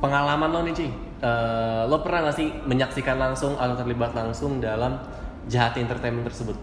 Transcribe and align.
pengalaman 0.00 0.50
lo 0.50 0.60
nih 0.64 0.74
Ci 0.74 0.88
Eh, 1.20 1.82
lo 1.84 2.00
pernah 2.00 2.32
gak 2.32 2.40
sih 2.40 2.48
menyaksikan 2.64 3.20
langsung 3.20 3.52
atau 3.60 3.76
terlibat 3.76 4.16
langsung 4.16 4.56
dalam 4.56 4.96
jahat 5.52 5.76
entertainment 5.76 6.24
tersebut 6.24 6.56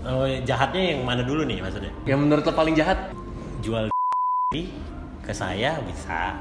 Oh, 0.00 0.24
jahatnya 0.24 0.96
yang 0.96 1.04
mana 1.04 1.20
dulu 1.20 1.44
nih 1.44 1.60
maksudnya? 1.60 1.92
yang 2.08 2.24
menurut 2.24 2.40
lo 2.48 2.52
paling 2.56 2.72
jahat 2.72 3.12
Jual 3.60 3.92
ke 5.28 5.32
saya 5.36 5.76
bisa. 5.84 6.32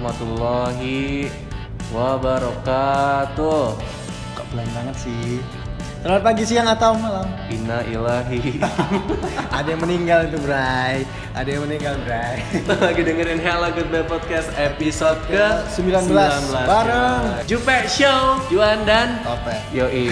Warahmatullahi 0.00 1.28
wabarakatuh 1.92 3.76
Kok 4.32 4.46
pelan 4.48 4.68
banget 4.72 4.96
sih? 4.96 5.44
Selamat 6.00 6.32
pagi, 6.32 6.48
siang, 6.48 6.64
atau 6.64 6.96
malam. 6.96 7.28
Inna 7.52 7.84
ilahi 7.84 8.56
Ada 9.60 9.76
yang 9.76 9.84
meninggal 9.84 10.32
itu, 10.32 10.40
Bray. 10.40 11.04
Ada 11.36 11.48
yang 11.52 11.68
meninggal, 11.68 12.00
Bray. 12.08 12.40
Lagi 12.88 13.04
dengerin 13.04 13.36
Hello 13.44 13.68
Goodbye 13.68 14.08
Podcast 14.08 14.48
episode 14.56 15.20
ke 15.28 15.44
19. 15.76 16.08
Bareng. 16.64 17.44
Jupe 17.44 17.84
Show 17.84 18.40
Juan 18.48 18.80
dan 18.88 19.20
Tope. 19.20 19.52
Yoi 19.76 20.08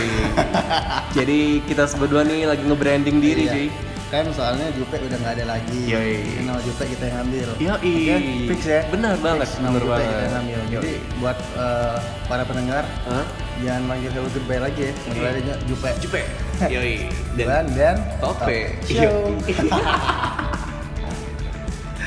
Jadi 1.17 1.65
kita 1.65 1.89
berdua 1.97 2.21
nih 2.29 2.45
lagi 2.45 2.69
nge-branding 2.69 3.17
diri 3.25 3.45
Iya. 3.49 3.89
Kan 4.09 4.25
soalnya 4.33 4.73
Jupe 4.73 4.97
udah 4.97 5.21
nggak 5.21 5.35
ada 5.37 5.45
lagi. 5.53 5.81
Yoi. 5.85 6.41
Nama 6.41 6.57
Jupe 6.65 6.81
kita 6.89 7.13
yang 7.13 7.29
ambil. 7.29 7.49
Yoi 7.61 7.77
Oke, 7.77 8.17
fix 8.49 8.61
ya. 8.65 8.81
Benar 8.89 9.21
banget, 9.21 9.45
Fix, 9.45 9.61
nama 9.61 9.77
benar 9.77 9.85
Jupe 9.85 9.93
banget 9.93 10.09
kita 10.09 10.23
yang 10.25 10.37
ambil. 10.41 10.61
Jadi 10.73 10.93
buat 11.21 11.39
eh, 11.61 11.97
para 12.25 12.43
pendengar 12.49 12.85
Hah? 13.05 13.25
jangan 13.61 13.83
manggil 13.85 14.11
Hello 14.17 14.29
Goodbye 14.33 14.61
lagi 14.65 14.81
ya. 14.89 14.93
Manggil 15.05 15.29
aja 15.45 15.55
Jupe. 15.69 15.91
Jupe 16.01 16.21
Yoi 16.75 16.95
Dan 17.37 17.65
dan 17.77 17.97
Tope 18.17 18.81
Show. 18.89 19.29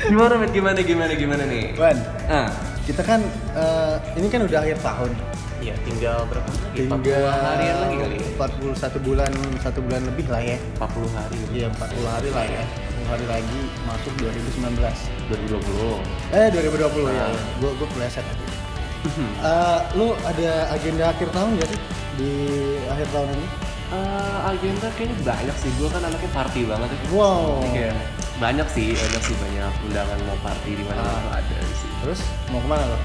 Gimana 0.02 0.34
Met? 0.34 0.50
Gimana 0.50 0.82
gimana 0.82 1.12
gimana 1.14 1.42
nih? 1.46 1.78
Wan, 1.78 1.94
Ah, 2.26 2.50
kita 2.82 3.06
kan 3.06 3.22
eh, 3.54 3.94
ini 4.18 4.26
kan 4.26 4.42
udah 4.42 4.58
akhir 4.58 4.82
tahun. 4.82 5.14
Iya 5.62 5.74
tinggal 5.86 6.26
berapa 6.26 6.48
lagi? 6.50 6.66
Tinggal 6.74 7.22
40 7.22 7.46
hari 7.46 7.66
lagi 7.70 7.94
kali 7.96 8.16
ya? 8.18 8.28
41 8.34 8.98
bulan, 9.00 9.30
satu 9.62 9.78
bulan 9.78 10.02
lebih 10.04 10.26
lah 10.26 10.42
ya. 10.42 10.58
40 10.76 11.06
hari 11.14 11.38
Iya 11.54 11.66
40 11.70 12.02
hari 12.04 12.28
lah 12.28 12.46
ya 12.50 12.64
40 12.66 13.06
hari 13.08 13.26
lagi 13.30 13.60
masuk 13.82 14.12
2019 14.18 14.74
2020 15.30 16.34
Eh 16.34 16.46
2020 16.50 17.06
ya 17.08 17.24
Ah. 17.24 17.42
Gue 17.58 17.70
gue 17.72 17.88
pleset 17.88 18.24
tadi 18.24 18.44
Eh, 19.42 19.78
Lu 19.94 20.14
ada 20.16 20.50
agenda 20.70 21.10
akhir 21.10 21.30
tahun 21.30 21.58
gak 21.58 21.68
sih? 21.70 21.80
Di 22.18 22.30
akhir 22.86 23.06
tahun 23.10 23.28
ini? 23.30 23.46
Eh, 23.92 24.38
agenda 24.48 24.86
kayaknya 24.94 25.16
banyak 25.20 25.56
sih, 25.58 25.70
gue 25.74 25.88
kan 25.90 26.00
anaknya 26.00 26.30
party 26.32 26.60
banget 26.64 26.88
ya 26.88 26.98
Wow 27.10 27.60
Jadi 27.60 27.70
kayak 27.76 27.96
banyak 28.38 28.66
sih, 28.66 28.88
banyak 28.94 29.22
sih 29.22 29.36
banyak 29.36 29.72
undangan 29.84 30.18
mau 30.24 30.38
party 30.40 30.70
di 30.74 30.82
mana 30.82 30.98
mana 30.98 31.28
Ah. 31.28 31.38
ada 31.38 31.58
sih. 31.72 31.90
Terus 32.00 32.20
mau 32.48 32.58
ke 32.58 32.66
mana 32.66 32.82
lo? 32.88 32.98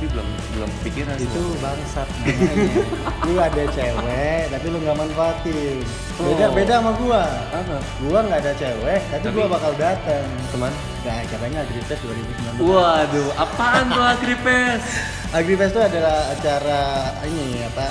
Tapi 0.00 0.16
belum 0.16 0.28
belum 0.56 0.70
pikiran 0.80 1.12
sih. 1.12 1.28
Itu 1.28 1.44
bangsat 1.60 2.08
namanya 2.08 2.84
Lu 3.28 3.36
ada 3.36 3.64
cewek 3.68 4.40
tapi 4.48 4.66
lu 4.66 4.80
gak 4.80 4.96
manfaatin 4.96 5.76
Beda, 6.16 6.44
Oh. 6.46 6.52
beda 6.56 6.74
sama 6.74 6.92
gua 6.96 7.20
apa? 7.52 7.76
Gua 8.00 8.18
gak 8.24 8.40
ada 8.40 8.52
cewek 8.56 9.00
tapi, 9.12 9.20
Tapi- 9.20 9.36
gua 9.36 9.46
bakal 9.52 9.72
datang 9.76 10.24
Ke 10.48 10.56
mana? 10.56 10.72
Nah 11.04 11.20
caranya 11.28 11.58
Agrifest 11.60 12.00
2019 12.00 12.64
Waduh, 12.64 13.28
apaan 13.36 13.84
tuh 13.86 14.04
Agripes? 14.06 14.82
Agrifest 15.30 15.70
itu 15.70 15.80
adalah 15.84 16.32
acara 16.32 16.80
ini 17.20 17.60
apa 17.62 17.86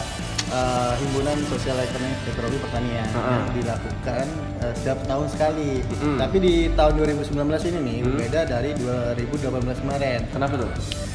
eh, 0.49 0.93
himpunan 0.97 1.37
sosial 1.45 1.77
ekonomi, 1.77 2.13
ekonomi 2.25 2.57
pertanian 2.59 3.07
Heeh. 3.07 3.29
yang 3.31 3.45
dilakukan 3.53 4.25
eh, 4.59 4.73
setiap 4.73 4.99
tahun 5.05 5.27
sekali. 5.27 5.71
Mm-mm. 5.81 6.17
Tapi 6.17 6.37
di 6.37 6.53
tahun 6.71 6.93
2019 6.95 7.29
ini 7.65 7.79
nih 7.79 7.97
Hmm. 7.99 8.07
berbeda 8.09 8.39
dari 8.45 8.69
2018 8.75 9.77
kemarin. 9.79 10.19
Kenapa 10.27 10.53
tuh? 10.55 10.69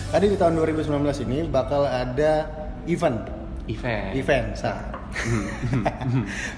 Tadi 0.08 0.26
di 0.26 0.36
tahun 0.36 0.54
2019 0.54 0.86
ini 1.22 1.38
bakal 1.44 1.82
ada 1.82 2.46
event, 2.86 3.26
Event. 3.66 4.12
event, 4.14 4.46
sah. 4.54 4.78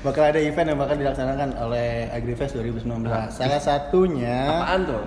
bakal 0.01 0.23
ada 0.27 0.39
event 0.39 0.67
yang 0.67 0.79
bakal 0.79 0.97
dilaksanakan 0.97 1.57
oleh 1.59 2.09
Agrifest 2.09 2.57
2019. 2.57 3.05
Salah 3.31 3.61
satunya 3.61 4.49
Apaan 4.63 4.81
tuh? 4.87 5.05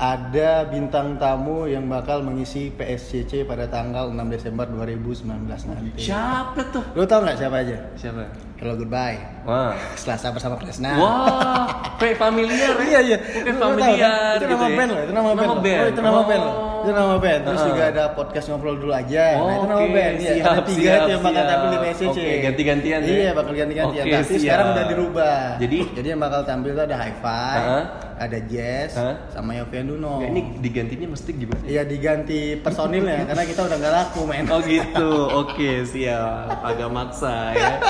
Ada 0.00 0.64
bintang 0.64 1.20
tamu 1.20 1.68
yang 1.68 1.84
bakal 1.84 2.24
mengisi 2.24 2.72
PSCC 2.72 3.44
pada 3.44 3.68
tanggal 3.68 4.08
6 4.08 4.16
Desember 4.32 4.64
2019 4.64 5.28
nanti. 5.44 6.00
Siapa 6.00 6.56
tuh? 6.72 6.80
Lo 6.96 7.04
tau 7.04 7.20
nggak 7.20 7.36
siapa 7.36 7.60
aja? 7.60 7.76
Siapa? 8.00 8.24
Hello 8.56 8.80
goodbye. 8.80 9.20
Wah. 9.44 9.76
Selasa 10.00 10.32
bersama 10.32 10.56
Kresna. 10.56 10.96
Wah, 10.96 11.68
kayak 12.00 12.16
familiar 12.16 12.80
ya? 12.80 12.80
Iya 12.80 13.00
iya. 13.04 13.18
Kayak 13.20 13.44
Lo 13.44 13.60
tau 13.60 13.68
kan? 13.68 13.76
familiar 13.76 14.32
Itu 14.32 14.40
gitu 14.40 14.48
nama 14.50 14.64
ya? 14.64 14.76
band 14.76 14.88
loh. 14.88 15.00
Itu 15.00 15.12
nama, 15.12 15.28
band. 15.28 15.80
Oh, 15.80 15.86
itu 15.86 16.00
nama 16.00 16.20
band. 16.24 16.40
loh. 16.40 16.54
Oh. 16.56 16.68
Itu 16.80 16.92
nama 16.96 17.14
band. 17.20 17.40
Terus 17.44 17.60
Heeh. 17.60 17.68
juga 17.68 17.82
ada 17.92 18.04
podcast 18.16 18.46
ngobrol 18.48 18.76
dulu 18.80 18.92
aja. 18.96 19.24
nah 19.36 19.52
itu 19.52 19.66
nama 19.68 19.80
Oke, 19.80 19.92
band. 19.92 20.14
Iya. 20.16 20.30
siap, 20.32 20.48
ada 20.48 20.62
tiga 20.64 20.80
siap, 20.80 20.96
itu 20.96 21.10
yang 21.12 21.20
bakal 21.20 21.42
tampil 21.44 21.68
di 21.68 21.78
PSCC. 21.84 22.08
Oke, 22.08 22.28
ganti-gantian 22.40 23.00
ya? 23.04 23.12
Iya 23.12 23.30
bakal 23.36 23.52
ganti-gantian. 23.52 24.04
Oke, 24.08 24.12
Tapi 24.16 24.24
siap. 24.32 24.40
sekarang 24.40 24.66
udah 24.72 24.84
dirubah. 24.88 25.38
Jadi? 25.60 25.78
jadi 25.92 26.06
yang 26.08 26.20
bakal 26.20 26.40
tampil 26.42 26.70
tuh 26.72 26.84
ada 26.88 26.96
Hi-Fi, 26.96 27.56
Heeh. 27.60 27.84
Ada 28.20 28.36
Jazz, 28.38 28.92
Heeh. 28.94 29.16
sama 29.30 29.56
Yofian 29.56 29.88
Duno. 29.88 30.20
Ya, 30.20 30.28
ini 30.28 30.60
digantinya 30.60 31.08
mesti 31.08 31.30
gimana? 31.32 31.64
Iya 31.64 31.82
diganti 31.82 32.40
personilnya 32.54 33.24
karena 33.28 33.44
kita 33.44 33.60
udah 33.62 33.76
nggak 33.76 33.94
laku 33.94 34.20
men. 34.22 34.44
Oh 34.46 34.60
gitu, 34.60 35.10
oke 35.26 35.70
siap, 35.84 36.60
agak 36.60 36.88
maksa 36.88 37.34
ya. 37.50 37.80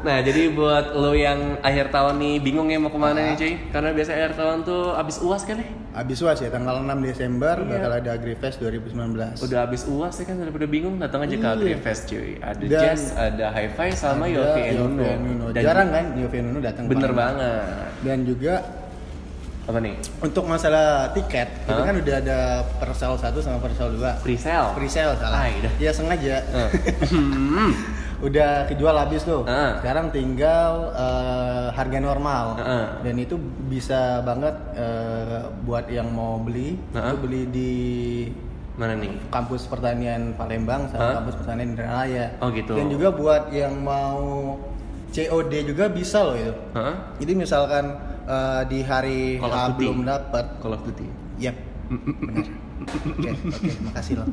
Nah 0.00 0.20
jadi 0.20 0.48
buat 0.48 0.92
lo 0.92 1.10
yang 1.12 1.58
akhir 1.58 1.88
tahun 1.88 2.16
nih 2.16 2.34
bingung 2.38 2.68
ya 2.68 2.76
mau 2.76 2.88
ke 2.88 2.96
mana 2.96 3.18
nih 3.18 3.34
cuy? 3.34 3.52
Karena 3.68 3.90
biasa 3.90 4.10
akhir 4.12 4.32
tahun 4.34 4.58
tuh 4.62 4.94
abis 4.94 5.16
uas 5.18 5.42
kan 5.42 5.58
ya? 5.58 5.66
Abis 5.94 6.18
UAS 6.20 6.38
ya 6.38 6.50
tanggal 6.50 6.82
6 6.82 6.90
Desember 7.00 7.54
Iya. 7.56 7.70
bakal 7.70 7.90
ada 7.94 8.10
Agrifest 8.12 8.58
2019. 8.58 9.38
Udah 9.40 9.58
abis 9.64 9.86
uas 9.86 10.10
ya 10.12 10.24
kan 10.24 10.36
daripada 10.36 10.66
bingung 10.66 10.98
datang 10.98 11.22
aja 11.22 11.32
ke 11.32 11.40
Iya. 11.40 11.54
Agrifest 11.54 12.02
cuy. 12.04 12.30
Ada 12.36 12.58
Dan- 12.60 12.70
Jazz, 12.84 13.02
ada 13.12 13.46
Hi-Fi 13.48 13.88
sama 13.94 14.24
Ada 14.24 14.34
Yofi 14.34 14.60
and 14.60 14.74
Yofi 14.74 14.84
Uno. 14.84 15.02
and 15.04 15.22
Uno. 15.24 15.46
Dan 15.50 15.62
Jarang 15.62 15.88
kan 15.88 16.04
Yofi 16.14 16.36
and 16.36 16.48
Uno 16.48 16.58
datang. 16.60 16.84
Bener 16.84 17.12
banget. 17.12 17.66
Dan 18.02 18.18
juga 18.22 18.54
Apa 19.64 19.80
nih? 19.80 19.96
untuk 20.20 20.44
masalah 20.44 21.08
tiket 21.10 21.48
itu 21.64 21.72
Hah? 21.72 21.88
kan 21.88 21.96
udah 21.96 22.14
ada 22.20 22.38
persel 22.76 23.16
1 23.16 23.32
sama 23.40 23.58
persel 23.58 23.96
2. 23.96 24.20
Presale. 24.20 24.76
Presale 24.76 25.16
salah. 25.16 25.40
Ah, 25.40 25.48
udah. 25.50 25.72
Ya 25.80 25.90
sengaja. 25.90 26.36
Hmm. 27.08 27.72
udah 28.28 28.68
kejual 28.68 28.92
habis 28.94 29.24
tuh. 29.24 29.44
Ah. 29.44 29.80
Sekarang 29.80 30.08
tinggal 30.08 30.92
eh, 30.92 31.66
harga 31.72 31.98
normal. 31.98 32.44
Ah. 32.56 33.00
Dan 33.00 33.16
itu 33.16 33.40
bisa 33.64 34.20
banget 34.20 34.52
eh, 34.76 35.48
buat 35.64 35.88
yang 35.88 36.08
mau 36.08 36.36
beli, 36.36 36.76
Ah. 36.92 37.12
itu 37.12 37.16
beli 37.18 37.42
di 37.48 37.72
Mana 38.74 38.98
nih? 38.98 39.30
kampus 39.30 39.64
pertanian 39.64 40.34
Palembang 40.34 40.90
sama 40.90 41.00
Hah? 41.00 41.14
kampus 41.22 41.40
pertanian 41.40 41.72
Indralaya. 41.72 42.26
Oh, 42.40 42.50
gitu. 42.50 42.74
Dan 42.74 42.90
juga 42.90 43.08
buat 43.12 43.48
yang 43.48 43.80
mau 43.80 44.58
COD 45.14 45.52
juga 45.62 45.86
bisa 45.86 46.26
loh 46.26 46.34
itu. 46.34 46.54
Hah? 46.74 47.14
Jadi 47.22 47.32
misalkan 47.38 47.84
eh, 48.26 48.62
di 48.66 48.82
hari 48.82 49.38
Call 49.38 49.54
of 49.54 49.54
H 49.54 49.62
Duty. 49.70 49.78
belum 49.78 49.98
dapat, 50.02 50.44
Call 50.58 50.74
of 50.74 50.82
Duty. 50.82 51.06
yep, 51.38 51.56
benar. 51.88 52.46
Oke, 52.84 53.30
oke, 53.32 53.70
makasih 53.86 54.14
loh. 54.20 54.28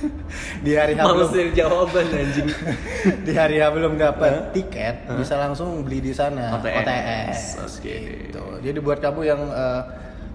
di 0.66 0.72
hari 0.74 0.92
H 0.98 1.00
belum, 1.08 1.30
dari 1.30 1.50
jawaban 1.54 2.06
anjing. 2.10 2.48
di 3.26 3.32
hari 3.32 3.56
H 3.62 3.70
belum 3.70 3.94
dapat 3.96 4.32
Hah? 4.34 4.50
tiket, 4.50 5.06
Hah? 5.06 5.16
bisa 5.16 5.38
langsung 5.38 5.86
beli 5.86 6.02
di 6.02 6.12
sana. 6.12 6.58
OTS. 6.58 7.62
Oke. 7.64 7.96
Gitu. 8.28 8.44
Jadi 8.60 8.78
buat 8.82 8.98
kamu 8.98 9.20
yang 9.22 9.40
eh, 9.54 9.82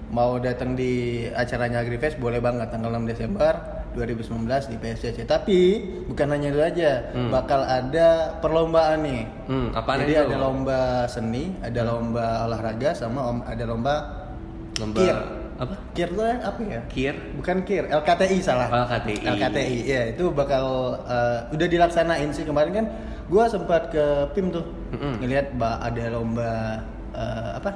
mau 0.10 0.40
datang 0.40 0.74
di 0.74 1.26
acaranya 1.36 1.84
Agrifest 1.84 2.16
boleh 2.18 2.40
banget 2.40 2.72
tanggal 2.72 2.96
6 2.96 3.12
Desember 3.12 3.83
2019 3.94 4.30
di 4.66 4.76
PSCC. 4.76 5.24
Tapi 5.24 5.60
bukan 6.06 6.28
hanya 6.30 6.50
itu 6.50 6.60
aja, 6.60 6.92
Hmm. 7.10 7.30
bakal 7.30 7.62
ada 7.62 8.08
perlombaan 8.38 9.00
nih. 9.02 9.22
Hmm, 9.46 9.68
apaan 9.72 10.02
Jadi 10.02 10.14
itu? 10.14 10.24
ada 10.24 10.36
lomba 10.38 10.82
seni, 11.06 11.54
ada 11.60 11.82
lomba 11.84 12.26
olahraga, 12.44 12.92
sama 12.92 13.22
om- 13.24 13.46
ada 13.46 13.64
lomba 13.64 13.96
Lomba 14.76 14.98
Kir. 15.00 15.18
apa? 15.56 15.74
kir 15.94 16.10
tuh 16.10 16.26
apa 16.26 16.60
ya? 16.64 16.82
Kir. 16.88 17.16
Bukan 17.36 17.62
kir, 17.62 17.86
LKTI 17.86 18.38
salah. 18.40 18.68
LKTI. 18.84 19.22
LKTI, 19.24 19.78
ya 19.86 20.02
itu 20.10 20.28
bakal 20.30 20.66
eh, 21.00 21.40
udah 21.50 21.68
dilaksanain 21.68 22.30
sih 22.30 22.42
kemarin 22.42 22.74
kan. 22.74 22.86
Gua 23.26 23.46
sempat 23.46 23.88
ke 23.88 24.02
PIM 24.34 24.50
tuh, 24.50 24.66
Mm-mm. 24.92 25.22
ngelihat 25.22 25.54
ba- 25.54 25.78
ada 25.80 26.10
lomba 26.10 26.82
eh, 27.14 27.52
apa? 27.56 27.70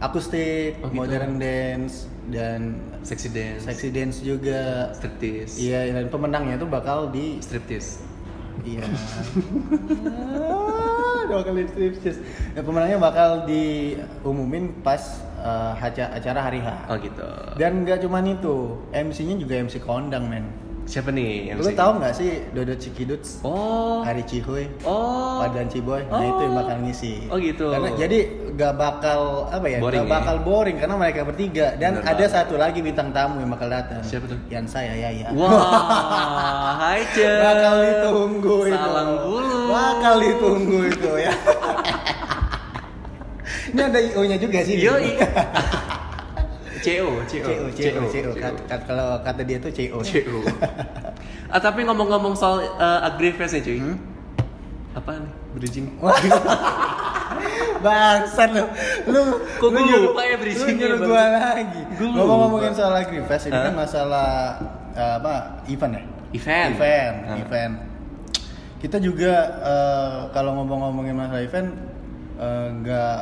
Akustik, 0.00 0.80
Oh, 0.80 0.88
gitu. 0.88 0.98
modern 0.98 1.36
dance 1.36 2.10
dan 2.28 2.78
Sexy 3.02 3.28
dance. 3.28 3.66
sexy 3.66 3.88
dance 3.90 4.20
juga. 4.20 4.92
Striptease. 4.94 5.58
Iya, 5.58 5.90
dan 5.92 6.06
pemenangnya 6.06 6.54
tuh 6.54 6.66
bakal 6.66 7.10
di 7.10 7.42
Striptease. 7.42 7.98
Iya. 8.62 8.84
Dua 11.22 11.40
kali 11.40 11.64
striptease. 11.64 12.20
Ya, 12.52 12.60
pemenangnya 12.60 12.98
bakal 13.00 13.48
diumumin 13.48 14.74
pas 14.82 15.00
eh, 15.38 15.72
aca- 15.80 16.12
acara 16.12 16.40
hari 16.42 16.60
H. 16.60 16.68
Oh 16.86 16.96
gitu. 16.98 17.24
Dan 17.56 17.82
nggak 17.82 18.04
cuman 18.04 18.24
itu, 18.28 18.56
MC-nya 18.92 19.34
juga 19.36 19.54
MC 19.58 19.80
kondang 19.80 20.28
men. 20.28 20.44
Siapa 20.82 21.08
nih? 21.08 21.54
Lu 21.54 21.62
MC? 21.62 21.78
tahu 21.78 21.90
nggak 21.96 22.12
sih 22.12 22.30
Dodot 22.50 22.74
Cikiduts, 22.74 23.40
Oh. 23.40 24.02
Hari 24.02 24.20
Cihuy, 24.22 24.66
Oh. 24.82 25.38
Padan 25.38 25.66
Ciboy, 25.66 26.02
nah 26.04 26.20
itu 26.20 26.42
yang 26.42 26.54
bakal 26.54 26.76
ngisi. 26.82 27.14
Oh, 27.26 27.38
gitu. 27.38 27.70
Karena 27.70 27.90
jadi 27.94 28.18
nggak 28.52 28.74
bakal 28.74 29.20
apa 29.48 29.66
ya, 29.66 29.78
Boring 29.78 30.02
nggak 30.02 30.10
ya? 30.10 30.16
bakal 30.18 30.36
boring 30.42 30.76
karena 30.76 30.94
mereka 30.94 31.20
bertiga 31.22 31.66
dan 31.76 31.96
Bener 31.96 32.04
ada 32.04 32.18
banget. 32.18 32.34
satu 32.34 32.54
lagi 32.56 32.78
bintang 32.78 33.08
tamu 33.10 33.38
yang 33.38 33.48
bakal 33.48 33.66
datang. 33.66 34.02
Siapa 34.02 34.26
tuh? 34.26 34.36
Yang 34.46 34.66
saya 34.68 34.92
Yaya. 34.92 35.30
Wah, 35.32 35.54
hai 36.82 37.00
Ce. 37.08 37.30
bakal 37.30 37.74
ditunggu 37.80 38.56
itu. 38.66 38.76
Salam 38.76 39.08
dulu. 39.18 39.58
Bakal 39.68 40.14
ditunggu 40.20 40.78
itu 40.84 41.10
ya. 41.16 41.32
Ini 43.72 43.80
ada 43.82 43.98
IO-nya 44.02 44.36
juga 44.36 44.58
sih. 44.60 44.76
Yoi. 44.76 45.16
CO, 46.82 47.08
CO, 47.24 47.50
CO, 47.70 48.02
CO, 48.04 48.30
Kalau 48.66 49.22
kata 49.22 49.42
dia 49.42 49.56
tuh 49.56 49.70
CO. 49.70 50.02
CO. 50.02 50.42
ah 51.54 51.60
tapi 51.60 51.82
ngomong-ngomong 51.82 52.34
soal 52.34 52.58
uh, 52.74 53.06
Agrifest 53.06 53.54
nih 53.54 53.62
cuy. 53.62 53.78
Hmm? 53.78 53.96
Apa 54.92 55.10
nih? 55.16 55.32
Bridging. 55.54 55.86
Bangsat 57.82 58.50
lu. 58.52 58.64
Lu 59.08 59.22
Kok 59.58 59.68
nyuruh- 59.72 60.12
lupa 60.12 60.22
ya 60.22 60.36
bridging-nya, 60.36 60.86
Lu 60.88 60.96
Bang? 60.98 61.08
gua 61.08 61.24
lagi. 61.32 61.82
Ngomong-ngomongin 61.98 62.72
soal 62.72 62.94
Agrifest 62.94 63.48
ini 63.48 63.58
kan 63.58 63.74
masalah 63.74 64.30
eh, 64.92 65.14
apa? 65.18 65.62
Event 65.66 65.92
ya? 65.96 66.02
Event. 66.32 66.70
Event, 66.76 67.16
Hah. 67.26 67.36
event. 67.38 67.74
Kita 68.78 68.96
juga 68.98 69.32
eh, 69.62 70.18
kalau 70.30 70.58
ngomong-ngomongin 70.58 71.14
masalah 71.14 71.42
event 71.42 71.68
eh, 72.38 72.66
nggak 72.80 73.20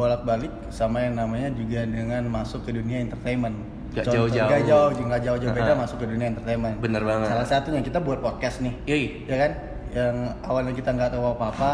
bolak-balik 0.00 0.48
sama 0.70 1.02
yang 1.02 1.14
namanya 1.14 1.52
juga 1.52 1.84
dengan 1.84 2.24
masuk 2.26 2.64
ke 2.64 2.72
dunia 2.72 3.04
entertainment. 3.04 3.56
Contoh- 3.90 4.30
jauh-jauh. 4.30 4.46
nggak 4.46 4.62
jauh, 4.64 4.88
nggak 4.94 5.20
jauh-jauh 5.20 5.50
beda 5.52 5.72
masuk 5.74 5.96
ke 5.98 6.06
dunia 6.08 6.26
entertainment. 6.28 6.78
Bener 6.78 7.02
banget. 7.02 7.26
Salah 7.28 7.44
satunya 7.44 7.80
kita 7.80 7.98
buat 7.98 8.18
podcast 8.18 8.60
nih 8.60 8.74
Yoi. 8.86 9.04
ya 9.26 9.36
kan 9.36 9.52
yang 9.90 10.14
awalnya 10.40 10.70
kita 10.70 10.94
nggak 10.94 11.10
tahu 11.10 11.24
apa 11.28 11.44
apa 11.50 11.70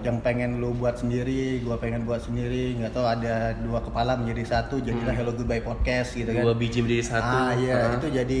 yang 0.00 0.22
pengen 0.22 0.62
lu 0.62 0.70
buat 0.72 0.94
sendiri 0.94 1.58
gua 1.60 1.74
pengen 1.74 2.06
buat 2.06 2.22
sendiri 2.22 2.78
nggak 2.78 2.94
tahu 2.94 3.02
ada 3.02 3.58
dua 3.58 3.82
kepala 3.82 4.14
menjadi 4.14 4.46
satu 4.46 4.78
jadilah 4.78 5.10
Hello 5.10 5.34
Goodbye 5.34 5.58
podcast 5.60 6.14
gitu 6.14 6.30
kan 6.30 6.38
Hmm. 6.38 6.46
Dua 6.46 6.54
biji 6.54 6.78
menjadi 6.78 7.04
satu. 7.10 7.26
ah 7.26 7.50
iya 7.52 7.74
Hah? 7.74 7.98
itu 7.98 8.06
jadi 8.14 8.40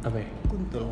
apa 0.00 0.16
ya? 0.16 0.28
kuntul 0.48 0.84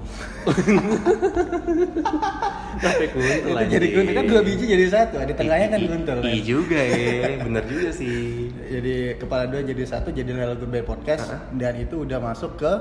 Sampai 2.78 3.06
kuntul 3.08 3.56
itu 3.56 3.66
jadi 3.72 3.86
kuntul 3.96 4.14
kan 4.14 4.24
dua 4.28 4.42
biji 4.44 4.64
jadi 4.68 4.86
satu 4.92 5.16
di 5.24 5.34
tengahnya 5.34 5.68
kan 5.72 5.80
kuntul? 5.88 6.16
Iya 6.22 6.40
juga 6.44 6.80
ya, 6.80 7.40
bener 7.40 7.64
juga 7.64 7.88
sih. 7.90 8.52
jadi 8.68 9.16
kepala 9.16 9.48
dua 9.48 9.60
jadi 9.64 9.82
satu 9.88 10.12
jadi 10.12 10.30
Goodbye 10.60 10.84
podcast 10.84 11.24
Hah? 11.24 11.40
dan 11.56 11.80
itu 11.80 12.04
udah 12.04 12.20
masuk 12.20 12.60
ke 12.60 12.72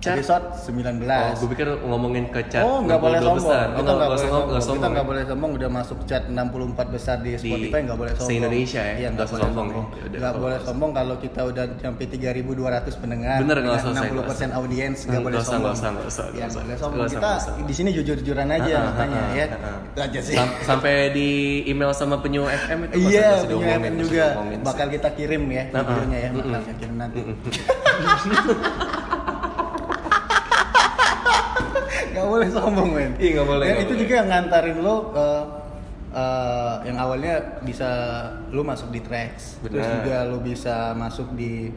Chat. 0.00 0.16
episode 0.16 0.44
19 0.64 1.04
Oh, 1.04 1.36
gue 1.36 1.48
pikir 1.52 1.68
ngomongin 1.82 2.24
ke 2.28 2.40
chat 2.48 2.60
Oh, 2.60 2.80
nggak 2.80 2.98
boleh 2.98 3.16
62 3.16 3.20
sombong. 3.20 3.38
besar. 3.38 3.60
Oh, 3.60 3.68
Kita 3.68 3.68
nggak 3.68 3.84
nggak 3.84 4.00
boleh 4.00 4.16
sombong, 4.16 4.40
sombong. 4.40 4.48
nggak 4.48 4.72
Kita 4.72 4.88
nggak 4.88 5.04
boleh 5.04 5.24
sombong. 5.28 5.50
Udah 5.52 5.70
masuk 5.70 5.98
chat 6.02 6.22
64 6.24 6.88
besar 6.88 7.16
di 7.20 7.30
Spotify 7.34 7.78
nggak 7.84 7.98
boleh 8.00 8.10
sombong. 8.10 8.30
se-Indonesia 8.30 8.80
ya? 8.80 8.96
Iya, 8.96 9.08
Nggak 9.10 9.28
boleh 9.28 9.42
sombong 9.44 9.68
sombong. 9.68 9.86
ya? 9.92 10.16
Nggak 10.16 10.34
boleh 10.34 10.58
sombong 10.58 10.90
kalau 10.90 11.16
kita 11.16 11.40
udah 11.44 11.64
sampai 11.76 12.06
3.200 12.06 12.96
pendengar. 12.96 13.38
Bener, 13.38 13.54
nggak 13.54 13.60
dengan 13.60 13.76
usah, 13.76 13.92
saya 13.92 14.08
60 14.08 14.24
persen 14.24 14.48
audiens 14.50 14.98
nggak 14.98 15.20
boleh 15.20 15.38
sombong. 15.38 15.60
nggak 15.60 15.76
usah, 15.76 15.90
nggak 15.90 16.08
usah, 16.08 16.24
Iya, 16.30 16.46
nggak 16.48 16.78
sombong. 16.78 17.06
Kita 17.06 17.30
di 17.60 17.74
sini 17.76 17.90
jujur-jujuran 17.92 18.48
aja 18.48 18.74
makanya 18.82 19.22
ya. 19.30 19.46
Itu 19.86 20.00
aja 20.00 20.20
sih. 20.22 20.34
Sam- 20.34 20.56
sampai 20.64 21.12
di 21.12 21.28
email 21.66 21.92
sama 21.92 22.16
penyu 22.18 22.48
FM 22.48 22.88
itu 22.88 22.94
Iya, 23.06 23.44
diomongin, 23.44 23.78
FM 23.84 23.94
juga 24.00 24.24
bakal 24.64 24.86
kita 24.88 25.08
kirim 25.12 25.44
ya 25.46 25.68
Nah, 25.68 25.82
videonya 25.84 26.18
ya, 26.18 26.30
bakal 26.32 26.60
kita 26.62 26.74
kirim 26.80 26.96
nanti. 26.96 27.20
Gak 32.12 32.26
boleh 32.26 32.48
sombong 32.48 32.90
men. 32.90 33.12
Iya, 33.16 33.30
nggak 33.34 33.48
boleh, 33.48 33.64
Dan 33.64 33.72
nggak 33.72 33.80
itu 33.80 33.90
boleh. 33.90 34.02
juga 34.02 34.14
yang 34.14 34.28
ngantarin 34.28 34.78
lo 34.78 34.96
ke 35.08 35.26
eh, 36.10 36.74
yang 36.84 36.96
awalnya 36.98 37.34
bisa 37.60 37.88
lo 38.48 38.62
masuk 38.62 38.90
di 38.90 39.00
tracks, 39.00 39.62
terus 39.62 39.78
Benar. 39.78 39.94
juga 39.96 40.16
lo 40.26 40.38
bisa 40.40 40.74
masuk 40.92 41.32
di 41.32 41.70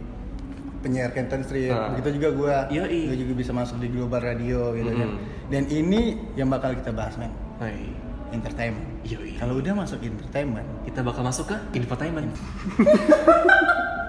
penyiar 0.80 1.12
Canton 1.12 1.40
Street, 1.42 1.70
Ah. 1.70 1.94
begitu 1.94 2.18
juga 2.18 2.30
gua, 2.34 2.56
Yoi. 2.68 3.08
gua 3.08 3.16
juga 3.16 3.34
bisa 3.36 3.52
masuk 3.52 3.78
di 3.78 3.88
Global 3.88 4.20
Radio 4.20 4.74
gitu 4.74 4.90
kan. 4.92 5.10
Mm. 5.12 5.18
Dan 5.48 5.64
ini 5.70 6.02
yang 6.34 6.50
bakal 6.50 6.74
kita 6.74 6.90
bahas 6.90 7.14
men, 7.16 7.30
Hai. 7.56 7.88
entertainment. 8.32 8.90
Yoi. 9.06 9.38
Kalau 9.38 9.54
udah 9.56 9.74
masuk 9.76 10.02
entertainment, 10.02 10.68
Kita 10.84 11.00
bakal 11.00 11.24
masuk 11.24 11.48
ke 11.48 11.56
infotainment. 11.74 12.34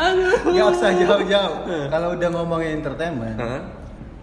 Aduh. 0.00 0.32
Gak 0.54 0.68
usah 0.76 0.90
jauh-jauh. 0.96 1.58
Kalau 1.90 2.08
udah 2.16 2.28
ngomongin 2.32 2.80
entertainment, 2.80 3.36
Hah? 3.36 3.62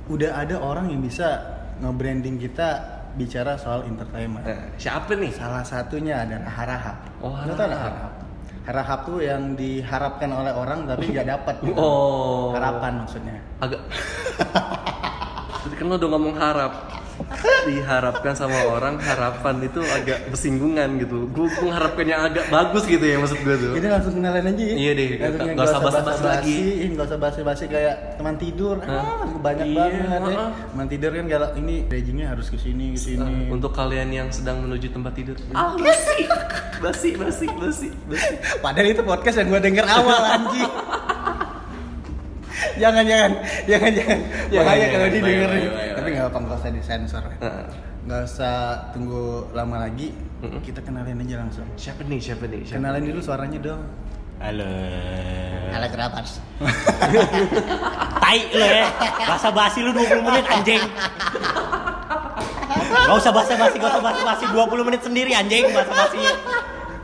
udah 0.09 0.31
ada 0.33 0.55
orang 0.57 0.89
yang 0.89 1.01
bisa 1.03 1.37
nge-branding 1.77 2.41
kita 2.41 2.81
bicara 3.17 3.57
soal 3.57 3.85
entertainment. 3.85 4.45
Siapa 4.77 5.13
nih? 5.13 5.33
Salah 5.33 5.65
satunya 5.65 6.21
adalah 6.25 6.49
Harahap. 6.49 6.97
Oh, 7.21 7.33
tau 7.33 7.45
nggak 7.45 7.57
Harahap. 7.57 7.93
Harahap? 7.93 8.13
Harahap 8.67 8.99
tuh 9.07 9.19
yang 9.23 9.55
diharapkan 9.55 10.27
oleh 10.27 10.51
orang 10.51 10.83
tapi 10.85 11.07
nggak 11.13 11.27
dapat. 11.27 11.55
gitu. 11.63 11.79
Oh. 11.79 12.51
Harapan 12.51 12.99
maksudnya. 13.05 13.37
Agak. 13.63 13.81
Tadi 15.63 15.75
kan 15.75 15.85
lo 15.87 15.95
udah 15.95 16.09
ngomong 16.15 16.35
harap. 16.35 16.73
Diharapkan 17.67 18.33
sama 18.37 18.55
orang 18.69 19.01
harapan 19.01 19.59
itu 19.65 19.81
agak 19.83 20.29
bersinggungan 20.29 21.01
gitu. 21.01 21.27
Gue 21.29 21.49
mengharapkan 21.59 22.05
yang 22.07 22.21
agak 22.23 22.47
bagus 22.47 22.87
gitu 22.87 23.03
ya 23.03 23.17
maksud 23.19 23.39
gue 23.41 23.55
tuh. 23.57 23.71
Jadi 23.75 23.87
langsung 23.89 24.13
kenalin 24.15 24.45
aja 24.47 24.63
ya. 24.63 24.75
Iya 24.77 24.91
deh, 24.93 25.07
yang 25.19 25.57
usah 25.59 25.79
basa-basi 25.81 26.23
lagi. 26.23 26.57
Nggak 26.93 27.05
usah 27.09 27.19
basa-basi 27.19 27.63
kayak 27.67 27.95
teman 28.15 28.35
tidur. 28.37 28.79
Ah, 28.85 29.25
banyak 29.27 29.65
Iya, 29.67 29.83
banget 30.07 30.21
ya. 30.31 30.45
Teman 30.71 30.87
tidur 30.87 31.11
kan 31.11 31.25
kalau 31.27 31.49
ini 31.57 31.75
ragingnya 31.89 32.27
harus 32.31 32.47
ke 32.47 32.57
sini 32.57 32.95
ke 32.95 32.99
sini. 33.01 33.49
Ah, 33.49 33.53
Untuk 33.53 33.71
kalian 33.73 34.09
yang 34.09 34.27
sedang 34.31 34.63
menuju 34.63 34.93
tempat 34.93 35.13
tidur. 35.17 35.35
Ah, 35.51 35.75
basi. 35.75 36.23
Basi, 36.77 37.09
basi, 37.17 37.45
basi, 37.57 37.87
basi. 38.05 38.31
Padahal 38.61 38.87
itu 38.87 39.01
podcast 39.01 39.41
yang 39.41 39.49
gue 39.49 39.61
denger 39.61 39.85
awal 39.85 40.21
anjing. 40.23 40.71
jangan 42.81 43.05
jangan 43.05 43.31
jangan 43.65 43.91
jangan 43.93 44.19
Jangan, 44.49 44.65
bahaya 44.65 44.77
jangan, 44.79 44.93
kalau 44.93 45.05
bahaya, 45.05 45.13
didengerin. 45.13 45.69
Tapi 46.07 46.15
nggak 46.15 46.31
apa 46.31 46.39
nggak 46.39 46.59
usah 46.63 46.71
disensor. 46.71 47.23
Ah. 47.43 47.67
Nggak 48.07 48.21
usah 48.31 48.55
tunggu 48.95 49.43
lama 49.51 49.83
lagi. 49.83 50.15
Mm-mm. 50.39 50.63
Kita 50.63 50.79
kenalin 50.79 51.19
aja 51.19 51.43
langsung. 51.43 51.67
Siapa 51.75 51.99
nih? 52.07 52.15
Siapa 52.23 52.47
nih? 52.47 52.63
Siapa 52.63 52.79
Kenalin 52.79 53.03
nih? 53.03 53.11
dulu 53.11 53.19
suaranya 53.19 53.59
dong. 53.59 53.83
Halo. 54.39 54.71
Halo 55.67 55.87
kerabat. 55.91 56.23
Tai 58.23 58.39
lo 58.55 58.67
ya. 58.71 58.87
Basa 59.19 59.51
basi 59.51 59.83
lu 59.83 59.91
20 59.91 60.23
menit 60.23 60.47
anjing. 60.47 60.79
Gak 62.87 63.15
usah 63.19 63.31
basa 63.35 63.53
basi, 63.59 63.75
gak 63.75 63.91
usah 63.91 63.99
basa 64.07 64.21
basi 64.23 64.45
20 64.47 64.87
menit 64.87 65.01
sendiri 65.03 65.35
anjing 65.35 65.67
basa 65.75 65.91
basi. 65.91 66.23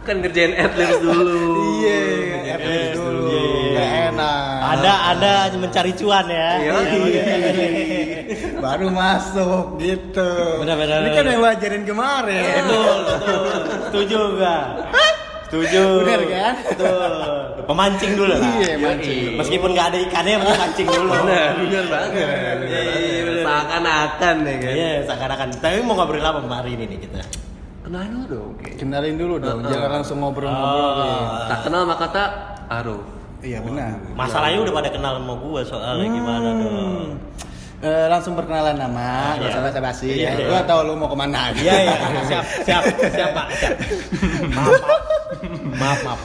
Kan 0.08 0.24
ngerjain 0.24 0.56
adlibs 0.56 1.04
dulu. 1.04 1.36
Iya, 1.84 2.00
Ngerjain 2.40 2.56
adlibs 2.56 2.92
dulu. 2.96 3.28
Iya. 3.28 3.44
Nggak 3.68 3.90
enak. 4.16 4.58
Ada 4.64 4.94
ada 5.12 5.32
mencari 5.60 5.92
cuan 5.92 6.26
ya. 6.32 6.50
Iya. 6.64 6.72
Baru 8.64 8.88
masuk 8.96 9.76
gitu. 9.84 10.30
Benar, 10.64 10.80
benar, 10.80 11.04
Ini 11.04 11.10
kan 11.12 11.24
benar. 11.28 11.34
yang 11.36 11.42
lo 11.44 11.48
ajarin 11.52 11.84
kemarin. 11.84 12.44
Betul, 12.64 12.96
betul. 13.04 13.44
Setuju 13.92 14.20
gak? 14.40 14.66
Setuju. 15.52 15.84
Bener 16.08 16.22
kan? 16.32 16.54
Betul. 16.72 17.12
Pemancing 17.68 18.12
dulu 18.16 18.34
lah. 18.40 18.52
Iya, 18.64 18.74
mancing. 18.80 19.36
Meskipun 19.36 19.70
gak 19.76 19.88
ada 19.92 20.00
ikannya, 20.00 20.36
mesti 20.40 20.56
mancing 20.64 20.88
dulu. 20.88 21.10
Benar, 21.12 21.50
benar 21.60 21.86
banget. 21.92 22.56
Iya, 22.64 22.82
iya, 22.88 23.22
benar. 23.28 23.44
Seakan-akan 23.44 24.36
ya 24.48 24.56
kan. 24.56 24.74
Iya, 24.74 24.92
seakan-akan. 25.12 25.48
Tapi 25.60 25.76
mau 25.84 25.96
ngobrol 26.00 26.24
apa 26.24 26.40
hari 26.48 26.72
ini 26.80 26.84
nih 26.88 27.00
kita? 27.04 27.20
Kenalin 27.84 28.12
dulu 28.16 28.26
dong. 28.32 28.48
oke. 28.56 28.70
Kenalin 28.80 29.16
dulu 29.20 29.34
dong, 29.44 29.60
jangan 29.68 29.90
langsung 30.00 30.18
ngobrol-ngobrol. 30.24 31.04
Oh. 31.04 31.52
Tak 31.52 31.60
kenal 31.68 31.84
maka 31.84 32.08
kata 32.08 32.24
Aruf. 32.72 33.04
Iya 33.44 33.60
benar. 33.60 34.00
Masalahnya 34.16 34.64
udah 34.64 34.74
pada 34.80 34.88
kenal 34.88 35.20
sama 35.20 35.36
gue 35.36 35.62
soalnya 35.68 36.08
gimana 36.08 36.50
dong? 36.64 37.20
Eh, 37.84 38.08
langsung 38.08 38.34
perkenalan 38.34 38.74
nama, 38.74 39.36
Iya. 39.36 39.38
gak 39.38 39.50
usah 39.50 39.62
basa-basi. 39.62 40.08
Iya, 40.08 40.26
ya. 40.26 40.32
iya. 40.34 40.46
Gua 40.48 40.62
tahu 40.64 40.80
lu 40.84 40.94
mau 40.96 41.06
ke 41.06 41.16
mana. 41.16 41.52
Iya 41.52 41.74
iya 41.84 41.96
siap 42.24 42.44
siap 42.64 42.84
siap 43.12 43.30
pak 43.34 43.46
siap. 43.54 43.74
Maaf 44.56 44.82
maaf 45.74 45.76
maaf. 45.76 46.00
maaf. 46.06 46.20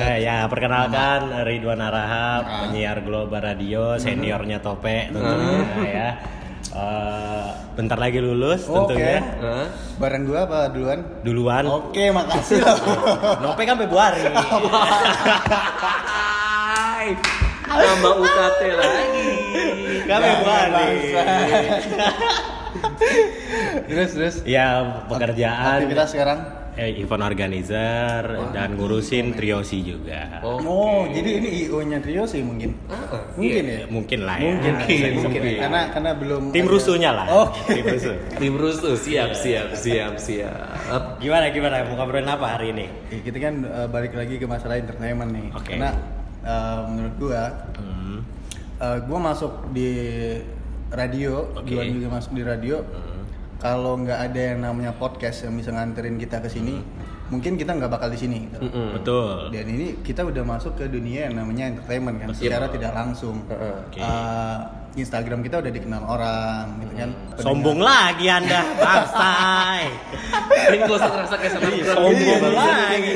Eh, 0.00 0.16
ya 0.22 0.46
perkenalkan 0.46 1.44
Ridwan 1.44 1.78
Arahap 1.78 2.42
Ah. 2.42 2.48
penyiar 2.64 2.98
Global 3.00 3.40
Radio 3.42 3.96
seniornya 3.96 4.58
Tope 4.58 5.08
tentunya 5.08 5.64
ya. 5.84 6.08
Eh, 6.70 7.46
bentar 7.74 7.96
lagi 7.96 8.18
lulus 8.18 8.64
Oke. 8.64 8.96
tentunya. 8.96 9.18
Hah? 9.38 9.66
Bareng 9.98 10.22
gua 10.24 10.38
apa 10.46 10.58
duluan? 10.68 10.98
Duluan. 11.20 11.64
Oke, 11.66 12.08
makasih 12.08 12.60
loh. 12.60 12.76
Nope 13.42 13.62
kan 13.62 13.76
Februari. 13.76 14.20
Nambah 17.68 18.12
UKT 18.18 18.60
lagi. 18.72 19.28
Februari. 20.02 20.72
Bangsa. 20.72 21.22
terus 23.84 24.10
terus 24.12 24.36
Ya 24.44 24.66
pekerjaan 25.06 25.80
aktivitas 25.80 26.08
sekarang 26.10 26.38
eh, 26.74 26.94
event 26.96 27.24
organizer 27.24 28.22
dan 28.52 28.76
ngurusin 28.76 29.34
triosi 29.34 29.82
juga. 29.82 30.38
Oh, 30.40 30.60
oh 30.60 31.00
jadi 31.10 31.42
ini 31.42 31.66
io 31.66 31.82
nya 31.82 31.98
trio 31.98 32.22
sih 32.22 32.38
mungkin 32.40 32.76
mungkin 33.34 33.62
ya 33.66 33.80
Mungkin 33.88 34.20
lah 34.22 34.36
ya. 34.38 34.52
mungkin 34.54 34.72
Mungkin, 34.78 34.98
mungkin, 35.18 35.40
mungkin. 35.42 35.58
karena 35.58 35.80
karena 35.90 36.10
belum 36.14 36.42
Tim 36.48 36.64
ada- 36.64 36.72
rusuhnya 36.72 37.10
lah. 37.12 37.26
oh 37.28 37.48
Tim 37.66 37.84
rusuh. 37.84 38.14
Tim 38.36 38.54
rusuh 38.54 38.94
siap 38.94 39.30
siap 39.34 39.68
siap 39.74 40.12
siap. 40.16 41.18
Gimana 41.18 41.50
gimana 41.50 41.82
mau 41.84 41.98
ngobrolin 41.98 42.28
apa 42.28 42.46
hari 42.48 42.70
ini? 42.70 42.86
Ya, 43.10 43.18
kita 43.22 43.38
kan 43.40 43.54
eh, 43.60 43.88
balik 43.88 44.12
lagi 44.14 44.34
ke 44.36 44.46
masalah 44.46 44.78
entertainment 44.78 45.30
nih 45.30 45.46
Oke. 45.50 45.74
karena 45.74 45.90
eh, 46.40 46.80
menurut 46.86 47.14
gua 47.16 47.42
Hmm. 47.74 48.18
eh, 48.78 48.98
gua 49.04 49.18
masuk 49.24 49.52
di 49.70 49.90
radio. 50.88 51.52
Juan 51.64 51.86
juga 51.92 52.08
masuk 52.10 52.32
di 52.32 52.42
radio 52.42 52.80
Hmm. 52.80 53.24
kalau 53.58 53.98
nggak 53.98 54.20
ada 54.22 54.40
yang 54.48 54.60
namanya 54.62 54.92
podcast 54.92 55.42
yang 55.42 55.52
bisa 55.52 55.68
nganterin 55.68 56.16
kita 56.16 56.38
ke 56.38 56.48
sini 56.48 56.78
mungkin 57.28 57.54
kita 57.54 57.74
nggak 57.74 57.90
bakal 57.90 58.08
di 58.08 58.16
sini 58.16 58.48
gitu. 58.48 58.56
Mm-mm. 58.62 58.96
Betul. 58.96 59.52
dan 59.52 59.66
ini 59.66 60.00
kita 60.00 60.24
udah 60.24 60.40
masuk 60.40 60.72
ke 60.74 60.88
dunia 60.88 61.28
yang 61.28 61.36
namanya 61.36 61.68
entertainment 61.68 62.16
kan 62.16 62.28
Betul. 62.30 62.40
secara 62.40 62.66
tidak 62.68 62.92
langsung 62.94 63.44
Heeh. 63.44 63.74
Oke. 63.84 64.00
Instagram 65.00 65.40
kita 65.40 65.58
udah 65.58 65.70
dikenal 65.70 66.02
orang 66.02 66.64
gitu 66.80 66.94
kan 66.94 67.10
Hmm. 67.38 67.44
Sombong 67.44 67.78
lagi 67.78 68.26
Anda, 68.26 68.60
bangsai. 68.82 69.86
Ini 70.68 70.76
gak 70.80 70.90
usah 70.90 71.08
ngerasa 71.08 71.34
kayak 71.38 71.52
sama 71.54 71.68
Sombong 71.86 72.42
lagi. 72.50 73.14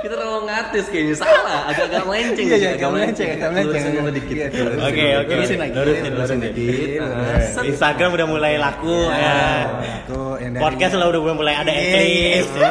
Kita 0.00 0.14
terlalu 0.16 0.40
ngatis 0.44 0.86
kayaknya 0.90 1.14
salah, 1.14 1.70
agak-agak 1.70 2.02
melenceng. 2.02 2.46
Iya, 2.46 2.56
iya, 2.56 2.70
agak 2.74 2.90
melenceng, 2.90 3.28
agak 3.30 3.48
melenceng. 3.48 3.70
Lurusin 3.78 3.92
dulu 3.94 4.10
dikit. 4.10 4.34
Iya. 4.34 4.46
Oke, 4.82 5.06
oke. 5.22 5.32
Lurusin 5.32 5.58
lagi, 5.58 5.72
Lurusin, 5.72 6.10
lurusin 6.10 6.38
dikit. 6.42 6.88
Ah, 6.98 7.62
Instagram 7.62 8.10
udah 8.10 8.26
mulai 8.26 8.52
laku 8.56 8.96
ya. 9.06 9.40
Tuh, 10.04 10.34
yang 10.36 10.50
dari- 10.50 10.62
Podcast 10.66 10.92
lah 10.96 11.06
udah 11.06 11.20
mulai 11.32 11.54
ada 11.54 11.70
Iya, 11.70 11.86
Eclipse. 12.42 12.54
ya. 12.56 12.70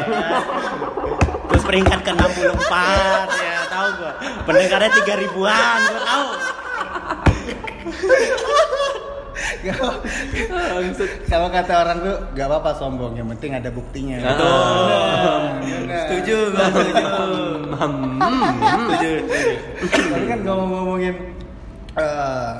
Terus 1.48 1.64
peringkat 1.64 1.98
ke 2.02 2.10
64 2.12 3.28
ya, 3.32 3.56
tahu 3.66 3.88
gua. 3.96 4.12
Pendengarnya 4.44 4.90
3 4.92 5.14
ribuan, 5.18 5.78
gua 5.82 6.00
tahu. 6.04 6.28
Kalau 11.28 11.48
kata 11.52 11.72
orang 11.84 11.98
tuh 12.00 12.16
gak 12.36 12.46
apa-apa 12.48 12.70
sombong, 12.76 13.16
yang 13.16 13.28
penting 13.36 13.56
ada 13.56 13.70
buktinya. 13.72 14.16
Betul. 14.20 15.40
Benar. 15.60 16.04
Setuju, 16.08 16.36
setuju. 16.54 17.04
Setuju, 17.76 19.12
setuju. 19.80 20.00
Tapi 20.10 20.26
kan 20.28 20.40
kalau 20.44 20.64
ngomongin 20.68 21.14
eh, 21.96 22.52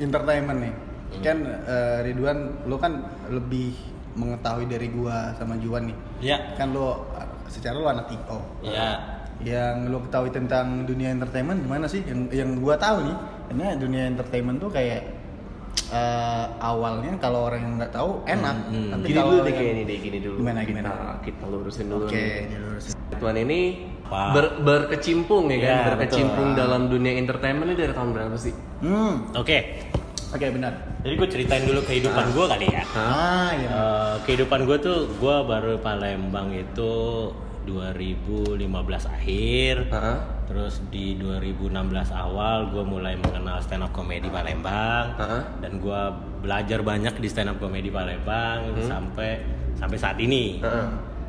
entertainment 0.00 0.58
nih, 0.58 0.74
kan 1.22 1.38
eh, 1.66 1.98
Ridwan, 2.08 2.38
lu 2.66 2.76
kan 2.80 2.92
lebih 3.30 3.74
mengetahui 4.18 4.66
dari 4.66 4.88
gua 4.90 5.34
sama 5.38 5.54
Juan 5.60 5.90
nih. 5.92 5.96
Ya. 6.34 6.38
Kan 6.58 6.74
lu 6.74 6.90
eh, 7.14 7.28
secara 7.50 7.78
lu 7.78 7.86
anak 7.86 8.10
TO. 8.10 8.38
Ya. 8.64 9.18
Yang 9.40 9.76
lu 9.88 9.98
ketahui 10.04 10.30
tentang 10.34 10.84
dunia 10.84 11.16
entertainment 11.16 11.64
gimana 11.64 11.86
sih? 11.88 12.04
Yang 12.04 12.20
yang 12.36 12.50
gua 12.60 12.76
tahu 12.76 13.08
nih, 13.08 13.16
karena 13.50 13.74
dunia 13.74 14.06
entertainment 14.06 14.56
tuh 14.56 14.70
kayak 14.70 15.02
eh, 15.90 16.46
awalnya 16.62 17.18
kalau 17.18 17.50
orang 17.50 17.60
yang 17.60 17.74
nggak 17.76 17.90
tahu 17.90 18.22
enak, 18.24 18.56
Hmm, 18.62 18.70
hmm. 18.70 18.90
tapi 18.92 19.04
Gini 19.04 19.18
kalau 19.18 19.30
dulu 19.32 19.42
deh 19.42 19.52
kayak 19.52 19.72
ini 19.72 19.82
deh, 19.82 19.98
gini 19.98 20.18
dulu. 20.20 20.36
Gimana, 20.38 20.60
kita, 20.62 20.70
gimana? 20.72 20.90
Kita 21.18 21.44
lurusin 21.44 21.86
dulu. 21.88 22.06
Oke, 22.06 22.14
nih. 22.14 22.46
dilurusin. 22.48 22.94
Tuan 23.12 23.36
ini 23.36 23.60
Wow. 24.06 24.30
ber- 24.32 24.58
berkecimpung 24.60 25.46
ya 25.46 25.58
kan, 25.60 25.66
Ya, 25.68 25.82
berkecimpung 25.88 26.48
betul. 26.48 26.58
dalam 26.58 26.82
dunia 26.86 27.12
entertainment 27.16 27.62
ini 27.64 27.76
dari 27.76 27.90
tahun 27.90 28.10
berapa 28.10 28.36
sih? 28.36 28.54
Hmm, 28.80 29.34
Oke. 29.34 29.58
oke 30.30 30.46
benar. 30.48 30.72
Jadi 31.00 31.14
gue 31.16 31.28
ceritain 31.28 31.62
dulu 31.64 31.80
kehidupan 31.80 32.26
gue 32.30 32.46
kali 32.48 32.66
ya. 32.70 32.82
Ah, 32.92 33.50
iya. 33.52 33.68
Eh, 33.68 34.14
kehidupan 34.24 34.62
gue 34.64 34.78
tuh 34.78 34.98
gue 35.12 35.36
baru 35.44 35.78
Palembang 35.78 36.50
itu 36.50 36.92
2015 37.64 38.66
akhir 39.06 39.90
Heeh. 39.90 40.18
Terus 40.50 40.82
di 40.90 41.14
2016 41.14 41.70
awal 42.10 42.74
gue 42.74 42.82
mulai 42.82 43.14
mengenal 43.14 43.62
stand 43.62 43.86
up 43.86 43.94
comedy 43.94 44.26
Palembang. 44.26 45.14
Heeh. 45.14 45.42
dan 45.62 45.72
gue 45.78 46.00
belajar 46.42 46.82
banyak 46.82 47.14
di 47.22 47.28
stand 47.30 47.54
up 47.54 47.62
comedy 47.62 47.86
Palembang 47.86 48.74
sampai 48.82 49.38
sampai 49.78 49.94
saat 49.96 50.18
ini. 50.18 50.58
Heeh. 50.58 50.88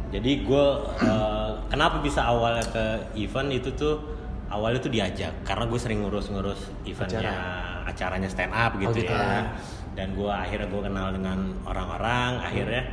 jadi 0.09 0.31
gue 0.41 0.65
eh, 1.05 1.51
kenapa 1.69 2.01
bisa 2.01 2.25
awalnya 2.25 2.65
ke 2.65 3.13
event 3.21 3.53
itu 3.53 3.69
tuh 3.77 4.01
awalnya 4.49 4.81
tuh 4.81 4.89
diajak. 4.89 5.45
Karena 5.45 5.69
gue 5.69 5.77
sering 5.77 6.01
ngurus-ngurus 6.01 6.73
eventnya 6.89 7.37
acaranya 7.85 8.25
stand 8.25 8.57
up 8.57 8.73
gitu, 8.81 9.05
gitu. 9.05 9.13
ya. 9.13 9.21
Ya. 9.21 9.41
dan 9.91 10.17
gue 10.17 10.31
akhirnya 10.33 10.65
gue 10.65 10.81
kenal 10.81 11.07
dengan 11.13 11.37
orang-orang. 11.69 12.41
Akhirnya 12.41 12.89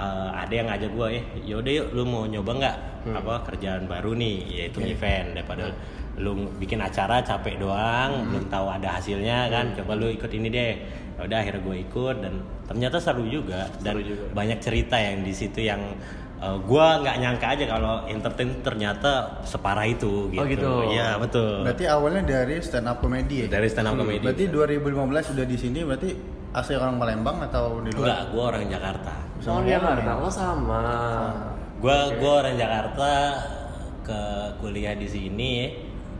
eh, 0.00 0.30
ada 0.32 0.52
yang 0.56 0.66
ngajak 0.72 0.90
gue 0.96 1.06
eh 1.12 1.24
yaudah 1.44 1.72
yuk 1.76 1.88
lu 1.92 2.02
mau 2.08 2.24
nyoba 2.24 2.52
nggak 2.56 2.76
apa 3.16 3.34
kerjaan 3.48 3.84
baru 3.88 4.12
nih 4.16 4.36
yaitu 4.48 4.80
event 4.84 5.32
daripada 5.36 5.72
lu 6.20 6.52
bikin 6.60 6.80
acara 6.84 7.24
capek 7.24 7.56
doang 7.56 8.28
belum 8.28 8.44
tahu 8.52 8.66
ada 8.68 9.00
hasilnya 9.00 9.48
kan 9.48 9.72
coba 9.72 9.96
lu 9.96 10.12
ikut 10.12 10.28
ini 10.28 10.48
deh 10.52 10.72
udah 11.20 11.36
akhirnya 11.36 11.60
gue 11.64 11.76
ikut 11.84 12.16
dan 12.24 12.34
ternyata 12.68 12.96
seru 13.00 13.24
juga 13.28 13.68
dan 13.84 14.00
banyak 14.32 14.58
cerita 14.60 14.96
yang 14.96 15.20
di 15.24 15.32
situ 15.36 15.64
yang 15.64 15.80
eh, 16.40 16.58
gua 16.64 17.02
nggak 17.04 17.16
nyangka 17.20 17.46
aja 17.56 17.64
kalau 17.68 17.94
entertain 18.08 18.50
ternyata 18.64 19.42
separah 19.44 19.84
itu 19.84 20.32
gitu. 20.32 20.40
Oh, 20.40 20.46
gitu. 20.48 20.72
Iya 20.88 21.20
betul. 21.20 21.66
Berarti 21.66 21.84
awalnya 21.84 22.22
dari 22.24 22.56
stand 22.64 22.88
up 22.88 23.04
comedy 23.04 23.44
ya? 23.44 23.46
dari 23.52 23.68
stand 23.68 23.92
up 23.92 24.00
comedy. 24.00 24.24
Berarti 24.24 24.44
2015 24.48 25.30
sudah 25.34 25.44
di 25.44 25.56
sini 25.60 25.80
berarti 25.84 26.10
asli 26.50 26.74
orang 26.74 26.96
Palembang 26.96 27.38
atau 27.42 27.78
di 27.80 27.90
enggak, 27.90 28.00
luar? 28.20 28.30
gua 28.30 28.42
orang 28.50 28.64
Jakarta. 28.66 29.12
Oh, 29.40 29.62
Jakarta, 29.62 30.10
lo 30.16 30.28
sama. 30.28 30.82
Gua 31.78 31.96
gua 32.16 32.32
orang 32.40 32.54
Jakarta 32.54 33.10
ke 34.02 34.20
kuliah 34.58 34.92
di 34.92 35.06
sini 35.06 35.52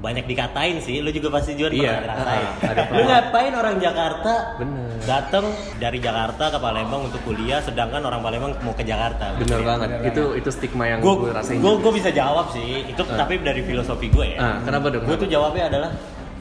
banyak 0.00 0.24
dikatain 0.24 0.80
sih, 0.80 1.04
lu 1.04 1.12
juga 1.12 1.28
pasti 1.30 1.52
juga 1.52 1.68
Iya, 1.70 2.00
pernah 2.00 2.16
ngerasain. 2.16 2.46
ah, 2.64 2.88
lu 2.88 3.02
ngapain 3.04 3.52
orang 3.52 3.76
Jakarta 3.76 4.32
Bener. 4.56 4.96
datang 5.04 5.44
dari 5.76 6.00
Jakarta 6.00 6.48
ke 6.48 6.56
Palembang 6.56 7.04
untuk 7.04 7.20
kuliah, 7.20 7.60
sedangkan 7.60 8.00
orang 8.00 8.24
Palembang 8.24 8.56
mau 8.60 8.72
ke 8.72 8.80
Jakarta. 8.80 9.36
Bener 9.36 9.60
banget. 9.60 9.88
Bener 9.92 10.08
itu 10.08 10.24
itu 10.40 10.48
stigma 10.48 10.88
yang 10.88 11.04
gue 11.04 11.14
gue 11.18 11.28
rasain. 11.30 11.60
gue 11.60 11.92
bisa 11.92 12.08
jawab 12.08 12.48
sih 12.48 12.88
itu 12.88 13.02
tapi 13.04 13.44
dari 13.44 13.60
filosofi 13.60 14.08
gue 14.08 14.26
ya 14.30 14.38
Ah, 14.40 14.56
kenapa 14.64 14.88
dong? 14.88 15.04
gue 15.04 15.16
tuh 15.18 15.28
jawabnya 15.28 15.68
adalah 15.68 15.90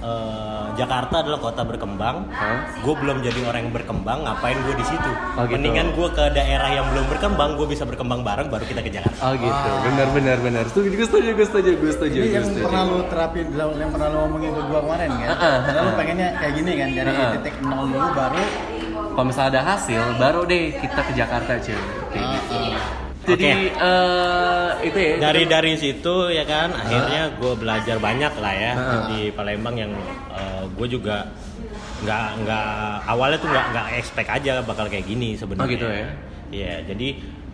eh, 0.02 0.66
Jakarta 0.74 1.16
adalah 1.20 1.38
kota 1.38 1.62
berkembang 1.62 2.24
Hah? 2.30 2.80
gue 2.80 2.94
belum 2.96 3.20
jadi 3.20 3.40
orang 3.44 3.68
yang 3.68 3.74
berkembang 3.74 4.24
ngapain 4.24 4.56
gue 4.58 4.74
di 4.74 4.86
situ 4.86 5.12
Oh, 5.36 5.44
gitu. 5.44 5.56
mendingan 5.56 5.92
gue 5.92 6.08
ke 6.10 6.24
daerah 6.32 6.70
yang 6.70 6.86
belum 6.90 7.06
berkembang 7.08 7.56
gue 7.56 7.68
bisa 7.68 7.84
berkembang 7.84 8.22
bareng 8.22 8.48
baru 8.48 8.64
kita 8.64 8.80
ke 8.80 8.90
Jakarta 8.90 9.20
Oh 9.22 9.34
gitu, 9.34 9.70
benar 9.84 10.08
benar 10.10 10.38
benar. 10.40 10.64
Setuju, 10.66 10.88
gue 10.90 11.04
setuju, 11.06 11.30
gue 11.34 11.44
setuju, 11.46 11.72
gue 11.76 11.92
setuju. 11.92 12.18
Ini 12.18 12.24
gue 12.24 12.34
yang 12.34 12.46
setuju. 12.46 12.64
pernah 12.66 12.84
lu 12.86 13.00
terapin, 13.06 13.46
yang 13.52 13.90
pernah 13.90 14.08
lu 14.08 14.18
ngomongin 14.22 14.50
ke 14.50 14.62
gua 14.64 14.80
kemarin 14.80 15.10
kan? 15.12 15.28
Ah, 15.28 15.36
ah, 15.36 15.58
Karena 15.62 15.80
lu 15.80 15.90
ah. 15.90 15.96
pengennya 15.96 16.30
kayak 16.36 16.54
gini 16.56 16.72
kan, 16.74 16.90
dari 16.94 17.10
ah. 17.12 17.32
titik 17.34 17.56
nol 17.60 17.84
dulu 17.86 18.08
baru 18.10 18.44
Kalau 19.10 19.26
misalnya 19.26 19.50
ada 19.52 19.62
hasil, 19.68 20.02
baru 20.16 20.40
deh 20.46 20.64
kita 20.74 21.02
ke 21.04 21.12
Jakarta 21.14 21.52
cuy. 21.60 21.76
Kayak 22.10 22.24
Ah, 22.24 22.32
gitu. 22.34 22.60
Jadi 23.30 23.48
eh, 23.70 24.70
itu 24.82 24.98
ya. 24.98 25.14
dari 25.22 25.44
dari 25.46 25.74
situ 25.76 26.16
ya 26.30 26.44
kan 26.44 26.72
akhirnya 26.72 27.34
gue 27.34 27.54
belajar 27.54 27.96
banyak 27.98 28.34
lah 28.36 28.54
ya 28.56 28.74
Ah. 28.74 29.04
di 29.08 29.30
Palembang 29.30 29.76
yang 29.76 29.92
gue 30.72 30.88
juga 30.88 31.28
nggak 32.00 32.28
nggak 32.40 32.68
awalnya 33.06 33.38
tuh 33.38 33.50
nggak 33.50 33.66
nggak 33.70 33.88
expect 33.94 34.30
aja 34.32 34.52
bakal 34.62 34.88
kayak 34.88 35.04
gini 35.04 35.36
sebenarnya 35.36 35.68
Oh, 35.68 35.74
gitu 35.74 35.88
ya? 35.88 36.08
Iya 36.50 36.76
jadi 36.88 37.08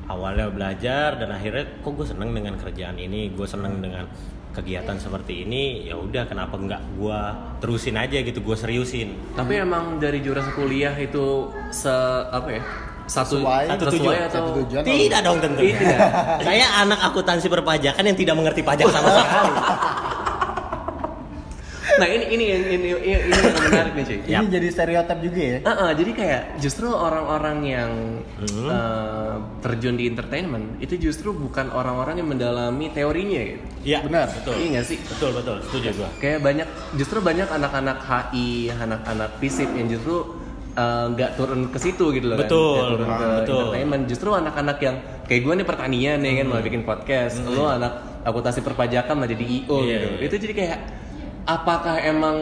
awalnya 0.05 0.47
belajar 0.47 1.17
dan 1.17 1.29
akhirnya 1.31 1.65
kok 1.81 1.91
gue 1.91 2.05
seneng 2.05 2.29
dengan 2.29 2.53
kerjaan 2.55 2.95
ini 2.95 3.33
gue 3.33 3.47
seneng 3.49 3.81
dengan 3.81 4.05
kegiatan 4.53 4.95
seperti 4.95 5.43
ini 5.43 5.83
ya 5.83 5.97
udah 5.97 6.23
kenapa 6.23 6.55
nggak 6.55 6.81
gue 6.95 7.19
terusin 7.59 7.97
aja 7.97 8.21
gitu 8.21 8.39
gue 8.39 8.55
seriusin 8.55 9.33
Tapi 9.33 9.59
emang 9.59 9.97
dari 9.97 10.21
jurusan 10.21 10.53
kuliah 10.53 10.93
itu 10.93 11.49
se 11.71 11.91
apa 12.29 12.49
ya? 12.51 12.63
Satu 13.05 13.37
Sesuai. 13.37 13.63
Satu 13.67 13.83
sesuai 13.87 14.01
tujuan, 14.01 14.17
atau 14.25 14.41
satu 14.41 14.51
tujuan. 14.61 14.83
tidak 14.83 15.19
dong 15.21 15.37
tentu 15.37 15.61
Tidak. 15.61 15.99
saya 16.47 16.65
anak 16.79 16.99
akuntansi 17.03 17.47
perpajakan 17.47 18.03
yang 18.03 18.17
tidak 18.17 18.35
mengerti 18.35 18.61
pajak 18.61 18.87
sama 18.89 19.09
sekali 19.11 19.51
Nah 21.95 22.11
ini 22.11 22.27
ini 22.27 22.43
yang 22.43 22.63
ini, 22.67 22.87
ini, 22.91 23.13
ini 23.23 23.31
yang 23.31 23.55
menarik 23.63 23.93
nih 23.95 24.03
cuy. 24.03 24.17
Ini 24.27 24.45
jadi 24.51 24.67
stereotip 24.67 25.15
juga 25.21 25.39
ya? 25.39 25.57
Ah, 25.63 25.71
ah, 25.71 25.91
jadi 25.95 26.11
kayak 26.11 26.41
justru 26.59 26.91
orang-orang 26.91 27.57
yang 27.63 27.91
Hmm. 28.35 28.67
eh, 28.67 29.35
terjun 29.61 29.95
di 29.95 30.03
entertainment 30.05 30.75
itu 30.77 30.99
justru 30.99 31.31
bukan 31.31 31.71
orang-orang 31.71 32.19
yang 32.19 32.27
mendalami 32.27 32.91
teorinya 32.91 33.39
gitu. 33.39 33.63
Iya 33.85 33.99
Benar. 34.03 34.27
betul 34.27 34.59
Iya 34.59 34.81
sih? 34.83 34.99
betul 34.99 35.31
betul 35.31 35.55
setuju 35.63 35.89
gue 35.95 36.09
Kayak 36.19 36.39
banyak 36.43 36.67
justru 36.93 37.23
banyak 37.23 37.47
anak-anak 37.47 37.97
HI, 38.03 38.49
anak-anak 38.75 39.29
FISIP 39.39 39.69
yang 39.71 39.87
justru 39.87 40.35
eh, 40.75 41.05
nggak 41.09 41.31
turun 41.35 41.67
ke 41.67 41.79
situ 41.79 42.05
gitu 42.11 42.25
loh 42.27 42.37
Betul, 42.37 42.75
kan. 42.75 42.75
Nggak 42.75 42.91
turun 42.91 43.07
ke 43.07 43.15
betul. 43.39 43.55
entertainment. 43.59 44.03
Justru 44.05 44.29
anak-anak 44.31 44.77
yang 44.79 44.95
kayak 45.25 45.41
gue 45.41 45.53
nih 45.55 45.67
pertanian 45.67 46.17
nih 46.19 46.31
kan 46.39 46.45
mau 46.45 46.59
bikin 46.59 46.81
podcast. 46.83 47.39
Lo 47.41 47.65
anak 47.67 47.93
akuntansi 48.21 48.59
perpajakan 48.59 49.15
mau 49.15 49.27
jadi 49.27 49.45
IO 49.45 49.77
Iya, 49.81 49.95
gitu. 49.95 50.07
iya. 50.11 50.25
Itu 50.25 50.35
jadi 50.37 50.53
kayak 50.53 50.79
apakah 51.45 51.95
emang 52.01 52.37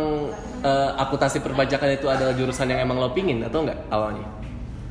eh, 0.61 0.91
akuntansi 0.97 1.39
perpajakan 1.39 1.89
itu 1.91 2.07
adalah 2.07 2.31
jurusan 2.31 2.67
yang 2.67 2.79
emang 2.81 2.97
lo 2.97 3.11
pingin 3.11 3.43
atau 3.43 3.63
enggak 3.63 3.79
awalnya? 3.87 4.23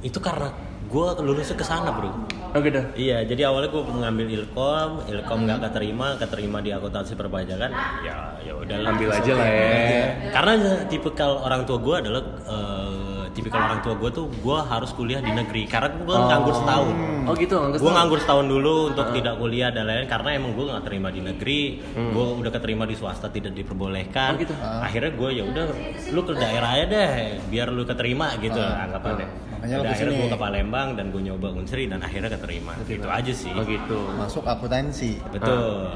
itu 0.02 0.18
karena 0.18 0.50
gue 0.84 1.06
lulusnya 1.22 1.54
ke 1.54 1.62
sana 1.62 1.94
bro 1.94 2.10
Oh 2.52 2.60
gitu. 2.60 2.76
Iya, 2.92 3.24
jadi 3.24 3.48
awalnya 3.48 3.72
gue 3.72 3.80
mengambil 3.80 4.26
ilkom, 4.28 5.08
ilkom 5.08 5.48
nggak 5.48 5.64
keterima, 5.64 6.20
keterima 6.20 6.60
di 6.60 6.68
akuntansi 6.68 7.16
perpajakan, 7.16 7.72
ya 8.04 8.36
ya 8.44 8.52
udah 8.52 8.76
Ambil 8.92 9.08
aja 9.08 9.32
lah 9.32 9.48
ya. 9.48 10.04
Karena 10.28 10.52
tipikal 10.84 11.40
orang 11.40 11.64
tua 11.64 11.80
gue 11.80 11.96
adalah 11.96 12.20
eh, 12.44 13.11
tipikal 13.32 13.60
orang 13.64 13.80
tua 13.80 13.96
gue 13.96 14.10
tuh 14.12 14.26
gue 14.28 14.58
harus 14.62 14.90
kuliah 14.92 15.20
di 15.24 15.32
negeri, 15.32 15.64
karena 15.66 15.92
gue 15.92 16.16
nganggur 16.16 16.54
setahun. 16.56 16.94
Oh 17.28 17.34
gitu, 17.36 17.54
nganggur 17.56 17.78
Gue 17.80 17.92
nganggur 17.92 18.18
setahun 18.20 18.46
dulu 18.48 18.74
untuk 18.92 19.06
tidak 19.16 19.34
kuliah 19.40 19.68
dan 19.72 19.88
lain-lain 19.88 20.08
karena 20.08 20.28
emang 20.36 20.52
gue 20.52 20.64
nggak 20.68 20.84
terima 20.84 21.08
di 21.08 21.20
negeri, 21.24 21.60
gue 21.94 22.24
udah 22.38 22.52
keterima 22.52 22.84
di 22.84 22.94
swasta 22.94 23.32
tidak 23.32 23.52
diperbolehkan. 23.56 24.36
Oh, 24.36 24.40
gitu. 24.40 24.54
Akhirnya 24.60 25.12
gue 25.16 25.30
ya 25.32 25.44
udah, 25.48 25.64
lu 26.12 26.20
ke 26.22 26.32
daerah 26.36 26.70
aja 26.76 26.84
deh, 26.86 27.10
biar 27.48 27.68
lu 27.72 27.82
keterima 27.88 28.36
gitu 28.38 28.60
anggapannya. 28.60 29.26
Makanya 29.62 29.76
Udah 29.78 29.86
lu 29.86 29.94
akhirnya 29.94 30.14
gue 30.18 30.28
ke 30.34 30.38
Palembang 30.42 30.88
dan 30.98 31.06
gue 31.14 31.22
nyoba 31.22 31.48
unsri 31.54 31.86
dan 31.86 32.02
akhirnya 32.02 32.30
keterima. 32.34 32.74
Gitu 32.82 33.06
aja 33.06 33.32
sih. 33.32 33.54
Oh 33.54 33.62
gitu. 33.62 33.98
Masuk 34.18 34.42
akuntansi. 34.42 35.22
Betul. 35.30 35.86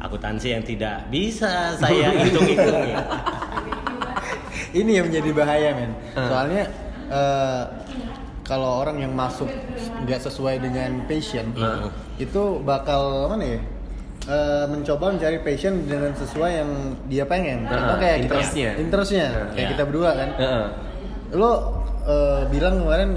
Akuntansi 0.00 0.48
yang 0.56 0.64
tidak 0.64 1.06
bisa 1.12 1.76
saya 1.76 2.10
hitung-hitung. 2.24 2.96
Ini 4.80 4.90
yang 4.92 5.06
menjadi 5.06 5.30
bahaya 5.32 5.70
men. 5.72 5.92
Soalnya 6.14 6.64
eh, 7.08 7.62
kalau 8.42 8.80
orang 8.80 8.98
yang 8.98 9.12
masuk 9.12 9.48
nggak 10.02 10.20
sesuai 10.20 10.58
dengan 10.58 11.04
passion, 11.04 11.52
Hmm. 11.52 11.88
itu 12.16 12.42
bakal 12.60 13.28
mana 13.28 13.44
ya? 13.48 13.60
Eh, 14.22 14.64
mencoba 14.66 15.10
mencari 15.10 15.38
passion 15.40 15.82
dengan 15.82 16.12
sesuai 16.12 16.52
yang 16.54 16.70
dia 17.06 17.24
pengen. 17.24 17.64
Contoh 17.64 17.96
kayak 17.96 18.16
kita- 18.18 18.26
interestnya. 18.30 18.70
interestnya, 18.76 19.26
kayak 19.50 19.58
Iya. 19.58 19.70
kita 19.72 19.82
berdua 19.84 20.10
kan. 20.12 20.28
Lo 21.32 21.52
eh, 22.02 22.42
bilang 22.48 22.82
kemarin 22.82 23.10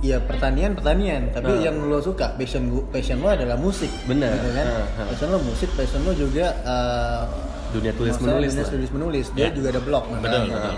ya 0.00 0.16
pertanian 0.18 0.72
pertanian, 0.72 1.28
tapi 1.28 1.52
Nah. 1.52 1.60
yang 1.62 1.76
lo 1.84 2.00
suka 2.00 2.32
passion 2.34 2.68
gua- 2.68 2.88
passion 2.90 3.20
lo 3.20 3.28
adalah 3.28 3.56
musik. 3.56 3.92
Bener. 4.04 4.32
Gitu 4.34 4.50
kan? 4.50 4.66
Nah, 4.66 4.84
nah. 4.94 5.06
Passion 5.06 5.28
lo 5.28 5.38
musik, 5.38 5.68
passion 5.74 6.00
lo 6.00 6.12
juga 6.12 6.46
eh, 6.58 7.22
Dunia 7.70 7.92
tulis 7.92 8.12
masalah 8.12 8.26
menulis 8.32 8.50
dunia 8.50 8.62
lah. 8.62 8.70
tulis 8.70 8.90
menulis. 8.90 9.26
Dia 9.32 9.42
Ya. 9.42 9.50
juga 9.50 9.68
ada 9.70 9.80
blog. 9.80 10.04
Betul, 10.18 10.42
betul. 10.48 10.74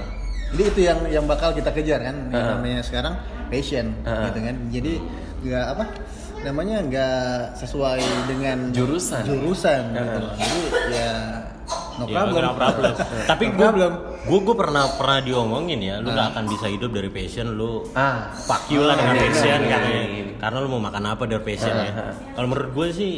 Jadi 0.53 0.63
itu 0.69 0.81
yang 0.83 0.99
yang 1.09 1.25
bakal 1.25 1.51
kita 1.51 1.71
kejar 1.71 2.01
kan, 2.03 2.17
yang 2.29 2.37
Uh-huh. 2.37 2.53
namanya 2.55 2.81
sekarang 2.81 3.15
passion, 3.49 3.97
Uh-huh. 4.03 4.29
gitu 4.29 4.39
kan. 4.43 4.57
Jadi 4.69 4.93
nggak 5.43 5.65
apa 5.71 5.85
namanya 6.43 6.77
nggak 6.83 7.27
sesuai 7.57 8.01
dengan 8.27 8.59
Jurusan. 8.71 9.23
Jurusan. 9.25 9.83
Uh-huh. 9.91 10.03
gitu. 10.03 10.21
Jadi 10.37 10.61
ya 10.93 11.13
no 11.93 12.05
Ya, 12.05 12.21
problem. 12.21 12.43
no 12.43 12.53
problem. 12.53 12.93
Tapi 13.31 13.45
No 13.49 13.57
problem. 13.59 13.93
gue 14.23 14.39
gue 14.41 14.57
pernah 14.57 14.85
pernah 14.93 15.19
diomongin 15.19 15.81
ya, 15.81 15.95
lu 15.99 16.09
nggak 16.09 16.29
akan 16.31 16.45
bisa 16.47 16.67
hidup 16.67 16.91
dari 16.91 17.09
passion 17.09 17.53
lu. 17.53 17.89
Ah. 17.93 18.29
Fuck 18.39 18.69
you 18.69 18.81
lah 18.81 18.93
dengan 18.93 19.15
Ah, 19.15 19.23
passion 19.23 19.59
iya, 19.63 19.79
iya, 19.81 20.03
iya. 20.05 20.25
Karena 20.37 20.59
lu 20.59 20.69
mau 20.69 20.83
makan 20.83 21.05
apa 21.07 21.25
dari 21.25 21.41
passion 21.41 21.73
ya. 21.73 21.89
Ah, 21.89 22.01
ah. 22.03 22.15
Kalau 22.35 22.47
menurut 22.47 22.71
gue 22.71 22.89
sih 22.93 23.13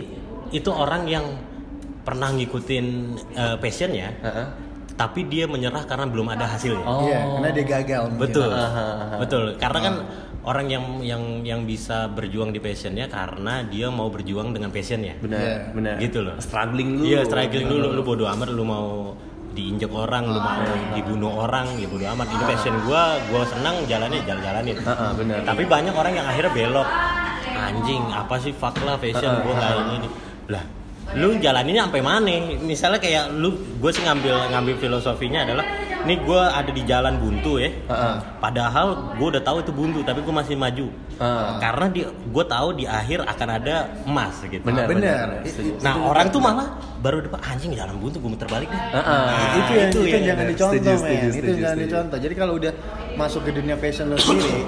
itu 0.51 0.71
orang 0.71 1.03
yang 1.05 1.27
pernah 2.05 2.29
ngikutin 2.31 2.87
eh, 3.33 3.57
passion 3.59 3.91
ya, 3.91 4.13
Heeh. 4.13 4.47
tapi 4.95 5.25
dia 5.27 5.49
menyerah 5.49 5.89
karena 5.89 6.07
belum 6.07 6.29
ada 6.31 6.45
hasilnya. 6.47 6.85
Oh. 6.85 7.09
Iya, 7.09 7.21
karena 7.35 7.49
dia 7.51 7.65
gagal. 7.65 8.03
mungkin. 8.13 8.23
Betul, 8.29 8.49
ah. 8.53 9.17
betul. 9.19 9.45
Karena 9.57 9.79
kan 9.81 9.95
orang 10.45 10.67
yang 10.69 10.85
yang 11.01 11.23
yang 11.43 11.61
bisa 11.65 12.07
berjuang 12.13 12.53
di 12.53 12.61
passionnya 12.61 13.09
karena 13.09 13.65
dia 13.65 13.89
mau 13.89 14.13
berjuang 14.13 14.53
dengan 14.53 14.69
passionnya. 14.69 15.17
Benar, 15.19 15.41
Iya. 15.41 15.57
benar. 15.73 15.95
Gitu 15.99 16.19
loh. 16.21 16.37
Struggling 16.39 17.01
dulu. 17.01 17.09
Iya, 17.09 17.21
struggling 17.25 17.67
dulu. 17.67 17.87
Lu 17.97 18.03
bodo 18.05 18.29
amat 18.29 18.49
lu 18.53 18.63
mau 18.63 19.17
diinjek 19.55 19.89
orang, 19.89 20.29
lu 20.29 20.37
mau 20.37 20.61
dibunuh 20.93 21.33
orang, 21.47 21.79
ya 21.81 21.87
bodo 21.89 22.05
amat. 22.05 22.27
Ini 22.29 22.45
passion 22.45 22.75
gua, 22.85 23.17
gua 23.33 23.47
senang 23.49 23.87
jalannya 23.89 24.21
jalan-jalanin. 24.27 24.77
Heeh, 24.77 25.11
benar. 25.17 25.39
Tapi 25.49 25.63
banyak 25.65 25.95
orang 25.95 26.13
yang 26.13 26.27
akhirnya 26.29 26.53
belok. 26.53 26.89
Anjing, 27.55 28.03
apa 28.13 28.35
sih 28.37 28.53
fuck 28.53 28.77
lah 28.85 28.99
passion 29.01 29.31
Heeh, 29.31 29.43
gua 29.47 29.55
kayak 29.57 29.79
ini. 29.97 30.09
Lah, 30.53 30.63
lu 31.13 31.37
jalaninnya 31.39 31.85
sampai 31.87 32.03
mana? 32.03 32.33
Misalnya 32.65 32.99
kayak 32.99 33.37
lu 33.37 33.53
gue 33.79 33.91
sih 33.93 34.01
ngambil 34.01 34.51
ngambil 34.51 34.75
filosofinya 34.81 35.45
adalah 35.45 35.65
nih 36.05 36.21
gue 36.21 36.43
ada 36.43 36.71
di 36.73 36.83
jalan 36.85 37.17
buntu 37.21 37.61
ya. 37.61 37.71
Heeh. 37.71 38.17
Padahal 38.41 39.17
gue 39.17 39.27
udah 39.37 39.43
tahu 39.45 39.65
itu 39.65 39.73
buntu, 39.73 40.01
tapi 40.05 40.21
gue 40.21 40.35
masih 40.35 40.57
maju. 40.57 40.89
Heeh. 41.21 41.49
Karena 41.61 41.87
di 41.93 42.01
gue 42.09 42.45
tahu 42.45 42.69
di 42.77 42.85
akhir 42.85 43.25
akan 43.25 43.49
ada 43.49 43.77
emas 44.05 44.35
gitu. 44.45 44.65
Benar, 44.65 44.85
benar. 44.91 45.27
Nah 45.81 45.95
orang 46.05 46.29
tuh 46.29 46.41
malah 46.41 46.77
baru 47.01 47.21
depan 47.25 47.41
anjing 47.45 47.77
jalan 47.77 47.97
buntu 48.01 48.21
gue 48.21 48.31
muter 48.33 48.49
balik 48.49 48.69
nih. 48.69 48.83
Heeh. 48.97 49.29
itu 49.55 49.73
yang 49.73 49.91
itu, 49.93 50.01
yang 50.09 50.25
jangan 50.25 50.47
dicontoh 50.49 50.75
Setuju, 50.75 50.89
men 50.89 50.99
setuju, 50.99 51.15
itu 51.15 51.35
setuju, 51.37 51.53
jangan 51.61 51.77
setuju. 51.77 51.85
dicontoh 51.89 52.19
jadi 52.21 52.35
kalau 52.35 52.53
udah 52.57 52.73
masuk 53.15 53.41
ke 53.45 53.51
dunia 53.55 53.77
fashion 53.79 54.07
lo 54.11 54.17
sendiri 54.19 54.63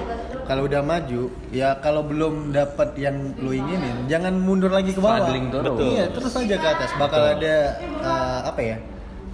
kalau 0.46 0.64
udah 0.64 0.80
maju 0.80 1.22
ya 1.50 1.76
kalau 1.76 2.02
belum 2.02 2.50
dapat 2.50 2.94
yang 2.96 3.14
lo 3.36 3.50
inginin 3.50 4.06
jangan 4.06 4.34
mundur 4.34 4.70
lagi 4.70 4.90
ke 4.90 4.98
bawah 4.98 5.20
Struggling 5.20 5.46
terus. 5.48 5.64
Betul. 5.68 5.78
iya 5.88 6.04
terus 6.08 6.32
aja 6.32 6.56
ke 6.56 6.68
atas 6.70 6.90
bakal 6.96 7.22
ada 7.28 7.54
eh, 7.82 8.40
apa 8.42 8.60
ya 8.60 8.78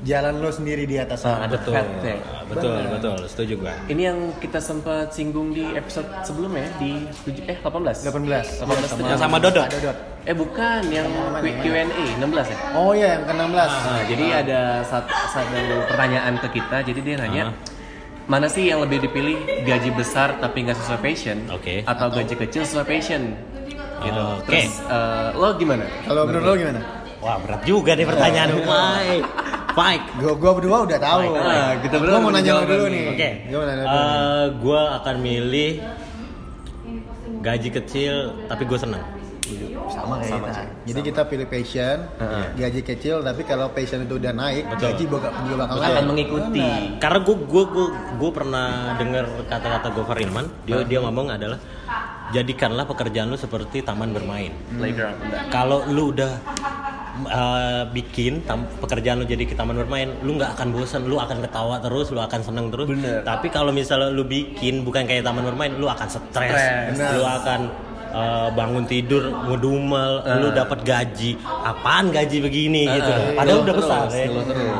jalan 0.02 0.34
lo 0.36 0.50
sendiri 0.50 0.82
di 0.82 0.98
atas 0.98 1.22
Ah, 1.22 1.38
sana. 1.38 1.46
ada 1.46 1.54
Betul, 1.54 1.78
ya. 1.78 2.18
betul, 2.42 2.74
Benar. 2.74 2.90
betul, 2.90 3.16
setuju 3.22 3.54
gue. 3.56 3.74
Ini 3.86 4.02
yang 4.02 4.18
kita 4.36 4.58
sempat 4.58 5.14
singgung 5.14 5.54
di 5.54 5.62
episode 5.72 6.10
sebelumnya 6.20 6.66
di 6.74 7.06
7, 7.22 7.46
eh 7.46 7.54
18. 7.62 8.02
18 8.02 8.66
18 8.66 8.98
Yang 8.98 9.20
sama 9.20 9.38
Dodot. 9.38 9.62
Ada 9.62 9.78
Dodot. 9.78 9.98
Eh 10.22 10.34
bukan 10.34 10.82
yang 10.90 11.06
Q&A 11.38 11.86
16 12.18 12.18
ya. 12.18 12.58
oh 12.74 12.90
iya 12.90 13.14
yang 13.14 13.22
ke 13.22 13.32
16 13.32 13.46
Nah, 13.46 14.02
jadi 14.04 14.24
ada 14.36 14.60
satu, 14.82 15.12
satu 15.30 15.54
pertanyaan 15.86 16.34
ke 16.36 16.48
kita. 16.50 16.76
Jadi 16.82 16.98
dia 17.00 17.14
nanya, 17.16 17.44
mana 18.30 18.46
sih 18.46 18.70
yang 18.70 18.80
lebih 18.82 19.02
dipilih 19.02 19.66
gaji 19.66 19.90
besar 19.94 20.38
tapi 20.38 20.62
nggak 20.62 20.78
sesuai 20.78 21.00
passion, 21.02 21.38
Oke. 21.50 21.82
atau 21.82 22.06
gaji 22.10 22.34
kecil 22.38 22.62
sesuai 22.62 22.86
passion? 22.86 23.34
Gitu. 24.02 24.18
Oke. 24.18 24.46
Terus 24.50 24.82
eh, 24.82 25.28
lo 25.38 25.48
gimana? 25.58 25.86
kalau 26.06 26.26
menurut 26.26 26.44
lo 26.44 26.54
gimana 26.58 26.80
Wah 27.22 27.38
berat 27.38 27.62
juga 27.62 27.94
nih 27.94 28.02
pertanyaan 28.02 28.50
Mike. 28.58 29.26
Mike. 29.78 30.06
gua 30.18 30.32
gua 30.34 30.52
berdua 30.58 30.78
udah 30.90 30.98
tahu 30.98 31.22
Baik, 31.22 31.38
baik. 31.38 31.76
Kita 31.86 31.94
berdua 32.02 32.18
gua 32.18 32.24
mau 32.26 32.32
nanya 32.34 32.52
lo 32.58 32.62
dulu 32.66 32.84
nih. 32.90 32.90
nih 32.90 33.12
Oke. 33.14 33.28
gua 33.46 33.62
nih. 33.62 33.74
Eh, 33.86 34.44
gua 34.58 34.80
akan 34.98 35.14
milih 35.22 35.72
gaji 37.42 37.68
kecil 37.74 38.14
tapi 38.46 38.62
gue 38.66 38.78
seneng. 38.78 39.02
Sama 39.88 40.14
kayak 40.16 40.30
Sama 40.30 40.46
kita. 40.46 40.54
sih. 40.54 40.66
Jadi 40.84 41.00
kita 41.02 41.20
pilih 41.26 41.46
passion, 41.46 41.98
Heeh. 42.16 42.44
gaji 42.56 42.80
kecil, 42.84 43.16
tapi 43.20 43.42
kalau 43.42 43.66
passion 43.70 44.00
itu 44.00 44.14
udah 44.14 44.32
naik, 44.32 44.64
Betul. 44.68 44.82
gaji 44.88 45.02
juga, 45.04 45.28
juga 45.42 45.56
bakal 45.60 45.76
Akan 45.76 45.90
naik. 45.92 46.06
mengikuti. 46.06 46.66
Karena 46.96 47.18
gue 47.20 47.36
gue 47.42 47.64
gue 47.66 47.86
gue 48.16 48.30
pernah 48.32 48.66
dengar 48.96 49.24
kata-kata 49.44 49.88
Gofar 49.90 50.18
Ilman. 50.18 50.46
Dia 50.64 50.82
dia 50.82 50.98
ngomong 51.00 51.26
adalah 51.28 51.58
jadikanlah 52.30 52.86
pekerjaan 52.86 53.28
lu 53.28 53.36
seperti 53.36 53.82
taman 53.82 54.10
bermain. 54.10 54.54
Playground. 54.70 55.16
Benar. 55.18 55.42
Kalau 55.48 55.84
lu 55.86 56.14
udah 56.14 56.32
uh, 57.26 57.82
bikin 57.90 58.40
tam- 58.42 58.68
pekerjaan 58.78 59.20
lu 59.20 59.26
jadi 59.26 59.42
ke 59.42 59.52
taman 59.52 59.76
bermain, 59.76 60.16
lu 60.22 60.38
nggak 60.38 60.56
akan 60.56 60.72
bosan, 60.72 61.04
lu 61.04 61.18
akan 61.18 61.42
ketawa 61.42 61.76
terus, 61.78 62.08
lu 62.08 62.20
akan 62.20 62.40
seneng 62.40 62.66
terus. 62.70 62.88
Bener. 62.88 63.20
Tapi 63.20 63.50
kalau 63.50 63.68
misalnya 63.68 64.08
lu 64.08 64.24
bikin 64.24 64.80
bukan 64.80 65.04
kayak 65.04 65.22
taman 65.22 65.44
bermain, 65.44 65.76
lu 65.76 65.84
akan 65.84 66.08
stres, 66.08 66.62
lu 67.12 67.22
akan 67.22 67.60
uh, 68.12 68.48
bangun 68.52 68.84
tidur 68.84 69.26
ngedumel, 69.48 70.12
lu 70.38 70.48
dapat 70.50 70.80
gaji, 70.82 71.34
apaan 71.42 72.08
gaji 72.08 72.38
begini 72.38 72.84
Uh, 72.84 72.94
gitu. 72.94 73.10
uh, 73.10 73.20
Padahal 73.34 73.58
udah 73.58 73.74
terus, 73.74 73.86
besar 73.88 74.06
ya. 74.10 74.26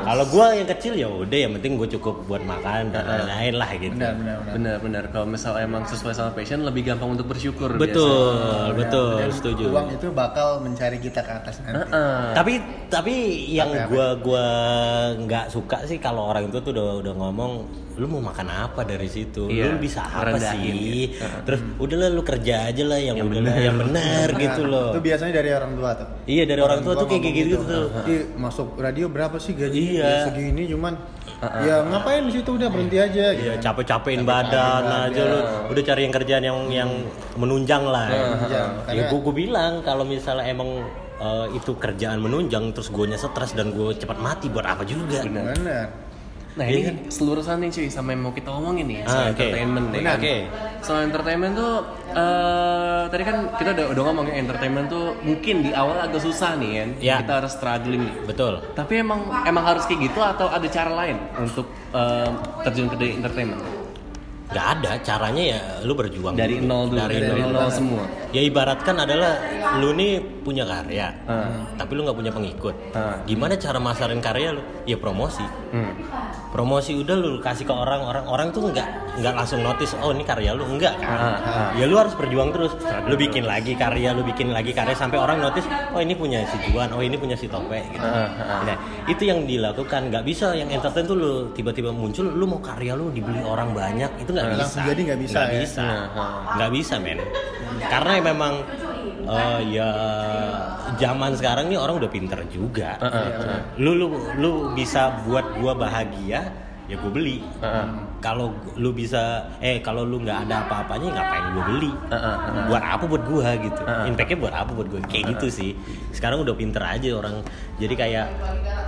Kalau 0.03 0.25
gua 0.29 0.47
yang 0.53 0.69
kecil 0.69 0.93
ya 0.95 1.09
udah, 1.09 1.39
yang 1.39 1.53
penting 1.57 1.73
gue 1.75 1.89
cukup 1.91 2.15
buat 2.25 2.43
makan 2.43 2.91
dan 2.91 3.03
lain-lain 3.07 3.55
lah 3.55 3.71
gitu. 3.75 3.95
Benar, 3.95 4.13
benar, 4.15 4.37
benar. 4.39 4.53
Benar, 4.53 4.77
benar. 4.79 5.05
Kalau 5.09 5.27
misalnya 5.27 5.63
emang 5.63 5.83
sesuai 5.85 6.13
sama 6.13 6.31
passion, 6.33 6.63
lebih 6.63 6.83
gampang 6.85 7.11
untuk 7.11 7.27
bersyukur. 7.27 7.75
Betul, 7.75 8.37
betul, 8.77 9.19
Dan 9.19 9.31
setuju. 9.33 9.65
Uang 9.71 9.89
itu 9.91 10.07
bakal 10.11 10.61
mencari 10.61 10.99
kita 10.99 11.21
ke 11.21 11.33
atas 11.33 11.59
nanti. 11.59 11.73
biasanya. 11.73 11.89
Heeh. 11.89 12.25
tapi 12.33 12.53
tapi 12.89 13.15
yang 13.51 13.71
gua 13.89 14.15
gua 14.17 14.47
nggak 15.17 15.47
suka 15.49 15.85
sih 15.85 15.97
kalau 15.97 16.29
orang 16.29 16.49
itu 16.49 16.59
tuh 16.59 16.73
udah 16.73 16.87
udah 17.01 17.13
ngomong 17.15 17.53
lu 17.93 18.09
mau 18.09 18.25
makan 18.25 18.49
apa 18.49 18.89
dari 18.89 19.05
situ 19.05 19.53
Iya, 19.53 19.69
lu 19.69 19.77
bisa 19.77 20.01
apa 20.01 20.41
sih 20.41 21.13
gitu. 21.13 21.29
terus 21.45 21.61
udahlah 21.77 22.09
lu 22.09 22.25
kerja 22.25 22.73
aja 22.73 22.85
lah 22.89 22.97
yang, 22.97 23.21
Yang 23.23 23.31
udahlah, 23.31 23.55
bener. 23.55 23.63
yang 23.63 23.77
benar 23.79 24.27
gitu 24.35 24.63
loh 24.67 24.89
Itu 24.91 25.01
biasanya 25.01 25.33
dari 25.39 25.51
orang 25.55 25.73
tua 25.73 25.91
tuh. 25.95 26.09
iya 26.27 26.43
dari 26.43 26.61
orang 26.61 26.81
tua 26.83 26.93
tuh 26.99 27.07
kayak 27.07 27.23
ngomong 27.23 27.39
gitu, 27.39 27.57
tuh 27.63 27.85
Ih, 28.05 28.23
masuk 28.35 28.69
radio 28.77 29.07
berapa 29.07 29.37
sih 29.39 29.53
gaji? 29.55 29.81
Iya. 29.95 30.03
Ya, 30.03 30.17
segini 30.27 30.63
cuman 30.67 30.93
ya 31.43 31.77
ngapain 31.83 32.23
di 32.27 32.33
situ 32.39 32.51
udah 32.55 32.69
berhenti 32.71 32.99
aja 32.99 33.25
gitu. 33.35 33.47
Iya 33.51 33.55
capek-capekin 33.59 34.23
badan 34.23 34.83
aja 35.11 35.23
lu 35.27 35.39
udah 35.71 35.83
cari 35.83 36.01
yang 36.03 36.15
kerjaan 36.15 36.43
yang 36.43 36.59
yang 36.71 36.91
menunjang 37.35 37.83
lah 37.83 38.07
Menunjang. 38.07 38.69
ya 38.91 39.03
gua 39.11 39.21
gua 39.23 39.35
bilang 39.35 39.73
kalau 39.83 40.07
misalnya 40.07 40.47
emang 40.47 40.83
eh, 41.19 41.47
itu 41.55 41.75
kerjaan 41.75 42.19
menunjang 42.19 42.71
terus 42.71 42.91
gue 42.91 43.07
stres 43.13 43.55
dan 43.55 43.71
gue 43.71 43.95
cepat 43.95 44.19
mati 44.19 44.51
buat 44.51 44.67
apa 44.67 44.83
juga 44.83 45.23
Benar. 45.23 46.12
Nah 46.53 46.65
ini 46.65 46.81
kan 46.83 46.97
selurusan 47.09 47.57
nih 47.59 47.71
cuy 47.71 47.89
sama 47.89 48.13
yang 48.13 48.23
mau 48.23 48.33
kita 48.33 48.51
omongin 48.51 48.85
nih 48.85 48.99
Ah, 49.01 49.09
soal 49.09 49.25
oke. 49.25 49.31
entertainment 49.35 49.87
nih. 49.89 50.01
Benar. 50.01 50.17
Oke. 50.17 50.37
Soal 50.81 51.01
entertainment 51.03 51.53
tuh 51.55 51.73
eh 52.13 53.03
tadi 53.09 53.23
kan 53.23 53.37
kita 53.57 53.71
udah 53.73 53.87
udah 53.89 54.03
ngomong 54.05 54.25
ya 54.27 54.35
entertainment 54.37 54.87
tuh 54.87 55.17
mungkin 55.21 55.55
di 55.63 55.71
awal 55.73 55.97
agak 55.99 56.21
susah 56.21 56.55
nih 56.55 56.71
kan. 56.75 56.89
Ya. 57.01 57.17
Kita 57.19 57.33
harus 57.39 57.53
struggling 57.53 58.03
nih. 58.03 58.15
betul 58.27 58.61
Tapi 58.73 58.93
emang 58.99 59.21
emang 59.43 59.65
harus 59.65 59.85
kayak 59.85 60.01
gitu 60.05 60.21
atau 60.21 60.47
ada 60.47 60.69
cara 60.69 60.93
lain 60.95 61.17
untuk 61.37 61.65
eh, 61.91 62.29
terjun 62.63 62.87
ke 62.87 62.97
dunia 62.97 63.15
entertainment? 63.17 63.63
nggak 64.53 64.69
ada 64.71 65.01
caranya 65.01 65.45
ya 65.49 65.61
lu 65.81 65.97
berjuang 65.97 66.37
Dari 66.37 66.61
dulu. 66.61 66.69
nol 66.69 66.85
dulu, 66.87 67.01
dari, 67.01 67.25
dari 67.25 67.41
nol, 67.41 67.57
nol 67.57 67.73
semua. 67.73 68.05
ya 68.29 68.45
ibaratkan 68.45 69.01
adalah 69.01 69.41
lu 69.81 69.97
nih 69.97 70.21
punya 70.45 70.69
karya 70.69 71.09
Ah. 71.25 71.65
tapi 71.73 71.97
lu 71.97 72.05
nggak 72.05 72.13
punya 72.13 72.29
pengikut 72.29 72.77
Ah. 72.93 73.17
gimana 73.25 73.57
cara 73.57 73.81
masarin 73.81 74.21
karya 74.21 74.53
lu 74.53 74.61
ya 74.85 75.01
promosi 75.01 75.41
Hmm. 75.73 75.89
promosi 76.53 76.93
udah 77.01 77.17
lu 77.17 77.41
kasih 77.41 77.65
ke 77.65 77.73
orang 77.73 78.05
orang 78.05 78.29
orang 78.29 78.49
tuh 78.53 78.69
nggak 78.69 79.17
nggak 79.25 79.33
langsung 79.33 79.65
notice 79.65 79.97
oh 80.05 80.13
ini 80.13 80.21
karya 80.21 80.53
lu. 80.53 80.69
Enggak 80.69 81.01
kan? 81.01 81.09
Ah, 81.09 81.37
ah. 81.41 81.69
ya 81.81 81.89
lu 81.89 81.97
harus 81.97 82.13
berjuang 82.13 82.53
terus. 82.53 82.77
Lu 83.09 83.17
bikin 83.17 83.49
lagi 83.49 83.73
karya 83.73 84.13
lu 84.13 84.21
bikin 84.21 84.53
lagi 84.53 84.77
karya 84.77 84.93
sampai 84.93 85.17
orang 85.17 85.41
notice 85.41 85.65
oh 85.97 86.01
ini 86.05 86.13
punya 86.13 86.45
si 86.45 86.61
Juan 86.69 86.93
oh 86.93 87.01
ini 87.01 87.17
punya 87.17 87.41
si 87.41 87.49
Tope 87.49 87.81
gitu. 87.89 88.05
Ah, 88.05 88.29
ah. 88.37 88.61
nah 88.69 88.77
itu 89.09 89.25
yang 89.25 89.49
dilakukan. 89.49 90.13
Nggak 90.13 90.25
bisa 90.29 90.53
yang 90.53 90.69
entertain 90.69 91.09
tuh 91.09 91.17
lu 91.17 91.33
tiba-tiba 91.57 91.89
muncul 91.89 92.29
lu 92.29 92.45
mau 92.45 92.61
karya 92.61 92.93
lu 92.93 93.09
dibeli 93.09 93.41
orang 93.41 93.73
banyak 93.73 94.13
itu 94.21 94.29
nggak 94.29 94.53
bisa. 94.61 94.81
Jadi 94.85 95.01
nggak 95.09 95.21
bisa 95.25 95.39
nggak 95.41 95.53
ya? 95.57 95.61
bisa. 95.65 95.87
Nggak 96.61 96.71
bisa 96.77 96.95
men. 97.01 97.19
Karena 97.89 98.13
memang 98.21 98.53
eh, 99.27 99.61
ya 99.77 99.91
zaman 100.99 101.33
sekarang 101.37 101.71
nih 101.71 101.79
orang 101.79 102.03
udah 102.03 102.11
pinter 102.11 102.41
juga. 102.49 102.99
Ah, 102.99 103.11
gitu. 103.11 103.47
lu 103.83 103.91
lu 103.97 104.07
lu 104.39 104.51
bisa 104.75 105.23
buat 105.25 105.45
gua 105.59 105.73
bahagia 105.75 106.53
ya 106.91 106.99
gue 106.99 107.13
beli. 107.15 107.39
Ah, 107.63 107.67
ah. 107.67 107.87
kalau 108.19 108.53
lu 108.75 108.91
bisa 108.93 109.49
eh 109.63 109.79
kalau 109.81 110.03
lu 110.03 110.21
nggak 110.21 110.45
ada 110.47 110.67
apa-apanya 110.67 111.15
ngapain 111.15 111.45
gue 111.55 111.65
beli? 111.73 111.93
Ah, 112.11 112.17
ah. 112.19 112.37
buat 112.67 112.83
apa 112.83 113.05
buat 113.07 113.25
gua 113.25 113.49
gitu. 113.57 113.81
Ah, 113.87 114.03
ah. 114.03 114.11
impactnya 114.11 114.39
buat 114.43 114.55
apa 114.55 114.71
buat 114.75 114.89
gue 114.91 115.01
kayak 115.07 115.39
gitu 115.39 115.47
sih. 115.49 115.73
Sekarang 116.11 116.43
udah 116.43 116.53
pinter 116.53 116.83
aja 116.83 117.09
orang. 117.15 117.41
Jadi 117.79 117.95
kayak 117.95 118.27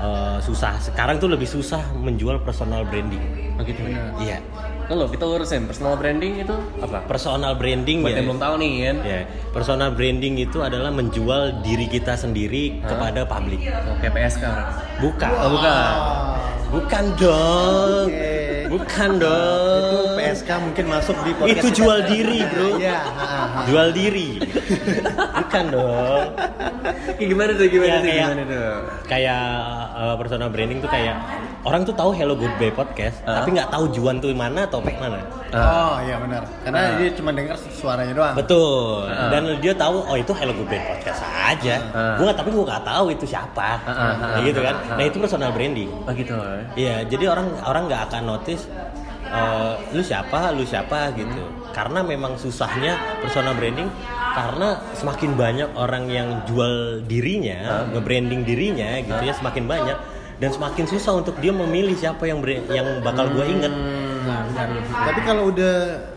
eh, 0.02 0.38
susah. 0.42 0.76
Sekarang 0.82 1.16
tuh 1.16 1.30
lebih 1.30 1.46
susah 1.46 1.80
menjual 1.96 2.42
personal 2.42 2.82
branding. 2.84 3.22
Oh 3.54 3.62
gitu 3.62 3.80
ya. 3.86 4.02
iya 4.18 4.38
Kalau 4.84 5.08
kita 5.08 5.24
urusin 5.24 5.64
personal 5.64 5.96
branding 5.96 6.44
itu 6.44 6.56
apa? 6.84 6.98
personal 7.08 7.56
branding 7.56 8.04
Buat 8.04 8.12
ya 8.12 8.16
yang 8.20 8.26
belum 8.28 8.40
tahu 8.40 8.54
nih 8.60 8.72
kan. 8.84 8.96
Ya, 9.00 9.20
personal 9.50 9.90
branding 9.96 10.34
itu 10.36 10.58
adalah 10.60 10.92
menjual 10.92 11.64
diri 11.64 11.86
kita 11.88 12.20
sendiri 12.20 12.84
kepada 12.84 13.24
publik. 13.24 13.64
Oh, 13.64 13.96
kayak 14.00 14.12
PSK. 14.12 14.44
Bukan. 15.00 15.32
Oh, 15.40 15.50
bukan. 15.56 15.94
Bukan 16.74 17.04
dong. 17.16 18.08
Oke. 18.10 18.63
Bukan 18.64 19.10
Itu 19.10 19.22
dong. 19.22 20.16
PSK 20.16 20.50
mungkin 20.56 20.84
masuk 20.88 21.16
di 21.20 21.32
podcast 21.32 21.52
Itu 21.54 21.66
kita. 21.68 21.76
jual 21.76 21.98
diri, 22.06 22.38
Bro. 22.44 22.68
Iya. 22.76 22.98
Jual 23.66 23.88
diri. 23.90 24.28
Bukan 25.36 25.64
dong. 25.70 26.26
Kayak 27.14 27.28
gimana 27.28 27.50
tuh? 27.52 27.66
Gimana 27.66 27.86
Ya, 27.86 27.96
tuh? 27.96 28.04
kayak- 28.04 28.24
Gimana 28.24 28.42
tuh? 28.44 28.70
Kayak 29.04 29.44
uh, 29.94 30.14
personal 30.16 30.48
branding 30.48 30.78
tuh 30.80 30.88
kayak 30.88 31.16
orang 31.62 31.80
tuh 31.82 31.94
tahu 31.94 32.10
Hello 32.12 32.34
Goodbye 32.34 32.72
podcast, 32.72 33.20
Ah. 33.22 33.40
tapi 33.40 33.54
nggak 33.54 33.68
tahu 33.68 33.84
Juan 33.90 34.16
tuh 34.18 34.32
mana, 34.32 34.64
Topek 34.66 34.96
mana. 34.98 35.20
Oh 35.54 35.96
iya 36.02 36.18
benar. 36.18 36.42
Karena 36.60 36.80
Ah. 36.82 36.96
dia 36.98 37.08
cuma 37.14 37.30
dengar 37.30 37.54
suaranya 37.70 38.12
doang. 38.12 38.34
Betul. 38.34 39.06
Ah. 39.06 39.30
Dan 39.30 39.42
dia 39.60 39.72
tahu 39.72 40.02
oh 40.02 40.16
itu 40.16 40.32
Hello 40.32 40.52
Goodbye 40.52 40.82
podcast 40.82 41.20
aja. 41.22 41.76
Ah. 41.90 42.16
Gua 42.16 42.32
tapi 42.32 42.48
gua 42.50 42.64
nggak 42.66 42.82
tahu 42.82 43.06
itu 43.10 43.24
siapa. 43.24 43.78
Ah, 43.78 43.88
ah, 43.88 43.94
ah, 43.94 44.28
Kayak 44.34 44.44
gitu 44.46 44.60
kan. 44.60 44.74
ah, 44.74 44.84
ah. 44.84 44.96
Nah, 44.98 45.04
itu 45.04 45.16
personal 45.18 45.50
branding. 45.52 45.90
Oh 45.94 46.12
gitu. 46.12 46.34
ya. 46.34 46.60
Iya, 46.74 46.94
jadi 47.06 47.24
orang 47.30 47.46
orang 47.62 47.82
nggak 47.86 48.02
akan 48.10 48.22
notice 48.26 48.63
eh, 49.24 49.72
lu 49.92 50.02
siapa, 50.02 50.52
lu 50.52 50.64
siapa 50.64 51.12
gitu. 51.14 51.42
Karena 51.74 52.06
memang 52.06 52.38
susahnya 52.38 52.94
personal 53.18 53.58
branding 53.58 53.90
karena 54.34 54.82
semakin 54.94 55.34
banyak 55.34 55.70
orang 55.74 56.10
yang 56.10 56.28
jual 56.46 57.02
dirinya, 57.06 57.86
nge-branding 57.90 58.42
dirinya 58.42 58.98
gitu 58.98 59.22
ya 59.22 59.34
semakin 59.34 59.66
banyak 59.66 59.98
dan 60.42 60.50
semakin 60.50 60.84
susah 60.90 61.22
untuk 61.22 61.38
dia 61.38 61.54
memilih 61.54 61.94
siapa 61.94 62.26
yang 62.26 62.42
yang 62.70 63.02
bakal 63.02 63.30
gua 63.30 63.46
inget. 63.46 63.70
Nah, 64.24 64.42
benar. 64.50 64.68
Tapi 65.12 65.20
kalau 65.22 65.52
udah 65.54 65.74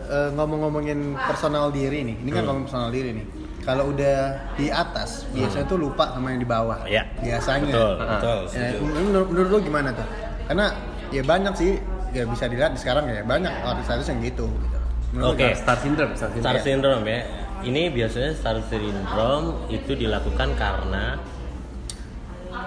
eh, 0.08 0.30
ngomong-ngomongin 0.34 1.14
personal 1.14 1.68
diri 1.70 2.00
nih, 2.02 2.16
ini 2.24 2.30
kan 2.32 2.42
Hmm. 2.42 2.48
ngomong 2.50 2.64
personal 2.66 2.90
diri 2.90 3.10
nih. 3.14 3.26
Kalau 3.62 3.92
udah 3.92 4.16
di 4.56 4.72
atas, 4.72 5.28
biasanya 5.28 5.68
tuh 5.68 5.76
lupa 5.76 6.16
sama 6.16 6.32
yang 6.32 6.40
di 6.40 6.48
bawah. 6.48 6.88
Ya. 6.88 7.04
Biasanya. 7.20 7.68
Betul, 7.68 7.92
betul. 8.00 8.38
Ya, 8.48 8.72
setuju. 8.72 8.84
menurut, 8.96 9.28
menurut 9.28 9.48
lu 9.52 9.58
gimana 9.60 9.88
tuh? 9.92 10.08
Karena 10.48 10.66
ya 11.12 11.20
banyak 11.20 11.52
sih, 11.52 11.72
ya 12.12 12.24
bisa 12.24 12.44
dilihat 12.46 12.72
di 12.74 12.80
sekarang 12.80 13.04
ya 13.08 13.20
banyak 13.22 13.52
artis-artis 13.62 14.08
yang 14.08 14.20
gitu. 14.22 14.46
gitu. 14.48 14.78
Oke. 15.24 15.40
gimana? 15.40 15.56
Star 15.56 15.78
syndrome, 15.80 16.12
star 16.14 16.28
syndrome. 16.30 16.44
Star 16.44 16.56
syndrome 16.60 17.04
ya. 17.04 17.20
Ini 17.58 17.82
biasanya 17.90 18.30
star 18.36 18.56
syndrome 18.66 19.48
itu 19.68 19.92
dilakukan 19.92 20.48
karena 20.54 21.18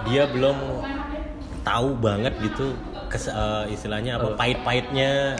dia 0.04 0.26
belum 0.28 0.56
tahu 1.62 1.88
banget 2.02 2.34
gitu 2.42 2.74
kes, 3.06 3.30
eh, 3.30 3.64
istilahnya 3.70 4.18
apa 4.18 4.34
pahit-pahitnya 4.34 5.38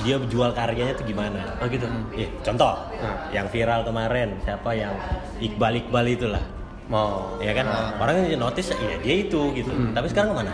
dia 0.00 0.16
jual 0.16 0.50
karyanya 0.56 0.96
tuh 0.96 1.04
gimana. 1.04 1.44
Oh 1.60 1.68
gitu. 1.68 1.84
Ya, 2.16 2.26
contoh 2.40 2.72
Hmm. 2.96 3.16
yang 3.30 3.46
viral 3.52 3.84
kemarin 3.84 4.32
siapa 4.42 4.72
yang 4.72 4.92
Iqbal 5.38 5.76
Iqbal 5.84 6.06
itulah. 6.08 6.42
Mau. 6.88 7.36
Ya 7.38 7.52
kan 7.54 7.68
orang 8.00 8.26
yang 8.26 8.40
notice 8.40 8.72
ya 8.74 8.96
dia 8.98 9.14
itu 9.22 9.52
gitu. 9.54 9.70
Tapi 9.92 10.06
sekarang 10.10 10.34
ke 10.34 10.36
mana? 10.42 10.52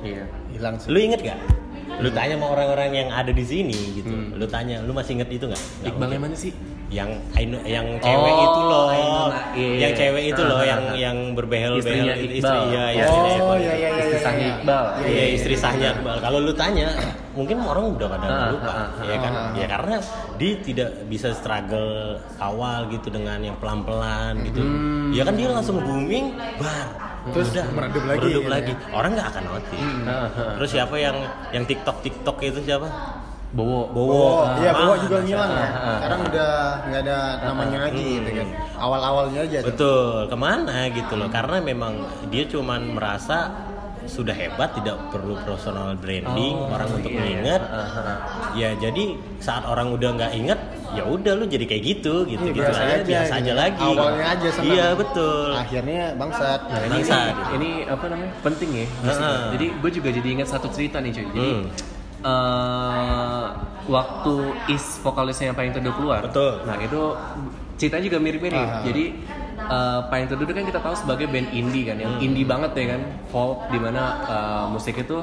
Iya. 0.00 0.24
Hilang 0.54 0.74
sih. 0.78 0.88
Lu 0.94 0.98
inget 0.98 1.20
gak? 1.20 1.38
Lu 2.02 2.08
tanya 2.10 2.34
sama 2.38 2.46
orang-orang 2.54 2.90
yang 2.94 3.08
ada 3.14 3.30
di 3.30 3.44
sini 3.44 3.78
gitu. 3.94 4.14
Lu 4.34 4.46
tanya, 4.50 4.82
lu 4.82 4.90
masih 4.90 5.20
inget 5.20 5.30
itu 5.30 5.44
nggak? 5.46 5.62
Iqbal 5.86 6.10
yang 6.10 6.22
mana 6.26 6.36
sih? 6.36 6.50
Yang 6.88 7.10
Ainu, 7.32 7.56
yang 7.64 7.86
cewek 7.98 8.28
Oh, 8.30 8.44
itu 8.44 8.60
loh 8.62 8.86
Ainun, 8.86 9.32
iya, 9.56 9.70
yang 9.80 9.92
iya. 9.92 9.98
cewek 9.98 10.24
itu 10.30 10.42
loh 10.42 10.60
yang 10.60 10.82
yang 10.94 11.16
berbehel 11.32 11.74
Istrinya 11.76 12.12
behel 12.12 12.22
Iqbal. 12.22 12.34
istri 12.34 12.58
ya, 12.70 12.84
ya, 12.86 13.04
Oh, 13.04 13.26
istri- 13.26 13.34
iya, 13.58 13.74
iya, 13.74 13.88
iya, 13.90 13.90
Istri 13.98 14.18
sahnya. 14.20 14.46
Iqbal. 14.54 14.84
Iya, 15.02 15.24
istri 15.32 15.54
sahnya 15.54 15.88
Iqbal. 15.92 16.16
Kalau 16.20 16.38
lu 16.38 16.52
tanya, 16.52 16.88
mungkin 17.32 17.56
orang 17.58 17.84
udah 17.94 18.06
pada 18.06 18.26
lupa, 18.48 18.70
ah, 18.70 18.78
ah, 18.92 19.02
ya 19.02 19.16
kan? 19.18 19.32
ah, 19.32 19.42
ah. 19.42 19.56
Ya 19.56 19.66
karena 19.66 19.96
dia 20.36 20.52
tidak 20.60 20.88
bisa 21.04 21.28
struggle 21.32 21.92
awal 22.38 22.86
gitu 22.88 23.08
dengan 23.08 23.38
yang 23.40 23.56
pelan-pelan 23.58 24.44
gitu. 24.44 24.60
Ya 25.10 25.22
kan 25.22 25.34
dia 25.34 25.48
langsung 25.48 25.80
booming, 25.80 26.30
bar. 26.56 26.88
Terus 27.26 27.48
Udah, 27.50 27.66
meredup 27.72 28.04
lagi 28.04 28.20
meredup 28.20 28.46
lagi. 28.46 28.72
ya. 28.76 28.92
Orang 28.92 29.10
nggak 29.14 29.28
akan 29.30 29.42
notice. 29.48 29.88
Ah. 30.04 30.28
Terus 30.54 30.70
siapa 30.70 30.94
yang 30.94 31.16
yang 31.50 31.64
TikTok 31.64 31.96
TikTok 32.02 32.36
itu 32.44 32.60
siapa? 32.62 32.88
Bowo. 33.54 33.80
Bowo. 33.88 34.50
Iya 34.58 34.70
bawa 34.70 34.92
Ah, 34.92 34.98
juga 34.98 35.16
ngilang 35.22 35.50
ya. 35.50 35.62
ah, 35.62 35.70
ah. 35.70 35.96
Sekarang 35.96 36.20
udah 36.26 36.52
nggak 36.84 37.00
ada 37.00 37.18
namanya 37.40 37.78
lagi 37.86 38.06
gitu 38.18 38.30
kan. 38.34 38.48
Awal-awalnya 38.76 39.40
aja. 39.42 39.58
tuh. 39.58 39.66
Betul, 39.70 40.14
ke 40.26 40.36
mana 40.36 40.76
gitu 40.90 41.14
loh? 41.14 41.28
Karena 41.28 41.56
memang 41.60 41.92
dia 42.28 42.44
cuman 42.44 42.80
merasa 42.90 43.54
sudah 44.04 44.36
hebat, 44.36 44.68
tidak 44.74 45.00
perlu 45.08 45.32
personal 45.40 45.96
branding, 45.96 46.52
Oh, 46.52 46.68
orang 46.68 46.92
untuk 46.92 47.08
iya, 47.08 47.16
iya. 47.16 47.24
mengingat. 47.24 47.62
Ah, 47.64 47.80
ah, 47.80 47.98
ah. 48.04 48.16
Ya 48.52 48.76
jadi 48.76 49.04
saat 49.38 49.64
orang 49.64 49.96
udah 49.96 50.10
nggak 50.12 50.32
inget, 50.34 50.60
ya 50.92 51.08
udah 51.08 51.32
lu 51.32 51.48
jadi 51.48 51.64
kayak 51.64 51.82
gitu, 51.88 52.28
gitu, 52.28 52.36
Iya, 52.42 52.52
gitu 52.52 52.60
biasa 52.60 52.80
aja, 52.82 52.92
aja, 52.92 53.04
biasa 53.06 53.24
gitu. 53.30 53.40
aja 53.40 53.52
lagi. 53.56 53.86
Awalnya 53.88 54.26
aja 54.28 54.48
senang. 54.50 54.68
Iya 54.68 54.86
betul. 54.92 55.48
Akhirnya 55.56 56.02
bangsat. 56.14 56.60
Nah, 56.68 56.80
ini, 56.80 56.90
Bangsa, 56.92 57.16
ini, 57.16 57.32
gitu. 57.32 57.52
ini 57.54 57.70
apa 57.88 58.04
namanya 58.04 58.32
penting 58.44 58.68
ya. 58.68 58.84
sini. 58.84 59.08
Heeh. 59.08 59.40
Jadi 59.52 59.66
gue 59.72 59.90
juga 59.94 60.08
jadi 60.12 60.28
ingat 60.34 60.48
satu 60.50 60.66
cerita 60.68 60.96
nih 60.98 61.10
cuy. 61.10 61.24
Jadi 61.24 61.40
Hmm. 61.40 61.64
Eh, 62.24 63.44
waktu 63.84 64.34
is 64.72 64.96
vokalisnya 65.00 65.52
yang 65.52 65.56
paling 65.56 65.72
teduh 65.76 65.92
keluar. 65.92 66.24
Betul. 66.24 66.64
Nah 66.64 66.76
itu 66.80 67.00
ceritanya 67.76 68.04
juga 68.08 68.18
mirip-mirip. 68.18 68.56
Ah. 68.58 68.80
Jadi 68.80 69.04
eh, 69.64 70.00
paling 70.08 70.26
teduh 70.28 70.44
itu 70.44 70.54
kan 70.56 70.64
kita 70.64 70.80
tahu 70.80 70.94
sebagai 70.96 71.26
band 71.28 71.48
indie 71.52 71.84
kan, 71.84 71.96
yang 71.96 72.16
Hmm. 72.16 72.24
indie 72.24 72.44
banget 72.44 72.72
ya 72.74 72.96
kan, 72.96 73.00
folk 73.28 73.68
di 73.68 73.78
mana 73.78 74.02
eh, 74.24 74.64
musik 74.72 74.96
itu 74.96 75.18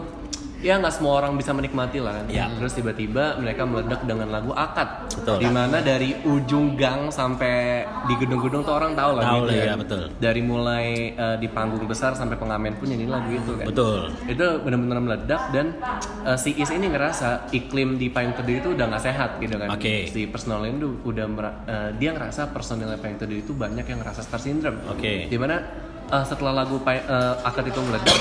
ya 0.62 0.78
nggak 0.78 0.94
semua 0.94 1.14
orang 1.22 1.34
bisa 1.36 1.52
menikmati 1.52 1.98
lah 1.98 2.22
kan. 2.22 2.26
Ya. 2.30 2.48
Terus 2.56 2.78
tiba-tiba 2.78 3.42
mereka 3.42 3.66
meledak 3.66 4.06
dengan 4.06 4.30
lagu 4.30 4.54
Akad. 4.54 5.10
Betul. 5.10 5.38
Di 5.42 5.50
mana 5.50 5.82
dari 5.82 6.16
ujung 6.24 6.78
gang 6.78 7.10
sampai 7.10 7.84
di 8.06 8.14
gedung-gedung 8.22 8.62
tuh 8.62 8.74
orang 8.78 8.94
tahu 8.94 9.18
lagu 9.18 9.26
Tahu 9.26 9.42
itu 9.42 9.50
lah, 9.50 9.58
kan. 9.58 9.68
ya, 9.68 9.76
betul. 9.76 10.02
Dari 10.22 10.42
mulai 10.46 10.86
eh, 11.18 11.36
di 11.42 11.48
panggung 11.50 11.84
besar 11.90 12.14
sampai 12.14 12.38
pengamen 12.38 12.78
pun 12.78 12.88
nyanyi 12.88 13.10
lagu 13.10 13.30
itu 13.34 13.52
kan. 13.58 13.66
Betul. 13.66 14.00
Itu 14.30 14.48
benar-benar 14.62 15.00
meledak 15.02 15.42
dan 15.50 15.76
eh, 16.24 16.38
si 16.38 16.54
Is 16.62 16.70
ini 16.70 16.88
ngerasa 16.94 17.50
iklim 17.50 17.98
di 17.98 18.14
Payung 18.14 18.38
Teduh 18.38 18.56
itu 18.62 18.70
udah 18.78 18.86
nggak 18.86 19.04
sehat 19.04 19.30
gitu 19.42 19.58
kan. 19.58 19.74
Oke. 19.74 20.08
Si 20.08 20.30
personal 20.30 20.62
itu 20.70 21.02
udah 21.04 21.26
eh, 21.66 21.90
dia 21.98 22.14
ngerasa 22.14 22.54
personilnya 22.54 23.02
Payung 23.02 23.18
Teduh 23.18 23.38
itu 23.42 23.52
banyak 23.58 23.84
yang 23.84 24.00
ngerasa 24.06 24.22
star 24.22 24.38
syndrome. 24.38 24.78
Oke. 24.94 25.26
Di 25.26 25.38
mana 25.42 25.58
eh, 26.06 26.24
setelah 26.24 26.54
lagu 26.64 26.78
eh, 26.86 27.36
akad 27.42 27.66
itu 27.66 27.82
meledak 27.82 28.18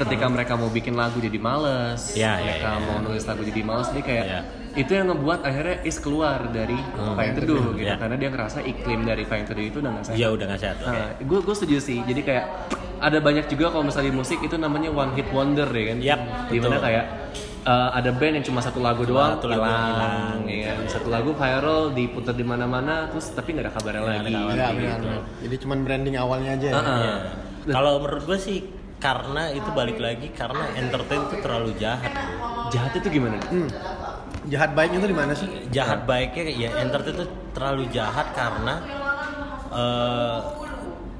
ketika 0.00 0.26
mereka 0.26 0.52
mau 0.54 0.68
bikin 0.68 0.94
lagu 0.94 1.16
jadi 1.16 1.36
males, 1.36 2.16
Ya, 2.16 2.36
ya, 2.36 2.56
mereka 2.56 2.66
ya, 2.66 2.72
ya. 2.72 2.86
mau 2.86 2.96
nulis 3.00 3.24
lagu 3.24 3.42
jadi 3.44 3.60
males, 3.60 3.88
dia 3.90 4.00
kayak 4.00 4.24
Ya. 4.24 4.40
itu 4.72 4.90
yang 4.90 5.06
ngebuat 5.08 5.40
akhirnya 5.42 5.76
Is 5.82 5.98
keluar 5.98 6.48
dari 6.48 6.78
Payung 6.96 7.36
Teduh 7.36 7.64
gitu, 7.74 7.84
Ya. 7.84 7.96
karena 7.96 8.16
dia 8.16 8.28
ngerasa 8.28 8.58
iklim 8.62 9.00
dari 9.02 9.22
Payung 9.24 9.44
Teduh 9.44 9.64
itu 9.66 9.78
udah 9.78 9.90
nggak 9.92 10.04
sehat. 10.06 10.16
Iya 10.16 10.28
udah 10.30 10.44
nggak 10.46 10.60
sehat. 10.60 10.76
Nah, 10.80 11.08
gue 11.18 11.38
gue 11.38 11.54
setuju 11.54 11.76
sih. 11.78 11.98
Jadi 12.00 12.20
kayak 12.22 12.44
ada 13.00 13.18
banyak 13.18 13.44
juga 13.46 13.68
kalau 13.68 13.84
misalnya 13.84 14.08
di 14.08 14.16
musik 14.16 14.38
itu 14.40 14.54
namanya 14.54 14.88
one 14.88 15.12
hit 15.14 15.28
wonder 15.30 15.66
ya 15.66 15.84
kan. 15.86 15.96
Yap, 16.00 16.20
Di 16.48 16.58
mana 16.58 16.76
betul. 16.76 16.84
kayak 16.86 17.04
uh, 17.64 17.88
ada 17.92 18.10
band 18.12 18.34
yang 18.36 18.46
cuma 18.46 18.60
satu 18.60 18.78
lagu 18.78 19.02
doang 19.04 19.36
satu 19.36 19.48
lagu 19.48 19.64
hilang, 19.64 19.84
hilang, 19.88 20.40
ya 20.46 20.58
kan. 20.68 20.76
Satu 20.86 21.08
lagu 21.08 21.30
viral 21.32 21.80
diputar 21.92 22.32
di 22.32 22.44
mana-mana 22.44 23.08
terus 23.08 23.32
tapi 23.32 23.56
nggak 23.56 23.64
ada 23.66 23.72
kabarnya 23.72 24.00
ada 24.00 24.08
lagi. 24.16 24.32
kabar. 24.32 24.52
Iya 24.54 24.66
gitu. 24.68 24.76
benar. 24.78 25.20
Jadi 25.40 25.54
cuman 25.60 25.78
branding 25.82 26.14
awalnya 26.16 26.50
aja. 26.56 26.68
ya. 26.68 26.72
Ah, 26.72 26.80
ah. 26.80 26.98
Iya. 27.00 27.16
Kalau 27.70 27.92
menurut 28.00 28.24
gue 28.24 28.38
sih 28.38 28.58
karena 29.00 29.48
itu 29.50 29.68
balik 29.72 29.96
lagi 29.96 30.28
karena 30.36 30.68
entertain 30.76 31.24
itu 31.26 31.36
terlalu 31.40 31.72
jahat. 31.80 32.12
bro. 32.12 32.68
Jahat 32.70 32.92
itu 33.00 33.08
gimana? 33.08 33.40
Hmm. 33.48 33.68
Jahat 34.46 34.70
baiknya 34.76 34.98
tuh 35.04 35.10
di 35.10 35.16
mana 35.16 35.32
sih? 35.36 35.48
jahat 35.68 36.04
baiknya 36.04 36.52
ya 36.52 36.70
entertain 36.80 37.16
itu 37.16 37.26
terlalu 37.56 37.84
jahat 37.92 38.32
karena 38.36 38.74
eh, 39.70 40.38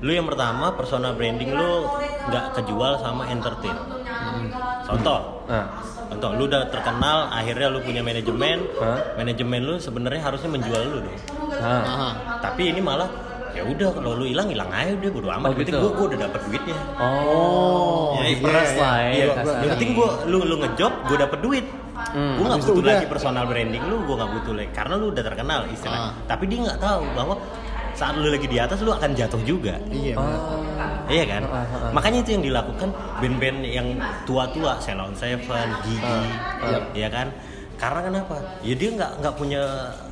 lu 0.01 0.11
yang 0.17 0.25
pertama 0.25 0.73
persona 0.73 1.13
branding 1.13 1.53
lu 1.53 1.85
nggak 2.33 2.57
kejual 2.61 3.01
sama 3.01 3.29
entertain 3.29 3.77
contoh 4.89 5.41
Nah, 5.51 5.67
contoh 6.07 6.31
lu 6.39 6.47
udah 6.47 6.71
terkenal 6.71 7.27
akhirnya 7.27 7.67
lu 7.75 7.83
punya 7.83 8.07
manajemen 8.07 8.71
Hah? 8.79 9.19
manajemen 9.19 9.67
lu 9.67 9.75
sebenarnya 9.83 10.23
harusnya 10.23 10.47
menjual 10.47 10.81
lu 10.87 10.99
dong 11.03 11.19
nah. 11.59 11.83
Aha. 11.83 12.11
tapi 12.39 12.71
ini 12.71 12.79
malah 12.79 13.11
ya 13.53 13.63
udah 13.63 13.89
kalau 13.91 14.11
lu 14.15 14.25
hilang 14.25 14.47
hilang 14.47 14.69
aja 14.69 14.93
udah 14.93 15.11
bodo 15.11 15.29
amat 15.31 15.47
Oh, 15.47 15.55
gitu. 15.57 15.77
gua, 15.77 15.91
gua 15.93 16.07
udah 16.09 16.19
dapet 16.23 16.41
duitnya 16.45 16.77
Oh, 16.97 18.15
Ya, 18.15 18.23
diperas 18.29 18.69
iya, 18.69 18.79
lah 18.79 18.97
ya. 18.97 19.11
Iya, 19.11 19.25
kasarnya. 19.33 19.61
yang 19.61 19.71
penting 19.73 19.91
gua 19.93 20.09
lu 20.25 20.39
lu 20.43 20.55
ngejob 20.59 20.93
gua 21.05 21.19
dapet 21.19 21.41
duit 21.41 21.67
Hmm. 22.01 22.33
gue 22.33 22.43
nggak 22.43 22.61
butuh 22.61 22.75
udah. 22.75 22.91
lagi 22.97 23.07
personal 23.07 23.45
branding 23.45 23.85
lu 23.85 24.01
gue 24.03 24.17
nggak 24.17 24.33
butuh 24.33 24.55
lagi 24.57 24.71
karena 24.73 24.95
lu 24.97 25.13
udah 25.13 25.21
terkenal 25.23 25.61
istilahnya 25.69 26.11
Ah. 26.11 26.15
tapi 26.25 26.49
dia 26.49 26.59
nggak 26.65 26.81
tahu 26.81 27.03
bahwa 27.13 27.35
saat 27.93 28.15
lu 28.17 28.25
lagi 28.27 28.47
di 28.47 28.57
atas 28.57 28.81
lu 28.81 28.91
akan 28.91 29.11
jatuh 29.13 29.43
juga 29.45 29.77
Iya. 29.87 30.17
Oh. 30.17 30.65
iya 31.07 31.29
kan 31.29 31.43
Ah, 31.45 31.61
ah, 31.61 31.67
ah. 31.69 31.91
makanya 31.93 32.25
itu 32.25 32.31
yang 32.33 32.43
dilakukan 32.43 32.89
band-band 33.21 33.59
yang 33.63 33.87
tua-tua 34.25 34.81
Ceylon 34.81 35.13
Seven 35.13 35.45
Gigi 35.85 36.25
Ah, 36.59 36.83
ya 36.91 37.09
kan 37.09 37.29
karena 37.77 38.01
kenapa 38.03 38.35
ya 38.61 38.75
dia 38.75 38.91
nggak 38.91 39.11
nggak 39.21 39.35
punya 39.37 39.63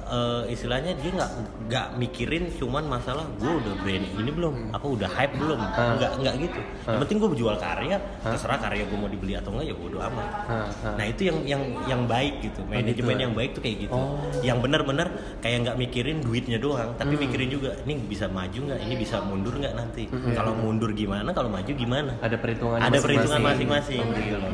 eh, 0.09 0.43
istilahnya 0.51 0.93
dia 0.97 1.11
nggak 1.13 1.31
nggak 1.69 1.87
mikirin 1.97 2.49
cuman 2.57 2.85
masalah 2.85 3.25
gue 3.37 3.53
udah 3.53 3.75
brand 3.81 4.07
ini 4.17 4.31
belum? 4.33 4.55
Apa 4.73 4.87
udah 4.89 5.09
hype 5.09 5.35
belum? 5.37 5.61
Nggak 5.61 6.13
nggak 6.21 6.35
gitu. 6.43 6.61
Yang 6.89 7.01
penting 7.05 7.17
gue 7.21 7.29
berjual 7.37 7.57
karya 7.57 7.97
terserah 8.19 8.59
karya 8.59 8.85
gue 8.89 8.99
mau 8.99 9.07
dibeli 9.07 9.37
atau 9.37 9.53
enggak 9.53 9.67
ya 9.69 9.75
bodo 9.77 9.99
amat. 10.01 10.29
Ah. 10.49 10.69
Nah 10.97 11.05
itu 11.05 11.29
yang 11.29 11.39
yang 11.45 11.63
yang 11.87 12.03
baik 12.05 12.41
gitu, 12.41 12.61
manajemen 12.65 13.15
gitu. 13.15 13.25
yang 13.29 13.35
baik 13.37 13.51
tuh 13.53 13.63
kayak 13.63 13.77
gitu, 13.87 13.95
Oh. 13.95 14.19
yang 14.41 14.59
benar-benar 14.59 15.09
kayak 15.39 15.69
nggak 15.69 15.77
mikirin 15.77 16.19
duitnya 16.21 16.59
doang, 16.59 16.97
tapi 16.97 17.15
Hmm. 17.15 17.23
mikirin 17.29 17.49
juga, 17.49 17.71
ini 17.85 18.01
bisa 18.01 18.27
maju 18.29 18.59
nggak, 18.69 18.81
ini 18.85 18.95
bisa 18.97 19.17
mundur 19.21 19.55
nggak 19.57 19.75
nanti, 19.75 20.09
kalau 20.09 20.53
mundur 20.55 20.91
gimana, 20.93 21.31
kalau 21.33 21.51
maju 21.53 21.69
gimana, 21.69 22.13
Ada 22.21 22.37
perhitungan 22.39 22.79
ada 22.81 22.99
perhitungan 22.99 23.41
masing-masing. 23.43 24.01
Oke, 24.03 24.21
gitu. 24.25 24.37
Loh. 24.39 24.51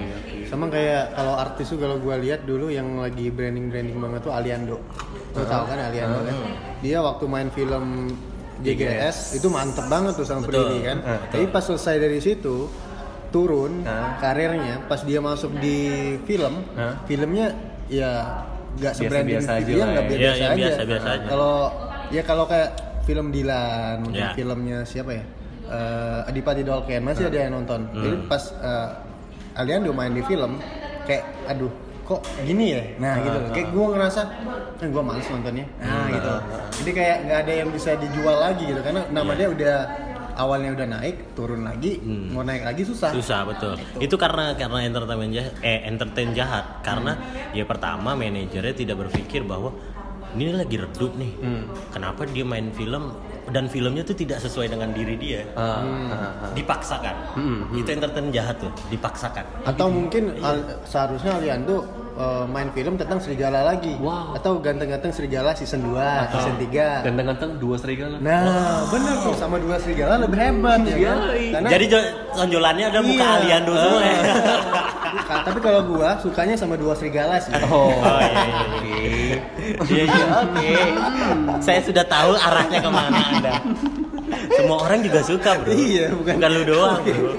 Sama 0.46 0.66
kayak 0.68 1.12
kalau 1.12 1.35
artis 1.35 1.66
tuh 1.66 1.76
kalau 1.76 1.96
gua 1.96 2.16
lihat 2.16 2.42
dulu 2.42 2.68
yang 2.68 2.96
lagi 2.96 3.28
branding 3.28 3.68
branding 3.68 3.96
banget 3.96 4.20
tuh 4.22 4.33
Aliando. 4.33 4.78
Lo 5.30 5.42
tau 5.42 5.64
kan 5.64 5.78
Aliando 5.80 6.22
kan? 6.22 6.35
Dia 6.78 6.98
waktu 7.00 7.24
main 7.24 7.48
film 7.48 8.14
JGS 8.57 9.35
itu 9.35 9.48
mantep 9.48 9.87
banget 9.87 10.14
tuh 10.14 10.22
sama. 10.22 10.44
Prilly 10.44 10.80
kan. 10.80 10.98
Ah, 11.00 11.18
Tapi 11.26 11.44
pas 11.46 11.61
selesai 11.61 11.98
dari 11.98 12.18
situ 12.18 12.70
turun 13.28 13.83
Ah. 13.83 14.14
karirnya 14.16 14.87
pas 14.87 15.02
dia 15.02 15.18
masuk 15.18 15.59
di 15.59 15.78
film, 16.22 16.62
Ah. 16.72 17.02
filmnya 17.02 17.50
ya 17.85 18.40
nggak 18.74 18.94
sebranding 18.94 19.38
Biasa-biasa 19.38 19.52
aja 19.57 19.66
dia 19.66 19.76
lah 19.76 19.87
nggak 19.88 20.04
ya. 20.04 20.11
biasa, 20.12 20.22
Iya, 20.22 20.48
iya, 20.54 20.70
aja. 20.78 21.14
Kalau 21.26 21.57
ya 22.09 22.22
kalau 22.22 22.44
kayak 22.46 22.70
film 23.02 23.26
Dilan, 23.28 23.96
mungkin 24.00 24.22
Ya. 24.22 24.30
filmnya 24.33 24.78
siapa 24.83 25.12
ya? 25.12 25.24
Eh, 25.64 26.20
Adipati 26.24 26.62
Dolken 26.62 27.02
masih 27.02 27.26
ada 27.26 27.38
yang 27.40 27.52
nonton. 27.52 27.88
Hmm. 27.88 28.00
Jadi 28.00 28.16
pas 28.24 28.42
eh, 29.54 29.60
Aliando 29.62 29.94
main 29.94 30.10
di 30.10 30.22
film 30.26 30.58
kayak 31.06 31.22
aduh 31.46 31.70
kok 32.04 32.20
gini 32.44 32.76
ya? 32.76 32.82
Nah 33.00 33.14
gitu. 33.22 33.38
Loh 33.38 33.50
kayak 33.54 33.68
gue 33.72 33.86
ngerasa 33.96 34.20
kan 34.76 34.86
gue 34.92 35.02
males 35.02 35.26
nontonnya. 35.30 35.66
Nah 35.80 36.06
gitu. 36.10 36.32
Jadi 36.82 36.90
kayak 36.92 37.16
nggak 37.24 37.38
ada 37.46 37.52
yang 37.64 37.68
bisa 37.72 37.90
dijual 37.96 38.36
lagi 38.42 38.64
gitu 38.68 38.80
karena 38.84 39.02
nama 39.08 39.32
dia 39.32 39.48
udah 39.48 39.76
awalnya 40.34 40.74
udah 40.74 40.86
naik 40.98 41.16
turun 41.38 41.62
lagi 41.62 42.02
mau 42.04 42.42
naik 42.42 42.66
lagi 42.66 42.82
susah. 42.84 43.14
Susah 43.14 43.46
betul. 43.46 43.78
Itu 44.02 44.18
karena 44.18 44.52
karena 44.58 44.82
entertainment 44.84 45.32
jahat, 45.32 45.54
eh 45.62 45.80
entertain 45.86 46.30
jahat. 46.34 46.64
Karena 46.82 47.16
ya 47.54 47.64
pertama 47.64 48.12
manajernya 48.18 48.74
tidak 48.74 49.08
berpikir 49.08 49.46
bahwa 49.46 49.72
ini 50.34 50.50
lagi 50.50 50.76
redup 50.76 51.14
nih. 51.14 51.32
Hmm. 51.38 51.64
Kenapa 51.94 52.26
dia 52.26 52.42
main 52.42 52.74
film 52.74 53.14
dan 53.52 53.68
filmnya 53.68 54.04
tuh 54.07 54.16
tidak 54.16 54.38
sesuai 54.40 54.72
dengan 54.72 54.92
diri 54.94 55.14
dia. 55.18 55.40
Ah, 55.57 55.83
ah, 55.83 56.14
ah. 56.44 56.50
Dipaksakan. 56.54 57.16
Hmm, 57.37 57.59
hmm. 57.68 57.80
Itu 57.83 57.88
entertain 57.92 58.28
jahat 58.33 58.57
tuh, 58.61 58.72
dipaksakan. 58.88 59.44
atau 59.64 59.87
mungkin 59.88 60.37
al- 60.40 60.80
seharusnya 60.85 61.37
Aliando 61.40 61.83
eh, 62.14 62.44
main 62.46 62.70
film 62.70 62.94
tentang 62.94 63.18
serigala 63.18 63.62
lagi 63.64 63.94
Wow. 63.96 64.35
atau 64.35 64.59
ganteng-ganteng 64.59 65.11
serigala 65.11 65.50
season 65.53 65.83
2 65.85 65.98
season 66.31 66.55
3 66.61 67.03
Ganteng-ganteng 67.03 67.50
dua 67.57 67.74
serigala. 67.74 68.16
nah 68.18 68.83
bener 68.87 69.14
tuh 69.20 69.35
sama 69.35 69.57
dua 69.57 69.77
serigala 69.77 70.18
lebih 70.18 70.37
hebat 70.37 70.81
ya 70.85 70.96
kan 71.00 71.18
karena 71.53 71.68
Jadi 71.70 71.85
jo- 71.88 72.11
tonjolannya 72.33 72.85
ada 72.88 73.00
muka 73.00 73.18
Iya. 73.20 73.37
Aliando 73.37 73.72
semua 73.74 74.03
ya. 74.03 74.18
Ka- 75.24 75.42
tapi 75.42 75.59
kalau 75.61 75.81
gua 75.85 76.18
sukanya 76.18 76.55
sama 76.55 76.74
dua 76.74 76.92
serigala 76.92 77.38
sih 77.38 77.50
Oh, 77.64 77.90
Oh 77.90 78.18
iya 78.20 78.42
iya 78.44 78.66
iya. 78.83 79.38
Iya 79.81 80.05
iya 80.05 80.27
oke. 80.40 80.68
Saya 81.61 81.81
sudah 81.81 82.05
tahu 82.05 82.35
arahnya 82.37 82.79
ke 82.79 82.90
mana 82.90 83.18
anda. 83.33 83.55
Semua 84.53 84.79
orang 84.81 85.00
juga 85.00 85.20
suka 85.20 85.57
bro. 85.57 85.70
Iya, 85.70 86.12
bukan- 86.12 86.37
bukan 86.37 86.50
lu 86.53 86.62
doang 86.64 87.00
bro. 87.00 87.33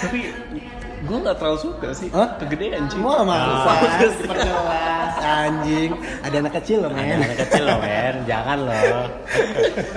Tapi 0.00 0.18
gue 1.10 1.18
nggak 1.20 1.36
terlalu 1.36 1.58
suka 1.60 1.88
sih. 1.90 2.08
Hah? 2.08 2.28
Kegedean 2.38 2.86
sih. 2.86 2.94
Semua 2.94 3.26
mah 3.26 3.38
Ah. 3.40 3.58
Fas, 3.66 4.14
diperjelas 4.16 5.14
anjing. 5.18 5.90
Ada 6.20 6.36
anak 6.38 6.52
kecil 6.56 6.78
loh, 6.80 6.90
Ada 6.90 7.02
men. 7.02 7.18
anak 7.20 7.38
kecil 7.40 7.62
loh 7.64 7.78
men, 7.80 8.14
jangan 8.24 8.58
loh. 8.62 9.04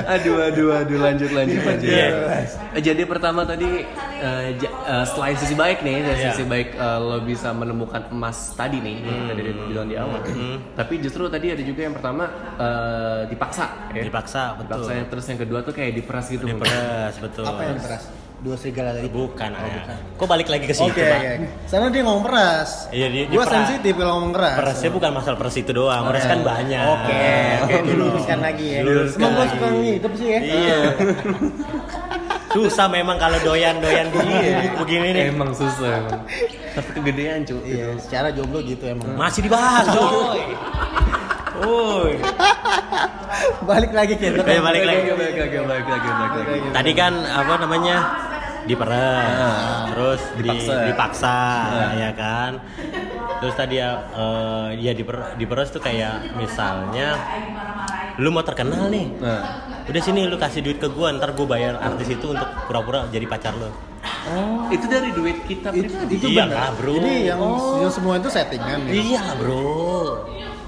aduh 0.06 0.38
aduh 0.44 0.70
aduh 0.76 0.98
lanjut 1.00 1.30
lanjut 1.30 1.62
lanjut. 1.62 1.86
Iya. 1.86 2.08
Eh, 2.72 2.82
Jadi 2.82 3.04
pertama 3.04 3.44
tadi 3.44 3.86
eh, 4.20 4.48
ja- 4.58 4.74
eh, 4.92 5.06
selain 5.06 5.36
sisi 5.36 5.54
baik 5.54 5.82
nih, 5.82 5.98
dari 6.02 6.18
Iya. 6.20 6.28
sisi 6.32 6.44
baik 6.44 6.74
eh, 6.74 7.00
lo 7.00 7.22
bisa 7.22 7.52
menemukan 7.52 8.10
emas 8.10 8.52
tadi 8.54 8.80
nih 8.80 8.96
yang 9.00 9.30
tadi 9.30 9.42
bilang 9.64 9.88
di 9.88 9.96
awal. 9.96 10.20
Tapi 10.74 10.94
justru 10.98 11.28
tadi 11.28 11.52
ada 11.52 11.62
juga 11.62 11.82
yang 11.84 11.94
pertama 11.94 12.24
eh, 12.58 13.22
dipaksa. 13.28 13.66
ya. 13.92 14.02
Dipaksa 14.02 14.58
betul. 14.58 14.82
Dipaksa 14.84 15.06
terus 15.08 15.26
yang 15.28 15.40
kedua 15.40 15.60
tuh 15.62 15.74
kayak 15.74 15.94
diperas 15.94 16.26
gitu. 16.28 16.46
Diperas 16.46 17.16
betul. 17.20 17.46
Apa 17.46 17.62
yang 17.64 17.78
peras? 17.78 18.04
Dua 18.44 18.60
serigala 18.60 18.92
tadi. 18.92 19.08
Bukan 19.08 19.50
Oh, 19.50 19.64
ya. 19.64 19.72
bukan. 19.80 19.98
Kok 20.14 20.28
balik 20.28 20.48
lagi 20.48 20.66
ke 20.66 20.76
situ 20.76 20.92
Oke, 20.92 21.00
Pak? 21.02 21.16
oke. 21.18 21.48
Sana 21.64 21.88
dia 21.88 22.04
ngomong 22.04 22.24
peras. 22.24 22.92
Iya, 22.92 23.08
dia- 23.08 23.26
Gua 23.26 23.34
dia 23.34 23.40
peras. 23.42 23.56
sensitif 23.58 23.94
kalau 23.96 24.12
ngomong 24.14 24.34
keras. 24.34 24.56
Perasnya 24.60 24.90
bukan 24.92 25.12
masalah 25.14 25.38
peras 25.38 25.56
itu 25.56 25.72
doang, 25.72 26.04
peras 26.06 26.26
kan 26.26 26.40
banyak. 26.44 26.84
Oke, 26.86 27.28
oke, 27.64 27.76
diluruskan 27.86 28.40
lagi 28.40 28.66
ya. 28.68 28.80
Diluruskan 28.84 29.18
Emang 29.18 29.32
gua 29.32 29.40
lagi. 29.40 29.54
suka 29.54 29.68
ngintip 29.72 30.14
sih 30.14 30.28
ya. 30.28 30.40
Iya. 30.44 30.80
Susah 32.54 32.86
memang 32.86 33.18
kalau 33.18 33.40
doyan-doyan 33.42 34.08
begini, 34.12 34.46
begini 34.78 35.08
nih. 35.10 35.24
Emang 35.32 35.50
susah 35.52 35.90
emang. 35.98 36.22
Tapi 36.70 36.90
kegedean 36.94 37.42
cuy. 37.42 37.60
Iya, 37.66 37.98
secara 37.98 38.30
jomblo 38.30 38.62
gitu 38.62 38.84
emang. 38.86 39.10
Masih 39.16 39.42
dibahas, 39.42 39.90
coy. 39.90 40.42
Woi. 41.56 42.14
Balik 43.64 43.90
lagi 43.90 44.14
ke 44.14 44.30
Eh, 44.30 44.60
balik 44.60 44.84
lagi. 44.84 45.02
Balik 45.10 45.34
lagi, 45.34 45.58
balik 45.58 45.88
lagi, 45.88 46.10
balik 46.14 46.46
lagi. 46.46 46.70
Tadi 46.70 46.92
kan 46.94 47.14
apa 47.24 47.54
namanya? 47.58 47.96
Diperas, 48.64 49.90
terus 49.90 50.22
di- 50.34 50.44
Dipaksa. 50.44 50.76
dipaksa, 50.86 51.38
ya 51.96 52.12
kan. 52.14 52.52
Terus 53.38 53.54
tadi 53.54 53.76
ya 53.76 53.90
eh, 54.10 54.68
ya 54.80 54.92
diper, 54.92 55.36
diperas 55.36 55.70
tuh 55.70 55.80
kayak 55.80 56.34
misalnya 56.34 57.20
lu 58.16 58.30
mau 58.30 58.42
terkenal 58.42 58.88
nih. 58.88 59.08
Nah, 59.18 59.44
Udah 59.84 60.00
sini 60.00 60.24
lu 60.24 60.38
kasih 60.38 60.64
duit 60.64 60.80
ke 60.80 60.88
gua, 60.88 61.12
ntar 61.12 61.34
gua 61.34 61.44
bayar 61.50 61.76
artis 61.76 62.08
itu 62.10 62.32
untuk 62.32 62.48
pura-pura 62.64 63.04
jadi 63.10 63.26
pacar 63.26 63.52
lu. 63.54 63.68
oh, 64.26 64.68
itu 64.70 64.84
dari 64.86 65.12
duit 65.12 65.44
kita 65.44 65.72
Itu, 65.72 65.92
itu 66.08 66.28
Iya 66.30 66.48
benar. 66.48 66.56
lah, 66.56 66.70
bro. 66.74 66.96
Jadi 66.96 67.14
yang, 67.26 67.40
Oh. 67.42 67.76
yang 67.78 67.92
semua 67.92 68.16
itu 68.16 68.28
settingan 68.28 68.80
ya. 68.82 68.92
Iya 68.94 69.24
Bro. 69.36 69.84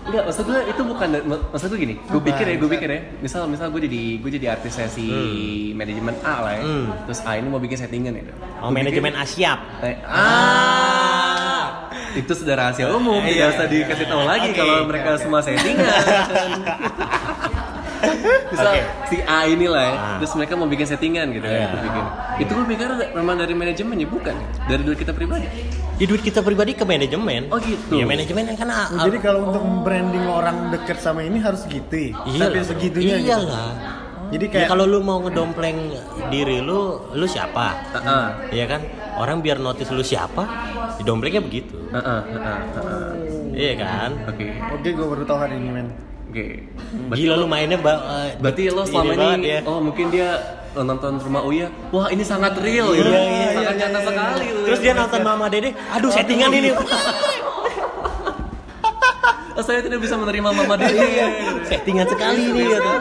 Enggak, 0.06 0.24
maksud 0.24 0.44
gue 0.46 0.60
itu 0.66 0.82
bukan 0.82 1.08
mak- 1.24 1.46
maksud 1.50 1.68
gue 1.68 1.80
gini. 1.80 1.96
Gue 2.04 2.22
pikir 2.22 2.46
ya, 2.46 2.56
gue 2.56 2.70
pikir 2.70 2.86
ya. 2.88 3.00
Misal 3.20 3.46
misal 3.46 3.68
gue 3.68 3.82
jadi 3.82 4.02
gue 4.18 4.32
jadi 4.32 4.48
artisnya 4.52 4.86
si 4.88 5.06
manajemen 5.74 6.14
A 6.22 6.36
lah 6.40 6.54
ya. 6.54 6.62
Hmm. 6.62 6.86
Terus 7.06 7.20
A 7.22 7.32
ini 7.36 7.48
mau 7.48 7.58
bikin 7.58 7.74
settingan 7.76 8.14
gitu. 8.16 8.32
Oh, 8.60 8.70
Gua 8.70 8.76
manajemen 8.76 9.12
pikir- 9.12 9.24
Asyap. 9.26 9.60
Eh, 9.82 9.96
ah. 10.06 11.90
Itu 12.14 12.32
sudah 12.32 12.56
rahasia 12.56 12.88
umum, 12.88 13.20
Iya. 13.20 13.28
tidak 13.28 13.48
usah 13.52 13.68
dikasih 13.68 14.06
tahu 14.08 14.24
lagi 14.24 14.48
Oke, 14.48 14.56
kalau 14.56 14.88
mereka 14.88 15.10
oke. 15.12 15.20
semua 15.20 15.40
settingan. 15.42 15.84
Misal 18.54 18.68
Oke. 18.68 18.82
si 19.08 19.18
A 19.22 19.40
ini 19.46 19.66
lah 19.66 19.84
ya, 19.84 19.94
Ah. 19.94 20.18
terus 20.18 20.32
mereka 20.34 20.54
mau 20.54 20.66
bikin 20.66 20.86
settingan 20.86 21.26
gitu 21.32 21.46
Iya. 21.46 21.58
ya, 21.58 21.66
gue 21.68 21.82
bikin. 21.82 22.04
Itu 22.38 22.52
gue 22.54 22.66
pikir 22.68 22.88
memang 23.14 23.36
dari 23.36 23.54
manajemen 23.54 23.96
ya, 23.98 24.08
bukan? 24.08 24.36
Dari 24.66 24.82
duit 24.82 24.98
kita 24.98 25.12
pribadi. 25.12 25.48
Ya 25.96 26.06
duit 26.06 26.22
kita 26.22 26.40
pribadi 26.44 26.76
ke 26.76 26.84
manajemen. 26.84 27.48
Oh, 27.48 27.60
gitu. 27.60 27.96
Ya 27.96 28.04
manajemen 28.04 28.44
yang 28.46 28.58
kan 28.58 28.68
Oh, 28.68 29.08
jadi 29.08 29.18
kalau 29.20 29.48
untuk 29.48 29.64
branding 29.82 30.28
orang 30.28 30.70
deket 30.70 31.00
sama 31.00 31.24
ini 31.24 31.40
harus 31.40 31.64
gitu 31.66 31.88
ya? 31.92 32.12
Iyalah. 32.26 32.52
Sampai 32.52 32.64
segitunya 32.68 33.16
gitu. 33.18 33.28
Iyalah. 33.32 33.70
Jadi 34.26 34.46
Ya 34.46 34.52
kayak 34.58 34.70
kalau 34.74 34.90
lu 34.90 35.06
mau 35.06 35.22
ngedompleng 35.22 35.78
diri 36.34 36.58
lu, 36.60 36.98
lu 37.14 37.26
siapa? 37.30 37.78
Heeh. 37.94 38.26
Iya 38.52 38.66
kan? 38.68 38.82
Orang 39.16 39.40
biar 39.40 39.62
notice 39.62 39.94
lu 39.94 40.02
siapa, 40.02 40.44
didomplengnya 40.98 41.40
begitu. 41.40 41.78
Heeh, 41.94 42.20
heeh, 42.34 42.60
heeh. 42.76 43.10
Iya 43.56 43.74
kan? 43.80 44.10
Oke. 44.28 44.46
Oke, 44.76 44.90
gue 44.92 45.06
baru 45.08 45.24
tahu 45.24 45.40
hari 45.40 45.56
ini 45.56 45.70
men. 45.72 45.88
Oke. 46.36 46.68
Gila 47.16 47.40
lu 47.40 47.48
mainnya 47.48 47.80
ba- 47.80 48.28
eh, 48.28 48.36
Berarti 48.36 48.68
lo 48.68 48.84
selama 48.84 49.08
ini 49.08 49.16
banget 49.16 49.40
ini, 49.40 49.48
ya. 49.48 49.60
oh 49.64 49.80
mungkin 49.80 50.12
dia 50.12 50.36
nonton 50.76 51.16
rumah 51.16 51.40
Uya, 51.42 51.72
wah 51.88 52.12
ini 52.12 52.20
sangat 52.20 52.60
real 52.60 52.92
ya, 52.92 53.00
Iya, 53.00 53.22
iya, 53.24 53.48
sangat 53.56 53.72
iya, 53.72 53.80
nyata 53.80 53.96
iya, 53.96 54.04
sekali. 54.04 54.46
Terus 54.68 54.80
dia 54.84 54.92
nonton 54.92 55.22
Mama 55.24 55.48
Dede, 55.48 55.72
aduh 55.72 56.12
settingan 56.12 56.52
ini. 56.52 56.70
Saya 59.56 59.80
tidak 59.80 60.04
bisa 60.04 60.20
menerima 60.20 60.52
mama 60.52 60.76
Dede. 60.76 61.08
Settingan 61.64 62.04
sekali 62.06 62.52
nih 62.52 62.76
gitu. 62.76 62.92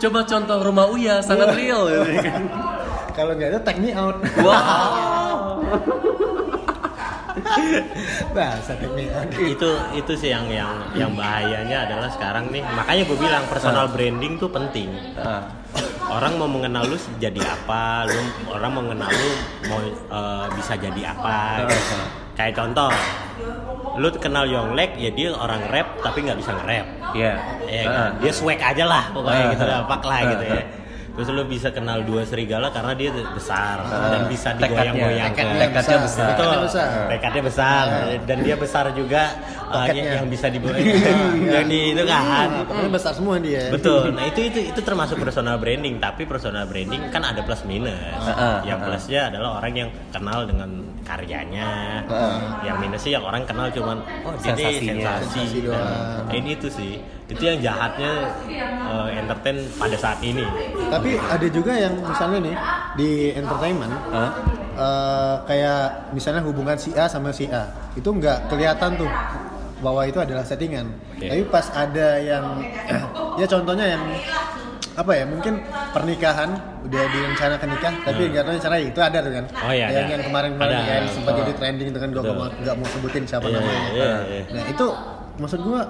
Coba 0.00 0.22
contoh 0.22 0.58
rumah 0.62 0.86
Uya 0.86 1.18
sangat 1.18 1.50
real. 1.52 1.90
gitu 1.90 2.14
kan. 2.22 2.42
Kalau 3.10 3.34
nggak 3.34 3.50
ada 3.50 3.58
take 3.60 3.82
me 3.82 3.90
out. 3.90 4.22
Wow. 4.38 5.58
Bahasa 8.30 8.72
out. 8.74 9.30
itu 9.36 9.68
itu 9.94 10.12
sih 10.14 10.30
yang 10.30 10.46
yang 10.48 10.70
yang 10.92 11.10
bahayanya 11.12 11.86
adalah 11.86 12.08
sekarang 12.08 12.50
nih 12.50 12.62
makanya 12.68 13.02
gue 13.04 13.18
bilang 13.18 13.44
personal 13.46 13.86
branding 13.88 14.36
tuh 14.36 14.48
penting 14.48 14.90
Ah. 15.16 15.46
orang 16.06 16.36
mau 16.36 16.46
mengenal 16.46 16.84
lu 16.84 16.94
jadi 17.16 17.40
apa 17.40 18.04
lu 18.04 18.20
orang 18.48 18.70
mau 18.70 18.82
mengenal 18.82 19.08
lu 19.08 19.30
mau 19.66 19.80
eh, 19.82 20.46
bisa 20.52 20.74
jadi 20.76 21.10
apa 21.10 21.64
gitu. 21.64 21.96
kayak 22.34 22.54
contoh 22.54 22.90
lu 23.94 24.10
kenal 24.12 24.44
Yonglek 24.44 24.94
ya 24.96 25.10
dia 25.10 25.30
orang 25.30 25.62
rap 25.68 25.98
tapi 26.00 26.22
nggak 26.22 26.38
bisa 26.38 26.50
nge-rap 26.52 26.86
Iya. 27.14 27.34
ya 27.64 27.80
Ah. 27.80 27.86
kan? 27.86 28.10
dia 28.18 28.32
swag 28.32 28.58
aja 28.58 28.84
lah 28.84 29.04
pokoknya 29.10 29.44
Ah. 29.44 29.52
gitu 29.52 29.64
lah 29.64 29.78
pak 29.84 30.02
lah 30.02 30.18
Ah. 30.18 30.26
gitu 30.28 30.44
ya 30.48 30.62
terus 31.14 31.28
lu 31.30 31.46
bisa 31.46 31.70
kenal 31.70 32.02
dua 32.02 32.26
serigala 32.26 32.74
karena 32.74 32.92
dia 32.98 33.10
besar 33.14 33.86
dan 33.86 34.26
bisa 34.26 34.50
digoyang-goyang 34.58 35.30
Tekadnya 35.30 35.66
Tekadnya 35.70 35.98
besar. 36.02 36.26
Betul. 36.26 36.44
Tekadnya 36.44 36.60
besar. 36.66 36.88
Tekadnya 37.08 37.42
besar 37.46 37.84
dan 38.26 38.38
dia 38.42 38.56
besar 38.58 38.84
juga 38.92 39.22
uh, 39.70 39.86
yang 39.90 40.26
bisa 40.26 40.46
dibawa 40.50 40.76
yang 41.54 41.66
di 41.70 41.80
itu 41.94 42.02
kan. 42.04 42.48
Pokoknya 42.66 42.90
besar 42.90 43.12
semua 43.14 43.36
dia. 43.38 43.70
Betul. 43.70 44.14
Nah, 44.14 44.24
itu 44.28 44.40
itu 44.50 44.58
itu 44.74 44.80
termasuk 44.82 45.16
personal 45.22 45.56
branding, 45.58 45.98
tapi 46.02 46.26
personal 46.26 46.66
branding 46.66 47.02
kan 47.10 47.22
ada 47.24 47.40
plus 47.42 47.62
minus. 47.66 47.94
Heeh, 48.26 48.56
yang 48.68 48.78
plusnya 48.82 49.30
adalah 49.30 49.62
orang 49.62 49.72
yang 49.74 49.90
kenal 50.10 50.42
dengan 50.46 50.70
karyanya. 51.06 51.70
Yang 52.66 52.76
minusnya 52.82 53.10
yang 53.20 53.24
orang 53.24 53.42
kenal 53.46 53.66
cuman 53.70 53.96
oh 54.26 54.34
Sensasinya. 54.40 55.22
sensasi. 55.22 55.42
Sensasi. 55.62 55.68
Nah, 55.70 56.34
ini 56.34 56.50
itu 56.58 56.68
sih. 56.70 56.94
Itu 57.24 57.40
yang 57.40 57.56
jahatnya 57.64 58.36
uh, 58.84 59.08
entertain 59.08 59.56
pada 59.80 59.96
saat 59.96 60.20
ini. 60.20 60.44
Tapi 60.92 61.03
ada 61.06 61.46
juga 61.46 61.72
yang 61.74 61.94
misalnya 61.98 62.38
nih 62.42 62.56
di 62.94 63.10
entertainment 63.32 63.94
eh, 64.74 65.34
kayak 65.44 65.80
misalnya 66.10 66.42
hubungan 66.42 66.74
si 66.74 66.90
A 66.92 67.06
sama 67.06 67.30
si 67.30 67.46
A 67.46 67.68
itu 67.92 68.06
nggak 68.06 68.48
kelihatan 68.48 68.96
tuh 68.96 69.10
bahwa 69.78 70.00
itu 70.02 70.16
adalah 70.16 70.40
settingan. 70.40 70.88
Oke. 71.12 71.28
Tapi 71.28 71.42
pas 71.46 71.66
ada 71.70 72.16
yang 72.16 72.44
ya 73.40 73.44
contohnya 73.44 73.86
yang 73.92 74.02
apa 74.94 75.10
ya 75.12 75.26
mungkin 75.26 75.58
pernikahan 75.90 76.54
udah 76.86 77.02
direncanakan 77.10 77.66
nikah 77.66 77.94
tapi 78.06 78.30
nggak 78.30 78.46
tahu 78.46 78.54
cerai 78.62 78.82
itu 78.86 79.00
ada 79.02 79.18
tuh 79.18 79.32
kan 79.34 79.44
Oh, 79.58 79.74
iya, 79.74 79.90
yang 79.90 80.06
ada. 80.06 80.12
yang 80.14 80.22
kemarin-kemarin 80.22 80.76
Ada. 80.78 80.92
yang 81.02 81.06
sempat 81.10 81.32
jadi 81.34 81.52
trending 81.58 81.88
itu 81.90 81.98
kan 81.98 82.08
gue 82.14 82.22
mau 82.22 82.46
nggak 82.46 82.74
mau 82.78 82.86
sebutin 82.86 83.26
siapa 83.26 83.50
Iya, 83.50 83.58
namanya 83.58 83.82
iya, 83.90 84.10
iya. 84.22 84.42
nah 84.54 84.64
itu 84.70 84.86
maksud 85.34 85.60
gua 85.66 85.82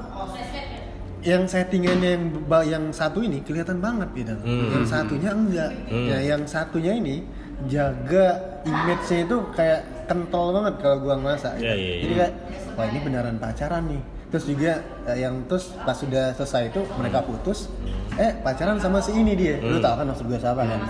yang 1.25 1.43
settingannya 1.43 2.11
yang 2.11 2.25
yang 2.63 2.85
satu 2.91 3.19
ini 3.19 3.41
kelihatan 3.41 3.81
banget 3.81 4.09
gitu 4.15 4.35
Hmm. 4.39 4.69
yang 4.71 4.85
satunya 4.85 5.31
enggak 5.33 5.71
Hmm. 5.89 6.07
nah 6.07 6.21
yang 6.23 6.43
satunya 6.45 6.93
ini 6.95 7.25
jaga 7.65 8.27
image-nya 8.63 9.25
itu 9.25 9.37
kayak 9.51 9.81
kental 10.05 10.53
banget 10.53 10.75
kalau 10.79 10.97
gua 11.01 11.15
ngerasa 11.17 11.57
Iya, 11.57 11.73
iya, 11.73 11.93
jadi 11.99 12.05
iya. 12.07 12.19
kayak 12.21 12.33
wah 12.75 12.85
ini 12.85 12.99
beneran 13.01 13.37
pacaran 13.39 13.83
nih 13.89 14.03
terus 14.29 14.45
juga 14.45 14.73
eh, 15.07 15.19
yang 15.19 15.35
terus 15.47 15.73
pas 15.79 15.95
sudah 15.95 16.35
selesai 16.35 16.69
itu 16.69 16.81
mereka 16.95 17.23
putus 17.23 17.73
eh 18.17 18.37
pacaran 18.37 18.77
sama 18.77 19.01
si 19.01 19.15
ini 19.15 19.33
dia 19.33 19.57
lu 19.59 19.79
Hmm. 19.79 19.83
tau 19.83 19.97
kan 19.97 20.07
maksud 20.07 20.27
gua 20.27 20.37
siapa 20.39 20.63
kan 20.63 20.81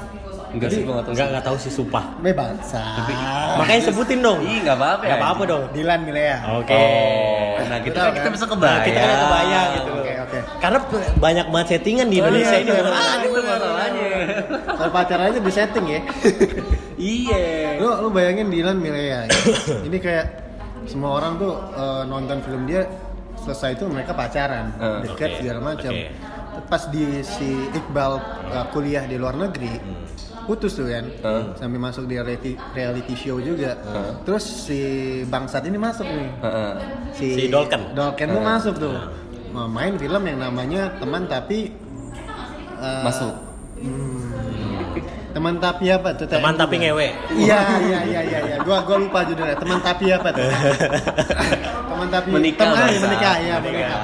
Enggak 0.51 0.70
sih, 0.70 0.87
gua 0.87 0.94
nggak 0.94 1.05
tahu. 1.05 1.14
Enggak 1.18 1.29
enggak 1.29 1.44
tahu 1.44 1.57
sih 1.59 1.73
sumpah. 1.73 2.05
bebas 2.20 2.62
Makanya 3.59 3.83
sebutin 3.85 4.23
dong. 4.23 4.38
Ih, 4.38 4.62
nggak 4.62 4.79
apa-apa. 4.79 5.03
Enggak 5.03 5.18
apa-apa 5.18 5.42
dong. 5.44 5.62
Dilan 5.75 6.01
Milea 6.07 6.38
Oke. 6.55 6.70
Oh, 6.70 7.59
nah 7.64 7.79
gitu 7.83 7.90
Tahu 7.90 8.07
kan 8.07 8.12
kita 8.12 8.23
kan? 8.23 8.33
bisa 8.33 8.47
kebayang. 8.47 8.70
Nah, 8.70 8.87
kita 8.87 8.99
kan 9.01 9.16
kebayang 9.18 9.68
gitu. 9.75 9.92
Karena 10.59 10.79
banyak 11.16 11.47
banget 11.49 11.68
settingan 11.70 12.07
di 12.07 12.16
Oh, 12.16 12.27
Indonesia 12.27 12.57
iya, 12.57 12.62
ini. 12.62 12.70
Ah, 12.73 13.14
itu 13.18 13.38
masalahnya. 13.38 14.07
Kalau 14.66 14.90
pacaran 14.90 15.25
aja 15.29 15.38
di 15.38 15.53
setting 15.53 15.87
ya 15.87 16.01
Iya. 16.97 17.79
lu 17.79 17.88
lu 18.01 18.09
bayangin 18.09 18.49
Dilan 18.49 18.79
Milea 18.79 19.27
ya. 19.27 19.37
ini 19.87 19.99
kayak 19.99 20.27
semua 20.85 21.16
orang 21.16 21.37
tuh 21.37 21.53
eh, 21.75 22.03
nonton 22.05 22.38
film 22.40 22.64
dia 22.64 22.87
selesai 23.37 23.75
itu 23.75 23.85
mereka 23.85 24.12
pacaran 24.12 24.70
Eh, 24.77 24.99
deket 25.05 25.31
oke, 25.31 25.38
segala 25.38 25.61
macam 25.64 25.92
oke. 25.92 26.09
pas 26.64 26.83
di 26.87 27.05
si 27.20 27.49
Iqbal 27.73 28.12
eh, 28.49 28.66
kuliah 28.70 29.05
di 29.05 29.16
luar 29.16 29.35
negeri 29.35 29.75
putus 30.44 30.77
tuh 30.77 30.87
kan 30.87 31.05
Eh. 31.09 31.42
sampai 31.57 31.79
masuk 31.79 32.05
di 32.05 32.14
reality, 32.14 32.53
reality 32.73 33.14
show 33.14 33.37
juga 33.37 33.75
Eh. 33.75 34.12
terus 34.23 34.44
si 34.44 34.81
bangsat 35.25 35.64
ini 35.64 35.77
masuk 35.77 36.05
nih 36.05 36.31
Heeh. 36.38 36.73
si, 37.12 37.27
Si 37.35 37.44
Dolken. 37.49 37.92
Dolken 37.92 38.29
tuh 38.31 38.42
masuk 38.44 38.75
tuh 38.79 38.94
Mau 38.94 39.23
main 39.55 39.95
film 39.95 40.23
yang 40.27 40.38
namanya 40.43 40.90
teman 40.99 41.31
tapi 41.31 41.71
eh, 42.83 43.03
Masuk. 43.07 43.35
hmm, 43.79 44.35
teman 45.35 45.55
tapi 45.59 45.90
apa 45.90 46.14
tuh 46.14 46.27
Teman 46.31 46.55
tapi 46.55 46.75
ngewe. 46.79 47.09
Iya 47.35 47.61
iya 47.83 47.99
iya 48.07 48.21
iya 48.23 48.38
iya. 48.51 48.57
Gua 48.62 48.83
gua 48.87 49.03
lupa 49.03 49.27
judulnya. 49.27 49.59
Teman 49.59 49.79
tapi 49.83 50.11
apa 50.14 50.29
tuh? 50.31 50.47
teman 51.90 52.09
tapi 52.11 52.29
Menikah, 52.31 52.67
teman 52.71 52.79
ah, 52.79 52.88
menikah 52.90 53.35
ya 53.43 53.55
Menikah. 53.59 53.62
menikah. 53.62 54.01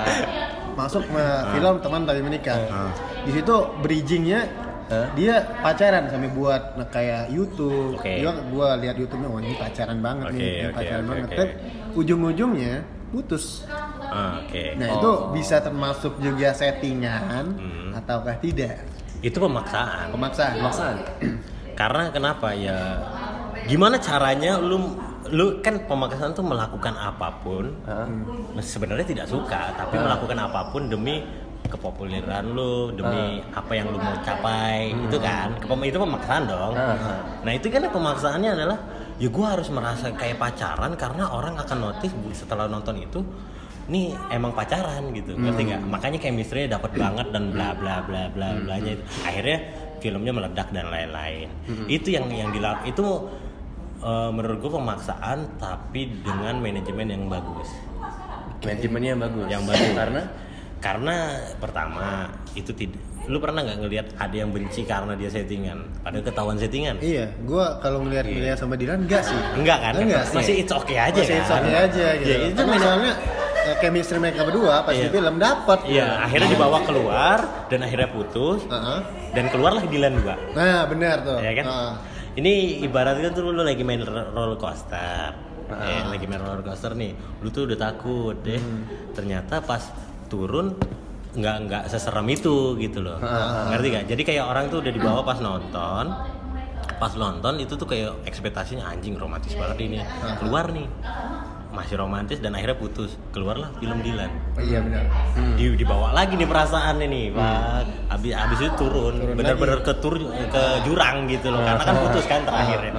Masuk 0.75 1.03
eh, 1.07 1.43
film 1.55 1.75
teman 1.83 2.01
tapi 2.07 2.21
menikah. 2.23 2.59
Di 3.27 3.31
situ 3.31 3.55
bridgingnya 3.83 4.41
Hah? 4.91 5.07
dia 5.15 5.47
pacaran 5.63 6.11
sampai 6.11 6.31
buat 6.35 6.75
nah, 6.75 6.89
kayak 6.91 7.31
YouTube. 7.31 7.95
Oke. 7.95 8.27
Gua 8.27 8.33
gua 8.51 8.69
lihat 8.83 8.99
YouTube-nya 8.99 9.29
wah 9.31 9.39
ini 9.39 9.55
pacaran 9.55 9.99
banget 10.03 10.27
Oke, 10.27 10.35
nih, 10.35 10.51
ini 10.51 10.67
oke, 10.67 10.75
pacaran 10.75 11.03
oke, 11.07 11.11
banget. 11.15 11.29
Tapi 11.31 11.53
ujung-ujungnya 11.95 12.75
putus. 13.11 13.67
Oke. 14.01 14.75
Nah, 14.75 14.89
Oh. 14.89 14.97
itu 14.97 15.11
bisa 15.35 15.59
termasuk 15.59 16.17
juga 16.17 16.51
settingan 16.51 17.45
Hmm. 17.51 17.91
ataukah 17.93 18.39
tidak? 18.39 18.87
Itu 19.21 19.37
pemaksaan. 19.37 20.11
Pemaksaan. 20.11 20.55
Maksaan. 20.59 20.97
Karena 21.75 22.09
kenapa 22.09 22.51
ya? 22.53 23.03
Gimana 23.63 23.99
caranya 23.99 24.57
lu 24.57 24.97
lu 25.29 25.61
kan 25.61 25.77
pemaksaan 25.81 26.33
tuh 26.33 26.43
melakukan 26.43 26.91
apa 26.93 27.29
pun 27.39 27.71
Heeh. 27.85 28.09
sebenarnya 28.59 29.05
tidak 29.05 29.27
suka 29.27 29.71
tapi 29.75 29.95
melakukan 29.95 30.35
apa 30.41 30.73
pun 30.73 30.89
demi 30.89 31.23
kepopuleran 31.71 32.51
lu 32.51 32.91
demi 32.91 33.39
apa 33.49 33.71
yang 33.71 33.87
lu 33.89 34.01
mau 34.01 34.17
capai 34.19 34.91
itu 34.91 35.19
kan 35.21 35.55
Kepem- 35.61 35.87
itu 35.87 35.95
pemaksaan 35.95 36.43
dong 36.45 36.75
Ah. 36.75 37.21
nah 37.41 37.53
itu 37.53 37.69
kan 37.69 37.85
pemaksaannya 37.85 38.51
adalah 38.51 38.79
ya 39.21 39.29
gua 39.29 39.55
harus 39.55 39.69
merasa 39.69 40.09
kayak 40.17 40.41
pacaran 40.41 40.97
karena 40.97 41.29
orang 41.29 41.61
akan 41.61 41.79
notice 41.93 42.17
setelah 42.33 42.65
nonton 42.65 42.97
itu 42.97 43.21
nih 43.91 44.17
emang 44.33 44.57
pacaran 44.57 45.13
gitu. 45.13 45.37
Ngerti 45.37 45.63
nggak? 45.67 45.83
Makanya 45.85 46.19
chemistry-nya 46.23 46.81
dapat 46.81 46.97
banget 46.97 47.27
dan 47.35 47.53
bla 47.53 47.77
bla 47.77 48.01
bla 48.07 48.33
bla 48.33 48.57
blanya 48.65 48.97
itu. 48.97 49.05
Akhirnya 49.27 49.59
filmnya 50.01 50.33
meledak 50.33 50.73
dan 50.73 50.89
lain-lain. 50.89 51.49
Itu 51.91 52.15
yang 52.15 52.31
yang 52.33 52.49
dilak 52.55 52.87
itu 52.89 53.07
eh, 54.01 54.31
menurut 54.33 54.59
gua 54.65 54.81
pemaksaan 54.81 55.61
tapi 55.61 56.23
dengan 56.25 56.57
manajemen 56.63 57.07
yang 57.13 57.25
bagus. 57.29 57.69
Manajemennya 58.65 59.11
yang 59.19 59.21
bagus. 59.21 59.47
yang 59.53 59.63
bagus. 59.69 59.91
Karena? 59.93 60.23
Karena 60.81 61.17
pertama 61.61 62.25
itu 62.57 62.73
tidak 62.73 63.10
lu 63.27 63.37
pernah 63.37 63.61
nggak 63.61 63.79
ngelihat 63.79 64.07
ada 64.17 64.33
yang 64.33 64.51
benci 64.51 64.83
karena 64.83 65.13
dia 65.13 65.29
settingan 65.29 65.79
padahal 66.01 66.25
ketahuan 66.25 66.57
settingan 66.57 66.97
Iya, 66.99 67.29
gua 67.43 67.77
kalau 67.79 68.01
ngelihat 68.01 68.25
Iya. 68.25 68.35
Milea 68.35 68.55
sama 68.55 68.75
Dilan 68.75 69.05
enggak 69.05 69.23
sih. 69.23 69.37
enggak 69.55 69.79
kan 69.79 69.95
Enggak 69.95 70.25
sih. 70.25 70.37
masih 70.37 70.55
it's 70.59 70.73
okay 70.73 70.97
aja 70.97 71.15
Masih 71.15 71.31
kan 71.31 71.39
it's 71.39 71.53
okay 71.53 71.75
aja 71.77 72.07
gitu. 72.17 72.31
ya, 72.31 72.37
itu 72.49 72.61
soalnya 72.77 73.13
eh, 73.61 73.77
chemistry 73.79 74.19
mereka 74.19 74.41
berdua 74.43 74.75
pas 74.81 74.93
Iya. 74.93 75.05
di 75.05 75.09
film 75.11 75.37
dapat. 75.37 75.79
iya 75.85 76.07
akhirnya 76.21 76.49
dibawa 76.51 76.79
keluar 76.83 77.39
dan 77.67 77.79
akhirnya 77.81 78.09
putus 78.09 78.61
Heeh. 78.65 78.99
dan 79.31 79.45
keluarlah 79.47 79.85
Dilan 79.85 80.13
juga 80.15 80.35
Nah, 80.51 80.87
benar 80.87 81.17
tuh. 81.21 81.39
ya 81.39 81.53
kan 81.53 81.65
Heeh. 81.67 81.93
ini 82.37 82.53
ibaratnya 82.83 83.31
tuh 83.31 83.47
lu 83.47 83.61
lagi 83.61 83.83
main 83.83 84.01
ro- 84.01 84.31
roller 84.31 84.57
coaster 84.57 85.53
Eh, 85.71 86.03
lagi 86.05 86.27
main 86.27 86.41
roller 86.41 86.67
coaster 86.67 86.93
nih 86.93 87.15
lu 87.39 87.49
tuh 87.49 87.63
udah 87.63 87.79
takut 87.79 88.35
deh 88.41 88.59
Hmm. 88.59 88.83
ternyata 89.13 89.61
pas 89.61 89.87
turun 90.27 90.75
nggak 91.31 91.57
nggak 91.67 91.83
seserem 91.87 92.27
itu 92.27 92.75
gitu 92.79 93.05
loh. 93.05 93.19
Ngerti 93.71 93.87
gak 93.95 94.05
jadi 94.11 94.23
kayak 94.27 94.45
orang 94.51 94.65
tuh 94.67 94.83
udah 94.83 94.93
dibawa 94.93 95.21
pas 95.23 95.39
nonton 95.39 96.07
pas 97.01 97.13
nonton 97.17 97.57
itu 97.57 97.81
tuh 97.81 97.89
kayak 97.89 98.13
ekspektasinya 98.29 98.85
anjing 98.85 99.17
romantis 99.17 99.57
banget 99.57 99.79
ini. 99.89 99.99
Keluar 100.43 100.69
nih. 100.69 100.85
Masih 101.71 102.03
romantis 102.03 102.43
dan 102.43 102.53
akhirnya 102.59 102.77
putus. 102.77 103.15
Keluarlah 103.31 103.71
film 103.79 104.03
Dilan 104.03 104.27
Oh, 104.59 104.63
iya 104.63 104.83
benar. 104.83 105.07
di 105.55 105.71
dibawa 105.79 106.11
lagi 106.11 106.35
nih 106.35 106.49
perasaan 106.51 106.99
ini 106.99 107.31
pak 107.31 108.11
abis 108.11 108.33
abis 108.35 108.59
itu 108.59 108.73
turun, 108.75 109.15
Turun 109.23 109.37
benar-benar 109.39 109.79
ke 109.87 109.93
tur 110.03 110.19
ke 110.51 110.63
jurang 110.83 111.31
gitu 111.31 111.55
loh. 111.55 111.63
Karena 111.63 111.83
kan 111.87 111.97
putus 112.05 112.25
kan 112.27 112.43
terakhirnya. 112.43 112.93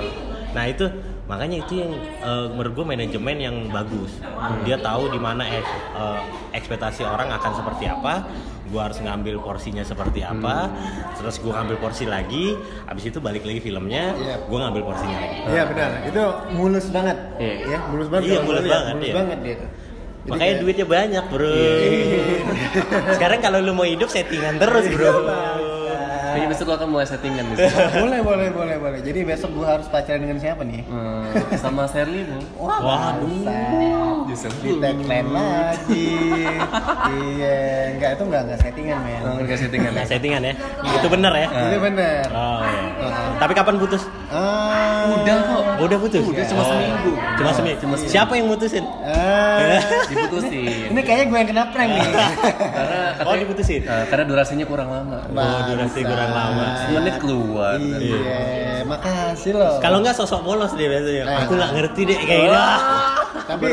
Nah 0.56 0.64
itu 0.72 0.88
makanya 1.32 1.58
itu 1.58 1.80
yang 1.80 1.92
eh, 2.20 2.48
menurut 2.50 2.74
gue 2.74 2.86
manajemen 2.86 3.38
yang 3.38 3.56
bagus 3.70 4.20
dia 4.62 4.76
tahu 4.78 5.08
di 5.08 5.18
mana 5.18 5.48
ek- 5.48 5.64
eh, 5.94 6.20
ekspektasi 6.54 7.02
orang 7.02 7.32
akan 7.32 7.52
seperti 7.54 7.88
apa 7.88 8.28
gue 8.68 8.80
harus 8.80 9.00
ngambil 9.00 9.40
porsinya 9.40 9.80
seperti 9.82 10.20
apa 10.22 10.68
terus 11.14 11.40
gue 11.40 11.48
ngambil 11.50 11.76
porsi 11.78 12.04
lagi 12.06 12.56
abis 12.86 13.04
itu 13.06 13.20
balik 13.20 13.42
lagi 13.42 13.60
filmnya 13.60 14.12
Iya. 14.14 14.36
gue 14.42 14.58
ngambil 14.58 14.82
porsinya 14.82 15.18
lagi 15.18 15.38
Iya 15.46 15.64
benar. 15.66 15.90
Itu 16.06 16.24
mulus 16.52 16.88
banget. 16.88 17.18
Iya. 17.38 17.54
Ya, 17.66 17.80
mulus 17.86 18.08
banget. 18.08 18.28
Iya, 18.28 18.40
mulus 18.42 18.62
lihat. 18.62 18.74
banget, 18.74 18.94
Mulus 18.94 19.04
iya. 19.04 19.16
banget 19.16 19.38
dia. 19.42 19.56
tuh. 19.58 19.70
Jadi 20.22 20.30
Makanya 20.30 20.46
kayak- 20.46 20.62
duitnya 20.62 20.86
banyak 20.88 21.26
bro. 21.28 21.56
Sekarang 23.12 23.40
kalau 23.42 23.58
lu 23.60 23.74
mau 23.74 23.84
hidup 23.84 24.06
settingan 24.08 24.54
terus 24.56 24.86
bro. 24.88 25.12
Kayaknya 26.32 26.48
besok 26.48 26.66
lo 26.66 26.76
akan 26.76 26.90
mulai 26.90 27.06
settingan 27.06 27.44
di 27.44 27.56
boleh, 28.02 28.20
boleh, 28.24 28.48
boleh, 28.50 28.76
boleh. 28.80 29.00
Jadi 29.02 29.20
besok 29.22 29.50
gua 29.52 29.76
harus 29.76 29.88
pacaran 29.88 30.20
dengan 30.20 30.38
siapa 30.40 30.64
nih? 30.64 30.82
Hmm, 30.88 31.28
sama 31.56 31.84
Sherly 31.86 32.24
bu. 32.24 32.40
Waduh. 32.88 34.24
Justru. 34.26 34.52
Di 34.62 34.72
tagline 34.80 35.30
lagi. 35.30 36.08
iya, 37.12 37.56
enggak 37.92 38.10
itu 38.16 38.24
enggak 38.24 38.42
enggak 38.46 38.60
settingan, 38.62 38.98
men. 39.04 39.22
Oh, 39.22 39.36
nggak 39.38 39.60
settingan 39.60 39.92
ya? 39.92 39.98
Nah, 39.98 40.06
settingan 40.08 40.42
ya. 40.42 40.54
Itu 40.96 41.08
bener 41.08 41.34
ya. 41.36 41.48
Itu 41.52 41.78
bener. 41.80 42.24
Oh 42.32 42.62
iya. 42.64 43.10
Tapi 43.38 43.52
kapan 43.52 43.76
putus? 43.76 44.04
Ah. 44.30 45.10
Udah 45.12 45.38
kok. 45.42 45.62
Udah 45.82 45.98
putus. 45.98 46.22
Udah, 46.24 46.46
cuma 46.46 46.62
Oh. 46.62 46.70
seminggu. 46.70 47.12
Cuma 47.36 47.52
seminggu. 47.52 47.80
Cuma 47.82 47.96
seminggu. 47.98 48.14
Siapa 48.14 48.34
yang 48.38 48.48
mutusin? 48.48 48.86
Ah. 49.02 49.82
Diputusin. 50.10 50.94
Ini 50.94 51.02
kayaknya 51.02 51.26
gue 51.28 51.38
yang 51.42 51.50
kena 51.50 51.64
prank 51.74 51.90
nih. 51.90 52.06
Karena 52.72 53.02
Oh 53.26 53.36
diputusin. 53.36 53.82
Eh, 53.82 54.04
karena 54.08 54.24
durasinya 54.24 54.66
kurang 54.66 54.90
lama. 54.90 55.20
Oh, 55.28 55.60
durasi 55.68 56.00
kurang 56.02 56.21
lama. 56.28 56.66
Semenit 56.84 57.16
keluar. 57.18 57.76
Iya, 57.82 58.84
makasih 58.84 59.54
loh. 59.56 59.76
Kalau 59.80 59.98
nggak 60.00 60.14
sosok 60.14 60.42
polos 60.42 60.72
dia 60.76 60.88
biasanya. 60.88 61.24
Eh. 61.26 61.38
Aku 61.42 61.52
nggak 61.56 61.72
ngerti 61.74 62.02
deh 62.06 62.20
kayak 62.20 62.42
gitu. 62.44 62.60
tapi 63.42 63.72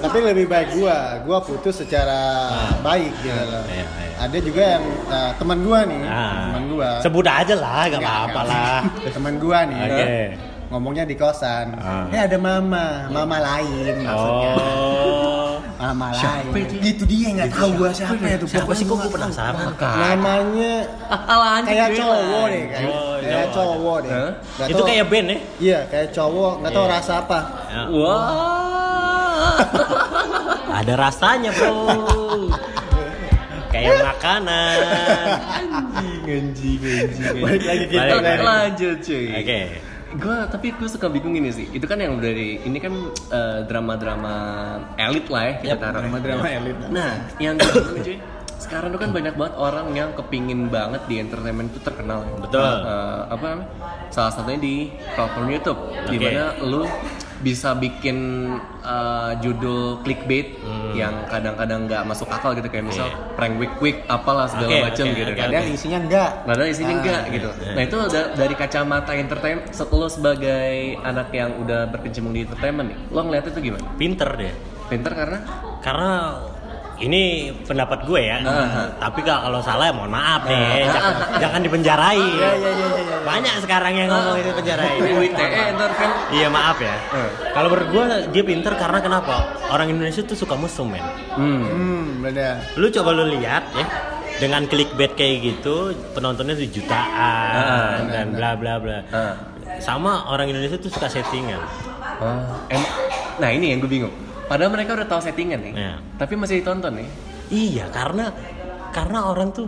tapi 0.00 0.16
lebih 0.22 0.46
baik 0.46 0.68
gua, 0.74 0.96
gua 1.22 1.38
putus 1.38 1.78
secara 1.78 2.50
baik 2.80 3.12
gitu 3.20 3.42
loh. 3.44 3.64
Iya, 3.68 3.84
iya. 3.84 4.16
Ada 4.16 4.38
juga 4.40 4.62
yang 4.78 4.84
eh, 5.10 5.30
teman 5.36 5.58
gua 5.60 5.78
nih, 5.84 6.00
Ah. 6.06 6.30
teman 6.48 6.62
gua. 6.70 6.88
Sebut 7.02 7.26
aja 7.26 7.54
lah, 7.54 7.82
nggak 7.86 8.00
Nggak, 8.00 8.14
apa-apa 8.16 8.40
lah. 8.42 8.78
Teman 9.10 9.34
gua 9.36 9.58
nih. 9.66 9.78
Oke. 9.82 10.06
Ngomongnya 10.66 11.04
di 11.04 11.14
kosan. 11.14 11.76
Ah. 11.76 12.08
Eh 12.08 12.20
ada 12.20 12.36
mama, 12.36 13.06
mama 13.08 13.36
lain 13.38 13.94
maksudnya. 14.00 14.50
Oh. 14.56 15.54
Mama 15.74 16.08
lain. 16.10 16.50
Gitu 16.74 17.02
dia 17.04 17.28
nggak 17.30 17.50
tahu 17.50 17.70
gua 17.76 17.90
siapa 17.90 18.16
itu. 18.16 18.46
Siapa 18.46 18.72
sih 18.72 18.82
kok 18.82 18.94
gue 18.94 19.04
Pokoknya 19.04 19.28
penasaran? 19.28 19.66
Namanya 19.76 20.74
kayak 21.68 21.88
cowok 21.94 22.44
deh, 22.48 22.64
kayak, 22.66 22.88
Oh, 22.88 23.16
kayak 23.20 23.46
cowok. 23.46 23.74
cowok 23.76 23.98
deh. 24.00 24.10
Nggak 24.10 24.66
Itu 24.66 24.74
tahu- 24.74 24.88
kayak 24.88 25.04
band 25.06 25.26
ya? 25.26 25.38
Iya, 25.60 25.78
kayak 25.86 26.08
cowok, 26.10 26.52
nggak 26.58 26.72
tahu 26.72 26.84
Iya. 26.84 26.94
rasa 26.96 27.12
apa. 27.20 27.38
Ya. 27.68 27.82
Wah. 27.90 29.58
Ada 30.74 30.92
rasanya 30.96 31.50
bro. 31.52 31.74
kayak 33.68 33.94
makanan. 34.00 34.76
Anjing, 36.24 36.78
anjing, 36.78 36.78
Balik 37.36 37.62
lagi 37.64 37.84
kita 37.90 38.14
Balik. 38.14 38.38
Lanjut 38.40 38.96
cuy. 39.02 39.26
Oke. 39.34 39.60
Gue 40.14 40.36
tapi 40.46 40.70
gue 40.70 40.88
suka 40.88 41.10
bingung 41.10 41.34
ini 41.34 41.50
sih. 41.50 41.66
Itu 41.74 41.84
kan 41.90 41.98
yang 41.98 42.22
dari 42.22 42.62
ini 42.62 42.78
kan 42.78 42.94
eh, 43.30 43.60
drama-drama 43.66 44.34
elit 44.94 45.26
lah 45.26 45.42
ya 45.42 45.54
kita 45.58 45.76
taruh. 45.78 46.00
drama-drama 46.06 46.46
elit. 46.46 46.76
Nah, 46.90 47.12
yang 47.42 47.54
gue 47.60 47.70
bingung 47.74 48.02
cuy. 48.02 48.18
Sekarang 48.54 48.96
tuh 48.96 49.00
kan 49.02 49.10
banyak 49.12 49.34
banget 49.36 49.54
orang 49.60 49.86
yang 49.92 50.08
kepingin 50.16 50.72
banget 50.72 51.02
di 51.04 51.20
entertainment 51.20 51.68
itu 51.74 51.80
terkenal. 51.84 52.24
ya. 52.24 52.34
Betul. 52.40 52.62
Eh, 52.86 53.20
apa 53.28 53.44
namanya? 53.44 53.68
Salah 54.08 54.32
satunya 54.32 54.60
di 54.62 54.74
platform 55.18 55.46
YouTube, 55.50 55.80
di 56.08 56.16
Oke. 56.16 56.24
mana 56.30 56.44
lu 56.62 56.82
bisa 57.44 57.76
bikin 57.76 58.16
eh, 58.80 59.32
judul 59.38 60.00
clickbait 60.00 60.56
Hmm. 60.56 60.96
yang 60.96 61.14
kadang-kadang 61.26 61.84
nggak 61.84 62.02
masuk 62.04 62.24
akal 62.26 62.54
gitu 62.54 62.64
kayak 62.66 62.86
misal 62.86 63.04
prank 63.34 63.58
week 63.58 63.74
week 63.78 64.00
apalah 64.06 64.46
segala 64.46 64.70
Oke, 64.70 64.80
macam 64.82 65.04
oke, 65.04 65.14
gitu 65.14 65.28
oke, 65.28 65.36
kan. 65.36 65.48
Kadang 65.50 65.66
isinya 65.68 65.98
enggak. 66.00 66.30
Padahal 66.42 66.68
isinya 66.68 66.88
Ah, 66.88 66.98
enggak 66.98 67.22
gitu. 67.28 67.48
Nah 67.74 67.82
itu 67.82 67.98
da- 68.08 68.30
dari 68.32 68.54
kacamata 68.54 69.12
entertain, 69.12 69.58
lo 69.90 70.08
sebagai 70.08 70.72
anak 71.02 71.28
yang 71.30 71.50
udah 71.58 71.80
berkecimpung 71.88 72.32
di 72.32 72.42
entertainment 72.42 72.88
nih, 72.88 72.98
lo 73.10 73.20
ngeliat 73.20 73.44
itu 73.46 73.58
gimana? 73.60 73.84
Pinter 73.94 74.30
deh. 74.32 74.54
Pinter 74.86 75.12
karena? 75.12 75.38
Karena 75.80 76.10
ini 77.02 77.50
pendapat 77.66 78.06
gue 78.06 78.20
ya. 78.22 78.38
Ah. 78.46 78.86
Tapi 79.00 79.26
kalau 79.26 79.50
kalau 79.50 79.60
salah 79.60 79.90
ya 79.90 79.94
mohon 79.94 80.12
maaf 80.14 80.46
nih. 80.46 80.86
Jangan, 80.86 81.14
jangan 81.42 81.60
dipenjarain. 81.62 82.22
Iya, 82.38 82.50
iya, 82.54 82.70
iya, 82.70 82.86
iya. 83.02 83.16
Banyak 83.26 83.54
sekarang 83.66 83.92
yang 83.98 84.08
ngomong 84.10 84.36
itu 84.38 84.50
penjarain. 84.54 84.98
Ini 85.02 85.10
UITE 85.18 85.46
ntar 85.74 85.90
kan? 85.98 86.10
Iya 86.30 86.48
maaf 86.48 86.78
ya. 86.78 86.94
Eh. 86.94 87.28
Kalau 87.50 87.68
menurut 87.70 87.88
gue 87.90 88.04
dia 88.30 88.42
pinter 88.46 88.72
karena 88.78 88.98
kenapa? 89.02 89.34
Orang 89.68 89.90
Indonesia 89.90 90.22
tuh 90.22 90.38
suka 90.38 90.54
musuh 90.54 90.86
men. 90.86 91.02
Hmm. 91.34 91.62
Hmm, 91.66 92.04
benar. 92.22 92.62
Lu 92.78 92.86
coba 92.90 93.10
lu 93.10 93.26
lihat 93.34 93.64
ya. 93.74 93.86
Dengan 94.34 94.66
clickbait 94.66 95.14
kayak 95.14 95.46
gitu 95.46 95.94
penontonnya 96.10 96.58
tuh 96.58 96.66
jutaan 96.66 97.54
Ah, 97.54 98.02
dan 98.10 98.34
bla 98.34 98.58
bla 98.58 98.82
bla. 98.82 98.98
Ah. 99.14 99.34
Sama 99.78 100.26
orang 100.26 100.50
Indonesia 100.50 100.78
tuh 100.78 100.90
suka 100.90 101.06
settingan. 101.06 101.58
Oh, 102.22 102.42
em- 102.70 102.90
nah 103.42 103.50
ini 103.50 103.74
yang 103.74 103.82
gue 103.82 103.90
bingung. 103.90 104.14
Padahal 104.44 104.70
mereka 104.70 104.92
udah 104.92 105.08
tahu 105.08 105.20
settingan 105.20 105.60
nih, 105.60 105.72
Iya. 105.72 105.94
tapi 106.16 106.36
masih 106.36 106.60
ditonton 106.60 106.92
nih. 107.00 107.08
Iya 107.48 107.84
karena 107.88 108.28
karena 108.90 109.26
orang 109.26 109.50
tuh 109.50 109.66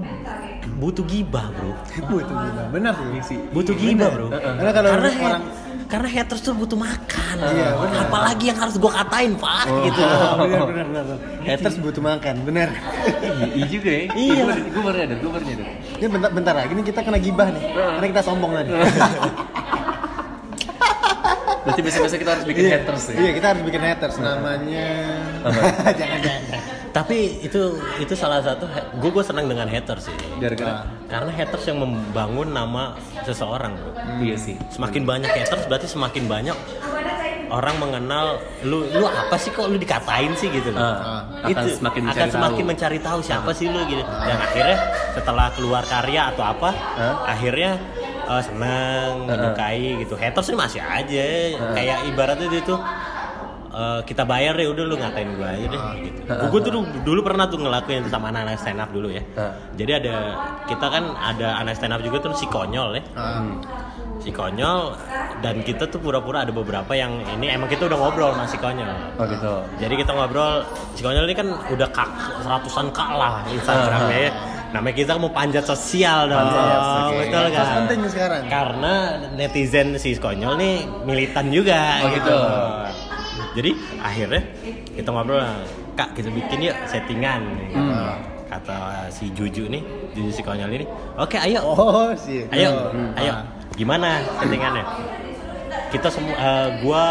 butuh 0.76 1.04
gibah 1.04 1.48
bro. 1.50 1.72
Butuh 2.10 2.36
gila. 2.36 2.62
Benar 2.70 2.94
sih. 3.22 3.38
butuh 3.50 3.74
gibah 3.74 4.08
bro 4.10 4.26
Karena 4.30 4.70
kalau 4.72 4.88
karena 4.92 5.10
orang 5.22 5.44
karena 5.86 6.08
haters 6.10 6.42
tuh 6.42 6.50
butuh 6.50 6.74
makan 6.74 7.36
Iya, 7.46 7.78
benar. 7.78 8.10
apalagi 8.10 8.44
yang 8.50 8.58
harus 8.58 8.74
gua 8.74 8.90
katain 8.90 9.38
pak 9.38 9.70
gitu 9.86 10.02
benar 10.42 10.60
benar 10.66 10.86
benar. 10.90 11.18
Haters 11.46 11.76
butuh 11.78 12.02
makan, 12.02 12.34
benar. 12.42 12.68
Iya 13.54 13.66
juga 13.70 13.90
ya. 13.94 14.02
Iya. 14.10 14.42
Gue 14.66 14.82
baru 14.82 14.96
nyadar, 14.98 15.16
gue 15.22 15.30
baru 15.30 15.44
nyadar. 15.46 15.66
Ini 15.96 16.06
bentar 16.10 16.30
bentar 16.34 16.54
lagi 16.58 16.72
nih 16.74 16.84
kita 16.84 17.00
kena 17.00 17.18
gibah 17.22 17.48
nih. 17.54 17.62
Karena 17.70 18.06
kita 18.10 18.22
sombong 18.22 18.52
tadi. 18.52 18.70
Berarti 21.66 21.80
biasa-biasa 21.82 22.16
kita 22.16 22.30
harus 22.30 22.44
bikin 22.44 22.62
Iya. 22.62 22.72
haters 22.78 23.02
ya. 23.04 23.14
Iya, 23.18 23.30
kita 23.34 23.46
harus 23.48 23.62
bikin 23.62 23.82
haters 23.82 24.16
namanya. 24.16 24.88
jangan 26.00 26.18
jangan. 26.20 26.60
tapi 26.88 27.18
itu 27.40 27.60
itu 27.98 28.14
salah 28.14 28.40
satu 28.40 28.64
gue 28.96 29.10
gue 29.10 29.20
senang 29.20 29.44
dengan 29.44 29.68
haters 29.68 30.08
sih 30.08 30.16
Gara-gara. 30.38 30.88
karena 31.04 31.28
haters 31.30 31.64
yang 31.66 31.78
membangun 31.78 32.48
nama 32.48 32.96
seseorang 33.20 33.76
bro 33.76 33.92
Iya 34.18 34.36
sih. 34.36 34.56
semakin 34.70 35.04
banyak 35.04 35.28
haters 35.28 35.68
berarti 35.68 35.84
semakin 35.86 36.24
banyak 36.24 36.56
orang 37.48 37.76
mengenal 37.76 38.40
lu 38.62 38.88
lu 38.90 39.04
apa 39.04 39.36
sih 39.36 39.52
kok 39.52 39.68
lu 39.68 39.76
dikatain 39.76 40.32
sih 40.34 40.48
gitu 40.48 40.72
loh 40.72 40.80
Ah, 40.80 41.28
akan 41.44 41.64
semakin 41.70 42.00
akan 42.02 42.08
mencari 42.08 42.30
semakin 42.32 42.56
tahu. 42.56 42.70
mencari 42.72 42.98
tahu 42.98 43.18
siapa 43.20 43.50
sih 43.52 43.66
lu 43.68 43.80
gitu 43.84 44.00
dan 44.00 44.38
akhirnya 44.40 44.76
setelah 45.12 45.46
keluar 45.52 45.82
karya 45.84 46.32
atau 46.32 46.44
apa 46.48 46.70
Hah? 46.72 47.14
akhirnya 47.28 47.76
eh, 48.26 48.42
senang 48.42 49.12
menyukai 49.26 50.02
gitu. 50.02 50.14
Haters 50.18 50.50
ini 50.50 50.56
masih 50.58 50.80
aja. 50.82 51.26
Kayak 51.74 51.98
ibaratnya 52.10 52.46
dia 52.50 52.62
tuh 52.66 52.78
eh, 53.76 54.00
kita 54.08 54.22
bayar 54.24 54.56
deh 54.56 54.66
udah 54.66 54.84
lu 54.84 54.96
ngatain 54.98 55.28
gue 55.36 55.46
aja 55.46 55.66
deh 55.68 55.82
gitu. 56.04 56.20
gue 56.26 56.60
tuh 56.64 56.72
dulu, 57.04 57.20
pernah 57.20 57.44
tuh 57.46 57.60
ngelakuin 57.60 58.04
itu 58.06 58.10
sama 58.10 58.32
anak-anak 58.32 58.56
stand 58.58 58.80
up 58.80 58.90
dulu 58.90 59.08
ya. 59.12 59.22
Jadi 59.76 59.92
ada 60.02 60.14
kita 60.66 60.86
kan 60.88 61.04
ada 61.14 61.60
anak 61.60 61.76
stand 61.78 61.94
up 61.94 62.00
juga 62.02 62.24
tuh 62.24 62.32
si 62.34 62.46
konyol 62.48 62.98
ya. 62.98 63.02
Ah, 63.14 63.44
si 64.16 64.32
konyol 64.32 64.96
dan 65.44 65.60
kita 65.62 65.86
tuh 65.86 66.00
pura-pura 66.00 66.42
ada 66.42 66.50
beberapa 66.50 66.96
yang 66.96 67.20
ini 67.36 67.52
emang 67.52 67.68
kita 67.68 67.86
udah 67.86 67.94
ngobrol 68.00 68.32
sama 68.32 68.48
si 68.48 68.58
konyol. 68.58 68.90
Oh 69.20 69.24
gitu. 69.28 69.54
jadi 69.78 69.94
kita 69.94 70.10
ngobrol 70.16 70.64
si 70.96 71.00
konyol 71.04 71.24
ini 71.28 71.36
kan 71.36 71.48
udah 71.70 71.88
kak 71.92 72.10
seratusan 72.42 72.90
kak 72.90 73.10
lah 73.14 73.44
Instagramnya 73.46 74.18
ya 74.18 74.55
namanya 74.68 74.94
kita 74.94 75.12
mau 75.14 75.28
panjat 75.28 75.62
sosial 75.62 76.26
dong 76.26 76.42
Panjat, 76.42 76.78
oke. 76.78 77.16
betul 77.20 77.44
kan 77.48 77.66
penting 77.80 78.00
sekarang. 78.06 78.42
karena 78.46 78.94
netizen 79.32 79.88
si 79.94 80.14
konyol 80.14 80.54
nih 80.54 80.74
militan 81.02 81.48
juga 81.48 82.00
Oh, 82.00 82.10
gitu. 82.10 82.36
jadi 83.54 83.70
akhirnya 83.98 84.42
kita 84.92 85.08
ngobrol 85.08 85.40
kak 85.92 86.12
kita 86.12 86.28
bikin 86.28 86.58
yuk 86.64 86.76
settingan 86.84 87.40
gitu. 87.62 87.78
Hmm. 87.78 88.18
kata 88.46 88.78
si 89.08 89.30
Juju 89.30 89.66
nih 89.66 89.82
Juju 90.12 90.30
si 90.30 90.40
konyol 90.40 90.70
ini 90.72 90.86
oke 91.14 91.36
ayo 91.36 91.60
Oh, 91.64 92.10
sih. 92.14 92.46
Ayo, 92.48 92.90
Hmm. 92.90 93.10
ayo. 93.16 93.32
Gimana 93.74 94.08
settingannya? 94.34 94.84
Kita 95.97 96.12
semua, 96.12 96.36
eh, 96.36 96.68
gua 96.84 97.05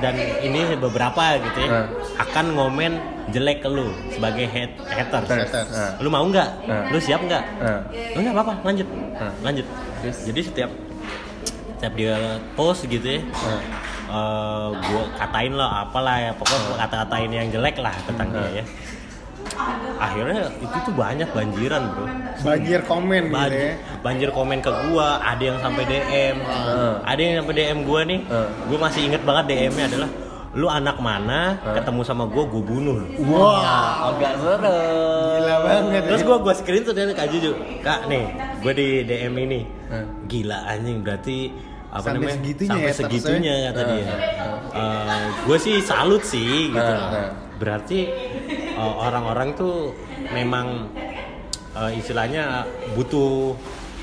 dan 0.00 0.16
ini 0.16 0.72
beberapa 0.72 1.36
gitu 1.36 1.60
ya, 1.60 1.84
Hmm. 1.84 1.92
akan 2.16 2.44
ngomen 2.56 2.92
jelek 3.28 3.60
ke 3.60 3.68
lu 3.68 3.92
sebagai 4.08 4.48
hat 4.48 4.72
haters. 4.88 5.28
Haters. 5.28 5.68
Ah. 5.70 5.92
Lu 6.00 6.08
mau 6.08 6.24
nggak? 6.24 6.48
Hmm. 6.64 6.88
Lu 6.88 6.96
siap 6.96 7.20
nggak? 7.20 7.44
Ah. 7.60 7.84
Oh, 8.16 8.20
nggak 8.24 8.32
apa-apa, 8.32 8.54
lanjut, 8.64 8.88
Hmm. 8.88 9.32
lanjut. 9.44 9.66
Terus? 10.00 10.18
Jadi 10.24 10.40
setiap 10.40 10.70
setiap 11.76 11.92
dia 11.92 12.16
post 12.56 12.88
gitu 12.88 13.04
ya, 13.04 13.20
Ah. 13.44 13.60
eh, 14.08 14.68
gua 14.88 15.04
katain 15.20 15.52
lah 15.52 15.84
apalah 15.84 16.16
ya, 16.18 16.32
pokoknya 16.32 16.80
kata-katain 16.80 17.30
yang 17.30 17.48
jelek 17.52 17.76
lah 17.76 17.92
tentang 18.08 18.28
Hmm. 18.32 18.40
dia 18.40 18.60
ya. 18.60 18.64
Akhirnya 19.96 20.48
itu 20.56 20.76
tuh 20.80 20.94
banyak 20.94 21.28
banjiran 21.28 21.82
bro. 21.90 22.06
Banjir 22.40 22.80
komen 22.82 23.22
gitu 23.22 23.30
ya. 23.30 23.36
banjir, 23.36 23.72
banjir 24.00 24.28
komen 24.30 24.58
ke 24.58 24.70
gua 24.86 25.20
ada 25.20 25.42
yang 25.42 25.58
sampai 25.58 25.84
DM 25.84 26.36
Heeh. 26.40 26.92
ada 27.04 27.20
yang 27.20 27.34
sampai 27.38 27.54
DM 27.54 27.78
gua 27.84 28.00
nih 28.02 28.20
Heeh. 28.22 28.48
gua 28.66 28.78
masih 28.80 29.00
inget 29.04 29.22
banget 29.22 29.44
DM-nya 29.46 29.86
adalah 29.86 30.10
lu 30.50 30.66
anak 30.66 30.96
mana 30.98 31.40
ketemu 31.70 32.00
sama 32.02 32.24
gua 32.24 32.42
gua 32.42 32.58
bunuh 32.60 32.96
lu 32.96 33.06
Wah, 33.28 34.10
Agak 34.10 34.34
serem. 34.34 35.36
gila 35.36 35.56
banget. 35.62 36.02
terus 36.08 36.20
ya. 36.20 36.26
gua 36.26 36.36
gua 36.38 36.54
screen 36.54 36.82
tuh 36.82 36.90
dari 36.90 37.12
kak 37.12 37.28
Juju 37.28 37.52
kak 37.80 38.00
nih 38.06 38.24
gua 38.58 38.72
di 38.72 38.88
DM 39.04 39.34
ini 39.38 39.60
Heeh. 39.86 40.06
gila 40.26 40.58
anjing 40.66 40.98
berarti 41.00 41.38
apa 41.90 42.06
Sampai 42.06 42.22
namanya 42.22 42.38
segitunya 42.38 42.70
sampai 42.70 42.86
ya, 42.86 42.94
segitunya 42.94 43.54
kata 43.66 43.82
dia. 43.84 44.06
gue 45.42 45.58
sih 45.58 45.76
salut 45.82 46.22
sih 46.22 46.70
gitu. 46.70 46.78
Ah, 46.78 47.10
ah. 47.10 47.30
Berarti 47.58 47.98
eh, 48.72 48.94
orang-orang 48.96 49.52
tuh 49.52 49.90
memang 50.30 50.86
eh, 51.74 51.98
istilahnya 51.98 52.62
butuh 52.94 53.58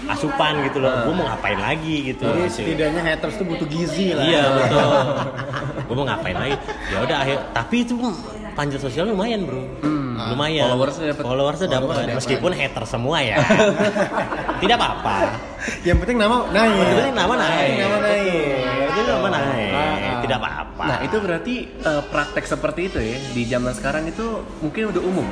asupan 0.05 0.61
gitu 0.61 0.77
loh. 0.77 1.07
Gue 1.07 1.15
mau 1.15 1.25
ngapain 1.25 1.57
lagi 1.57 2.11
gitu. 2.11 2.21
Jadi 2.23 2.41
Gitu. 2.43 2.53
setidaknya 2.53 3.01
haters 3.03 3.39
tuh 3.39 3.45
butuh 3.47 3.65
gizi 3.65 4.13
lah. 4.13 4.23
Iya 4.23 4.43
betul. 4.59 4.89
gue 5.81 5.95
mau 5.95 6.05
ngapain 6.05 6.35
lagi? 6.35 6.55
Ya 6.91 6.97
udah 7.01 7.17
akhir. 7.23 7.37
Tapi 7.55 7.75
itu 7.81 7.95
panjat 8.53 8.79
sosial 8.79 9.07
lumayan 9.07 9.47
bro. 9.47 9.63
Lumayan. 10.27 10.67
Followersnya 10.67 11.13
dapat. 11.13 11.23
Followersnya 11.23 11.67
dapet. 11.71 11.95
Meskipun 12.13 12.51
hater 12.51 12.83
semua 12.83 13.17
ya. 13.23 13.37
Tidak 14.61 14.75
apa-apa. 14.75 15.17
Yang 15.83 15.97
penting 16.03 16.17
nama 16.17 16.37
naik. 16.49 16.73
Yang 16.73 16.97
penting 16.97 17.15
nama 17.15 17.33
naik. 17.35 17.73
Nama 17.77 17.97
naik. 17.99 18.45
Yang 18.57 18.87
penting 18.87 19.07
nama 19.07 19.27
naik. 19.29 19.71
Ah, 19.71 19.81
ah. 19.83 20.19
Tidak 20.23 20.37
apa-apa. 20.39 20.83
Nah 20.87 20.97
itu 21.03 21.17
berarti 21.19 21.55
eh, 21.69 22.01
praktek 22.07 22.45
seperti 22.45 22.81
itu 22.87 22.97
ya 22.99 23.17
di 23.33 23.41
zaman 23.45 23.71
sekarang 23.73 24.03
itu 24.07 24.25
mungkin 24.61 24.93
udah 24.93 25.01
umum, 25.01 25.25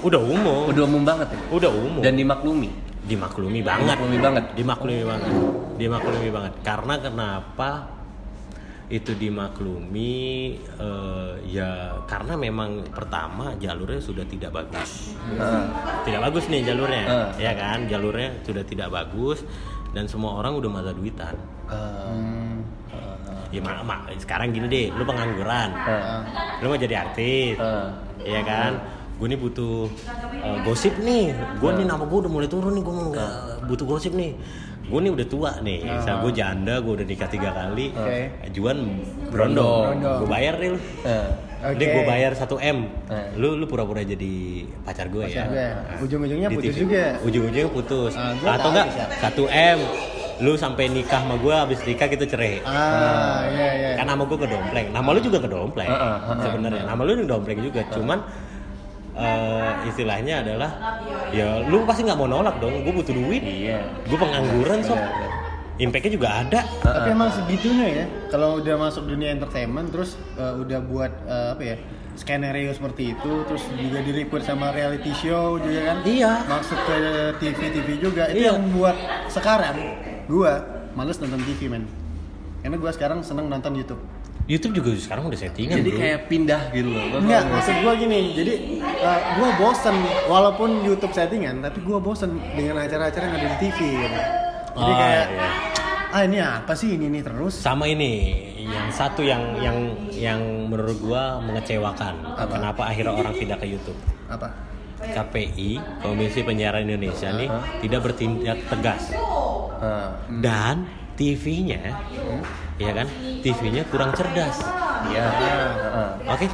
udah 0.00 0.20
umum. 0.22 0.60
udah 0.70 0.82
umum 0.86 1.02
banget 1.04 1.28
ya, 1.34 1.38
Udah 1.50 1.70
umum. 1.70 2.00
dan 2.00 2.14
dimaklumi. 2.16 2.70
dimaklumi 3.00 3.60
banget. 3.60 3.96
Dimaklumi 3.96 4.18
banget. 4.22 4.44
Dimaklumi 4.54 5.02
banget. 5.02 5.30
Dimaklumi 5.76 6.28
banget. 6.30 6.52
Karena 6.62 6.94
kenapa 7.00 7.70
itu 8.90 9.14
dimaklumi 9.14 10.58
eh, 10.58 11.32
ya 11.46 11.94
karena 12.10 12.34
memang 12.34 12.90
pertama 12.90 13.54
jalurnya 13.62 14.02
sudah 14.02 14.26
tidak 14.26 14.50
bagus. 14.50 15.14
Tidak 16.02 16.20
bagus 16.20 16.50
nih 16.50 16.66
jalurnya. 16.66 17.04
Ah. 17.06 17.28
Ya 17.38 17.54
kan? 17.54 17.86
Jalurnya 17.86 18.34
sudah 18.42 18.66
tidak 18.66 18.90
bagus 18.90 19.46
dan 19.94 20.10
semua 20.10 20.42
orang 20.42 20.58
udah 20.58 20.70
mata 20.70 20.90
duitan. 20.90 21.38
Hmm. 21.70 22.66
Ya 23.50 23.58
mak, 23.58 23.82
mak, 23.82 24.14
sekarang 24.22 24.54
gini 24.54 24.70
deh, 24.70 24.86
lu 24.94 25.02
pengangguran. 25.02 25.74
Ah. 25.74 26.22
Lu 26.62 26.70
mau 26.70 26.78
jadi 26.78 27.02
artis. 27.02 27.58
Ah. 27.58 27.94
Iya 28.22 28.42
kan? 28.46 28.72
Gue 29.18 29.26
nih 29.28 29.36
butuh 29.36 29.90
uh, 30.40 30.58
gosip 30.64 30.96
nih. 31.02 31.34
Gue 31.60 31.70
nih 31.76 31.84
nama 31.84 32.06
gue 32.06 32.18
udah 32.24 32.32
mulai 32.32 32.48
turun 32.48 32.72
nih. 32.72 32.82
Gue 32.82 32.94
nggak 33.10 33.30
butuh 33.68 33.86
gosip 33.86 34.14
nih. 34.16 34.32
Gue 34.90 35.00
nih 35.06 35.12
udah 35.14 35.26
tua 35.30 35.50
nih. 35.62 35.78
Misal 35.86 36.14
gue 36.26 36.32
janda, 36.34 36.74
gue 36.82 36.92
udah 36.98 37.06
nikah 37.06 37.28
tiga 37.30 37.50
kali. 37.54 37.94
Oke. 37.94 38.18
Juan. 38.50 38.78
Berondong. 39.30 40.02
Gue 40.02 40.28
bayar 40.28 40.58
deh 40.58 40.74
lu. 40.74 40.78
Eh, 41.06 41.30
Ini 41.60 41.76
Oke. 41.76 41.92
gue 41.92 42.04
bayar 42.08 42.32
1 42.32 42.56
m. 42.58 42.78
Eh. 43.12 43.26
Lu 43.36 43.54
lu 43.54 43.68
pura-pura 43.68 44.00
jadi 44.00 44.64
pacar 44.82 45.06
gue 45.06 45.28
ya. 45.30 45.46
Gue. 45.46 45.68
Ujung-ujungnya 46.08 46.48
putus 46.50 46.74
TV. 46.74 46.80
juga. 46.82 47.04
Ujung-ujungnya 47.22 47.70
putus. 47.70 48.12
Ah, 48.18 48.32
gue 48.34 48.48
Atau 48.48 48.68
enggak. 48.74 48.86
1 49.22 49.76
m. 49.76 49.78
Lu 50.40 50.56
sampai 50.56 50.88
nikah 50.88 51.20
sama 51.20 51.36
gue, 51.36 51.52
habis 51.52 51.78
nikah 51.84 52.08
kita 52.08 52.24
cerai. 52.24 52.64
Ah, 52.64 53.44
iya 53.52 53.70
iya. 53.76 53.90
Kan 54.00 54.08
nama 54.08 54.24
gue 54.24 54.38
kedompleng. 54.40 54.88
Nama 54.88 55.08
lu 55.12 55.20
juga 55.20 55.38
kedompleng. 55.38 55.90
Ah, 55.92 56.00
ah, 56.00 56.18
ah, 56.32 56.36
Sebenarnya 56.40 56.82
nama 56.88 57.00
lu 57.04 57.12
kedompleng 57.14 57.60
juga. 57.60 57.80
Cuman 57.92 58.18
eh, 59.16 59.70
istilahnya 59.88 60.42
adalah 60.42 60.70
ya 61.30 61.64
lu 61.66 61.82
pasti 61.86 62.06
nggak 62.06 62.18
mau 62.18 62.28
nolak 62.28 62.58
dong. 62.58 62.82
Gue 62.82 62.94
butuh 62.94 63.14
duit. 63.14 63.42
Iya. 63.42 63.82
Gue 64.06 64.18
pengangguran 64.18 64.80
sob. 64.82 64.98
Impactnya 65.80 66.12
juga 66.12 66.28
ada. 66.44 66.60
Tapi 66.84 67.08
emang 67.08 67.32
segitunya 67.32 67.86
ya. 67.88 68.04
Kalau 68.28 68.60
udah 68.60 68.76
masuk 68.76 69.08
dunia 69.08 69.32
entertainment 69.32 69.88
terus 69.88 70.20
eh, 70.36 70.54
udah 70.60 70.78
buat 70.84 71.12
eh, 71.24 71.48
apa 71.56 71.64
ya? 71.64 71.76
skenario 72.20 72.68
seperti 72.74 73.16
itu 73.16 73.32
terus 73.48 73.64
juga 73.80 74.04
diliput 74.04 74.44
sama 74.44 74.74
reality 74.76 75.08
show 75.16 75.56
juga 75.56 75.88
kan 75.88 75.96
Iya. 76.04 76.44
masuk 76.44 76.76
ke 76.84 76.96
TV 77.40 77.58
TV 77.72 77.88
juga 77.96 78.28
itu 78.28 78.44
Iya. 78.44 78.52
yang 78.52 78.60
buat 78.76 78.96
sekarang 79.32 79.76
gua 80.28 80.60
males 80.92 81.16
nonton 81.16 81.40
TV 81.48 81.72
men 81.72 81.88
karena 82.60 82.76
gua 82.76 82.92
sekarang 82.92 83.24
seneng 83.24 83.48
nonton 83.48 83.72
YouTube 83.72 84.02
YouTube 84.50 84.74
juga 84.74 84.90
sekarang 84.98 85.30
udah 85.30 85.38
settingan 85.38 85.78
Jadi 85.78 85.90
bro. 85.90 86.00
kayak 86.02 86.20
pindah 86.26 86.62
gitu 86.70 86.90
loh. 86.90 87.04
Lo 87.06 87.16
Enggak, 87.22 87.42
maksud 87.46 87.74
gua 87.80 87.92
gini, 87.94 88.34
jadi 88.34 88.54
uh, 88.98 89.20
gua 89.38 89.48
bosen 89.54 89.94
walaupun 90.26 90.82
YouTube 90.82 91.14
settingan, 91.14 91.62
tapi 91.62 91.78
gua 91.80 91.98
bosen 91.98 92.34
dengan 92.52 92.82
acara-acara 92.82 93.24
yang 93.24 93.36
ada 93.36 93.48
di 93.48 93.58
TV 93.62 93.78
gitu. 93.96 94.18
Jadi 94.70 94.90
Oh, 94.90 94.96
kayak 94.96 95.26
iya. 95.28 95.48
ah 96.10 96.22
ini 96.22 96.38
apa 96.38 96.72
sih 96.72 96.94
ini 96.94 97.06
ini 97.06 97.20
terus? 97.20 97.54
sama 97.54 97.86
ini 97.86 98.12
yang 98.60 98.90
satu 98.90 99.22
yang 99.22 99.38
yang 99.56 99.78
yang 100.10 100.40
menurut 100.66 100.98
gua 100.98 101.38
mengecewakan. 101.38 102.34
Apa? 102.34 102.50
Kenapa 102.50 102.82
akhirnya 102.84 103.14
orang 103.14 103.32
pindah 103.32 103.54
ke 103.54 103.66
YouTube? 103.66 103.98
Apa? 104.26 104.50
KPI 105.00 105.70
Komisi 105.98 106.42
Penyiaran 106.42 106.84
Indonesia 106.84 107.32
nih 107.32 107.48
tidak 107.80 108.00
bertindak 108.04 108.58
tegas 108.66 109.08
Ah. 109.80 110.12
dan 110.28 110.84
TV-nya 111.16 111.96
ya 112.80 112.92
kan 112.96 113.06
TV-nya 113.40 113.84
kurang 113.86 114.10
cerdas 114.12 114.56
Iya. 115.00 115.24
Oke 116.28 116.44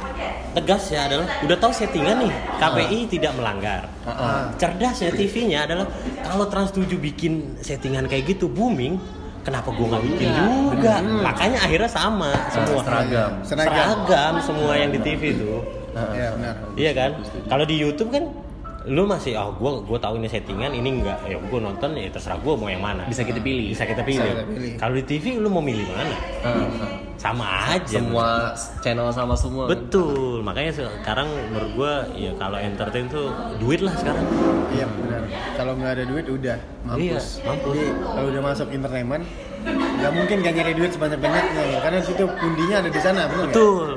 tegas 0.55 0.87
ya 0.89 1.05
adalah 1.05 1.27
udah 1.43 1.57
tahu 1.59 1.69
settingan 1.69 2.15
nih 2.23 2.33
KPI 2.57 2.99
tidak 3.11 3.35
melanggar 3.35 3.91
Ah. 4.03 4.47
cerdas 4.55 5.03
ya 5.03 5.11
TV-nya 5.11 5.67
adalah 5.67 5.83
kalau 6.23 6.47
Trans 6.47 6.71
7 6.71 6.87
bikin 6.97 7.59
settingan 7.59 8.07
kayak 8.07 8.33
gitu 8.33 8.47
booming 8.47 8.95
kenapa 9.43 9.69
gua 9.69 9.95
nggak 9.95 10.03
bikin 10.07 10.27
juga 10.31 10.95
makanya 11.21 11.59
akhirnya 11.59 11.91
sama 11.91 12.31
semua 12.49 12.81
seragam. 12.81 13.31
Seragam. 13.43 13.75
seragam 13.75 14.33
semua 14.39 14.73
yang 14.75 14.89
di 14.89 14.99
TV 14.99 15.35
tuh 15.35 15.59
Iya 15.97 16.27
benar. 16.37 16.55
Iya 16.77 16.91
kan? 16.93 17.11
Kalau 17.49 17.65
di 17.65 17.75
YouTube 17.75 18.09
kan 18.13 18.23
lu 18.87 19.03
masih 19.03 19.35
oh 19.35 19.51
gua 19.53 19.79
gua 19.81 19.97
tahu 19.97 20.15
ini 20.15 20.25
settingan 20.25 20.71
ini 20.71 20.89
enggak 20.97 21.19
ya 21.23 21.35
gua 21.43 21.59
nonton 21.61 21.91
ya 21.91 22.07
terserah 22.07 22.39
gua 22.39 22.55
mau 22.55 22.67
yang 22.67 22.79
mana 22.79 23.03
Bisa 23.05 23.21
kita 23.21 23.37
pilih. 23.37 23.69
bisa 23.69 23.83
kita 23.83 23.99
pilih, 24.01 24.23
kita 24.23 24.43
pilih. 24.45 24.71
kalau 24.75 24.93
di 24.93 25.03
TV 25.03 25.35
lu 25.35 25.47
mau 25.47 25.59
milih 25.59 25.83
mana 25.85 26.15
Ah, 26.39 26.49
ah. 26.55 26.91
sama 27.15 27.45
aja 27.69 27.99
Semua 27.99 28.55
channel 28.79 29.09
sama 29.09 29.33
semua. 29.33 29.67
betul 29.67 30.39
makanya 30.39 30.71
sekarang 30.73 31.27
menurut 31.49 31.71
gua 31.73 31.93
ya 32.13 32.31
kalau 32.35 32.55
entertain 32.55 33.05
tuh 33.05 33.27
duit 33.57 33.79
lah 33.79 33.91
sekarang 33.93 34.23
Iya 34.69 34.85
benar. 34.89 35.21
Kalau 35.53 35.73
nggak 35.73 35.91
ada 35.91 36.03
duit 36.03 36.25
udah 36.25 36.57
mampus. 36.83 37.01
Iya, 37.01 37.19
mampus. 37.43 37.73
Jadi 37.73 37.85
kalau 38.05 38.27
udah 38.29 38.41
masuk 38.43 38.67
entertainment 38.69 39.23
nggak 39.67 40.13
mungkin 40.13 40.35
gak 40.39 40.53
nyari 40.53 40.73
duit 40.73 40.91
sebanyak 40.93 41.19
banyaknya 41.19 41.63
ya. 41.67 41.79
karena 41.81 41.99
situ 41.99 42.23
pundinya 42.29 42.75
ada 42.79 42.87
di 42.87 43.01
sana 43.01 43.25
benar 43.25 43.35
nggak? 43.41 43.51
betul 43.51 43.87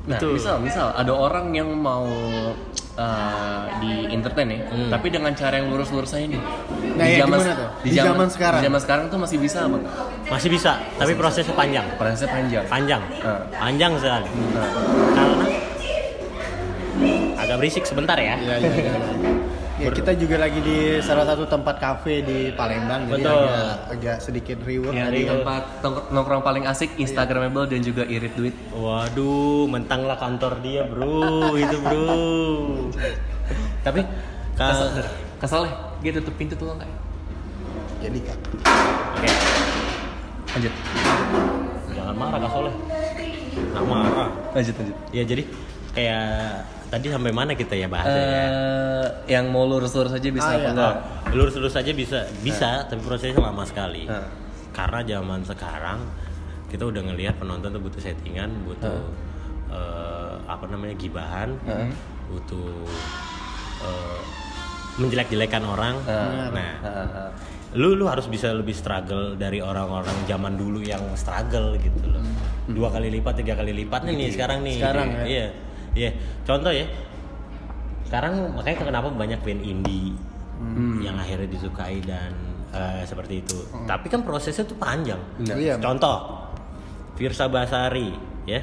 Nah, 0.00 0.16
betul 0.16 0.32
misal 0.34 0.56
misal 0.58 0.86
ada 0.90 1.12
orang 1.12 1.52
yang 1.52 1.68
mau 1.70 2.08
uh, 2.96 3.64
di 3.78 4.08
entertain 4.08 4.48
ya, 4.48 4.60
Hmm. 4.66 4.88
tapi 4.88 5.06
dengan 5.08 5.32
cara 5.32 5.56
yang 5.56 5.68
lurus-lurus 5.68 6.12
aja 6.12 6.24
nih. 6.26 6.40
Nah, 6.96 7.04
ya 7.04 7.16
gimana 7.22 7.52
tuh? 7.52 7.68
Di 7.82 7.90
zaman 7.94 8.26
sekarang? 8.26 8.60
Di 8.60 8.66
zaman 8.66 8.80
sekarang 8.80 9.04
tuh 9.06 9.18
masih 9.18 9.38
bisa 9.38 9.58
apa 9.62 9.78
masih 10.26 10.48
bisa 10.48 10.72
tapi 10.94 11.12
prosesnya 11.14 11.52
panjang 11.52 11.86
Prosesnya 11.96 12.30
panjang. 12.30 12.64
panjang 12.66 13.02
Ah. 13.20 13.42
panjang 13.52 13.92
sekali 13.96 14.28
Nah, 14.30 14.68
karena 15.10 15.44
agak 17.36 17.56
berisik 17.58 17.82
sebentar 17.82 18.14
ya 18.14 18.36
Iya 18.36 18.56
iya 18.56 18.70
iya. 18.70 18.92
Ya, 19.80 19.88
kita 19.88 20.12
juga 20.12 20.36
lagi 20.36 20.60
di 20.60 20.78
salah 21.00 21.24
satu 21.24 21.48
tempat 21.48 21.80
kafe 21.80 22.20
di 22.20 22.52
Palembang 22.52 23.08
jadi 23.08 23.16
Betul. 23.18 23.32
agak, 23.40 23.64
agak 23.88 24.16
sedikit 24.20 24.58
riuh 24.60 24.92
Ya, 24.92 25.08
tadi. 25.08 25.24
riuh. 25.24 25.28
tempat 25.34 25.62
nongk- 25.80 26.08
nongkrong 26.10 26.42
paling 26.42 26.64
asik, 26.64 26.90
instagramable 26.96 27.64
dan 27.64 27.80
juga 27.80 28.04
irit 28.04 28.34
duit. 28.34 28.52
Waduh, 28.70 29.64
mentang 29.66 30.04
lah 30.04 30.14
kantor 30.14 30.60
dia 30.60 30.84
bro, 30.84 31.56
itu 31.56 31.76
bro. 31.80 32.12
Tapi 33.80 34.04
Kesel, 34.52 34.88
kesel 35.40 35.62
ya? 35.64 35.72
Dia 35.98 36.12
tutup 36.14 36.34
pintu 36.36 36.52
tuh 36.54 36.68
enggak 36.70 36.84
ya? 36.84 36.96
Jadi 38.02 38.18
kak. 38.20 38.36
Oke, 39.14 39.28
Lanjut. 40.50 40.74
jangan 41.90 42.14
marah 42.14 42.38
Kak 42.38 42.50
Soleh. 42.50 42.74
Nggak 43.70 43.84
marah. 43.86 44.28
Lanjut 44.52 44.74
lanjut. 44.76 44.96
Ya 45.10 45.22
jadi 45.22 45.42
kayak 45.90 46.24
tadi 46.90 47.06
sampai 47.08 47.30
mana 47.30 47.54
kita 47.54 47.72
ya 47.72 47.86
bahasnya 47.86 48.18
ya? 48.20 48.42
Eh, 48.42 49.06
yang 49.30 49.48
mau 49.48 49.64
lurus-lurus 49.64 50.10
aja 50.10 50.28
bisa 50.28 50.44
Ah, 50.44 50.52
apa 50.52 50.60
iya. 50.60 50.70
enggak? 50.70 50.94
Lurus-lurus 51.30 51.72
saja 51.72 51.92
bisa, 51.92 52.18
bisa, 52.40 52.84
tapi 52.84 53.00
prosesnya 53.00 53.38
lama 53.40 53.62
sekali. 53.62 54.04
Ah. 54.04 54.26
Karena 54.70 55.00
zaman 55.00 55.40
sekarang 55.40 56.02
kita 56.66 56.84
udah 56.84 57.02
ngelihat 57.04 57.34
penonton 57.36 57.70
tuh 57.70 57.80
butuh 57.80 57.98
settingan, 58.00 58.50
butuh 58.64 58.98
eh, 59.70 60.34
apa 60.44 60.64
namanya 60.66 60.94
gibahan, 60.94 61.54
butuh 62.28 62.68
eh, 63.80 64.20
menjelek-jelekan 64.98 65.62
orang. 65.64 65.94
Ah. 66.04 66.50
Nah, 66.50 66.72
Ah, 66.80 66.90
ah. 67.06 67.30
lu 67.70 67.94
lu 67.94 68.04
harus 68.04 68.26
bisa 68.26 68.50
lebih 68.50 68.74
struggle 68.74 69.34
dari 69.34 69.62
orang-orang 69.62 70.26
zaman 70.26 70.58
dulu 70.58 70.82
yang 70.82 71.06
struggle 71.14 71.78
gitu 71.78 72.02
loh 72.04 72.18
dua 72.66 72.90
kali 72.90 73.10
lipat 73.10 73.38
tiga 73.38 73.54
kali 73.54 73.70
lipatnya 73.70 74.10
nih 74.10 74.30
sekarang 74.30 74.62
nih 74.62 74.78
Sekarang 74.78 75.08
ya? 75.10 75.22
iya 75.24 75.46
iya 75.94 76.10
contoh 76.46 76.70
ya. 76.70 76.86
Sekarang 78.06 78.58
makanya 78.58 78.82
kenapa 78.82 79.08
banyak 79.14 79.38
band 79.42 79.62
indie 79.62 80.14
yang 81.00 81.16
akhirnya 81.16 81.48
disukai 81.48 82.02
dan 82.04 82.34
eh, 82.74 83.02
seperti 83.06 83.40
itu. 83.40 83.56
Tapi 83.88 84.06
kan 84.10 84.20
prosesnya 84.26 84.66
tuh 84.66 84.76
panjang. 84.76 85.20
Iya. 85.40 85.78
contoh 85.80 86.42
Virsa 87.16 87.52
Basari 87.52 88.12
ya 88.48 88.60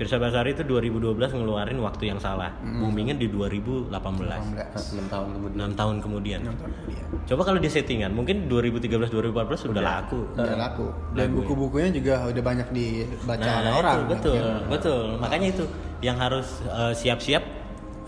Pirsa 0.00 0.16
Basari 0.16 0.56
itu 0.56 0.64
2012 0.64 1.12
ngeluarin 1.36 1.76
waktu 1.76 2.08
yang 2.08 2.16
salah. 2.16 2.48
Boomingnya 2.64 3.20
di 3.20 3.28
2018. 3.28 3.92
6 3.92 5.12
tahun 5.12 5.28
kemudian 5.36 5.60
6 5.68 5.76
tahun 5.76 5.96
kemudian. 6.00 6.40
Iya. 6.88 7.04
Coba 7.28 7.42
kalau 7.44 7.60
dia 7.60 7.68
settingan, 7.68 8.08
mungkin 8.10 8.48
2013 8.48 9.12
2014 9.12 9.60
sudah 9.60 9.82
laku. 9.84 10.24
Udah 10.32 10.56
laku. 10.56 10.88
Dan 11.12 11.28
Lagu. 11.28 11.44
buku-bukunya 11.44 11.92
juga 11.92 12.24
udah 12.24 12.40
banyak 12.42 12.68
dibaca 12.72 13.44
Nah, 13.44 13.56
oleh 13.60 13.68
itu, 13.68 13.80
orang. 13.84 13.98
betul, 14.08 14.34
Iya. 14.40 14.54
betul. 14.72 15.04
Makanya 15.20 15.46
itu 15.52 15.64
yang 16.00 16.16
harus 16.16 16.48
eh, 16.64 16.92
siap-siap 16.96 17.44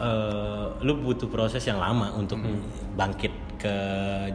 eh, 0.01 0.67
lu 0.81 0.97
butuh 0.97 1.29
proses 1.29 1.61
yang 1.63 1.77
lama 1.77 2.09
untuk 2.17 2.41
bangkit 2.97 3.31
ke 3.61 3.75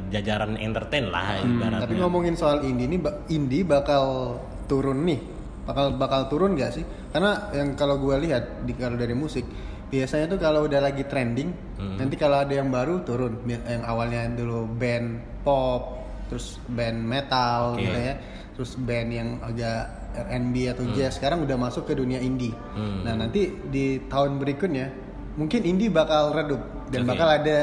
jajaran 0.08 0.55
entertain 0.55 1.10
lah 1.10 1.41
ibaratnya. 1.41 1.84
Tapi 1.84 1.97
ngomongin 1.97 2.38
soal 2.38 2.62
indie 2.62 2.86
ini, 2.86 3.01
indie 3.28 3.66
bakal 3.66 4.38
turun 4.70 5.03
nih, 5.03 5.20
bakal 5.68 5.86
bakal 5.99 6.22
turun 6.32 6.55
gak 6.55 6.72
sih? 6.74 6.86
Karena 7.11 7.51
yang 7.51 7.76
kalau 7.76 7.99
gue 7.99 8.15
lihat 8.24 8.63
di 8.63 8.72
kalau 8.74 8.95
dari 8.95 9.11
musik, 9.11 9.43
biasanya 9.88 10.32
tuh 10.32 10.39
kalau 10.39 10.65
udah 10.65 10.80
lagi 10.80 11.03
trending, 11.03 11.51
Hmm. 11.78 11.99
nanti 11.99 12.15
kalau 12.15 12.41
ada 12.41 12.49
yang 12.49 12.72
baru 12.72 13.03
turun. 13.03 13.43
Yang 13.45 13.84
awalnya 13.86 14.32
dulu 14.32 14.65
band 14.65 15.22
pop, 15.43 16.01
terus 16.32 16.57
band 16.65 17.03
metal 17.03 17.76
Oke. 17.76 17.86
gitu 17.86 17.99
ya, 17.99 18.13
terus 18.55 18.72
band 18.80 19.09
yang 19.11 19.30
agak 19.43 19.80
R&B 20.18 20.55
atau 20.74 20.84
jazz. 20.97 21.22
Sekarang 21.22 21.45
udah 21.45 21.53
masuk 21.59 21.86
ke 21.86 21.93
dunia 21.93 22.18
indie. 22.18 22.55
Hmm. 22.74 23.05
Nah 23.05 23.13
nanti 23.13 23.51
di 23.70 24.01
tahun 24.09 24.41
berikutnya, 24.41 24.89
mungkin 25.38 25.61
indie 25.61 25.93
bakal 25.93 26.34
redup 26.34 26.89
dan 26.89 27.05
Oke. 27.05 27.09
bakal 27.13 27.28
ada 27.30 27.57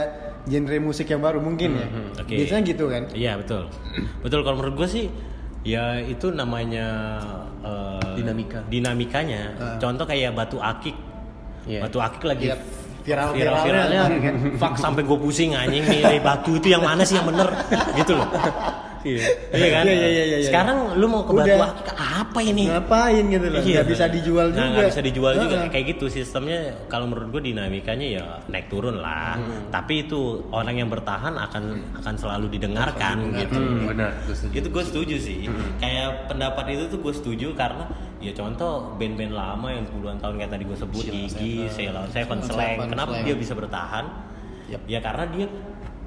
genre 0.45 0.77
musik 0.79 1.09
yang 1.09 1.25
baru 1.25 1.41
mungkin 1.41 1.73
ya. 1.75 1.89
Oke. 2.21 2.37
Biasanya 2.37 2.63
gitu 2.69 2.85
kan. 2.93 3.09
Iya 3.11 3.41
betul, 3.41 3.67
betul. 4.23 4.41
Kalau 4.45 4.57
menurut 4.61 4.77
gue 4.77 4.89
sih, 4.89 5.05
ya 5.65 5.99
itu 5.99 6.29
namanya 6.31 6.87
Dinamika. 8.25 8.59
Dinamikanya. 8.66 9.43
Ah. 9.57 9.77
Contoh 9.77 10.05
kayak 10.05 10.33
batu 10.33 10.57
akik. 10.59 10.97
Iya. 11.64 11.81
Batu 11.85 11.99
akik 12.01 12.22
lagi 12.25 12.45
Iya, 12.49 12.57
viral-viralnya 13.05 13.61
viral-viralnya. 13.61 14.03
kan. 14.20 14.35
Fuck 14.57 14.75
sampai 14.81 15.03
gue 15.05 15.18
pusing 15.20 15.53
anjing 15.53 15.85
nih 15.85 16.20
batu 16.20 16.57
itu 16.57 16.72
yang 16.72 16.81
mana 16.81 17.05
sih 17.05 17.16
yang 17.16 17.29
bener 17.29 17.49
gitu 17.95 18.16
loh. 18.16 18.29
Iya. 19.05 19.21
Iya 19.53 19.69
kan? 19.71 19.85
Iya, 19.85 19.95
iya, 19.95 20.09
iya, 20.09 20.25
iya. 20.41 20.47
Sekarang 20.49 20.97
lu 20.97 21.07
mau 21.07 21.23
ke 21.23 21.31
batu 21.31 21.53
Udah. 21.53 21.71
akik 21.77 21.89
apa 21.95 22.41
ini? 22.41 22.63
ngapain 22.67 23.25
gitu 23.29 23.47
loh 23.47 23.61
Iya. 23.61 23.73
nggak 23.77 23.87
bisa 23.87 24.05
dijual 24.09 24.47
Nah, 24.49 24.57
juga. 24.57 24.69
nggak 24.75 24.89
bisa 24.91 25.03
dijual 25.05 25.33
juga. 25.37 25.57
Heeh. 25.61 25.71
kayak 25.71 25.85
gitu 25.93 26.05
sistemnya. 26.09 26.59
Kalau 26.89 27.07
menurut 27.07 27.29
gue 27.31 27.43
dinamikanya 27.47 28.07
ya 28.11 28.25
naik 28.49 28.67
turun 28.67 28.99
lah. 28.99 29.37
Tapi 29.69 30.09
itu 30.09 30.21
orang 30.49 30.75
yang 30.75 30.89
bertahan 30.89 31.37
akan 31.37 31.65
akan 32.01 32.15
selalu 32.17 32.47
didengarkan 32.51 33.17
gitu. 33.37 33.61
Hmm, 33.61 33.93
benar, 33.93 34.11
itu 34.51 34.69
gue 34.69 34.85
setuju 34.85 35.17
sih. 35.21 35.47
Kayak 35.77 36.27
pendapat 36.27 36.65
itu 36.73 36.85
tuh 36.89 36.99
gue 36.99 37.13
setuju 37.13 37.53
karena 37.53 37.85
ya 38.19 38.33
contoh 38.33 38.97
band-band 38.97 39.37
lama 39.37 39.69
yang 39.69 39.85
puluhan 39.85 40.17
tahun 40.17 40.41
kayak 40.41 40.51
tadi 40.51 40.65
gue 40.65 40.79
sebut 40.81 41.05
Gigi, 41.05 41.69
Sheila 41.69 42.09
Seven, 42.09 42.41
Slang. 42.41 42.81
Seven, 42.81 42.87
kenapa 42.89 43.21
dia 43.21 43.37
bisa 43.37 43.53
bertahan? 43.53 44.33
Yap. 44.65 44.81
ya 44.89 44.97
karena 44.97 45.29
dia 45.29 45.45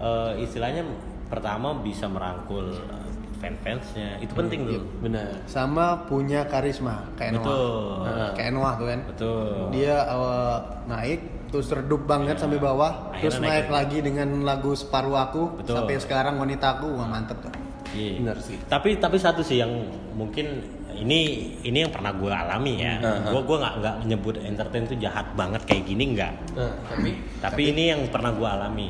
eh, 0.01 0.31
istilahnya 0.41 0.81
pertama 1.27 1.75
bisa 1.83 2.07
merangkul 2.07 2.71
eh, 2.73 3.07
fan-fansnya 3.37 4.17
itu 4.17 4.33
penting 4.33 4.65
tuh 4.65 4.81
benar 4.97 5.45
sama 5.45 6.09
punya 6.09 6.49
karisma 6.49 7.05
kayak 7.15 7.37
Noah 7.37 7.45
betul 7.45 8.33
kayak 8.33 8.51
Noah 8.57 8.73
tuh 8.73 8.87
kan 8.89 8.99
betul 9.05 9.47
dia 9.69 9.95
awal 10.09 10.41
naik 10.89 11.21
terus 11.47 11.67
redup 11.71 12.03
banget 12.03 12.41
sampai 12.41 12.59
bawah 12.59 13.13
Akhirnya 13.13 13.21
terus 13.23 13.37
naik 13.39 13.51
naik, 13.51 13.67
lagi. 13.71 13.97
dengan 14.03 14.29
lagu 14.43 14.75
separuh 14.75 15.15
aku 15.15 15.63
Betul. 15.63 15.79
sampai 15.79 15.95
sekarang 16.01 16.35
wanitaku 16.41 16.91
wah 16.91 17.07
mantep 17.07 17.39
tuh 17.39 17.53
Iya. 17.95 18.19
Benar 18.19 18.37
sih. 18.43 18.57
Tapi 18.67 18.99
tapi 18.99 19.15
satu 19.15 19.39
sih 19.39 19.63
yang 19.63 19.71
mungkin 20.11 20.59
ini 20.97 21.53
ini 21.63 21.87
yang 21.87 21.91
pernah 21.93 22.11
gue 22.11 22.27
alami 22.27 22.83
ya. 22.83 22.99
Uh-huh. 22.99 23.31
Gue 23.37 23.41
gue 23.47 23.57
nggak 23.63 23.73
nggak 23.79 23.95
menyebut 24.03 24.35
entertain 24.43 24.83
itu 24.89 24.95
jahat 24.99 25.27
banget 25.37 25.61
kayak 25.63 25.83
gini 25.87 26.03
nggak. 26.17 26.33
Nah, 26.57 26.73
tapi 26.89 27.09
Tapi, 27.39 27.61
ini 27.71 27.83
yang 27.95 28.01
pernah 28.11 28.35
gue 28.35 28.43
alami. 28.49 28.87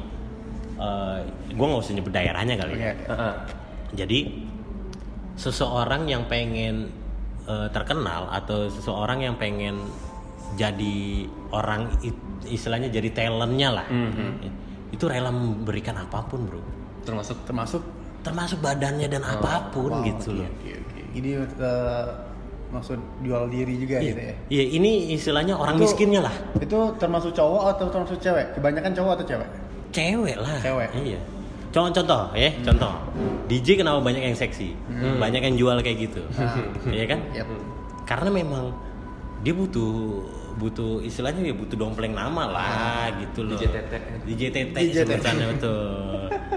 Gue 1.50 1.66
nggak 1.66 1.82
usah 1.82 1.94
nyebut 1.94 2.12
daerahnya 2.12 2.56
kali 2.56 2.74
ya. 2.76 2.94
Heeh. 3.08 3.34
Jadi 3.96 4.20
seseorang 5.36 6.06
yang 6.06 6.26
pengen 6.26 6.90
eh, 7.46 7.68
terkenal 7.70 8.30
atau 8.30 8.68
seseorang 8.68 9.22
yang 9.22 9.36
pengen 9.36 9.82
jadi 10.56 11.28
orang 11.50 11.92
istilahnya 12.44 12.90
jadi 12.90 13.10
talentnya 13.12 13.70
lah. 13.74 13.86
Itu 14.90 15.06
rela 15.06 15.30
memberikan 15.30 15.98
apa 15.98 16.24
pun 16.24 16.46
bro. 16.46 16.62
termasuk 17.04 17.40
termasuk 17.44 17.84
Termasuk 18.18 18.60
badannya 18.60 19.08
dan 19.08 19.24
apa 19.24 19.72
pun 19.72 19.88
wow, 19.90 20.04
gitu 20.04 20.36
loh. 20.36 20.50
jadi 21.16 21.30
eh, 21.40 22.06
maksud 22.68 23.00
jual 23.24 23.48
diri 23.48 23.80
juga 23.80 23.96
Iya, 23.98 24.04
gitu 24.04 24.20
ya 24.22 24.36
Iya, 24.52 24.64
ini 24.76 24.92
istilahnya 25.16 25.56
orang 25.56 25.80
Itu- 25.80 25.88
miskinnya 25.88 26.22
lah. 26.22 26.36
itu 26.60 26.76
termasuk 27.00 27.32
cowok 27.32 27.64
atau 27.72 27.86
termasuk 27.88 28.20
cewek 28.20 28.52
kebanyakan 28.54 28.92
cowok 28.92 29.12
atau 29.16 29.26
cewek 29.26 29.50
Cewek 29.92 30.38
lah. 30.38 30.58
Cewek. 30.62 30.90
Iya. 30.94 31.20
Contoh, 31.68 32.02
contoh 32.02 32.24
ya, 32.34 32.50
contoh. 32.64 32.94
DJ 33.52 33.78
kenapa 33.78 34.00
banyak 34.02 34.24
yang 34.24 34.38
seksi? 34.38 34.74
Banyak 35.20 35.42
yang 35.44 35.56
jual 35.60 35.78
kayak 35.84 36.10
gitu. 36.10 36.22
Iya 36.96 37.06
kan? 37.06 37.20
Yap. 37.36 37.48
Karena 38.08 38.30
memang 38.32 38.72
dia 39.44 39.54
butuh 39.54 40.24
butuh 40.58 41.06
istilahnya 41.06 41.46
ya 41.46 41.54
butuh 41.54 41.78
dompleng 41.78 42.18
nama 42.18 42.50
lah 42.50 43.14
gitu 43.22 43.46
loh. 43.46 43.60
DJ 43.60 43.70
Tete. 43.70 43.98
DJ 44.26 44.42
Tete 44.50 44.80
sebutannya 45.06 45.46
betul. 45.54 45.86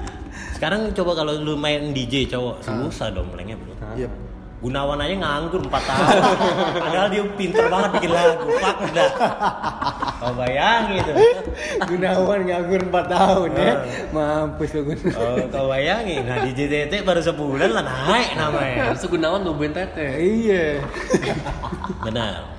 Sekarang 0.57 0.89
coba 0.97 1.13
kalau 1.21 1.33
lu 1.37 1.53
main 1.59 1.93
DJ 1.93 2.25
cowok 2.31 2.65
susah 2.65 3.13
domplengnya 3.13 3.61
bro. 3.61 3.77
Yap. 4.01 4.30
Gunawan 4.61 5.01
aja 5.01 5.17
nganggur 5.17 5.65
4 5.65 5.73
tahun. 5.73 6.21
Padahal 6.85 7.09
dia 7.09 7.25
pinter 7.33 7.65
banget 7.73 7.91
bikin 7.97 8.13
lagu. 8.13 8.45
Fuck 8.61 8.79
dah. 8.93 9.11
Oh 10.21 10.33
bayangin 10.37 11.01
itu. 11.01 11.13
Gunawan 11.89 12.45
nganggur 12.45 12.81
4 12.93 12.93
tahun 13.09 13.49
ya 13.57 13.73
mampus 14.13 14.71
lu 14.77 14.81
Gunawan 14.93 15.17
Oh, 15.17 15.37
kau 15.49 15.67
bayangin. 15.73 16.29
Nah, 16.29 16.45
di 16.45 16.53
JTT 16.53 16.93
baru 17.09 17.25
sebulan 17.25 17.73
lah 17.73 17.85
naik 17.89 18.37
namanya. 18.37 18.93
harus 18.93 19.01
Gunawan 19.09 19.41
nungguin 19.41 19.73
tete 19.73 20.09
iya 20.21 20.85
Benar. 22.05 22.53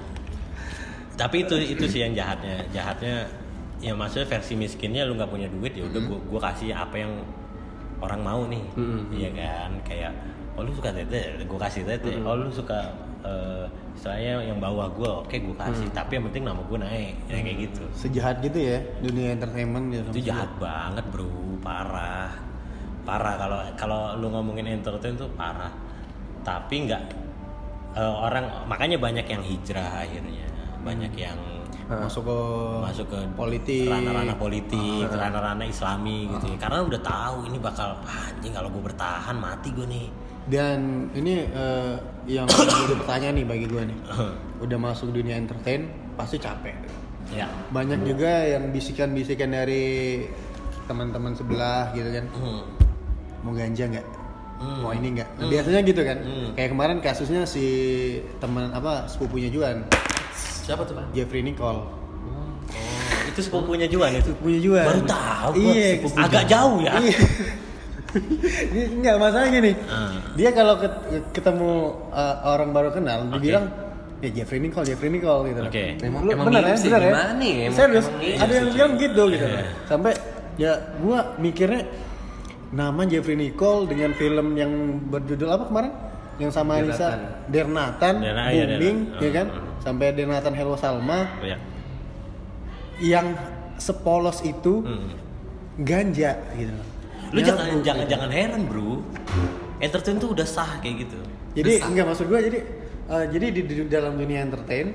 Tapi 1.14 1.46
itu 1.46 1.54
itu 1.62 1.86
sih 1.86 2.02
yang 2.02 2.18
jahatnya. 2.18 2.66
Jahatnya 2.74 3.30
ya 3.78 3.94
maksudnya 3.94 4.26
versi 4.26 4.58
miskinnya 4.58 5.06
lu 5.06 5.18
nggak 5.18 5.30
punya 5.30 5.50
duit 5.50 5.74
ya 5.74 5.86
udah 5.86 6.02
gua, 6.06 6.20
gua 6.30 6.40
kasih 6.50 6.74
apa 6.74 6.98
yang 6.98 7.14
orang 8.02 8.22
mau 8.26 8.42
nih. 8.50 8.64
Mm-mm. 8.74 9.14
Iya 9.14 9.30
kan? 9.38 9.72
Kayak 9.86 10.14
oh 10.62 10.70
lu 10.70 10.72
suka 10.72 10.94
tete, 10.94 11.42
gua 11.50 11.60
kasih 11.66 11.82
tete. 11.82 12.22
Oh 12.22 12.38
lu 12.38 12.46
suka 12.54 12.78
eh 13.26 13.66
istilahnya 13.98 14.46
yang 14.46 14.62
bawah 14.62 14.86
gua, 14.94 15.26
oke 15.26 15.34
gua 15.42 15.66
kasih. 15.66 15.90
Tapi 15.90 16.22
yang 16.22 16.26
penting 16.30 16.46
nama 16.46 16.62
gua 16.62 16.86
naik. 16.86 17.18
Ya, 17.26 17.42
kayak 17.42 17.58
gitu. 17.66 17.84
sejahat 17.98 18.46
gitu 18.46 18.60
ya 18.62 18.78
dunia 19.02 19.34
entertainment 19.34 19.90
gitu. 19.90 20.10
Itu 20.14 20.22
jahat 20.30 20.54
banget 20.62 21.06
bro. 21.10 21.26
Parah. 21.66 22.30
Parah. 23.02 23.34
Kalau 23.42 23.58
kalau 23.74 24.02
lu 24.22 24.30
ngomongin 24.30 24.70
entertain 24.70 25.18
tuh 25.18 25.30
parah. 25.34 25.74
Tapi 26.46 26.86
nggak 26.86 27.04
eh, 27.98 28.14
orang 28.22 28.46
makanya 28.66 29.02
banyak 29.02 29.26
yang 29.26 29.42
hijrah 29.42 30.06
akhirnya. 30.06 30.46
Banyak 30.86 31.14
yang 31.18 31.38
masuk 31.92 32.24
ke 32.24 32.40
masuk 32.80 33.06
ke 33.12 33.20
politik. 33.36 33.92
ranah-ranah 33.92 34.40
politik 34.40 35.04
Ah. 35.12 35.28
ranah-ranah 35.28 35.68
islami 35.68 36.32
gitu 36.32 36.56
ya. 36.56 36.58
Karena 36.58 36.88
udah 36.88 37.02
tahu 37.04 37.52
ini 37.52 37.60
bakal 37.60 38.00
"Ah, 38.08 38.32
anjing 38.32 38.56
kalau 38.56 38.72
gue 38.72 38.80
bertahan 38.80 39.36
mati 39.36 39.76
gue 39.76 39.84
nih 39.84 40.08
dan 40.50 41.10
ini 41.14 41.46
eh, 41.46 41.96
yang 42.26 42.48
jadi 42.82 42.96
pertanyaan 42.98 43.36
nih 43.38 43.46
bagi 43.46 43.66
gue 43.70 43.84
nih. 43.94 44.00
Udah 44.62 44.78
masuk 44.82 45.14
dunia 45.14 45.38
entertain 45.38 45.92
pasti 46.18 46.42
capek. 46.42 46.74
Ya. 47.30 47.48
Banyak 47.70 48.04
juga 48.04 48.50
yang 48.50 48.74
bisikan-bisikan 48.74 49.54
dari 49.54 50.26
teman-teman 50.90 51.38
sebelah 51.38 51.94
gitu 51.94 52.10
kan. 52.10 52.26
Hmm. 52.34 52.64
mau 53.42 53.58
ganja 53.58 53.90
nggak? 53.90 54.08
Hmm. 54.62 54.86
mau 54.86 54.94
ini 54.94 55.18
nggak? 55.18 55.30
Nah, 55.42 55.48
biasanya 55.50 55.80
gitu 55.82 56.02
kan. 56.06 56.18
Hmm. 56.22 56.50
kayak 56.54 56.70
kemarin 56.74 56.98
kasusnya 57.02 57.42
si 57.50 57.66
teman 58.38 58.70
apa 58.74 59.10
sepupunya 59.10 59.50
Juan. 59.50 59.86
Siapa 60.62 60.86
tuh 60.86 60.94
pak? 60.98 61.06
Jeffrey 61.18 61.42
Nicole. 61.42 61.82
Oh, 61.82 62.50
itu 63.26 63.40
sepupunya 63.42 63.90
Juan 63.90 64.14
itu? 64.14 64.30
Sepupunya 64.30 64.60
Juan. 64.62 64.86
Baru 64.86 65.02
tahu 65.10 65.52
iya 65.58 65.90
agak 66.22 66.44
jauh 66.46 66.78
ya. 66.86 66.94
Iya. 67.02 67.18
Enggak 68.74 69.16
masalah 69.18 69.48
gini. 69.48 69.72
Ah. 69.86 70.12
Dia 70.34 70.50
kalau 70.52 70.76
ket- 70.78 71.02
ketemu 71.32 71.72
uh, 72.10 72.36
orang 72.46 72.70
baru 72.72 72.90
kenal, 72.92 73.28
dibilang 73.30 73.66
ya 74.20 74.30
Jeffrey 74.32 74.60
Nicole, 74.60 74.86
Jeffrey 74.86 75.10
Nicole 75.10 75.50
gitu. 75.50 75.62
Oke. 75.64 75.86
Emang- 75.98 76.24
Lu- 76.24 76.32
emang 76.32 76.46
bener 76.48 76.62
mirip 76.62 76.70
ya, 76.70 76.78
sih, 76.78 76.90
bener 76.90 77.02
ya. 77.02 77.10
gimana 77.10 77.32
nih? 77.36 77.54
Emang- 77.64 77.78
Serius, 77.78 78.06
emang 78.06 78.22
iya 78.22 78.36
ada 78.38 78.52
yang 78.52 78.66
sih. 78.66 78.74
bilang 78.74 78.92
gitu 78.98 79.24
gitu. 79.30 79.46
Iya. 79.48 79.64
Sampai 79.86 80.12
ya 80.56 80.72
gua 81.00 81.20
mikirnya 81.38 81.82
nama 82.72 83.02
Jeffrey 83.04 83.36
Nicole 83.36 83.82
dengan 83.86 84.12
film 84.14 84.48
yang 84.54 84.72
berjudul 85.08 85.50
apa 85.50 85.64
kemarin? 85.66 85.92
Yang 86.38 86.52
sama 86.54 86.72
Anissa 86.76 87.08
Dernatan. 87.08 87.50
Dernatan, 87.50 88.14
Derna- 88.18 88.50
iya, 88.50 88.64
booming, 88.66 88.98
Derna. 89.10 89.22
ya 89.22 89.30
kan? 89.32 89.48
Hmm. 89.48 89.68
Sampai 89.80 90.06
Dernatan 90.12 90.54
Hello 90.54 90.76
Salma 90.76 91.20
ya 91.42 91.58
yang 93.02 93.34
sepolos 93.76 94.42
itu 94.42 94.86
Hmm. 94.86 95.10
ganja 95.78 96.38
gitu. 96.54 96.74
Lu 97.32 97.40
Ya, 97.40 97.56
jangan 97.56 97.80
jangan 97.80 98.06
jangan 98.08 98.30
heran, 98.30 98.62
Bro. 98.68 99.08
Entertain 99.80 100.20
tuh 100.20 100.36
udah 100.36 100.44
sah 100.46 100.84
kayak 100.84 101.08
gitu. 101.08 101.20
Jadi 101.56 101.80
enggak 101.80 102.06
maksud 102.12 102.28
gue 102.28 102.40
jadi 102.44 102.60
eh, 103.08 103.26
jadi 103.32 103.46
di, 103.52 103.62
di 103.66 103.74
dalam 103.88 104.20
dunia 104.20 104.44
entertain 104.44 104.94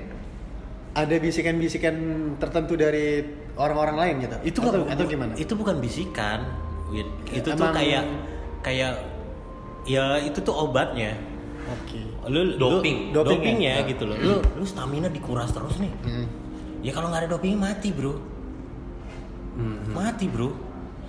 ada 0.93 1.13
bisikan-bisikan 1.17 1.93
tertentu 2.41 2.73
dari 2.73 3.21
orang-orang 3.57 3.95
lain 3.97 4.15
gitu? 4.23 4.35
Itu 4.45 4.59
atau, 4.61 4.85
nggak- 4.85 4.93
atau 4.93 5.05
gimana? 5.05 5.33
Itu 5.37 5.53
bukan 5.53 5.77
bisikan 5.81 6.39
itu 7.27 7.43
tuh 7.43 7.59
Emang- 7.59 7.75
kayak 7.75 8.03
kayak 8.63 8.93
ya 9.83 10.21
itu 10.21 10.39
tuh 10.39 10.55
obatnya. 10.55 11.17
Oke. 11.67 11.99
Lu 12.31 12.55
Doping. 12.55 13.11
lu, 13.11 13.21
Doping. 13.21 13.39
Dopingnya? 13.43 13.83
ya? 13.83 13.89
gitu 13.91 14.03
loh. 14.07 14.15
Lu 14.15 14.35
lu 14.39 14.63
stamina 14.63 15.11
dikuras 15.11 15.51
terus 15.51 15.75
nih. 15.81 15.91
Hmm. 16.05 16.25
ya 16.85 16.93
kalau 16.93 17.09
nggak 17.11 17.25
ada 17.25 17.29
dopingnya 17.35 17.59
mati 17.59 17.89
bro. 17.91 18.13
Mati 19.91 20.29
bro 20.29 20.66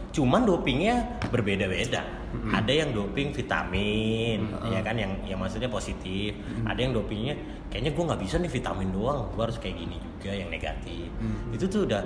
cuman 0.09 0.43
dopingnya 0.43 1.21
berbeda-beda. 1.29 2.03
Ada 2.29 2.73
yang 2.75 2.91
doping 2.93 3.33
vitamin 3.33 4.45
ya 4.69 4.81
kan? 4.81 4.95
Yang 4.95 5.13
yang 5.27 5.39
maksudnya 5.39 5.69
positif. 5.69 6.37
Ada 6.63 6.81
yang 6.81 6.93
dopingnya 6.93 7.35
kayaknya 7.69 7.93
gue 7.93 8.05
nggak 8.05 8.21
bisa 8.21 8.37
nih 8.37 8.49
vitamin 8.49 8.89
doang 8.89 9.29
gue 9.31 9.43
harus 9.43 9.57
kayak 9.57 9.77
gini 9.79 9.97
juga 10.17 10.33
yang 10.35 10.49
negatif. 10.49 11.09
Itu 11.51 11.65
tuh 11.67 11.81
udah 11.85 12.03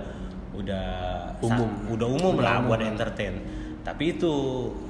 udah 0.52 0.86
Umum. 1.40 1.58
sa- 1.64 1.82
udah 1.90 2.08
umum 2.08 2.34
lah 2.38 2.60
buat 2.60 2.80
entertain. 2.80 3.34
Tapi 3.82 4.14
itu 4.14 4.32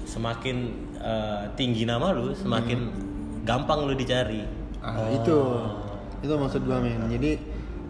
semakin 0.05 0.57
eh, 0.97 1.43
tinggi 1.55 1.85
nama 1.85 2.13
lu 2.13 2.33
semakin 2.33 2.79
gampang 3.43 3.85
lu 3.85 3.95
dicari. 3.95 4.45
Ah, 4.79 5.09
itu. 5.09 5.39
Itu 6.21 6.35
maksud 6.35 6.63
gua 6.63 6.79
men 6.79 7.09
jadi 7.09 7.41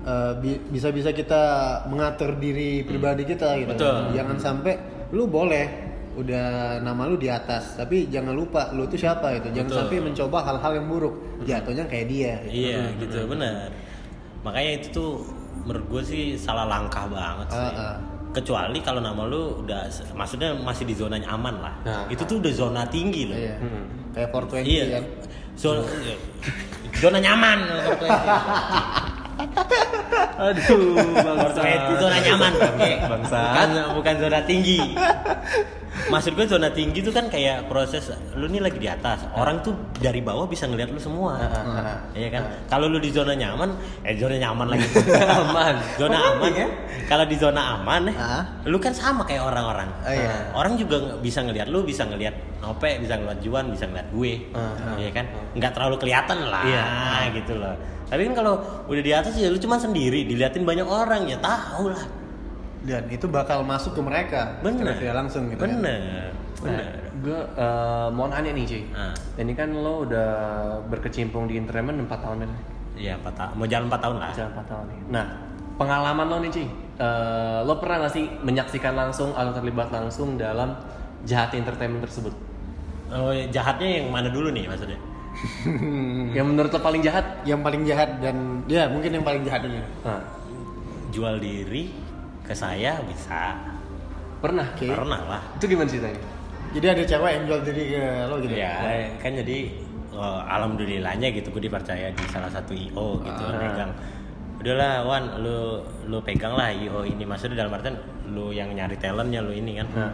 eh, 0.02 0.32
bi- 0.38 0.62
bisa-bisa 0.68 1.10
kita 1.10 1.42
mengatur 1.86 2.34
diri 2.36 2.82
pribadi 2.82 3.22
kita 3.24 3.54
gitu 3.56 3.70
Betul. 3.72 3.98
jangan 4.12 4.36
sampai 4.36 4.74
lu 5.12 5.28
boleh 5.28 5.92
udah 6.12 6.76
nama 6.84 7.08
lu 7.08 7.16
di 7.16 7.28
atas 7.32 7.76
tapi 7.80 8.08
jangan 8.12 8.36
lupa 8.36 8.68
lu 8.76 8.84
tuh 8.84 9.00
siapa 9.00 9.32
itu 9.32 9.48
jangan 9.52 9.68
Betul. 9.72 9.78
sampai 9.80 9.98
mencoba 10.04 10.38
hal-hal 10.44 10.72
yang 10.76 10.86
buruk 10.88 11.14
jatuhnya 11.48 11.84
kayak 11.88 12.06
dia 12.08 12.32
gitu. 12.48 12.68
Iya 12.68 12.80
gitu 13.00 13.18
benar. 13.28 13.72
Makanya 14.44 14.70
itu 14.82 14.86
tuh 14.92 15.10
menurut 15.64 15.84
gue 15.88 16.02
sih 16.04 16.22
salah 16.36 16.68
langkah 16.68 17.08
banget 17.08 17.48
sih. 17.48 17.60
Ah, 17.64 17.72
ah. 17.72 17.94
Kecuali 18.32 18.80
kalau 18.80 19.00
nama 19.00 19.24
lu 19.24 19.64
udah 19.64 19.88
maksudnya 20.16 20.52
masih 20.56 20.84
di 20.88 20.92
zona 20.96 21.16
aman 21.28 21.60
lah. 21.60 21.74
Nah. 21.84 22.04
itu 22.12 22.24
tuh 22.28 22.40
udah 22.40 22.52
zona 22.52 22.82
tinggi 22.88 23.28
loh. 23.28 23.36
Iya. 23.36 23.56
Hmm. 23.60 23.84
kayak 24.12 24.28
420 24.28 24.68
Iya. 24.68 24.84
kan 24.92 25.04
Zona 25.56 25.80
iya. 26.04 26.16
zona 27.00 27.18
nyaman. 27.20 27.58
Aduh, 30.48 30.96
bangsa. 30.96 31.60
itu 31.62 31.92
zona 31.98 32.18
nyaman, 32.22 32.52
oke. 32.56 32.90
Bangsa. 33.10 33.40
Bukan, 33.42 33.68
bukan 34.00 34.14
zona 34.18 34.38
tinggi. 34.46 34.80
Maksud 35.92 36.32
gue 36.32 36.46
zona 36.48 36.72
tinggi 36.72 37.00
tuh 37.00 37.12
kan 37.12 37.28
kayak 37.28 37.68
proses 37.68 38.08
lu 38.32 38.48
nih 38.48 38.60
lagi 38.60 38.80
di 38.80 38.88
atas. 38.88 39.28
Orang 39.32 39.60
tuh 39.60 39.76
dari 39.96 40.24
bawah 40.24 40.48
bisa 40.48 40.64
ngeliat 40.64 40.88
lu 40.88 40.96
semua. 40.96 41.36
Iya 42.12 42.28
kan? 42.32 42.42
Kalau 42.66 42.88
lu 42.88 42.96
di 42.96 43.12
zona 43.12 43.32
nyaman, 43.32 43.76
eh 44.02 44.16
zona 44.16 44.36
nyaman 44.36 44.72
lagi. 44.72 44.86
Aman. 45.42 45.74
Zona 45.96 46.18
aman 46.32 46.52
ya. 46.52 46.68
Kalau 47.04 47.24
di 47.24 47.36
zona 47.36 47.76
aman 47.76 48.08
eh, 48.08 48.16
Ah. 48.16 48.42
lu 48.64 48.76
kan 48.76 48.92
sama 48.92 49.22
kayak 49.22 49.44
orang-orang. 49.44 49.88
Oh, 50.00 50.12
iya. 50.12 50.32
Orang 50.52 50.74
juga 50.76 50.96
bisa 51.20 51.44
ngeliat 51.44 51.68
lu, 51.68 51.84
bisa 51.84 52.04
ngeliat 52.04 52.32
Nope, 52.62 52.94
bisa 53.02 53.18
ngeliat 53.18 53.42
Juan, 53.42 53.74
bisa 53.74 53.84
ngeliat 53.84 54.08
gue. 54.08 54.32
Ah, 54.54 54.94
Iya 54.94 55.10
kan? 55.12 55.26
Nggak 55.52 55.72
terlalu 55.74 55.96
kelihatan 55.98 56.38
lah 56.46 56.62
Iya. 56.62 56.84
gitu 57.34 57.58
loh. 57.58 57.74
Tapi 58.06 58.28
kan 58.28 58.34
kalau 58.34 58.54
udah 58.86 59.02
di 59.02 59.12
atas 59.12 59.34
ya 59.34 59.48
lu 59.48 59.56
cuma 59.56 59.76
sendiri, 59.76 60.24
diliatin 60.24 60.62
banyak 60.62 60.84
orang 60.84 61.26
ya 61.26 61.36
tahu 61.36 61.90
lah. 61.90 62.04
Dan 62.82 63.06
itu 63.08 63.26
bakal 63.26 63.62
masuk 63.62 63.94
ke 63.94 64.02
mereka 64.02 64.58
Bener. 64.58 64.82
secara 64.82 64.98
tidak 64.98 65.16
langsung 65.22 65.42
gitu 65.46 65.60
kan. 65.60 65.70
Bener. 65.72 66.30
Bener. 66.58 66.94
gue 67.22 67.38
eh, 67.54 68.08
mau 68.10 68.26
nanya 68.26 68.50
nih 68.50 68.64
cuy 68.64 68.82
Ah. 68.90 69.14
ini 69.36 69.52
kan 69.52 69.70
lo 69.70 70.02
udah 70.02 70.30
berkecimpung 70.86 71.46
di 71.46 71.54
entertainment 71.56 71.98
4 72.02 72.10
tahun 72.18 72.38
kan 72.42 72.50
Iya, 72.92 73.16
4 73.18 73.32
tahun. 73.32 73.52
Mau 73.56 73.64
jalan 73.64 73.86
4 73.88 73.98
tahun 73.98 74.16
lah. 74.20 74.30
Jalan 74.32 74.50
4 74.52 74.66
tahun 74.66 74.84
nih 74.84 74.98
nah 75.08 75.26
pengalaman 75.74 76.26
lo 76.26 76.38
nih 76.38 76.50
cuy 76.50 76.68
Eh, 76.92 77.58
lo 77.64 77.80
pernah 77.80 78.04
gak 78.04 78.14
sih 78.14 78.28
menyaksikan 78.44 78.92
langsung 78.92 79.32
atau 79.32 79.50
terlibat 79.50 79.90
langsung 79.90 80.36
dalam 80.36 80.76
jahat 81.24 81.50
entertainment 81.54 82.02
tersebut 82.02 82.30
Oh, 83.10 83.28
jahatnya 83.48 84.00
yang 84.00 84.06
mana 84.08 84.28
dulu 84.28 84.48
nih 84.48 84.64
maksudnya? 84.64 84.96
yang 86.36 86.46
menurut 86.46 86.68
lo 86.68 86.78
paling 86.78 87.00
jahat 87.00 87.24
yang 87.42 87.60
paling 87.60 87.82
jahat 87.82 88.20
dan 88.20 88.60
ya 88.68 88.84
mungkin 88.86 89.10
yang 89.12 89.24
paling 89.24 89.42
jahat 89.42 89.64
dulu 89.64 89.80
nah, 90.04 90.20
Jual 91.08 91.40
diri 91.40 91.88
ke 92.52 92.54
saya 92.54 93.00
bisa. 93.02 93.56
pernah 94.38 94.66
Oke. 94.68 94.86
Pernah 94.86 95.20
lah. 95.24 95.42
itu 95.54 95.64
gimana 95.66 95.86
ceritanya 95.86 96.20
jadi 96.72 96.86
ada 96.90 97.02
cewek 97.04 97.30
yang 97.30 97.44
jual 97.46 97.60
diri 97.62 97.82
ke 97.90 98.02
lo 98.26 98.36
gitu 98.40 98.54
Ya, 98.54 98.72
kan 99.16 99.32
jadi 99.32 99.58
eh, 100.10 100.40
alhamdulillahnya 100.46 101.28
gitu 101.30 101.48
gue 101.48 101.62
dipercaya 101.62 102.10
di 102.10 102.24
salah 102.26 102.48
satu 102.48 102.72
IO 102.72 103.16
gitu 103.18 103.42
Ah. 103.44 103.56
pegang. 103.56 103.92
Udahlah 104.58 105.02
Wan, 105.02 105.24
lu 105.38 105.78
lu 106.06 106.18
pegang 106.20 106.52
lah 106.52 106.68
IO 106.70 107.02
ini 107.02 107.22
maksudnya 107.22 107.60
dalam 107.60 107.72
artian 107.72 107.96
lu 108.26 108.50
yang 108.50 108.68
nyari 108.68 108.96
talentnya 108.96 109.40
lu 109.40 109.52
ini 109.52 109.78
kan. 109.78 109.88
Nah. 109.94 110.12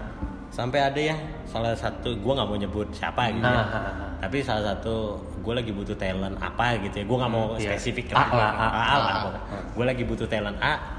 Sampai 0.48 0.80
ada 0.80 0.96
yang 0.96 1.16
salah 1.44 1.72
satu 1.72 2.12
gue 2.12 2.32
nggak 2.32 2.46
mau 2.46 2.56
nyebut 2.56 2.88
siapa 2.90 3.28
gitu. 3.30 3.44
ya. 3.44 3.52
Ah, 3.54 3.64
ah, 3.64 3.76
ah. 3.78 4.10
Tapi 4.18 4.40
salah 4.40 4.72
satu 4.72 5.14
gue 5.38 5.54
lagi 5.54 5.70
butuh 5.70 5.94
talent 5.94 6.36
apa 6.36 6.76
gitu 6.80 7.00
ya. 7.00 7.04
Gue 7.04 7.16
nggak 7.16 7.30
mau 7.30 7.44
Iya. 7.54 7.70
spesifik 7.70 8.12
A 8.12 8.24
lah, 8.28 8.50
A, 8.52 8.66
lah. 8.98 9.14
A. 9.24 9.30
Gue 9.72 9.84
lagi 9.84 10.02
butuh 10.04 10.26
talent 10.26 10.58
A. 10.58 10.97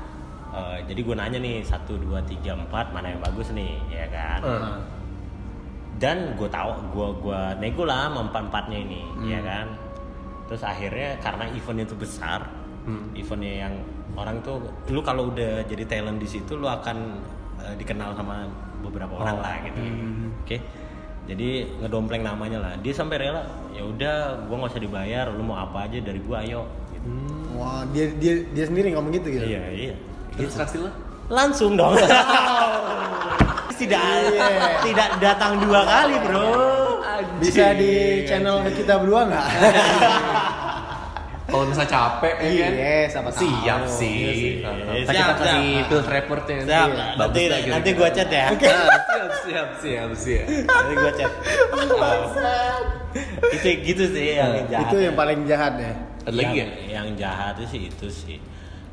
Eh, 0.49 0.77
jadi 0.83 0.99
gue 0.99 1.13
nanya 1.13 1.37
nih 1.37 1.61
satu 1.61 1.93
dua 1.95 2.25
tiga 2.25 2.57
empat 2.57 2.89
mana 2.89 3.13
yang 3.13 3.21
bagus 3.21 3.53
nih, 3.53 3.77
ya 3.87 4.09
kan? 4.09 4.39
Ah. 4.41 4.77
dan 5.99 6.31
gue 6.33 6.47
tahu 6.47 6.71
gue 6.95 7.07
gua 7.19 7.51
nego 7.59 7.83
lah 7.83 8.07
empat 8.07 8.47
empatnya 8.47 8.79
ini 8.79 9.03
Hmm. 9.03 9.27
ya 9.27 9.43
kan 9.43 9.67
terus 10.47 10.63
akhirnya 10.63 11.19
karena 11.19 11.43
eventnya 11.51 11.83
itu 11.83 11.93
besar 11.93 12.47
Hmm. 12.87 13.11
eventnya 13.13 13.67
yang 13.67 13.73
orang 14.15 14.39
tuh 14.39 14.63
lu 14.87 15.03
kalau 15.03 15.27
udah 15.27 15.59
jadi 15.67 15.83
talent 15.83 16.17
di 16.17 16.25
situ 16.25 16.55
lu 16.55 16.65
akan 16.65 17.19
eh, 17.59 17.75
dikenal 17.75 18.15
sama 18.15 18.47
beberapa 18.79 19.11
orang 19.11 19.35
Oh. 19.37 19.43
lah 19.43 19.55
gitu 19.59 19.75
Hmm. 19.75 20.31
oke 20.39 20.57
jadi 21.27 21.49
ngedompleng 21.83 22.23
namanya 22.23 22.57
lah 22.57 22.73
dia 22.79 22.95
sampai 22.95 23.19
rela 23.19 23.43
ya 23.69 23.83
udah 23.83 24.15
gue 24.47 24.55
nggak 24.55 24.71
usah 24.71 24.79
dibayar 24.79 25.27
lu 25.29 25.43
mau 25.43 25.59
apa 25.59 25.83
aja 25.83 25.99
dari 25.99 26.23
gue 26.23 26.37
ayo 26.47 26.63
gitu. 26.89 27.07
wah 27.53 27.83
dia 27.91 28.07
dia 28.15 28.39
dia 28.49 28.63
sendiri 28.63 28.95
ngomong 28.95 29.11
gitu 29.11 29.27
gitu 29.29 29.43
iya 29.45 29.67
iya 29.67 29.95
terus 30.41 30.55
reaksi 30.55 30.77
lo 30.79 30.89
langsung 31.27 31.75
dong 31.75 31.93
tidak 33.79 34.01
Iya. 34.01 34.47
tidak 34.83 35.09
datang 35.19 35.55
dua 35.57 35.81
kali 35.83 36.15
bro 36.19 36.51
bisa 37.37 37.71
di 37.73 37.93
channel 38.23 38.59
kita 38.69 38.97
berdua 38.97 39.21
nggak 39.25 39.47
kalau 41.49 41.65
misalnya 41.65 41.89
capek 41.89 42.35
ya 42.37 42.49
kan 42.61 42.71
Iya, 42.71 42.99
siap 43.09 43.25
sih 43.31 43.49
Iya 43.57 43.75
sih. 43.89 44.13
Ntar 44.61 44.73
kita 44.85 45.09
Siap, 45.09 45.27
kasih 45.33 45.49
siap. 45.49 45.87
field 45.87 46.07
reportnya 46.07 46.57
Siap, 46.61 46.69
Iya. 46.69 47.05
nanti, 47.09 47.17
Bagus 47.17 47.41
lah 47.41 47.57
nanti 47.57 47.65
kira-kira. 47.89 47.97
gua 47.97 48.09
chat 48.11 48.29
ya. 48.29 48.45
Ah, 48.45 48.53
siap 48.53 49.31
siap 49.41 49.69
siap 49.81 50.09
siap 50.13 50.45
Nanti 50.61 50.93
gua 50.93 51.11
chat. 51.11 51.31
itu 53.49 53.69
gitu 53.83 54.03
sih 54.09 54.25
yang 54.35 54.51
jahat. 54.67 54.85
itu 54.85 54.97
yang 55.01 55.15
paling 55.15 55.39
jahat 55.43 55.73
ya 55.75 55.93
ada 56.21 56.35
lagi 56.35 56.53
ya 56.53 56.61
yang, 56.61 56.71
yang 56.85 57.07
jahat 57.17 57.53
itu 57.57 57.65
sih 57.65 57.81
itu 57.89 58.07
sih. 58.07 58.37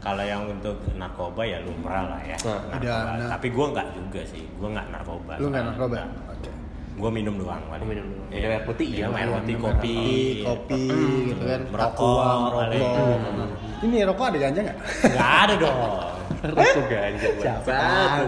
Kalau 0.06 0.22
yang 0.22 0.46
untuk 0.46 0.78
narkoba 0.94 1.42
ya 1.42 1.58
lumrah 1.66 2.06
lah 2.06 2.20
ya. 2.22 2.38
Nah, 2.46 2.78
Narkoba. 2.78 3.10
nah. 3.18 3.28
Tapi 3.34 3.46
gua 3.50 3.66
nggak 3.74 3.88
juga 3.90 4.20
sih. 4.22 4.42
Gua 4.54 4.68
nggak 4.70 4.86
narkoba. 4.94 5.32
lu 5.42 5.46
nggak 5.50 5.64
narkoba 5.66 5.96
oke 6.30 6.50
Gua 6.96 7.10
minum 7.10 7.34
doang. 7.36 7.58
paling. 7.66 7.82
Oh, 7.82 7.88
minum 7.90 8.06
doang. 8.06 8.28
Iya. 8.30 8.38
Minum 8.38 8.50
air 8.54 8.62
putih, 8.62 8.86
Minum 8.88 9.10
iya. 9.10 9.18
air 9.18 9.30
putih, 9.34 9.54
kopi. 9.58 9.98
kopi 10.46 10.82
gitu 11.26 11.42
kan 11.44 11.60
Merokok, 11.74 12.38
merokok 12.54 13.66
ini 13.76 13.96
rokok 14.08 14.24
ada 14.32 14.38
ganja 14.40 14.60
nggak 14.64 14.78
Nggak 15.10 15.30
ada 15.42 15.54
dong. 15.60 15.78
Rokok 16.56 16.84
ganja 16.86 17.26
Siapa 17.42 17.78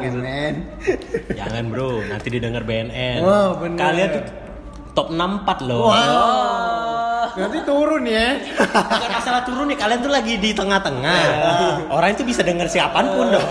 gitu. 0.03 0.19
men 0.19 0.55
Jangan 1.31 1.65
bro, 1.71 2.03
nanti 2.05 2.29
didengar 2.29 2.63
BNN. 2.67 3.23
Wah, 3.23 3.55
bener. 3.57 3.79
Kalian 3.79 4.09
tuh 4.13 4.25
top 4.93 5.09
64 5.15 5.69
loh. 5.71 5.95
Nanti 7.35 7.59
turun 7.63 8.03
ya 8.03 8.41
Bukan 8.59 9.11
masalah 9.11 9.41
turun 9.43 9.67
nih, 9.67 9.77
kalian 9.77 9.99
tuh 9.99 10.09
lagi 10.09 10.35
di 10.37 10.51
tengah-tengah. 10.51 11.21
Orang 11.89 12.11
itu 12.11 12.23
bisa 12.23 12.41
dengar 12.41 12.65
siapa 12.67 13.03
pun 13.03 13.29
dong. 13.29 13.49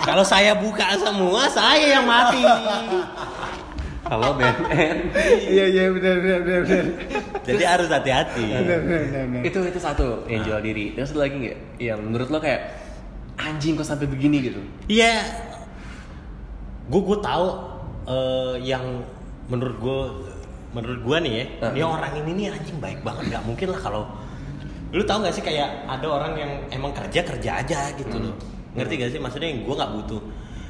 Kalau 0.00 0.22
saya 0.22 0.54
buka 0.54 0.96
semua, 0.96 1.48
saya 1.48 1.98
yang 1.98 2.04
mati. 2.04 2.42
halo 4.04 4.32
BNN 4.32 4.96
iya 5.52 5.68
iya 5.68 5.84
benar 5.92 6.16
benar 6.16 6.40
benar 6.40 6.62
benar 6.64 6.84
Jadi 7.44 7.60
harus 7.62 7.92
hati-hati. 7.92 8.40
benar 8.40 8.80
benar 8.80 9.00
benar, 9.04 9.24
benar. 9.28 9.42
itu 9.44 9.58
itu 9.68 9.76
satu 9.78 10.24
yang 10.24 10.40
jual 10.40 10.64
diri 10.64 10.96
terus 10.96 11.12
lagi 11.12 11.36
nggak 11.36 11.58
yang 11.76 12.00
menurut 12.00 12.32
lo 12.32 12.40
kayak 12.40 12.72
anjing 13.36 13.76
kok 13.76 13.84
sampai 13.84 14.08
begini 14.08 14.48
gitu 14.48 14.64
Iya. 14.88 15.28
Gue 16.88 17.04
gue 17.04 17.18
tahu 17.20 17.46
eh, 18.08 18.54
yang 18.64 19.04
menurut 19.46 19.76
gue 19.76 20.00
menurut 20.70 21.00
gue 21.00 21.16
nih 21.20 21.32
ya, 21.32 21.44
Ah. 21.60 21.70
ini 21.70 21.82
orang 21.82 22.12
ini 22.16 22.30
nih 22.34 22.46
anjing 22.50 22.78
baik 22.78 23.00
banget, 23.00 23.24
nggak 23.30 23.44
mungkin 23.44 23.68
lah 23.68 23.80
kalau 23.80 24.02
lu 24.88 25.02
tahu 25.02 25.18
nggak 25.20 25.32
sih 25.32 25.42
kayak 25.42 25.68
ada 25.86 26.06
orang 26.06 26.32
yang 26.34 26.50
emang 26.70 26.92
kerja 26.92 27.20
kerja 27.22 27.50
aja 27.58 27.92
gitu 27.94 28.16
loh, 28.18 28.34
ngerti 28.72 28.94
gak 28.96 29.10
sih? 29.10 29.18
Maksudnya 29.18 29.48
yang 29.48 29.60
gue 29.62 29.74
nggak 29.74 29.92
butuh 29.94 30.22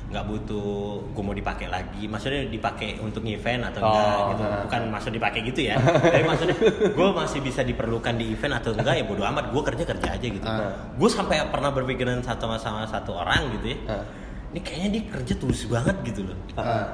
nggak 0.08 0.24
butuh 0.24 0.72
gue 1.06 1.20
mau 1.22 1.36
dipakai 1.36 1.68
lagi 1.68 2.08
maksudnya 2.08 2.48
dipakai 2.48 2.96
untuk 2.96 3.20
event 3.22 3.60
atau 3.62 3.84
Oh, 3.84 3.92
enggak 3.92 4.16
gitu 4.32 4.42
ha. 4.42 4.56
bukan 4.64 4.80
maksud 4.88 5.10
dipakai 5.12 5.40
gitu 5.44 5.60
ya 5.62 5.76
tapi 6.08 6.24
maksudnya 6.24 6.56
gue 6.88 7.08
masih 7.12 7.44
bisa 7.44 7.60
diperlukan 7.60 8.16
di 8.16 8.32
event 8.32 8.56
atau 8.56 8.72
enggak 8.72 8.94
ya 8.94 9.04
bodo 9.04 9.20
amat 9.22 9.52
gue 9.52 9.62
kerja 9.62 9.84
kerja 9.84 10.08
aja 10.10 10.26
gitu 10.26 10.48
Ah. 10.48 10.72
gue 10.96 11.08
sampai 11.12 11.44
pernah 11.46 11.68
berpikiran 11.70 12.24
satu 12.24 12.48
sama 12.56 12.88
satu 12.88 13.20
orang 13.20 13.52
gitu 13.60 13.76
ya 13.76 13.78
Ah. 13.92 14.04
ini 14.48 14.60
kayaknya 14.62 14.88
dia 14.90 15.02
kerja 15.12 15.34
tulus 15.36 15.68
banget 15.68 15.96
gitu 16.02 16.24
loh 16.24 16.36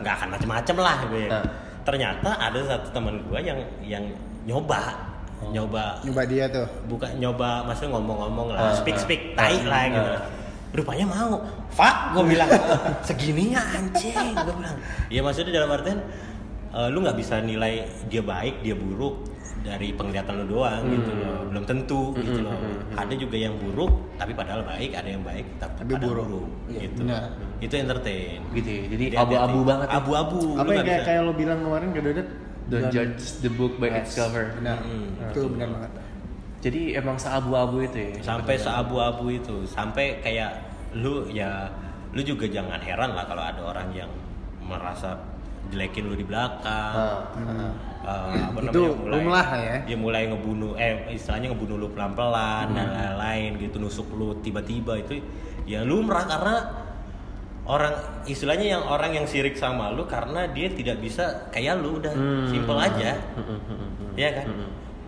nggak 0.03 0.15
akan 0.17 0.29
macem-macem 0.35 0.75
lah 0.77 0.99
gue 1.07 1.23
ya. 1.23 1.31
Ah. 1.31 1.45
Ternyata 1.85 2.35
ada 2.41 2.59
satu 2.65 2.89
teman 2.91 3.21
gue 3.29 3.39
yang 3.45 3.61
yang 3.85 4.05
nyoba. 4.49 5.13
Oh. 5.45 5.53
nyoba. 5.53 6.01
Nyoba 6.03 6.23
dia 6.25 6.45
tuh. 6.49 6.67
bukan 6.89 7.11
nyoba 7.21 7.69
maksudnya 7.69 8.01
ngomong-ngomong 8.01 8.47
lah. 8.57 8.73
Ah, 8.73 8.75
speak 8.75 8.97
ah, 8.97 9.03
speak 9.05 9.21
tai 9.37 9.61
ah, 9.61 9.69
lah 9.69 9.83
gitu. 9.93 10.11
Ah. 10.17 10.23
rupanya 10.75 11.07
mau. 11.07 11.39
Pak 11.75 12.17
gue 12.17 12.25
bilang 12.25 12.49
segininya 13.09 13.61
anjing. 13.61 14.33
Gue 14.33 14.55
bilang. 14.57 14.77
Ya 15.13 15.21
maksudnya 15.21 15.53
dalam 15.61 15.71
artian 15.71 16.01
eh, 16.73 16.89
lu 16.89 17.05
nggak 17.05 17.19
bisa 17.21 17.39
nilai 17.45 17.85
dia 18.09 18.25
baik 18.25 18.65
dia 18.65 18.75
buruk 18.75 19.34
dari 19.65 19.89
penglihatan 19.91 20.45
lu 20.45 20.61
doang 20.61 20.85
gitu 20.87 21.09
Hmm. 21.09 21.21
loh 21.21 21.41
belum 21.49 21.65
tentu 21.65 22.01
gitu 22.15 22.41
loh 22.41 22.53
ada 22.93 23.15
juga 23.15 23.37
yang 23.39 23.57
buruk 23.57 23.89
tapi 24.15 24.31
padahal 24.31 24.61
baik 24.63 24.93
ada 24.93 25.09
yang 25.09 25.23
baik 25.23 25.47
tapi, 25.57 25.73
Tapi 25.81 25.93
buruk. 25.99 26.27
buruk 26.29 26.49
Iya, 26.69 26.81
gitu 26.85 27.01
benar. 27.03 27.23
itu 27.59 27.75
entertain 27.75 28.41
gitu 28.53 28.69
ya 28.69 28.83
jadi 28.87 29.05
abu-abu 29.17 29.59
banget 29.63 29.89
ya. 29.89 29.95
abu-abu 29.97 30.41
Apa 30.55 30.71
yang 30.71 30.85
kayak 30.85 31.03
kayak 31.03 31.21
lo 31.23 31.33
bilang 31.33 31.59
kemarin 31.61 31.89
ke 31.91 32.01
Dodet? 32.01 32.29
don't 32.65 32.89
judge 32.91 33.23
the 33.41 33.51
book 33.51 33.77
by 33.77 33.89
its 33.91 34.13
cover 34.15 34.53
Benar. 34.55 34.79
Mm. 34.81 35.09
Itu 35.27 35.41
benar 35.51 35.69
banget. 35.71 35.91
jadi 36.61 36.81
emang 36.95 37.17
seabu-abu 37.17 37.77
itu 37.83 37.99
ya 37.99 38.13
sampai 38.23 38.55
seabu-abu 38.57 39.25
itu 39.31 39.57
sampai 39.67 40.21
kayak 40.21 40.61
lu 40.95 41.25
ya 41.27 41.73
lu 42.11 42.21
juga 42.21 42.45
jangan 42.47 42.79
heran 42.79 43.11
lah 43.11 43.25
kalau 43.25 43.43
ada 43.43 43.61
orang 43.63 43.89
yang 43.93 44.13
merasa 44.63 45.17
jelekin 45.75 46.07
lu 46.07 46.15
di 46.15 46.23
belakang. 46.23 46.95
Ah, 46.95 47.75
Eh, 48.05 48.37
apa 48.45 48.61
Itu 48.61 48.85
namanya, 48.85 49.17
umum 49.17 49.27
lah 49.33 49.49
ya. 49.57 49.77
dia 49.83 49.97
mulai 49.97 50.29
ngebunuh 50.29 50.77
eh 50.77 51.09
istilahnya 51.11 51.49
ngebunuh 51.51 51.77
lu 51.79 51.89
pelan-pelan 51.89 52.69
dan 52.71 52.93
lain-lain 52.93 53.57
gitu 53.59 53.81
nusuk 53.81 54.13
lu 54.13 54.37
tiba-tiba 54.39 55.01
itu 55.01 55.25
ya 55.65 55.81
lumrah 55.81 56.21
karena 56.23 56.57
orang 57.65 57.97
istilahnya 58.25 58.77
yang 58.77 58.83
orang 58.85 59.17
yang 59.17 59.25
sirik 59.25 59.57
sama 59.57 59.89
lu 59.89 60.05
karena 60.05 60.45
dia 60.47 60.69
tidak 60.69 61.01
bisa 61.01 61.49
kayak 61.49 61.81
lu 61.81 61.97
udah 61.97 62.13
Hmm. 62.13 62.45
simple 62.45 62.77
aja. 62.77 63.17
Hmm, 63.41 64.13
ya 64.15 64.29
kan? 64.37 64.47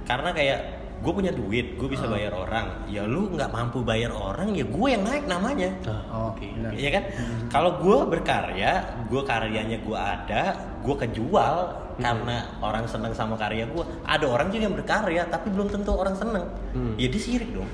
Karena 0.09 0.31
kayak 0.33 0.61
gue 0.97 1.13
punya 1.13 1.33
duit 1.33 1.77
gue 1.77 1.89
bisa 1.93 2.09
bayar 2.09 2.33
orang 2.33 2.89
ya 2.89 3.05
lu 3.05 3.29
nggak 3.37 3.53
mampu 3.53 3.85
bayar 3.85 4.11
orang 4.17 4.57
ya 4.57 4.65
gue 4.65 4.89
yang 4.89 5.05
naik 5.05 5.29
namanya 5.29 5.71
Oh, 6.11 6.33
oke 6.33 6.45
benar. 6.57 6.73
Iya 6.73 6.91
kan? 6.97 7.05
Kalau 7.53 7.71
gue 7.79 7.99
berkarya, 8.09 8.73
gue 9.07 9.23
karyanya 9.23 9.79
gue 9.85 9.99
ada, 9.99 10.43
gue 10.81 10.95
kejual 10.97 11.57
karena 11.97 12.37
orang 12.61 12.85
seneng 12.89 13.13
sama 13.13 13.37
karya 13.37 13.65
gue. 13.69 13.85
Ada 14.05 14.25
orang 14.29 14.49
juga 14.53 14.63
yang 14.69 14.77
berkarya, 14.77 15.23
tapi 15.29 15.53
belum 15.53 15.69
tentu 15.73 15.93
orang 15.93 16.17
seneng. 16.17 16.45
Hmm. 16.73 16.93
Ya 16.97 17.09
dia 17.09 17.21
sirik 17.21 17.53
dong. 17.53 17.69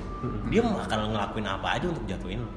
Dia 0.51 0.63
bakal 0.63 1.11
ngelakuin 1.11 1.47
apa 1.47 1.67
aja 1.79 1.85
untuk 1.91 2.03
jatuhin 2.07 2.43
lu. 2.43 2.51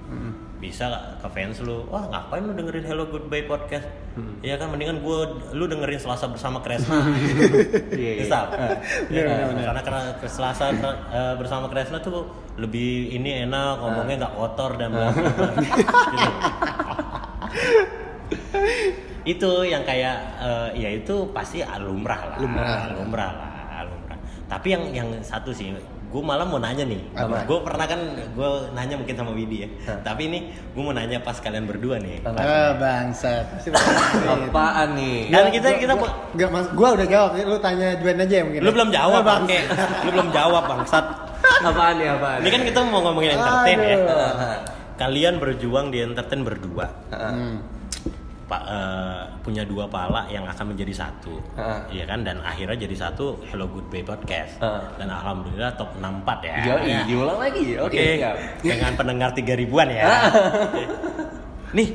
Bisa 0.56 0.88
ke 1.20 1.28
fans 1.28 1.60
lu, 1.60 1.84
wah 1.92 2.08
ngapain 2.08 2.40
lu 2.40 2.56
dengerin 2.56 2.80
Hello 2.82 3.04
Goodbye 3.06 3.44
podcast? 3.44 3.84
Iya 4.40 4.56
kan, 4.56 4.72
mendingan 4.72 5.04
gue, 5.04 5.18
lu 5.52 5.68
dengerin 5.68 6.00
Selasa 6.00 6.32
bersama 6.32 6.64
Kresna. 6.64 6.96
Iya, 7.92 8.12
iya. 8.16 8.24
Bisa. 8.24 8.38
Iya, 9.12 9.20
Ya, 9.20 9.22
benar, 9.28 9.46
benar. 9.52 9.64
karena 9.68 9.80
karena 9.84 10.00
Selasa 10.24 10.72
eh, 11.12 11.34
bersama 11.36 11.68
Kresna 11.68 12.00
tuh 12.00 12.24
lebih 12.56 13.12
ini 13.12 13.44
enak 13.44 13.84
ngomongnya 13.84 14.24
nggak 14.24 14.34
kotor 14.34 14.70
dan 14.80 14.88
bla 14.90 15.12
bla. 15.12 15.28
Gitu. 18.26 18.68
itu 19.26 19.50
yang 19.66 19.82
kayak 19.82 20.16
eh, 20.38 20.68
ya 20.78 20.88
itu 20.92 21.28
pasti 21.30 21.58
lumrah 21.78 22.30
lah 22.30 22.38
Lumrah. 22.38 22.90
lumrah 22.94 23.30
lah 23.34 23.50
lumrah 23.84 24.18
tapi 24.46 24.70
yang 24.70 24.82
yang 24.94 25.08
satu 25.20 25.50
sih 25.50 25.74
gue 26.06 26.22
malah 26.22 26.42
mau 26.42 26.56
nanya 26.56 26.82
nih 26.82 27.02
Apa? 27.12 27.44
gue 27.44 27.58
pernah 27.60 27.84
kan 27.84 28.00
gue 28.14 28.48
nanya 28.72 28.94
mungkin 28.94 29.14
sama 29.14 29.30
Widi 29.30 29.56
ya 29.58 29.68
Hah. 29.84 29.98
tapi 30.02 30.22
ini 30.26 30.38
gue 30.48 30.80
mau 30.80 30.90
nanya 30.90 31.18
pas 31.18 31.34
kalian 31.36 31.66
berdua 31.66 31.98
nih 31.98 32.22
Apa? 32.22 32.38
Ah, 32.38 32.70
bangsat. 32.72 33.44
Apaan 33.66 34.88
nih 34.94 35.28
Kan 35.28 35.50
kita 35.50 35.68
kita 35.76 35.92
gua, 35.94 36.10
gua, 36.32 36.48
mas, 36.48 36.66
gua 36.72 36.88
udah 36.94 37.06
jawab, 37.06 37.30
lu 37.36 37.58
tanya 37.58 37.98
Juan 37.98 38.16
aja 38.16 38.34
ya 38.34 38.44
mungkin. 38.44 38.60
lu 38.60 38.68
ya? 38.68 38.74
belum 38.74 38.88
jawab 38.90 39.22
bangke 39.22 39.58
lu 40.02 40.10
belum 40.10 40.28
jawab 40.30 40.62
bangsat 40.64 41.04
apaan 41.58 41.94
nih 41.96 42.08
apaan 42.10 42.38
ini 42.40 42.50
kan 42.50 42.62
kita 42.64 42.78
mau 42.84 43.00
ngomongin 43.02 43.30
entertain 43.34 43.78
ya 43.80 43.96
Aduh. 43.96 44.08
Ah, 44.08 44.56
kalian 44.96 45.34
berjuang 45.36 45.86
di 45.90 45.98
entertain 46.00 46.40
berdua 46.40 46.86
Hmm. 47.10 47.60
Pak 48.46 48.62
eh, 48.62 49.22
punya 49.40 49.62
dua 49.62 49.86
pala 49.86 50.22
yang 50.26 50.42
akan 50.44 50.70
menjadi 50.70 51.02
satu 51.02 51.34
Ah. 51.52 51.82
iya 51.88 52.04
kan 52.04 52.22
dan 52.22 52.38
akhirnya 52.40 52.78
jadi 52.80 52.94
satu 53.04 53.42
Hello 53.44 53.66
Goodbye 53.66 54.02
podcast 54.02 54.58
Ah. 54.58 54.86
dan 54.94 55.08
alhamdulillah 55.08 55.74
top 55.74 55.90
64 55.96 56.38
ya 56.40 56.54
Yoi, 56.64 56.86
Ya. 56.88 57.02
diulang 57.04 57.38
lagi 57.38 57.74
oke 57.74 57.90
Oke, 57.90 58.06
siap 58.16 58.36
dengan 58.60 58.92
pendengar 58.94 59.30
3 59.32 59.50
ribuan 59.52 59.90
ya. 59.90 60.06
Oke. 60.62 60.82
Nih, 61.72 61.88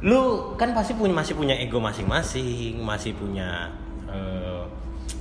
lu 0.00 0.20
kan 0.54 0.70
pasti 0.70 0.92
punya 0.92 1.14
masih 1.14 1.32
punya 1.32 1.56
ego 1.56 1.80
masing-masing, 1.80 2.76
masih 2.78 3.16
punya 3.16 3.72
eh, 4.06 4.62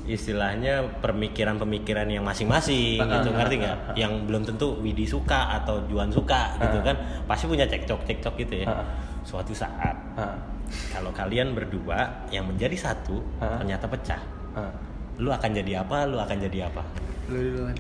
istilahnya 0.06 0.84
pemikiran-pemikiran 1.00 2.04
yang 2.06 2.22
masing-masing 2.22 3.00
Ah, 3.00 3.08
gitu, 3.16 3.32
ngerti 3.32 3.56
nggak? 3.58 3.78
ah. 3.82 3.96
Yang 3.96 4.12
belum 4.28 4.44
tentu 4.44 4.76
Widi 4.78 5.08
suka 5.08 5.56
atau 5.56 5.80
Juan 5.88 6.12
suka 6.12 6.60
gitu 6.60 6.78
Ah. 6.78 6.84
kan, 6.84 6.96
pasti 7.24 7.48
punya 7.48 7.64
cekcok-cekcok 7.64 8.36
gitu 8.38 8.56
ya. 8.62 8.68
Ah. 8.68 8.84
Suatu 9.24 9.52
saat 9.52 9.96
Ah, 10.14 10.38
kalau 10.92 11.10
kalian 11.10 11.52
berdua 11.52 12.28
yang 12.30 12.46
menjadi 12.46 12.76
satu 12.78 13.18
Ah. 13.40 13.58
ternyata 13.58 13.88
pecah, 13.88 14.22
ah. 14.54 14.70
lu 15.18 15.30
akan 15.30 15.50
jadi 15.52 15.82
apa? 15.82 16.06
Lu 16.06 16.18
akan 16.18 16.38
jadi 16.40 16.70
apa? 16.70 16.84
Lu 17.32 17.40
duluan. 17.40 17.76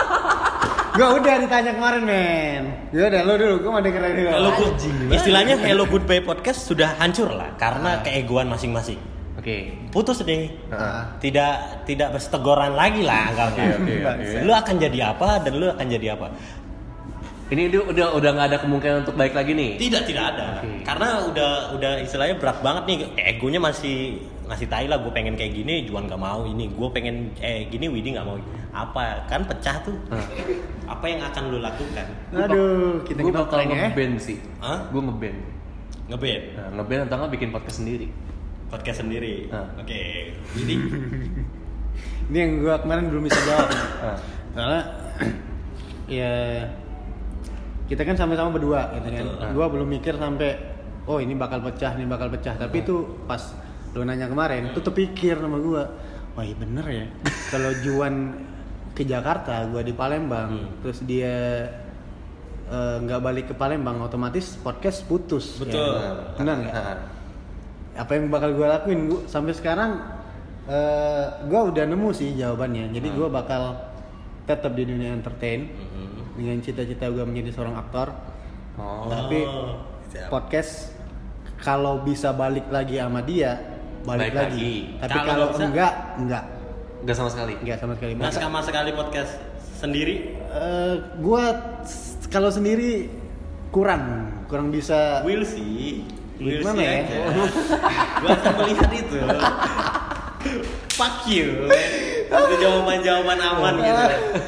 gua 0.96 1.08
udah 1.14 1.34
ditanya 1.38 1.72
kemarin, 1.72 2.02
men. 2.02 2.62
Ya 2.90 3.08
udah 3.08 3.20
lu 3.22 3.34
dulu, 3.36 3.54
gua 3.62 3.70
mau 3.72 3.82
denger 3.82 4.02
dulu. 4.10 4.28
Hello 4.28 4.50
Good- 4.52 4.76
istilahnya 5.12 5.54
Hello 5.56 5.84
Goodbye 5.86 6.20
Podcast 6.20 6.66
sudah 6.66 6.98
hancur 6.98 7.30
lah 7.30 7.54
karena 7.56 8.02
keegoan 8.02 8.48
masing-masing. 8.48 8.98
oke 9.36 9.56
Putus 9.94 10.20
deh. 10.20 10.50
Ah. 10.68 11.14
Tidak 11.16 11.86
tidak 11.86 12.08
bersetegoran 12.12 12.74
lagi 12.74 13.00
lah 13.00 13.30
anggapnya. 13.30 13.64
Oke, 13.78 13.92
oke, 14.02 14.12
oke. 14.18 14.38
Lu 14.42 14.52
akan 14.52 14.74
jadi 14.76 14.98
apa 15.08 15.28
dan 15.40 15.52
lu 15.56 15.66
akan 15.70 15.86
jadi 15.86 16.06
apa? 16.18 16.26
Ini 17.46 17.62
dia 17.70 17.78
udah 17.78 18.18
udah 18.18 18.30
nggak 18.34 18.48
ada 18.50 18.58
kemungkinan 18.58 18.96
untuk 19.06 19.14
baik 19.14 19.34
lagi 19.34 19.54
nih 19.54 19.78
Tidak 19.78 20.02
tidak 20.02 20.24
ada. 20.34 20.46
Oke. 20.58 20.82
Karena 20.82 21.08
udah 21.30 21.50
udah 21.78 21.92
istilahnya 22.02 22.36
berat 22.42 22.58
banget 22.58 22.84
nih. 22.90 22.96
Egonya 23.36 23.62
masih 23.62 24.18
masih 24.50 24.66
tai 24.66 24.90
lah. 24.90 24.98
Gue 24.98 25.14
pengen 25.14 25.38
kayak 25.38 25.54
gini, 25.54 25.86
Juan 25.86 26.10
nggak 26.10 26.18
mau 26.18 26.42
ini. 26.42 26.66
Gue 26.74 26.88
pengen 26.90 27.30
eh 27.38 27.70
gini, 27.70 27.86
Widi 27.86 28.18
nggak 28.18 28.26
mau. 28.26 28.34
Apa 28.74 29.30
kan 29.30 29.46
pecah 29.46 29.78
tuh? 29.86 29.94
Ah. 30.10 30.26
Apa 30.90 31.06
yang 31.06 31.22
akan 31.22 31.42
lu 31.54 31.58
lakukan? 31.62 32.06
Aduh, 32.34 33.02
kita 33.06 33.22
gue 33.22 33.30
kita 33.30 33.42
bakal 33.46 33.58
ya. 33.62 33.90
ngeband 33.90 34.14
sih 34.22 34.38
Hah? 34.62 34.86
gue 34.92 35.02
ngeband 35.02 35.38
Ngeband 36.06 36.42
nah, 36.54 36.68
ngeband 36.78 37.00
atau 37.10 37.16
nggak 37.18 37.32
bikin 37.34 37.48
podcast 37.50 37.82
sendiri 37.82 38.06
podcast 38.70 38.98
sendiri. 39.02 39.46
Ah. 39.54 39.66
Oke, 39.78 40.34
Widi. 40.58 40.76
Ini 42.30 42.36
yang 42.36 42.52
gua 42.60 42.82
kemarin 42.82 43.08
belum 43.08 43.22
bisa 43.30 43.38
jawab. 43.46 43.68
Ah. 44.02 44.18
Karena 44.56 44.80
ya 46.18 46.32
kita 47.86 48.02
kan 48.02 48.14
sama-sama 48.14 48.50
berdua 48.52 48.90
gitu 48.94 49.08
kan. 49.08 49.24
Betul. 49.24 49.48
Gua 49.54 49.66
belum 49.70 49.88
mikir 49.88 50.14
sampai 50.14 50.50
oh 51.06 51.18
ini 51.18 51.32
bakal 51.32 51.62
pecah, 51.62 51.94
ini 51.94 52.04
bakal 52.04 52.28
pecah. 52.28 52.54
Tapi 52.54 52.82
itu 52.82 52.96
pas 53.24 53.38
lu 53.94 54.02
nanya 54.02 54.26
kemarin, 54.26 54.70
tuh 54.70 54.82
terpikir 54.82 55.38
sama 55.38 55.56
gua. 55.56 55.88
Wah, 56.34 56.44
iya 56.44 56.52
bener 56.52 56.84
ya. 56.84 57.06
Kalau 57.54 57.70
Juan 57.80 58.36
ke 58.92 59.02
Jakarta, 59.02 59.64
gua 59.66 59.80
di 59.80 59.92
Palembang, 59.92 60.50
Hmm. 60.52 60.68
terus 60.82 61.00
dia 61.02 61.34
eh, 62.66 62.96
nggak 62.98 63.20
balik 63.20 63.44
ke 63.46 63.54
Palembang, 63.54 64.02
otomatis 64.02 64.58
podcast 64.58 65.06
putus. 65.06 65.56
Betul. 65.56 65.78
Ya. 65.96 66.34
Benar 66.34 66.54
nggak? 66.60 66.74
Ah. 66.74 66.98
apa 67.96 68.12
yang 68.12 68.28
bakal 68.28 68.52
gue 68.52 68.66
lakuin 68.66 69.08
gua, 69.08 69.24
sampai 69.24 69.56
sekarang 69.56 69.96
eh 70.68 71.24
gue 71.48 71.60
udah 71.64 71.88
nemu 71.88 72.12
sih 72.12 72.36
jawabannya 72.36 72.92
jadi 72.92 73.08
gue 73.08 73.28
bakal 73.30 73.72
tetap 74.44 74.76
di 74.76 74.84
dunia 74.84 75.16
entertain 75.16 75.64
Mhm. 75.64 75.85
Dengan 76.36 76.56
cita-cita 76.60 77.08
gue 77.08 77.24
menjadi 77.24 77.50
seorang 77.50 77.76
aktor 77.76 78.12
oh 78.76 79.08
tapi 79.08 79.42
siap. 80.08 80.28
podcast 80.28 80.92
kalau 81.56 82.04
bisa 82.04 82.30
balik 82.30 82.68
lagi 82.68 83.00
sama 83.00 83.20
dia 83.20 83.56
balik, 84.04 84.30
Balik 84.30 84.34
lagi. 84.36 84.70
lagi. 84.94 85.00
tapi 85.02 85.18
Kalau 85.24 85.46
enggak 85.56 85.92
enggak 86.16 86.44
nggak 87.02 87.16
sama 87.16 87.28
sekali 87.28 87.54
enggak 87.58 87.78
sama 87.80 87.92
sekali 87.96 88.12
Nggak 88.14 88.34
sama 88.34 88.58
sekali 88.62 88.90
podcast 88.92 89.32
sendiri. 89.76 90.14
gue 91.18 91.44
kalau 92.26 92.48
sendiri 92.48 93.10
kurang 93.68 94.30
kurang 94.46 94.70
bisa 94.70 95.20
Will 95.20 95.42
sih. 95.42 96.06
Will 96.38 96.60
Gimana 96.60 96.76
sih 96.76 96.84
ya? 96.84 97.00
Gua 98.20 98.30
akan 98.30 98.52
melihat 98.60 98.90
itu. 98.92 99.16
Fuck 100.90 101.26
you. 101.26 101.68
Itu 102.26 102.54
jawaban-jawaban 102.58 103.38
aman 103.38 103.74
gitu. 103.76 104.04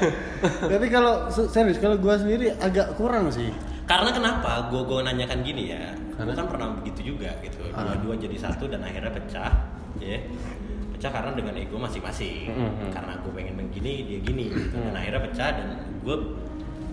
tapi 0.71 0.87
kalau 0.87 1.27
se- 1.29 1.49
serius 1.49 1.77
kalau 1.77 1.95
gue 1.95 2.15
sendiri 2.15 2.55
agak 2.57 2.95
kurang 2.95 3.27
sih 3.29 3.51
karena 3.85 4.07
kenapa 4.09 4.69
gue 4.69 4.79
gue 4.81 5.01
nanyakan 5.03 5.43
gini 5.43 5.63
ya 5.69 5.91
Karena? 6.15 6.31
kan 6.33 6.47
pernah 6.47 6.69
begitu 6.77 7.01
juga 7.09 7.35
gitu 7.41 7.59
Ah. 7.71 7.91
dua-dua 7.91 8.15
jadi 8.17 8.37
satu 8.39 8.67
dan 8.67 8.79
akhirnya 8.81 9.11
pecah 9.11 9.51
ya 9.99 10.19
pecah 10.89 11.11
karena 11.11 11.31
dengan 11.33 11.55
ego 11.57 11.75
masing-masing 11.77 12.55
Mhm. 12.55 12.87
karena 12.89 13.19
gue 13.19 13.33
pengen 13.33 13.55
begini 13.59 13.93
dia 14.05 14.19
gini 14.21 14.45
gitu. 14.47 14.79
dan 14.79 14.89
Mhm. 14.89 15.01
akhirnya 15.01 15.21
pecah 15.27 15.49
dan 15.53 15.69
gue 15.99 16.17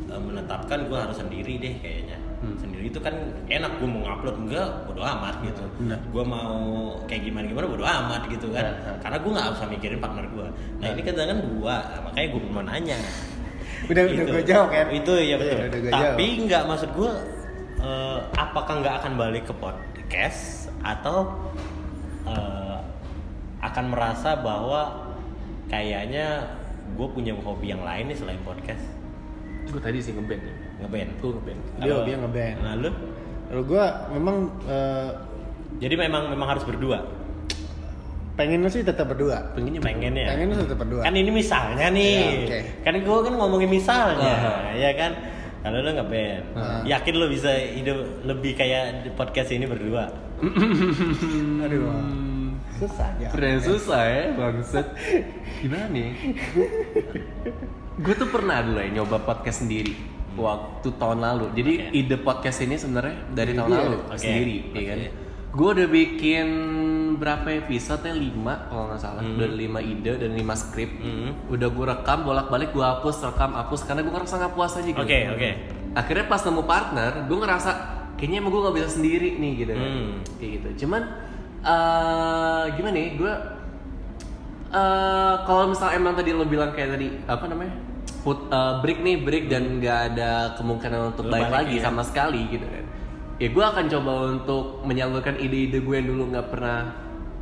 eh, 0.08 0.22
menetapkan 0.24 0.80
gue 0.84 0.98
harus 0.98 1.18
sendiri 1.20 1.54
deh 1.60 1.74
kayaknya 1.78 2.18
Hmm. 2.46 2.58
sendiri 2.62 2.86
itu 2.86 3.00
kan 3.02 3.16
enak 3.50 3.72
gue 3.76 3.88
mau 3.88 4.06
ngupload 4.06 4.38
enggak 4.46 4.68
bodo 4.86 5.02
amat 5.02 5.36
gitu 5.42 5.66
Benar. 5.82 5.98
gue 5.98 6.24
mau 6.24 6.54
kayak 7.06 7.22
gimana 7.26 7.46
gimana 7.46 7.66
bodo 7.66 7.82
amat 7.84 8.22
gitu 8.30 8.54
kan 8.54 8.62
Nah, 8.62 8.74
nah. 8.86 8.98
karena 9.02 9.18
gue 9.18 9.32
nggak 9.34 9.48
usah 9.52 9.66
mikirin 9.66 9.98
partner 9.98 10.26
gue 10.30 10.48
nah 10.78 10.88
ini 10.88 11.02
kan 11.02 11.14
kan 11.16 11.40
dua 11.42 11.76
makanya 12.06 12.28
gue 12.30 12.42
mau 12.48 12.62
nanya 12.62 12.98
Udah 13.90 14.02
udah 14.02 14.14
Gitu. 14.16 14.30
gue 14.32 14.44
jawab 14.46 14.70
kan. 14.70 14.88
itu 14.90 15.14
ya 15.20 15.36
betul 15.36 15.58
udah 15.60 15.80
gua 15.80 15.92
tapi 15.92 16.26
nggak 16.46 16.64
maksud 16.64 16.90
gue 16.92 17.12
eh, 17.80 18.20
apakah 18.34 18.74
nggak 18.80 18.96
akan 19.02 19.12
balik 19.16 19.44
ke 19.46 19.54
podcast 19.54 20.42
atau 20.82 21.34
eh, 22.26 22.78
akan 23.62 23.86
merasa 23.90 24.38
bahwa 24.38 25.10
kayaknya 25.68 26.46
gue 26.94 27.08
punya 27.10 27.34
hobi 27.36 27.74
yang 27.74 27.82
lain 27.82 28.08
nih 28.08 28.18
selain 28.18 28.42
podcast 28.42 28.86
gue 29.66 29.82
tadi 29.82 29.98
sih 29.98 30.14
ngeband 30.14 30.38
ya 30.40 30.56
ngeband 30.78 31.10
gue 31.16 31.30
ngeband 31.32 31.60
Dia 31.60 31.80
Kalau- 31.82 32.04
dia 32.04 32.16
ngeband. 32.18 32.58
nah 32.60 32.74
lu 32.76 32.92
Kalau 33.46 33.64
gue 33.64 33.84
memang 34.12 34.36
eh, 34.66 35.10
jadi 35.78 35.96
memang 35.98 36.24
memang 36.30 36.48
harus 36.50 36.64
berdua 36.64 37.00
pengennya 38.36 38.68
sih 38.68 38.84
tetap 38.84 39.08
berdua. 39.08 39.48
pengennya 39.54 39.80
pengennya 39.80 40.28
Pengennya 40.28 40.58
tetap 40.62 40.78
berdua. 40.78 41.02
kan 41.02 41.14
ini 41.14 41.32
misalnya 41.32 41.88
nih 41.88 42.20
Ya, 42.20 42.44
oke. 42.44 42.60
kan 42.84 42.94
gue 42.98 43.18
kan 43.22 43.34
ngomongin 43.34 43.70
misalnya 43.70 44.34
Aha. 44.34 44.54
ya 44.76 44.92
kan 44.92 45.12
kalau 45.62 45.80
lu 45.80 45.92
ngeband 45.94 46.44
Aha. 46.52 46.84
yakin 46.84 47.14
lu 47.14 47.26
bisa 47.28 47.48
hidup 47.54 47.96
lebih 48.24 48.52
kayak 48.54 49.04
di 49.04 49.12
podcast 49.12 49.50
ini 49.50 49.64
berdua 49.66 50.12
Aduh. 51.64 51.96
Susah 52.76 53.08
ya. 53.16 53.32
Pernah 53.32 53.64
susah 53.64 54.02
ya 54.04 54.24
bangset 54.36 54.84
Gimana 55.64 55.88
nih 55.88 56.12
Gue 58.04 58.14
tuh 58.14 58.28
pernah 58.28 58.60
dulu 58.60 58.76
ya 58.78 58.90
nyoba 58.92 59.18
podcast 59.22 59.64
sendiri 59.64 59.96
Waktu 60.36 60.88
tahun 60.94 61.20
lalu 61.20 61.46
Jadi 61.54 61.72
Oke. 61.82 61.92
ide 61.96 62.18
podcast 62.18 62.60
ini 62.60 62.76
sebenarnya 62.76 63.16
dari 63.30 63.52
tahun 63.52 63.70
Iya. 63.70 63.80
lalu 63.82 63.98
Oke. 64.06 64.18
Sendiri 64.18 64.56
ya 64.70 64.84
kan. 64.86 64.98
Gue 65.52 65.70
udah 65.72 65.88
bikin 65.88 66.48
berapa 67.16 67.48
episode 67.58 68.02
ya? 68.02 68.12
5 68.12 68.36
kalau 68.66 68.84
nggak 68.86 69.00
salah 69.00 69.22
Hmm. 69.22 69.36
Udah 69.36 69.50
5 69.50 69.80
ide 69.82 70.12
dan 70.18 70.32
5 70.34 70.52
skrip 70.54 70.92
Hmm. 70.94 71.32
Udah 71.48 71.68
gue 71.68 71.86
rekam 71.86 72.20
bolak-balik 72.22 72.70
gue 72.70 72.84
hapus 72.84 73.16
rekam 73.24 73.52
hapus 73.54 73.82
Karena 73.84 74.02
gue 74.02 74.12
ngerasa 74.12 74.36
nggak 74.38 74.54
puas 74.54 74.74
aja 74.74 74.84
gitu 74.84 74.98
oke 74.98 75.20
oke 75.32 75.50
akhirnya 75.96 76.26
pas 76.26 76.42
nemu 76.42 76.64
partner 76.66 77.12
gue 77.24 77.38
ngerasa 77.38 77.72
kayaknya 78.14 78.38
emang 78.38 78.52
gue 78.52 78.62
nggak 78.62 78.76
bisa 78.76 78.90
sendiri 78.92 79.30
nih 79.34 79.52
gitu 79.58 79.72
Hmm. 79.74 80.12
kayak 80.36 80.52
gitu 80.54 80.70
cuman 80.84 81.02
eh 81.64 82.64
gimana 82.74 82.94
nih 82.94 83.08
gue 83.16 83.34
eh 84.68 85.36
kalau 85.42 85.64
misal 85.68 85.90
emang 85.90 86.14
tadi 86.14 86.30
lo 86.30 86.44
bilang 86.44 86.70
kayak 86.70 86.90
tadi 86.92 87.08
apa 87.24 87.46
namanya 87.46 87.74
put 88.26 88.50
eh, 88.50 88.74
break 88.82 89.00
nih 89.06 89.16
break 89.22 89.46
dan 89.54 89.78
nggak 89.78 90.00
ada 90.18 90.58
kemungkinan 90.58 91.14
untuk 91.14 91.30
Lo 91.30 91.38
balik 91.38 91.54
balik 91.54 91.58
lagi 91.70 91.76
ya. 91.78 91.84
sama 91.86 92.02
sekali 92.02 92.42
gitu 92.50 92.66
kan 92.66 92.86
ya 93.38 93.48
gue 93.54 93.64
akan 93.64 93.86
coba 93.86 94.12
untuk 94.34 94.82
menyalurkan 94.82 95.38
ide-ide 95.38 95.86
gue 95.86 95.94
yang 95.94 96.08
dulu 96.10 96.34
nggak 96.34 96.48
pernah 96.50 96.90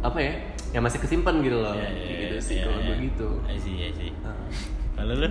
apa 0.04 0.20
ya 0.20 0.34
yang 0.76 0.84
masih 0.84 1.00
kesimpan 1.00 1.40
gitu 1.40 1.62
loh 1.64 1.72
Iya, 1.72 1.88
iya, 1.88 2.02
Kayak 2.04 2.18
gitu 2.20 2.36
iya, 2.36 2.42
sih 2.44 2.56
iya, 2.60 2.64
kalau 2.68 2.80
iya. 2.82 2.86
gue 2.86 2.96
gitu 3.08 3.30
I 3.48 3.58
see, 3.62 3.76
I 3.80 3.92
see. 3.96 4.12
Nah. 4.26 4.36
Lalu 5.00 5.14
lu? 5.24 5.30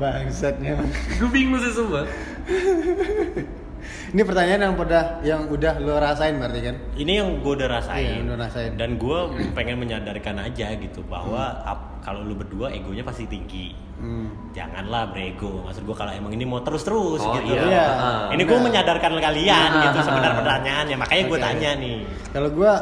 Bangsatnya. 0.00 0.74
gue 1.20 1.28
bingung 1.28 1.60
sih 1.60 1.72
sumpah 1.74 2.06
Ini 4.06 4.22
pertanyaan 4.22 4.60
yang 4.62 4.74
udah 4.74 5.04
yang 5.20 5.42
udah 5.46 5.72
lo 5.78 5.96
rasain 5.96 6.36
berarti 6.36 6.60
kan? 6.62 6.76
Ini 6.94 7.12
yang 7.18 7.28
gue 7.40 7.52
udah 7.54 7.68
rasain. 7.68 8.22
Iya, 8.22 8.24
udah 8.24 8.38
rasain. 8.38 8.72
Dan 8.74 8.96
gue 8.96 9.18
pengen 9.52 9.76
menyadarkan 9.76 10.36
aja 10.40 10.72
gitu 10.72 11.02
bahwa 11.02 11.42
ap- 11.62 12.00
kalau 12.00 12.22
lu 12.22 12.32
berdua 12.32 12.70
egonya 12.70 13.02
pasti 13.02 13.26
tinggi. 13.26 13.74
Hmm. 13.96 14.52
Janganlah 14.52 15.10
berego. 15.10 15.64
Maksud 15.64 15.82
gue 15.82 15.96
kalau 15.96 16.12
emang 16.12 16.30
ini 16.30 16.44
mau 16.44 16.60
terus-terus 16.60 17.18
Oh, 17.18 17.34
gitu. 17.34 17.50
iya. 17.50 17.62
Iya. 17.66 17.86
Ah. 17.90 18.26
Ini 18.30 18.42
gue 18.42 18.52
Benar. 18.52 18.66
menyadarkan 18.70 19.12
kalian 19.16 19.70
Ah. 19.70 19.82
gitu 19.84 19.98
sebenarnya 20.02 20.36
pertanyaannya. 20.36 20.96
Makanya 20.96 21.22
gue 21.24 21.38
Oke. 21.38 21.44
tanya 21.44 21.70
nih. 21.76 21.98
Kalau 22.30 22.48
gua 22.50 22.72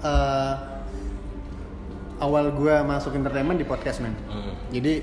eh, 0.00 0.52
awal 2.18 2.50
gua 2.52 2.82
masuk 2.82 3.14
entertainment 3.14 3.58
di 3.58 3.66
podcast 3.66 3.98
men. 3.98 4.14
Hmm. 4.26 4.54
Jadi 4.70 5.02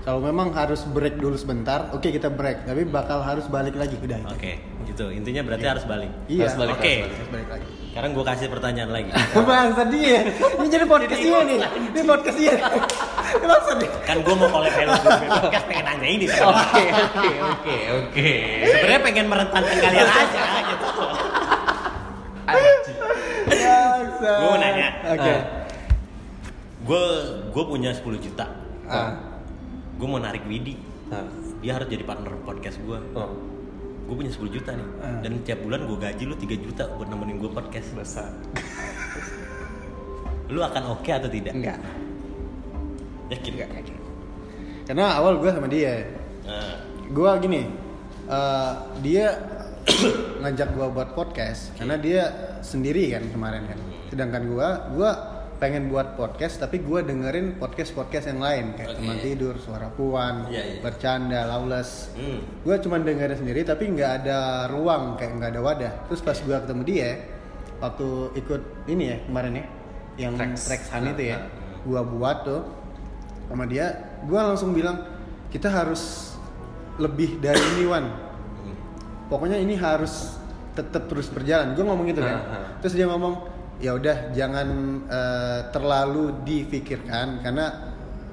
kalau 0.00 0.20
memang 0.20 0.52
harus 0.52 0.84
break 0.86 1.16
dulu 1.16 1.32
sebentar, 1.34 1.88
oke 1.90 2.04
kita 2.04 2.28
break, 2.28 2.64
tapi 2.64 2.84
bakal 2.84 3.20
harus 3.20 3.48
balik 3.48 3.72
lagi 3.72 3.96
udah. 3.96 4.20
Oke, 4.28 4.60
gitu. 4.84 5.08
Intinya 5.08 5.42
berarti 5.42 5.66
harus 5.66 5.84
balik. 5.84 6.10
Iya. 6.26 6.46
Harus 6.46 6.56
balik, 6.56 6.74
Oke. 6.76 6.94
harus 6.94 6.94
balik. 6.94 7.10
Harus 7.14 7.30
balik 7.30 7.48
lagi. 7.50 7.66
Sekarang 7.94 8.10
gue 8.10 8.24
kasih 8.26 8.46
pertanyaan 8.50 8.90
lagi. 8.90 9.10
Bangsa 9.50 9.82
dia. 9.86 10.18
Ini 10.34 10.66
jadi 10.66 10.84
podcast 10.84 11.20
dia 11.20 11.38
nih. 11.42 11.58
Ini 11.94 12.00
podcast 12.02 12.38
dia. 12.38 12.54
Bangsa 13.34 13.72
dia. 13.78 13.90
kan 14.02 14.16
gue 14.18 14.34
mau 14.34 14.48
collab 14.48 14.72
Hello 14.74 14.94
Good 14.94 15.26
Podcast 15.26 15.64
pengen 15.66 15.84
nanya 15.86 16.06
ini 16.06 16.26
oke 16.30 16.84
oke 16.86 17.30
oke 17.50 17.76
oke 17.98 18.30
Sebenarnya 18.62 19.00
pengen 19.02 19.26
merentankan 19.26 19.76
kalian 19.80 20.06
aja 20.06 20.42
gitu. 20.68 20.86
Gua 24.24 24.46
mau 24.46 24.58
nanya. 24.58 24.88
Oke. 25.14 25.34
Gue 26.84 27.04
gue 27.50 27.64
punya 27.64 27.90
10 27.94 28.04
juta. 28.20 28.46
Ah. 28.86 29.16
Gue 29.96 30.06
mau 30.06 30.18
narik 30.18 30.44
Widi. 30.44 30.76
Nah, 31.08 31.24
Dia 31.58 31.80
harus 31.80 31.88
jadi 31.88 32.04
partner 32.04 32.36
podcast 32.44 32.76
gue. 32.76 32.98
oh, 33.16 33.30
Gue 34.14 34.22
punya 34.22 34.30
10 34.30 34.46
juta 34.46 34.70
nih. 34.78 34.88
Ah. 35.02 35.18
Dan 35.26 35.42
tiap 35.42 35.58
bulan 35.66 35.90
gue 35.90 35.98
gaji 35.98 36.22
lu 36.22 36.38
3 36.38 36.54
juta 36.54 36.86
buat 36.94 37.10
nemenin 37.10 37.42
gue 37.42 37.50
podcast. 37.50 37.90
besar. 37.98 38.30
Lu 40.54 40.62
akan 40.62 40.94
oke 40.94 41.10
atau 41.10 41.26
tidak? 41.26 41.50
Enggak. 41.50 41.82
Yakin? 43.34 43.52
Enggak 43.58 43.70
yakin. 43.74 43.96
Karena 44.86 45.18
awal 45.18 45.42
gua 45.42 45.50
sama 45.50 45.66
dia. 45.66 46.06
Nah, 46.46 46.78
Gua 47.10 47.42
gini. 47.42 47.66
eh, 48.30 48.72
dia 49.02 49.34
ngajak 50.44 50.78
gua 50.78 50.94
buat 50.94 51.10
podcast 51.18 51.74
karena 51.74 51.98
dia 51.98 52.22
sendiri 52.62 53.18
kan 53.18 53.26
kemarin 53.34 53.66
kan. 53.66 53.78
Sedangkan 54.14 54.46
gua 54.46 54.94
gua 54.94 55.10
pengen 55.64 55.88
buat 55.88 56.12
podcast 56.12 56.60
tapi 56.60 56.84
gua 56.84 57.00
dengerin 57.00 57.56
podcast-podcast 57.56 58.28
yang 58.28 58.44
lain 58.44 58.76
kayak 58.76 58.92
Oke. 58.92 58.96
teman 59.00 59.16
tidur, 59.16 59.56
suara 59.56 59.88
puan, 59.88 60.44
Iya, 60.52 60.60
iya. 60.60 60.80
bercanda, 60.84 61.48
lawless. 61.48 62.12
hmm. 62.12 62.60
gue 62.60 62.76
cuma 62.84 63.00
dengerin 63.00 63.32
sendiri 63.34 63.64
tapi 63.64 63.88
nggak 63.88 64.10
ada 64.20 64.38
ruang 64.68 65.16
kayak 65.16 65.40
nggak 65.40 65.50
ada 65.56 65.60
wadah 65.60 65.92
terus 66.04 66.20
pas 66.20 66.36
gue 66.36 66.52
ketemu 66.52 66.82
dia 66.84 67.10
waktu 67.80 68.08
ikut 68.36 68.62
ini 68.86 69.04
ya 69.08 69.16
kemarin 69.24 69.52
ya 69.56 69.64
yang. 70.20 70.36
Trax 70.36 70.92
Hun 70.92 71.16
itu 71.16 71.32
ya 71.32 71.38
Nah, 71.40 71.48
gue 71.80 72.00
buat 72.12 72.38
tuh 72.44 72.60
sama 73.48 73.64
dia 73.64 73.86
gue 74.20 74.36
langsung 74.36 74.76
bilang 74.76 75.00
kita 75.48 75.72
harus 75.72 76.36
lebih 76.96 77.40
dari 77.40 77.60
ini 77.74 77.88
Wan 77.88 78.04
Hmm. 78.60 78.76
pokoknya 79.28 79.56
ini 79.56 79.80
harus 79.80 80.36
tetap 80.72 81.08
terus 81.08 81.28
berjalan 81.28 81.72
gue 81.72 81.80
ngomong 81.80 82.04
gitu 82.06 82.20
kan 82.20 82.36
terus 82.80 82.92
dia 82.92 83.08
ngomong 83.08 83.53
ya 83.78 83.90
udah 83.92 84.30
jangan 84.30 84.68
eh, 85.06 85.60
terlalu 85.70 86.42
difikirkan 86.42 87.40
karena 87.40 87.66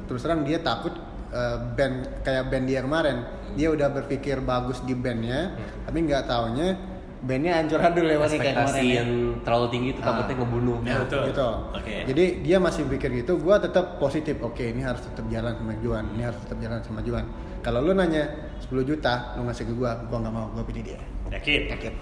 terus 0.06 0.22
terang 0.22 0.44
dia 0.44 0.60
takut 0.60 0.94
eh, 1.30 1.58
band 1.74 2.22
kayak 2.22 2.48
band 2.48 2.66
dia 2.66 2.82
kemarin 2.82 3.18
dia 3.52 3.68
udah 3.68 3.92
berpikir 3.92 4.40
bagus 4.40 4.80
di 4.82 4.94
bandnya 4.94 5.56
tapi 5.84 5.98
nggak 6.02 6.24
taunya 6.24 6.78
bandnya 7.22 7.62
hancur 7.62 7.78
adul 7.78 8.06
lewat 8.08 8.34
kayak 8.34 8.56
kemarin 8.56 8.82
ya. 8.82 8.94
yang 8.98 9.10
terlalu 9.46 9.68
tinggi 9.70 9.90
itu 9.94 10.02
takutnya 10.02 10.34
Ah. 10.34 10.40
ngebunuh 10.42 10.78
Ya, 10.82 10.96
betul. 11.06 11.22
gitu. 11.30 11.50
Oke. 11.70 11.94
Jadi 12.10 12.24
dia 12.42 12.58
masih 12.58 12.82
pikir 12.90 13.10
gitu, 13.14 13.38
gua 13.38 13.62
tetap 13.62 14.02
positif. 14.02 14.42
Oke, 14.42 14.74
ini 14.74 14.82
harus 14.82 15.06
tetap 15.06 15.30
jalan 15.30 15.54
sama 15.54 15.78
Juan, 15.86 16.10
ini 16.18 16.26
harus 16.26 16.42
tetap 16.42 16.58
jalan 16.58 16.82
sama 16.82 17.06
Juan. 17.06 17.30
Kalau 17.62 17.78
lu 17.78 17.94
nanya 17.94 18.26
10 18.58 18.82
juta, 18.82 19.38
lu 19.38 19.46
ngasih 19.46 19.70
ke 19.70 19.74
gua, 19.78 20.02
gua 20.10 20.18
nggak 20.18 20.34
mau, 20.34 20.50
gua 20.50 20.66
pilih 20.66 20.82
dia. 20.82 20.98
Yakin? 21.30 21.62
Yakin. 21.70 21.94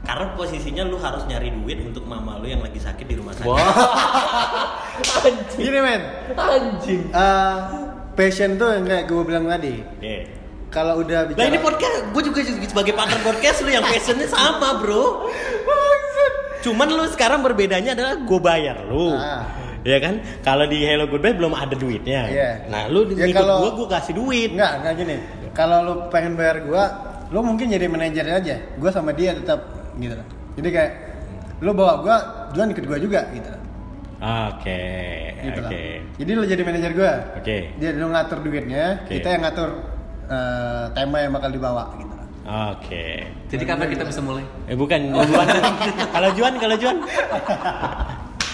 Karena 0.00 0.32
posisinya 0.32 0.82
lu 0.82 0.96
harus 0.96 1.22
nyari 1.28 1.52
duit 1.52 1.78
untuk 1.84 2.04
mama 2.04 2.40
lu 2.40 2.48
yang 2.48 2.64
lagi 2.64 2.80
sakit 2.80 3.04
di 3.04 3.14
rumah 3.14 3.36
sakit. 3.36 3.46
wah 3.46 3.68
anjing 5.20 5.60
Gini 5.60 5.78
men, 5.78 6.02
anjing 6.34 7.02
eh, 7.06 7.56
passion 8.12 8.56
tuh 8.56 8.80
yang 8.80 8.84
kayak 8.84 9.04
gua 9.06 9.22
bilang 9.22 9.44
tadi. 9.46 9.80
Oke. 9.80 10.16
Kalau 10.70 11.02
udah 11.02 11.26
Lah 11.26 11.34
bicara, 11.34 11.50
ini 11.50 11.58
podcast, 11.58 12.14
gue 12.14 12.22
juga 12.22 12.40
sebagai 12.46 12.94
partner 12.94 13.18
podcast 13.26 13.58
lu 13.66 13.74
yang 13.74 13.82
passionnya 13.82 14.30
sama 14.30 14.78
bro. 14.78 15.26
Cuman 16.62 16.86
lu 16.86 17.04
sekarang 17.10 17.42
berbedanya 17.42 17.98
adalah 17.98 18.14
gue 18.22 18.38
bayar 18.38 18.86
lu. 18.86 19.10
Ah. 19.10 19.50
Ya 19.82 19.98
kan? 19.98 20.22
Kalau 20.44 20.68
di 20.68 20.84
Hello 20.84 21.08
Goodbye 21.08 21.34
belum 21.34 21.56
ada 21.56 21.72
duitnya. 21.74 22.28
Iya. 22.28 22.50
Nah, 22.70 22.86
lu 22.86 23.08
Ya, 23.16 23.32
kalau- 23.32 23.66
gue, 23.66 23.70
gue 23.82 23.88
kasih 23.88 24.12
duit. 24.14 24.54
Enggak, 24.54 24.72
enggak 24.78 24.94
gini. 24.94 25.16
Kalau 25.50 25.78
lu 25.82 25.94
pengen 26.12 26.38
bayar 26.38 26.62
gua, 26.62 26.84
lu 27.32 27.42
mungkin 27.42 27.66
jadi 27.66 27.90
manajer 27.90 28.22
aja. 28.30 28.56
Gua 28.78 28.94
sama 28.94 29.10
dia 29.10 29.34
tetap 29.34 29.79
gitu. 30.00 30.16
Jadi 30.56 30.68
kayak 30.68 30.92
lu 31.60 31.70
bawa 31.70 32.00
gua, 32.00 32.16
Juan 32.50 32.72
ikut 32.72 32.84
gua 32.84 32.98
juga 32.98 33.20
gitu. 33.30 33.48
Oke, 34.20 34.84
Gitu 35.40 35.60
lah. 35.60 35.70
oke. 35.72 35.84
Jadi 36.20 36.30
lu 36.34 36.42
jadi 36.44 36.60
manajer 36.60 36.92
gua. 36.92 37.12
Oke. 37.36 37.72
Dia 37.76 37.90
lu 37.94 38.08
ngatur 38.08 38.38
duitnya, 38.40 39.00
Oke. 39.00 39.16
kita 39.16 39.28
yang 39.32 39.42
ngatur 39.44 39.70
eh, 40.28 40.84
tema 40.92 41.16
yang 41.18 41.32
bakal 41.32 41.48
dibawa 41.48 41.84
gitu. 41.96 42.14
Oke. 42.44 43.04
Jadi 43.48 43.62
kapan 43.64 43.88
kita 43.88 44.04
bisa 44.04 44.20
mulai? 44.20 44.44
Eh 44.66 44.76
bukan, 44.76 45.12
bukan. 45.12 45.46
kalau 46.10 46.28
Juan, 46.34 46.52
kalau 46.58 46.76
Juan. 46.76 46.96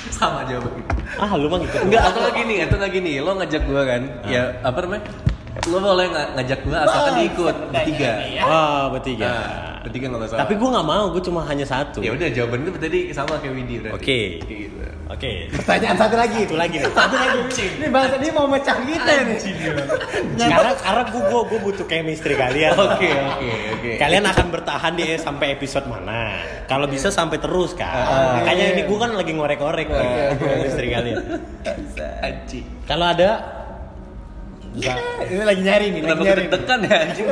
Sama 0.07 0.47
jawaban 0.47 0.71
kita. 0.71 0.93
Ah, 1.19 1.31
lu 1.35 1.51
mah 1.51 1.59
gitu. 1.61 1.77
Enggak, 1.83 2.03
atau 2.09 2.21
lagi 2.23 2.41
nih, 2.47 2.59
atau 2.65 2.79
lagi 2.79 2.99
nih, 3.01 3.15
lo 3.21 3.31
ngajak 3.37 3.63
gua 3.67 3.83
kan, 3.85 4.03
ya 4.25 4.43
apa 4.63 4.79
namanya? 4.81 5.03
Lo 5.67 5.79
boleh 5.79 6.07
nga- 6.11 6.31
ngajak 6.35 6.59
gua 6.63 6.79
asalkan 6.87 7.13
diikut 7.19 7.55
bertiga. 7.75 8.11
Wah, 8.41 8.85
bertiga. 8.91 9.27
Nah, 9.27 9.83
bertiga 9.83 10.07
nggak 10.11 10.23
masalah. 10.23 10.41
Tapi 10.43 10.53
gue 10.55 10.69
nggak 10.71 10.87
mau, 10.87 11.05
gue 11.11 11.23
cuma 11.23 11.41
hanya 11.45 11.67
satu. 11.67 11.99
ya 11.99 12.11
udah 12.15 12.29
jawaban 12.31 12.59
itu 12.63 12.79
tadi 12.79 13.01
sama 13.11 13.39
kayak 13.39 13.55
berarti. 13.55 13.89
Oke. 13.91 14.21
Kayak 14.43 14.59
gitu. 14.63 14.77
Oke. 15.07 15.47
Pertanyaan 15.55 15.97
satu 15.97 16.17
lagi. 16.19 16.39
Itu 16.43 16.57
lagi 16.59 16.77
nih. 16.83 16.91
Satu 16.91 17.15
lagi. 17.15 17.39
Ini 17.79 17.87
bahasa 17.95 18.15
dia 18.19 18.33
mau 18.35 18.47
mecah 18.51 18.75
kita 18.75 19.13
nih. 19.23 19.39
Karena 20.51 20.73
karena 20.75 21.03
gue 21.07 21.23
gue 21.23 21.41
gue 21.47 21.61
butuh 21.63 21.87
chemistry 21.87 22.35
kalian. 22.35 22.75
Oke, 22.75 23.11
oke, 23.15 23.51
oke. 23.79 23.91
Kalian 24.03 24.25
akan 24.27 24.47
bertahan 24.51 24.93
di 24.99 25.15
sampai 25.15 25.55
episode 25.55 25.87
mana? 25.87 26.43
Kalau 26.67 26.91
bisa 26.91 27.15
sampai 27.15 27.39
terus 27.39 27.79
kan. 27.79 27.87
Ah, 27.87 28.43
Makanya 28.43 28.65
iya. 28.67 28.75
ini 28.75 28.83
gue 28.83 28.99
kan 28.99 29.11
lagi 29.15 29.31
ngorek-ngorek 29.31 29.87
nih 29.87 30.11
chemistry 30.39 30.87
kalian. 30.91 31.23
Kalau 32.87 33.07
ada 33.07 33.31
Ini 34.77 35.43
lagi 35.43 35.63
nyari 35.65 35.87
nih, 35.89 36.01
lagi 36.05 36.21
nyari. 36.23 36.41
deg-degan 36.47 36.81
ya 36.85 36.97
anjing 37.03 37.27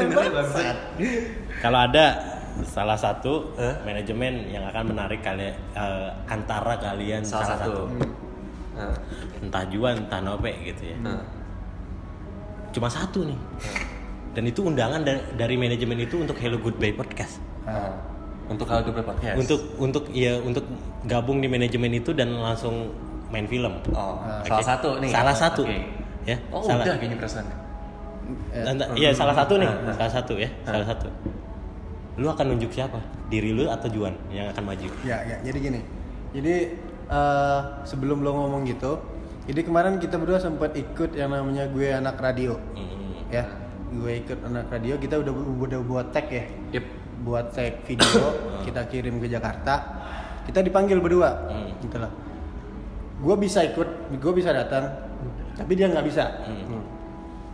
kalau 1.60 1.78
ada 1.80 2.04
salah 2.62 2.94
satu 2.94 3.52
Hah? 3.56 3.82
manajemen 3.82 4.46
yang 4.48 4.64
akan 4.64 4.94
menarik 4.94 5.20
kalian 5.20 5.52
eh, 5.74 6.08
antara 6.28 6.76
kalian 6.78 7.20
Salah 7.20 7.56
satu. 7.56 7.88
Nah, 8.74 8.94
entah 9.38 9.64
Juan 9.70 10.06
entah 10.06 10.20
Nope 10.20 10.50
gitu 10.62 10.92
ya. 10.92 10.96
nah. 10.98 11.22
Cuma 12.70 12.90
satu 12.90 13.22
nih. 13.22 13.38
Dan 14.34 14.50
itu 14.50 14.66
undangan 14.66 15.06
da- 15.06 15.24
dari 15.38 15.54
manajemen 15.54 15.94
itu 16.00 16.18
untuk 16.18 16.34
Hello 16.38 16.58
Goodbye 16.58 16.90
Podcast. 16.90 17.38
Nah. 17.62 17.94
Untuk 18.44 18.68
hal 18.68 18.84
gue 18.84 18.92
podcast. 18.92 19.36
Untuk 19.40 19.60
untuk 19.80 20.04
ya 20.12 20.36
untuk 20.36 20.68
gabung 21.06 21.40
di 21.40 21.48
manajemen 21.48 21.96
itu 21.96 22.12
dan 22.12 22.34
langsung 22.34 22.92
main 23.32 23.48
film. 23.48 23.72
Oh, 23.96 24.20
Oke. 24.20 24.52
salah 24.52 24.66
satu 24.66 24.88
nih. 25.00 25.08
Salah 25.08 25.36
satu. 25.36 25.62
Oke. 25.64 26.03
Ya. 26.24 26.36
Oh, 26.48 26.60
salah. 26.60 26.84
udah 26.84 26.96
kayaknya 26.96 27.18
perasaan. 27.20 27.46
Eh, 28.50 28.64
Iya, 28.96 29.10
salah 29.12 29.36
satu 29.36 29.60
nih. 29.60 29.68
Ah, 29.68 29.76
ah. 29.92 29.94
Salah 29.94 30.12
satu 30.12 30.34
ya. 30.36 30.48
Salah 30.64 30.86
satu. 30.88 31.08
Lu 32.16 32.26
akan 32.26 32.54
nunjuk 32.54 32.70
siapa? 32.70 32.96
Diri 33.28 33.52
lu 33.52 33.68
atau 33.68 33.90
Juan 33.90 34.14
yang 34.30 34.48
akan 34.48 34.64
maju? 34.64 34.88
Ya, 35.02 35.20
ya, 35.26 35.36
jadi 35.42 35.58
gini. 35.60 35.80
Jadi 36.32 36.54
eh, 37.04 37.60
sebelum 37.84 38.24
lo 38.24 38.32
ngomong 38.32 38.64
gitu, 38.64 38.96
jadi 39.44 39.60
kemarin 39.60 40.00
kita 40.00 40.16
berdua 40.16 40.40
sempat 40.40 40.72
ikut 40.72 41.12
yang 41.12 41.28
namanya 41.28 41.68
gue 41.68 41.92
anak 41.92 42.16
radio, 42.16 42.56
Hmm. 42.72 43.28
ya. 43.28 43.44
Gue 43.92 44.24
ikut 44.24 44.40
anak 44.40 44.72
radio, 44.72 44.96
kita 44.96 45.20
udah 45.20 45.30
udah 45.60 45.80
buat 45.84 46.06
tag 46.10 46.26
ya, 46.26 46.48
Yep. 46.72 46.84
buat 47.22 47.52
tag 47.52 47.84
video, 47.84 48.24
kita 48.64 48.88
kirim 48.88 49.20
ke 49.20 49.28
Jakarta. 49.28 49.74
Kita 50.48 50.64
dipanggil 50.64 50.96
berdua, 50.96 51.44
Hmm. 51.44 51.76
gitu 51.78 52.00
lah. 52.00 52.08
Gue 53.20 53.36
bisa 53.36 53.60
ikut, 53.60 53.88
gue 54.10 54.32
bisa 54.32 54.50
datang, 54.50 55.03
tapi 55.54 55.72
dia 55.72 55.86
nggak 55.86 56.04
bisa. 56.04 56.24
Hmm. 56.42 56.82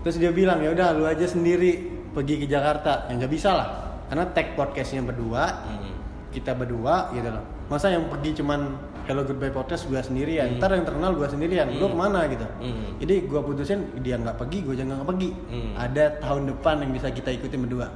Terus 0.00 0.16
dia 0.16 0.30
bilang 0.30 0.58
ya 0.58 0.70
udah 0.70 0.88
lu 0.92 1.04
aja 1.04 1.24
sendiri 1.24 1.76
pergi 2.10 2.40
ke 2.40 2.46
Jakarta, 2.46 3.06
ya 3.06 3.14
nggak 3.14 3.30
bisa 3.30 3.52
lah, 3.52 3.68
karena 4.06 4.24
tag 4.28 4.52
podcastnya 4.52 5.00
berdua, 5.00 5.44
Hmm. 5.62 5.92
kita 6.30 6.52
berdua 6.52 7.10
gitu 7.12 7.26
loh 7.26 7.42
masa 7.66 7.86
yang 7.86 8.06
pergi 8.06 8.34
cuman 8.34 8.66
Hello 9.06 9.22
Goodbye 9.22 9.50
Podcast 9.50 9.86
gue 9.86 9.98
sendirian 9.98 10.58
ntar 10.58 10.70
yang 10.70 10.82
terkenal 10.82 11.14
gue 11.14 11.22
sendirian 11.24 11.70
lu 11.70 11.86
ke 11.86 11.94
mana 11.94 12.26
gitu 12.26 12.42
Hmm. 12.58 12.98
jadi 12.98 13.22
gue 13.22 13.40
putusin 13.40 13.86
dia 13.98 14.14
nggak 14.14 14.34
pergi 14.36 14.58
gue 14.60 14.74
juga 14.74 14.90
nggak 14.90 15.06
pergi 15.06 15.30
Hmm. 15.30 15.72
ada 15.74 16.18
tahun 16.18 16.50
depan 16.50 16.82
yang 16.82 16.90
bisa 16.90 17.10
kita 17.10 17.30
ikutin 17.30 17.62
berdua 17.62 17.86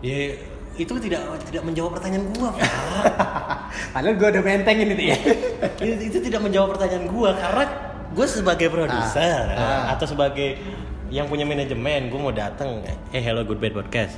Ya 0.00 0.36
itu 0.76 0.92
tidak 1.00 1.20
tidak 1.42 1.64
menjawab 1.64 1.96
pertanyaan 1.96 2.28
gua, 2.30 2.52
Pak. 2.52 2.68
padahal 3.96 4.14
gue 4.14 4.28
udah 4.28 4.42
mentengin 4.42 4.88
itu 4.92 5.04
ya 5.08 5.16
itu, 5.80 6.02
itu 6.06 6.18
tidak 6.22 6.40
menjawab 6.44 6.76
pertanyaan 6.76 7.08
gua 7.08 7.32
karena 7.32 7.64
gue 8.16 8.26
sebagai 8.26 8.72
produser 8.72 9.44
Ah, 9.52 9.60
ah. 9.60 9.82
atau 9.92 10.08
sebagai 10.08 10.56
yang 11.08 11.28
punya 11.28 11.44
manajemen 11.44 12.08
gue 12.08 12.16
mau 12.18 12.32
datang 12.32 12.80
eh 13.12 13.20
hello 13.20 13.44
good 13.44 13.60
bad 13.60 13.70
podcast 13.72 14.16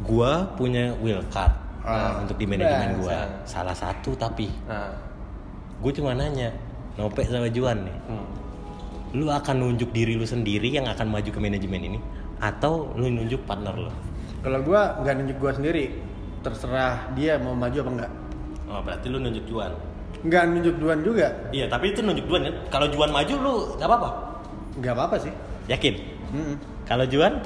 gua 0.00 0.48
punya 0.56 0.96
will 0.96 1.20
card 1.28 1.52
Ah. 1.80 2.20
untuk 2.20 2.36
di 2.36 2.44
manajemen 2.44 2.96
gua 2.98 3.24
Bangsat. 3.24 3.28
salah 3.46 3.72
satu 3.72 4.12
tapi 4.12 4.48
Nah. 4.64 4.92
gue 5.78 5.92
cuma 5.94 6.12
nanya 6.12 6.52
Nope 6.96 7.24
sama 7.24 7.48
Juan 7.48 7.84
nih 7.84 7.96
Hmm. 8.04 8.26
lu 9.12 9.26
akan 9.26 9.56
nunjuk 9.58 9.88
diri 9.90 10.12
lu 10.12 10.24
sendiri 10.24 10.68
yang 10.68 10.84
akan 10.86 11.08
maju 11.08 11.24
ke 11.26 11.38
manajemen 11.38 11.80
ini 11.86 11.98
atau 12.38 12.92
lu 12.94 13.08
nunjuk 13.08 13.44
partner 13.44 13.72
lu 13.78 13.92
kalau 14.40 14.60
gue 14.60 14.80
nggak 14.98 15.14
nunjuk 15.14 15.36
gue 15.36 15.52
sendiri 15.52 15.84
terserah 16.40 17.12
dia 17.12 17.36
mau 17.36 17.52
maju 17.52 17.76
apa 17.76 17.90
enggak 17.90 18.12
oh 18.66 18.80
berarti 18.80 19.06
lu 19.06 19.18
nunjuk 19.18 19.44
Juan 19.46 19.72
nggak 20.20 20.42
nunjuk 20.48 20.76
Duan 20.76 21.00
juga 21.00 21.26
iya 21.50 21.64
tapi 21.66 21.92
itu 21.92 22.00
nunjuk 22.00 22.26
Juan 22.28 22.44
kan 22.44 22.54
kalau 22.68 22.86
Juan 22.88 23.08
maju 23.08 23.34
lu 23.36 23.54
nggak 23.76 23.88
apa-apa 23.88 24.10
nggak 24.76 24.94
apa-apa 24.94 25.16
sih 25.18 25.32
yakin 25.66 25.94
Mm-mm. 26.30 26.56
kalau 26.84 27.04
Juan 27.04 27.40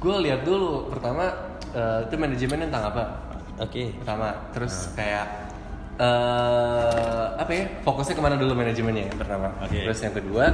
Gue 0.00 0.16
lihat 0.24 0.48
dulu 0.48 0.88
pertama 0.88 1.28
eh, 1.76 2.08
itu 2.08 2.16
manajemen 2.16 2.64
tentang 2.64 2.88
apa? 2.88 3.04
oke 3.60 4.00
Pertama, 4.00 4.32
terus 4.56 4.88
kayak 4.96 5.52
eh 6.00 7.24
apa 7.36 7.52
ya? 7.52 7.64
Fokusnya 7.84 8.16
ke 8.16 8.22
mana 8.24 8.40
dulu 8.40 8.56
manajemennya 8.56 9.12
yang 9.12 9.18
pertama. 9.20 9.52
Oke. 9.60 9.84
Terus 9.84 10.00
yang 10.00 10.16
kedua, 10.16 10.44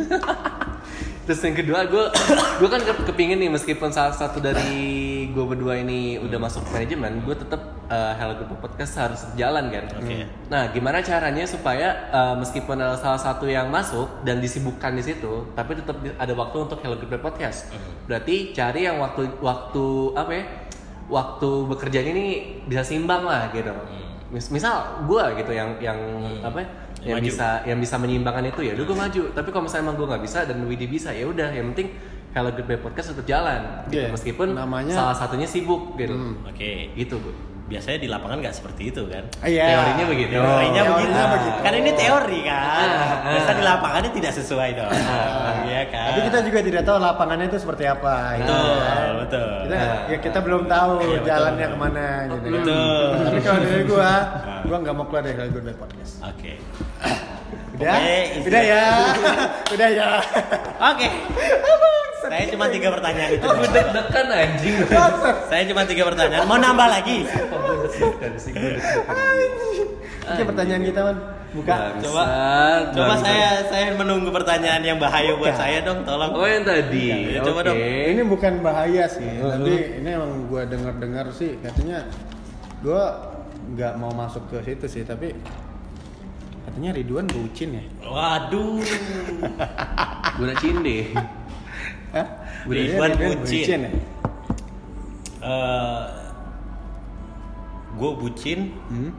terus 1.28 1.40
yang 1.44 1.52
kedua 1.52 1.84
gue 1.84 2.04
gue 2.64 2.68
kan 2.72 2.80
ke- 2.80 3.04
kepingin 3.12 3.38
nih 3.38 3.52
meskipun 3.52 3.92
salah 3.92 4.16
satu 4.16 4.40
dari 4.40 5.19
gue 5.30 5.44
berdua 5.46 5.78
ini 5.78 6.18
udah 6.18 6.38
masuk 6.38 6.66
manajemen, 6.70 7.22
gue 7.22 7.34
tetap 7.34 7.58
eh, 7.86 8.12
Hello 8.18 8.34
Good 8.36 8.58
Podcast 8.58 8.92
harus 8.98 9.20
jalan 9.34 9.70
kan. 9.70 9.86
Oke. 9.96 10.26
Nah, 10.46 10.70
gimana 10.70 11.00
caranya 11.00 11.46
supaya 11.46 12.10
eh, 12.10 12.34
meskipun 12.36 12.76
ada 12.76 12.98
salah 12.98 13.18
satu 13.18 13.46
yang 13.46 13.70
masuk 13.70 14.22
dan 14.22 14.38
disibukkan 14.38 14.92
di 14.92 15.02
situ, 15.02 15.48
tapi 15.54 15.78
tetap 15.78 15.96
ada 15.98 16.32
waktu 16.34 16.56
untuk 16.60 16.78
Hello 16.82 16.98
Good 16.98 17.22
Podcast. 17.22 17.70
Berarti 18.04 18.50
cari 18.50 18.84
yang 18.84 18.98
waktu 18.98 19.30
waktu 19.38 19.84
apa 20.14 20.32
ya? 20.34 20.44
Waktu 21.10 21.48
bekerjanya 21.66 22.10
ini 22.14 22.26
bisa 22.70 22.86
seimbang 22.86 23.26
lah 23.26 23.50
gitu. 23.50 23.74
Mis- 24.30 24.50
misal 24.54 25.02
gue 25.10 25.24
gitu 25.42 25.50
yang 25.50 25.74
yang 25.82 25.98
apa? 26.38 26.62
ya, 26.62 26.68
Yang 27.02 27.18
Maju. 27.18 27.26
bisa 27.32 27.48
yang 27.66 27.78
bisa 27.82 27.96
menyeimbangkan 27.98 28.44
itu 28.46 28.60
ya, 28.62 28.72
udah 28.78 28.86
gue 28.86 28.98
maju. 28.98 29.22
Tapi 29.34 29.48
kalau 29.50 29.64
misalnya 29.66 29.84
emang 29.90 29.96
gue 29.98 30.06
nggak 30.06 30.22
bisa 30.22 30.38
dan 30.46 30.62
Widi 30.70 30.86
bisa, 30.86 31.10
ya 31.10 31.26
udah. 31.26 31.50
Yang 31.50 31.66
penting 31.74 31.88
Hello 32.30 32.46
Good 32.48 32.78
Podcast 32.78 33.10
tetap 33.10 33.26
jalan. 33.26 33.60
Gitu. 33.86 33.98
Iya. 33.98 34.08
Meskipun 34.10 34.54
Namanya- 34.54 34.94
salah 34.94 35.16
satunya 35.16 35.44
sibuk 35.44 35.94
gitu. 35.94 36.14
oke 36.40 36.70
Gitu 36.94 37.16
bu. 37.16 37.30
biasanya 37.66 37.98
di 37.98 38.08
lapangan 38.08 38.42
nggak 38.42 38.50
seperti 38.52 38.90
itu 38.90 39.06
kan 39.06 39.22
Iya. 39.44 39.66
Teorinya 39.68 40.04
begitu. 40.04 40.30
teorinya 40.32 40.50
begitu. 40.84 40.90
Teorinya 40.90 41.24
begitu. 41.30 41.58
kan 41.60 41.72
ini 41.72 41.90
teori 41.92 42.38
kan 42.42 42.86
Ah, 42.90 43.14
biasa 43.30 43.50
di 43.52 43.62
lapangannya 43.62 44.10
tidak 44.10 44.32
sesuai 44.34 44.70
dong 44.74 44.90
Iya 45.64 45.82
kan 45.86 46.06
Tapi 46.08 46.20
kita 46.24 46.38
juga 46.42 46.58
tidak 46.60 46.82
tahu 46.84 46.98
lapangannya 46.98 47.46
itu 47.46 47.58
seperti 47.58 47.84
apa. 47.86 48.14
gitu 48.36 48.50
betul 48.50 48.74
kan. 48.76 49.10
betul 49.16 49.50
Kita, 49.62 49.86
ya 50.04 50.18
kita 50.18 50.38
belum 50.40 50.62
tahu 50.66 50.92
Iya, 50.98 51.06
betul. 51.16 51.28
jalannya 51.28 51.66
ke 51.66 51.78
mana 51.78 52.06
gitu 52.26 52.42
kan. 52.42 52.58
Betul. 52.58 53.06
Tapi 53.22 53.38
kalau 53.40 53.60
dari 53.60 53.82
gua, 53.86 54.10
gua 54.64 54.76
nggak 54.80 54.94
mau 54.96 55.04
keluar 55.04 55.22
dari 55.22 55.34
Hello 55.36 55.50
Good 55.52 55.76
Podcast. 55.76 56.12
oke 56.20 56.52
Udah, 57.72 57.96
Oke, 57.96 58.18
udah 58.44 58.62
ya, 58.62 58.84
udah 59.78 59.88
ya. 59.88 60.08
oke 60.84 61.08
saya 62.30 62.44
cuma 62.46 62.70
tiga 62.70 62.88
pertanyaan 62.94 63.30
itu 63.34 63.42
Gue 63.42 63.68
deg-degan 63.68 64.26
anjing. 64.30 64.76
saya 65.50 65.62
cuma 65.66 65.82
tiga 65.82 66.02
pertanyaan 66.06 66.46
mau 66.46 66.56
nambah 66.56 66.86
lagi 66.86 67.26
Oke 70.30 70.42
pertanyaan 70.46 70.82
kita 70.86 71.00
man, 71.02 71.16
buka. 71.50 71.74
Coba, 71.98 72.22
coba 72.94 73.14
saya 73.18 73.66
saya 73.66 73.98
menunggu 73.98 74.30
pertanyaan 74.30 74.78
yang 74.78 74.98
bahaya 75.02 75.34
buat 75.34 75.58
saya 75.58 75.82
dong 75.82 76.06
tolong 76.06 76.30
Oh 76.30 76.46
yang 76.46 76.62
tadi. 76.62 77.34
Iya, 77.34 77.42
coba 77.42 77.66
Oke. 77.66 77.68
dong. 77.74 77.78
Ini 77.82 78.22
bukan 78.30 78.52
bahaya 78.62 79.10
sih, 79.10 79.26
tapi 79.26 79.98
ini 79.98 80.06
emang 80.06 80.46
gua 80.46 80.62
dengar-dengar 80.70 81.34
sih 81.34 81.58
katanya 81.58 82.06
gua 82.78 83.34
nggak 83.74 83.92
mau 83.98 84.14
masuk 84.14 84.46
ke 84.54 84.62
situ 84.62 84.86
sih, 84.86 85.02
tapi 85.02 85.34
katanya 86.70 86.94
Ridwan 86.94 87.26
bucin 87.26 87.82
ya. 87.82 87.84
waduh 88.06 88.78
Gue 90.38 90.44
udah 90.46 90.58
cinde. 90.62 91.10
Hah? 92.10 92.26
Ridwan 92.66 93.10
Ridwan 93.14 93.38
bucin. 93.40 93.80
ya? 93.80 93.90
Eh, 95.40 96.04
gue 97.94 98.10
bucin 98.14 98.60
Hmm? 98.86 99.10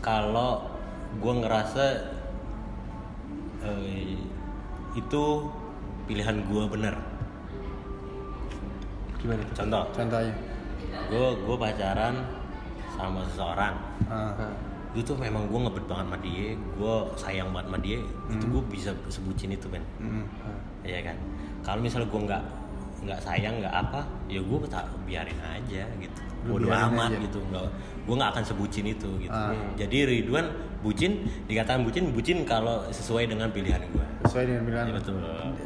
kalau 0.00 0.68
gue 1.16 1.32
ngerasa 1.34 1.84
eh, 3.62 4.14
itu 4.94 5.24
pilihan 6.04 6.44
gue 6.44 6.64
bener 6.68 6.94
Gimana 9.16 9.42
contoh 9.50 9.84
Contohnya. 9.90 10.34
gue 11.08 11.28
gue 11.40 11.56
pacaran 11.56 12.14
sama 12.92 13.20
seseorang 13.26 13.74
Ah. 14.06 14.32
Itu 14.96 15.04
tuh 15.04 15.16
memang 15.20 15.44
gue 15.44 15.60
ngebet 15.60 15.84
banget 15.84 16.08
sama 16.08 16.18
dia 16.24 16.48
gue 16.56 16.94
sayang 17.20 17.52
banget 17.52 17.66
sama 17.68 17.78
dia 17.84 17.98
itu 18.32 18.44
gue 18.48 18.62
bisa 18.72 18.90
sebucin 19.12 19.52
itu 19.52 19.68
kan 19.68 19.82
Hmm. 20.00 20.24
Iya 20.80 21.12
kan? 21.12 21.16
Kalau 21.60 21.84
misalnya 21.84 22.08
gue 22.08 22.20
nggak 22.24 22.42
nggak 23.04 23.20
sayang 23.20 23.60
nggak 23.60 23.74
apa 23.76 24.00
ya 24.24 24.40
gue 24.40 24.58
biarin 25.04 25.36
aja 25.44 25.82
gitu. 26.00 26.20
Biarin 26.48 26.72
amat 26.96 27.10
aja. 27.12 27.18
gitu 27.28 27.38
nggak 27.44 27.62
gue 28.08 28.14
nggak 28.16 28.30
akan 28.32 28.44
sebucin 28.48 28.86
itu 28.88 29.10
gitu. 29.20 29.34
Ah. 29.36 29.52
jadi 29.76 30.08
Ridwan 30.08 30.46
bucin 30.80 31.28
dikatakan 31.44 31.84
bucin 31.84 32.08
bucin 32.14 32.46
kalau 32.48 32.86
sesuai 32.88 33.28
dengan 33.28 33.50
pilihan 33.52 33.82
gue 33.92 34.06
sesuai 34.24 34.44
dengan 34.48 34.62
pilihan 34.64 34.86
ya, 34.88 34.94
betul. 34.96 35.14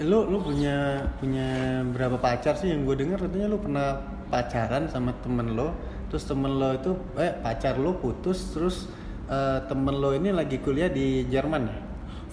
Lu 0.09 0.19
lu 0.27 0.39
punya 0.43 0.77
punya 1.21 1.49
berapa 1.87 2.17
pacar 2.19 2.57
sih 2.59 2.73
yang 2.73 2.83
gue 2.83 2.97
dengar 2.99 3.21
katanya 3.23 3.47
lu 3.53 3.61
pernah 3.63 4.01
pacaran 4.27 4.89
sama 4.89 5.13
temen 5.21 5.53
lo 5.55 5.77
terus 6.09 6.25
temen 6.27 6.57
lo 6.57 6.73
itu 6.75 6.97
eh 7.21 7.31
pacar 7.45 7.77
lo 7.77 7.95
putus 8.01 8.57
terus 8.57 8.89
eh, 9.31 9.59
temen 9.71 9.95
lo 10.03 10.11
ini 10.13 10.35
lagi 10.35 10.59
kuliah 10.59 10.91
di 10.91 11.23
Jerman 11.31 11.63
ya? 11.71 11.79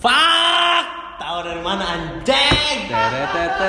Fuck! 0.01 0.85
Tahu 1.17 1.37
dari 1.45 1.61
mana 1.65 1.85
anjing? 1.97 2.77
Teretetet. 2.89 3.65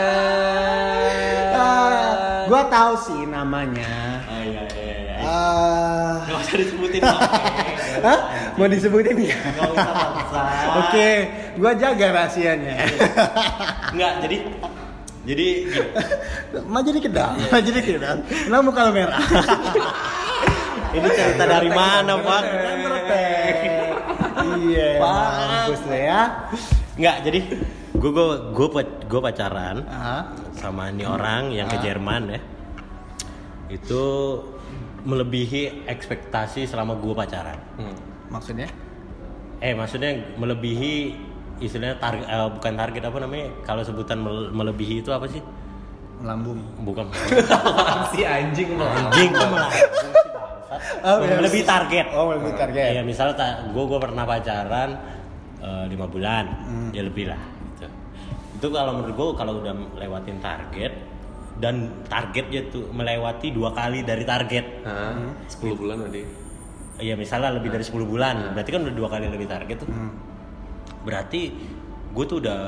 Ah, 1.56 2.44
gua 2.44 2.62
tahu 2.68 2.92
sih 3.09 3.24
namanya. 3.24 4.20
Ah 4.28 4.44
iya 4.44 4.62
iya 4.76 4.94
iya. 5.00 5.16
Ah. 5.24 6.28
Nggak 6.28 6.38
usah 6.44 6.56
disebutin 6.60 7.02
Hah? 7.98 8.20
mau 8.55 8.68
disebutin 8.68 9.16
ya? 9.16 9.32
Nggak 9.32 9.70
usah 9.74 9.90
oke 10.86 11.09
gua 11.56 11.72
jaga 11.72 12.06
rahasianya. 12.14 12.74
Nggak 13.96 14.12
jadi 14.28 14.36
jadi 15.28 15.46
gini, 15.68 15.84
maju 16.64 16.88
dikit 16.88 17.12
dong 17.12 17.36
maju 17.52 17.68
dikit 17.68 18.00
dong 18.00 18.24
kenapa 18.24 18.62
muka 18.64 18.80
lo 18.88 18.92
merah 18.96 19.20
ini 20.94 21.09
cerita 21.12 21.44
dari 21.44 21.70
mana 21.70 22.12
pak? 22.16 22.43
Iya. 24.59 24.89
Pak. 24.98 25.28
mampus 25.39 25.81
lo 25.85 25.97
ya. 25.97 26.23
Nggak 26.98 27.16
jadi 27.24 27.40
gue 27.98 28.10
gue 28.15 28.27
gue 28.55 28.66
gue 29.06 29.20
pacaran 29.20 29.77
sama 30.55 30.90
ini 30.90 31.05
orang 31.05 31.51
yang 31.51 31.69
ke. 31.69 31.78
Jerman 31.82 32.23
ya. 32.32 32.40
Itu 33.69 34.02
melebihi 35.05 35.86
ekspektasi 35.86 36.66
selama 36.66 36.98
gue 36.98 37.15
pacaran. 37.15 37.59
Hmm. 37.78 37.97
maksudnya? 38.28 38.69
Eh 39.59 39.73
maksudnya 39.74 40.15
melebihi 40.36 41.16
istilahnya 41.59 41.98
target 41.98 42.27
bukan 42.55 42.73
target 42.77 43.02
apa 43.02 43.19
namanya? 43.19 43.48
Kalau 43.66 43.82
sebutan 43.82 44.19
mele- 44.23 44.52
melebihi 44.55 45.02
itu 45.02 45.10
apa 45.10 45.27
sih? 45.27 45.43
Melambung. 46.19 46.59
Bukan. 46.82 47.06
Sih 48.12 48.27
anjing 48.27 48.74
anjing 48.74 49.31
malah 49.39 49.70
Oh, 50.68 51.16
iya. 51.18 51.40
melebihi 51.40 51.64
target 51.64 52.06
oh 52.12 52.28
lebih 52.30 52.52
target 52.52 52.92
Iya 52.92 53.00
misalnya 53.00 53.34
gue 53.66 53.84
gue 53.84 53.98
pernah 53.98 54.22
pacaran 54.22 54.90
eh, 55.58 55.84
lima 55.86 56.04
bulan 56.04 56.44
Hmm. 56.62 56.90
ya 56.92 57.02
lebih 57.02 57.24
lah 57.26 57.40
gitu. 57.72 57.88
itu 58.54 58.66
kalau 58.68 58.92
menurut 58.94 59.14
gue 59.14 59.26
kalau 59.34 59.52
udah 59.58 59.72
lewatin 59.96 60.36
target 60.38 60.92
dan 61.56 61.74
targetnya 62.04 62.68
tuh 62.68 62.86
melewati 62.88 63.50
dua 63.50 63.72
kali 63.72 64.04
dari 64.04 64.22
target 64.22 64.84
Hah? 64.84 65.16
10 65.48 65.74
bulan 65.74 65.96
tadi. 66.04 66.22
ya 66.98 67.14
misalnya 67.14 67.50
lebih 67.50 67.70
dari 67.70 67.82
10 67.82 68.04
bulan 68.04 68.52
berarti 68.52 68.68
kan 68.68 68.80
udah 68.82 68.94
dua 68.94 69.08
kali 69.08 69.24
lebih 69.26 69.46
target 69.46 69.76
tuh 69.78 69.88
Hmm. 69.88 70.12
berarti 71.00 71.54
gue 72.08 72.24
tuh 72.24 72.38
udah 72.38 72.60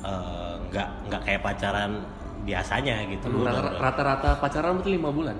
eh, 0.00 0.54
nggak 0.66 0.88
nggak 1.06 1.20
kayak 1.22 1.42
pacaran 1.42 2.00
biasanya 2.40 3.04
gitu 3.06 3.28
Rata-rata 3.76 4.38
pacaran 4.38 4.78
itu 4.78 4.96
5 4.96 5.12
bulan. 5.12 5.36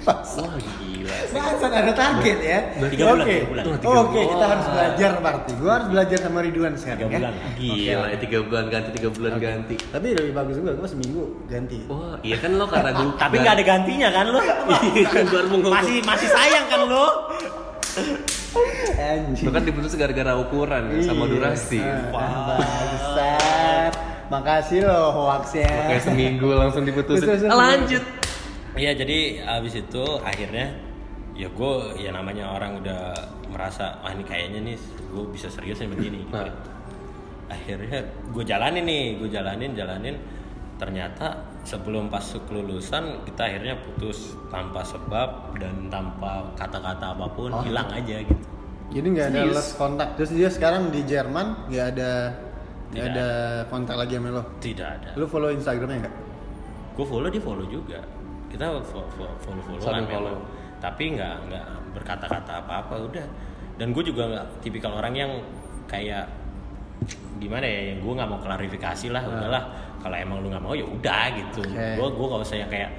Wah 0.00 0.54
gila. 0.80 1.16
Bahasan 1.30 1.70
ada 1.70 1.92
target 1.92 2.38
ya. 2.40 2.58
Tiga 2.88 3.04
bulan, 3.10 3.24
Oke. 3.24 3.36
bulan. 3.44 3.64
Oh, 3.84 3.98
Oke, 4.02 4.20
kita 4.20 4.32
bulan. 4.32 4.48
harus 4.48 4.66
belajar 4.66 5.10
berarti. 5.18 5.50
Gua 5.54 5.70
harus 5.72 5.88
belajar 5.88 6.18
sama 6.20 6.38
Ridwan 6.40 6.72
sekarang 6.74 6.98
Tiga 6.98 7.08
ya. 7.08 7.18
bulan. 7.20 7.32
Gila, 7.54 8.04
ya, 8.06 8.16
tiga 8.16 8.38
bulan 8.40 8.64
ganti, 8.66 8.88
tiga 8.94 9.08
bulan 9.12 9.32
ganti. 9.36 9.74
Tapi 9.76 10.06
lebih 10.12 10.32
bagus 10.32 10.54
juga, 10.56 10.70
gua 10.74 10.88
seminggu 10.88 11.22
ganti. 11.46 11.78
Wah, 11.86 12.16
iya 12.20 12.36
kan 12.36 12.50
lo 12.52 12.64
karena 12.64 12.90
gue 12.90 13.06
tapi 13.22 13.34
nggak 13.38 13.54
ada 13.54 13.64
gantinya 13.66 14.08
kan 14.08 14.26
lo 14.26 14.40
Iya 14.96 15.06
kan 15.06 15.24
masih 15.68 15.96
masih 16.02 16.28
sayang 16.28 16.66
kan 16.66 16.80
lo 16.82 17.06
Anjing. 18.96 19.44
Lo 19.46 19.50
kan 19.50 19.62
diputus 19.62 19.94
gara-gara 19.94 20.32
ukuran 20.34 20.82
sama 21.02 21.24
Iya. 21.26 21.30
durasi. 21.30 21.80
Ah, 21.80 22.56
Bangsat. 22.56 23.92
Makasih 24.30 24.86
loh 24.86 25.10
hoaxnya. 25.10 25.66
Kayak 25.90 26.02
seminggu 26.06 26.54
langsung 26.54 26.86
diputusin. 26.86 27.50
Lanjut. 27.50 28.02
Iya 28.78 28.94
jadi 28.94 29.42
abis 29.42 29.82
itu 29.82 30.04
akhirnya 30.22 30.70
ya 31.34 31.48
gue 31.50 31.74
ya 31.98 32.10
namanya 32.14 32.52
orang 32.54 32.78
udah 32.84 33.16
merasa 33.50 33.98
wah 34.04 34.12
ini 34.14 34.22
kayaknya 34.22 34.60
nih 34.62 34.76
gue 35.10 35.24
bisa 35.32 35.50
serius 35.50 35.82
nih 35.82 35.90
begini. 35.90 36.20
Nah. 36.30 36.46
Akhirnya 37.50 38.06
gue 38.30 38.44
jalanin 38.46 38.86
nih, 38.86 39.18
gue 39.18 39.26
jalanin 39.26 39.74
jalanin 39.74 40.14
ternyata 40.78 41.50
sebelum 41.66 42.08
pas 42.08 42.22
kelulusan 42.22 43.26
kita 43.28 43.42
akhirnya 43.52 43.76
putus 43.84 44.32
tanpa 44.48 44.80
sebab 44.80 45.58
dan 45.60 45.90
tanpa 45.92 46.48
kata-kata 46.56 47.12
apa 47.12 47.26
pun 47.36 47.50
Oh. 47.52 47.60
hilang 47.66 47.90
aja 47.92 48.22
gitu. 48.22 48.44
Jadi 48.90 49.06
nggak 49.12 49.26
ada 49.34 49.40
lost 49.50 49.76
kontak. 49.76 50.14
Terus 50.16 50.30
dia 50.34 50.48
sekarang 50.48 50.94
di 50.94 51.02
Jerman 51.04 51.68
nggak 51.68 51.86
ada 51.94 52.10
nggak 52.90 53.06
ada 53.06 53.28
kontak 53.70 53.94
lagi 53.98 54.18
sama 54.18 54.30
lo. 54.30 54.42
Tidak 54.58 54.88
ada. 54.88 55.10
Lu 55.18 55.26
follow 55.26 55.50
Instagramnya 55.50 56.06
nggak? 56.06 56.14
Gue 56.96 57.06
follow 57.06 57.28
dia 57.30 57.42
follow 57.42 57.66
juga. 57.66 58.02
Kita 58.50 58.64
follow 58.82 59.06
follow 59.14 59.34
follow 59.40 59.78
Saling 59.78 60.06
follow. 60.10 60.36
Tapi 60.82 61.04
nggak 61.14 61.34
nggak 61.48 61.64
berkata-kata 61.94 62.52
apa-apa 62.66 62.94
udah. 63.06 63.26
Dan 63.78 63.94
gue 63.94 64.04
juga 64.04 64.26
nggak 64.28 64.46
tipikal 64.60 64.98
orang 64.98 65.14
yang 65.16 65.32
kayak 65.86 66.26
gimana 67.40 67.64
ya, 67.64 67.94
yang 67.94 67.98
gue 68.04 68.12
nggak 68.12 68.28
mau 68.28 68.40
klarifikasi 68.42 69.06
lah, 69.08 69.22
udahlah. 69.24 69.64
Kalau 70.00 70.16
emang 70.16 70.40
lu 70.44 70.48
nggak 70.52 70.64
mau 70.64 70.74
ya 70.76 70.84
udah 70.84 71.24
gitu. 71.36 71.62
Oke. 71.64 71.86
Gue 71.96 72.08
gue 72.10 72.26
nggak 72.26 72.42
usah 72.44 72.58
yang 72.58 72.70
kayak 72.72 72.90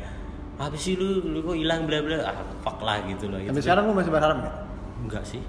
apa 0.61 0.77
sih 0.77 0.93
lu 0.93 1.25
lu 1.25 1.41
kok 1.41 1.57
hilang 1.57 1.89
bla 1.89 1.97
bla 2.05 2.21
ah 2.21 2.37
fuck 2.61 2.77
lah 2.85 3.01
gitu 3.09 3.27
loh. 3.33 3.41
Sampai 3.41 3.63
sekarang 3.65 3.83
lu 3.89 3.93
masih 3.97 4.11
berharap 4.13 4.37
nggak? 4.41 4.55
enggak 5.01 5.23
sih. 5.25 5.41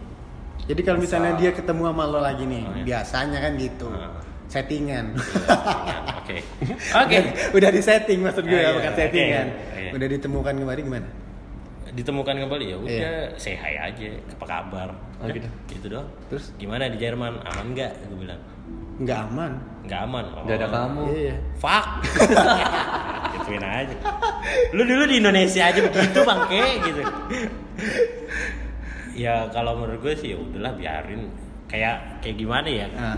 Jadi 0.63 0.81
kalau 0.87 0.99
misalnya 1.03 1.37
dia 1.37 1.51
ketemu 1.53 1.91
sama 1.91 2.05
lo 2.07 2.21
lagi 2.23 2.47
nih, 2.47 2.63
Oh, 2.65 2.73
iya. 2.79 2.85
biasanya 2.87 3.39
kan 3.43 3.53
gitu. 3.59 3.89
Ah. 3.91 4.15
Settingan. 4.53 5.17
Oke. 6.21 6.37
Oke. 6.93 7.19
Udah 7.57 7.71
di 7.73 7.81
setting 7.81 8.21
maksud 8.21 8.45
gue 8.45 8.53
Ah, 8.53 8.61
ya, 8.61 8.69
iya, 8.69 8.77
bukan 8.77 8.93
settingan. 8.93 9.47
Iya. 9.73 9.91
Udah 9.97 10.09
ditemukan 10.13 10.53
kembali 10.61 10.81
gimana? 10.85 11.09
Ditemukan 11.93 12.35
kembali 12.39 12.65
ya 12.69 12.77
udah 12.81 12.89
Iya. 12.89 13.13
say 13.37 13.53
hi 13.53 13.77
aja, 13.77 14.09
apa 14.33 14.45
kabar? 14.45 14.89
Oh, 15.21 15.29
Udah, 15.29 15.37
gitu. 15.37 15.49
Gitu 15.69 15.87
doang. 15.89 16.09
Terus 16.29 16.53
Gimana 16.57 16.89
di 16.89 16.97
Jerman? 16.97 17.41
Aman 17.43 17.67
nggak? 17.73 17.93
Gue 18.09 18.19
bilang. 18.25 18.41
nggak 18.93 19.19
aman. 19.27 19.53
Nggak 19.89 20.01
aman. 20.05 20.25
Oh. 20.37 20.45
Gak 20.45 20.57
ada 20.57 20.69
kamu. 20.69 21.03
Iya. 21.11 21.35
Fuck. 21.57 21.87
Gituin 23.33 23.65
aja. 23.65 23.97
Lu 24.73 24.83
dulu 24.85 25.03
di 25.05 25.17
Indonesia 25.17 25.63
aja 25.65 25.81
begitu 25.81 26.21
bangke 26.23 26.61
gitu. 26.85 27.03
ya 29.13 29.49
kalau 29.49 29.77
menurut 29.77 30.01
gue 30.01 30.15
sih 30.17 30.29
ya 30.33 30.39
udahlah 30.39 30.73
biarin. 30.77 31.29
Kayak 31.69 32.21
kayak 32.21 32.37
gimana 32.37 32.69
ya? 32.69 32.87
Nah, 32.93 33.17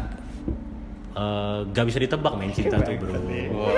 Eh, 1.14 1.58
gak 1.70 1.86
bisa 1.86 2.02
ditebak 2.02 2.34
main 2.34 2.50
cinta 2.50 2.74
tuh 2.78 2.98
bro 2.98 3.14
Wah. 3.14 3.70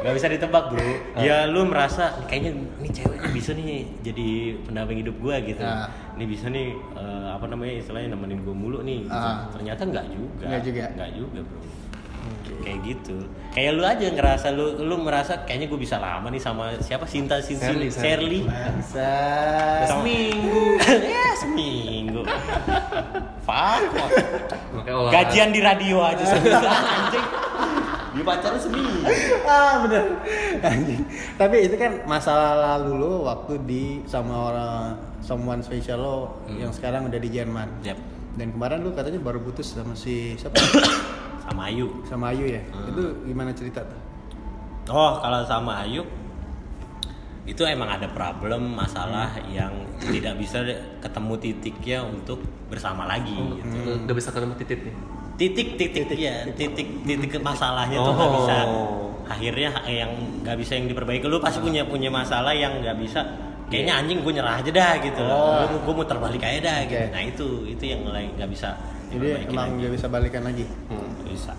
Gak 0.00 0.14
bisa 0.16 0.26
ditebak 0.26 0.72
bro 0.72 0.80
Ya 1.14 1.44
lu 1.44 1.68
merasa 1.68 2.16
kayaknya 2.24 2.56
nih 2.80 2.88
ceweknya 2.88 3.28
bisa 3.36 3.52
nih 3.52 3.84
jadi 4.00 4.28
pendamping 4.64 5.04
hidup 5.04 5.16
gue 5.20 5.36
gitu 5.46 5.60
Ah. 5.60 5.92
Ini 6.16 6.24
bisa 6.24 6.48
nih 6.48 6.72
eh, 6.72 7.28
apa 7.28 7.44
namanya 7.46 7.78
istilahnya 7.78 8.16
nemenin 8.16 8.40
gue 8.40 8.54
mulu 8.56 8.80
nih 8.80 9.04
gitu. 9.04 9.12
Ah. 9.12 9.44
Ternyata 9.52 9.82
nggak 9.84 10.06
juga 10.08 10.44
Nggak 10.48 10.62
juga? 10.64 10.84
Nggak 10.96 11.10
juga 11.14 11.38
bro 11.44 11.60
Kayak 12.58 12.78
gitu 12.84 13.16
Kayak 13.48 13.70
lu 13.72 13.82
aja 13.82 14.06
ngerasa 14.08 14.46
lu 14.50 14.64
lu 14.80 14.94
merasa 14.98 15.42
kayaknya 15.42 15.66
gue 15.66 15.78
bisa 15.78 15.96
lama 15.96 16.26
nih 16.26 16.38
sama 16.38 16.74
siapa 16.78 17.04
Sinta 17.04 17.38
Sinta 17.38 17.66
Shirley, 17.66 17.88
Shirley 17.88 18.42
bangsa. 18.44 19.12
Seminggu 19.86 20.76
Ya 21.14 21.26
seminggu 21.34 22.22
Fuck. 23.40 23.82
Gajian 25.08 25.50
di 25.50 25.60
radio 25.60 26.02
aja 26.02 26.20
seminggu 26.20 26.66
anjing. 26.66 27.26
Dia 28.08 28.24
pacaran 28.24 28.58
seminggu. 28.58 28.98
ah 29.44 29.74
bener 29.80 30.04
Anjing. 30.60 31.00
tapi 31.36 31.56
itu 31.62 31.76
kan 31.76 32.02
masalah 32.04 32.52
lalu 32.76 32.98
lo 32.98 33.12
waktu 33.24 33.52
di 33.62 33.84
sama 34.04 34.50
orang 34.50 34.80
someone 35.20 35.60
special 35.60 35.98
lo 35.98 36.18
Hmm. 36.44 36.58
yang 36.58 36.72
sekarang 36.72 37.04
udah 37.04 37.16
di 37.16 37.28
Jerman 37.28 37.68
Yap. 37.82 38.00
dan 38.34 38.48
kemarin 38.50 38.80
lu 38.80 38.90
katanya 38.90 39.20
baru 39.20 39.38
putus 39.38 39.70
sama 39.70 39.92
si 39.92 40.32
siapa 40.34 40.56
Sama 41.48 41.62
Ayu. 41.64 41.86
sama 42.04 42.24
Ayu 42.28 42.44
ya 42.46 42.62
Hmm. 42.68 42.88
itu 42.88 43.02
gimana 43.24 43.50
cerita 43.50 43.80
tuh 43.82 44.00
Oh, 44.88 45.16
kalau 45.18 45.44
sama 45.44 45.82
Ayu 45.82 46.00
itu 47.44 47.60
emang 47.62 47.88
ada 47.88 48.04
problem 48.06 48.72
masalah 48.74 49.32
yang 49.46 49.72
tidak 49.98 50.36
bisa 50.36 50.60
ketemu 50.98 51.32
titiknya 51.38 51.98
untuk 52.02 52.40
bersama 52.68 53.04
lagi 53.04 53.32
gitu. 53.32 54.04
Udah 54.04 54.14
bisa 54.14 54.28
ketemu 54.28 54.52
titik 54.56 54.80
nih. 54.82 54.94
Titik 55.38 55.68
titik 55.76 56.04
ya, 56.14 56.44
titik 56.50 56.88
titik 57.02 57.40
masalahnya 57.40 57.96
tuh 57.96 58.12
nggak 58.12 58.28
Oh. 58.28 58.36
bisa. 58.38 58.56
Akhirnya 59.26 59.70
yang 59.86 60.12
nggak 60.40 60.56
bisa 60.56 60.72
yang 60.74 60.86
diperbaiki 60.86 61.24
lu 61.24 61.36
pasti 61.38 61.60
punya 61.62 61.84
punya 61.84 62.08
masalah 62.10 62.52
yang 62.52 62.80
nggak 62.80 62.96
bisa 62.98 63.20
kayaknya 63.66 63.92
anjing 63.98 64.20
gue 64.20 64.32
nyerah 64.34 64.56
aja 64.58 64.70
dah 64.70 64.92
gitu 64.98 65.20
Oh. 65.22 65.64
gue 65.66 65.78
gue 65.78 65.94
muter 65.94 66.16
balik 66.16 66.40
aja 66.42 66.60
dah 66.62 66.78
gitu 66.82 66.96
Oke. 66.98 67.12
nah 67.12 67.20
itu 67.22 67.46
itu 67.66 67.84
yang 67.86 68.00
lain 68.02 68.32
nggak 68.34 68.48
bisa 68.48 68.72
jadi 69.08 69.44
emang 69.44 69.76
nggak 69.76 69.92
bisa 69.92 70.06
balikan 70.06 70.40
lagi 70.42 70.64
Hmm. 70.88 71.04
Bisa. 71.38 71.54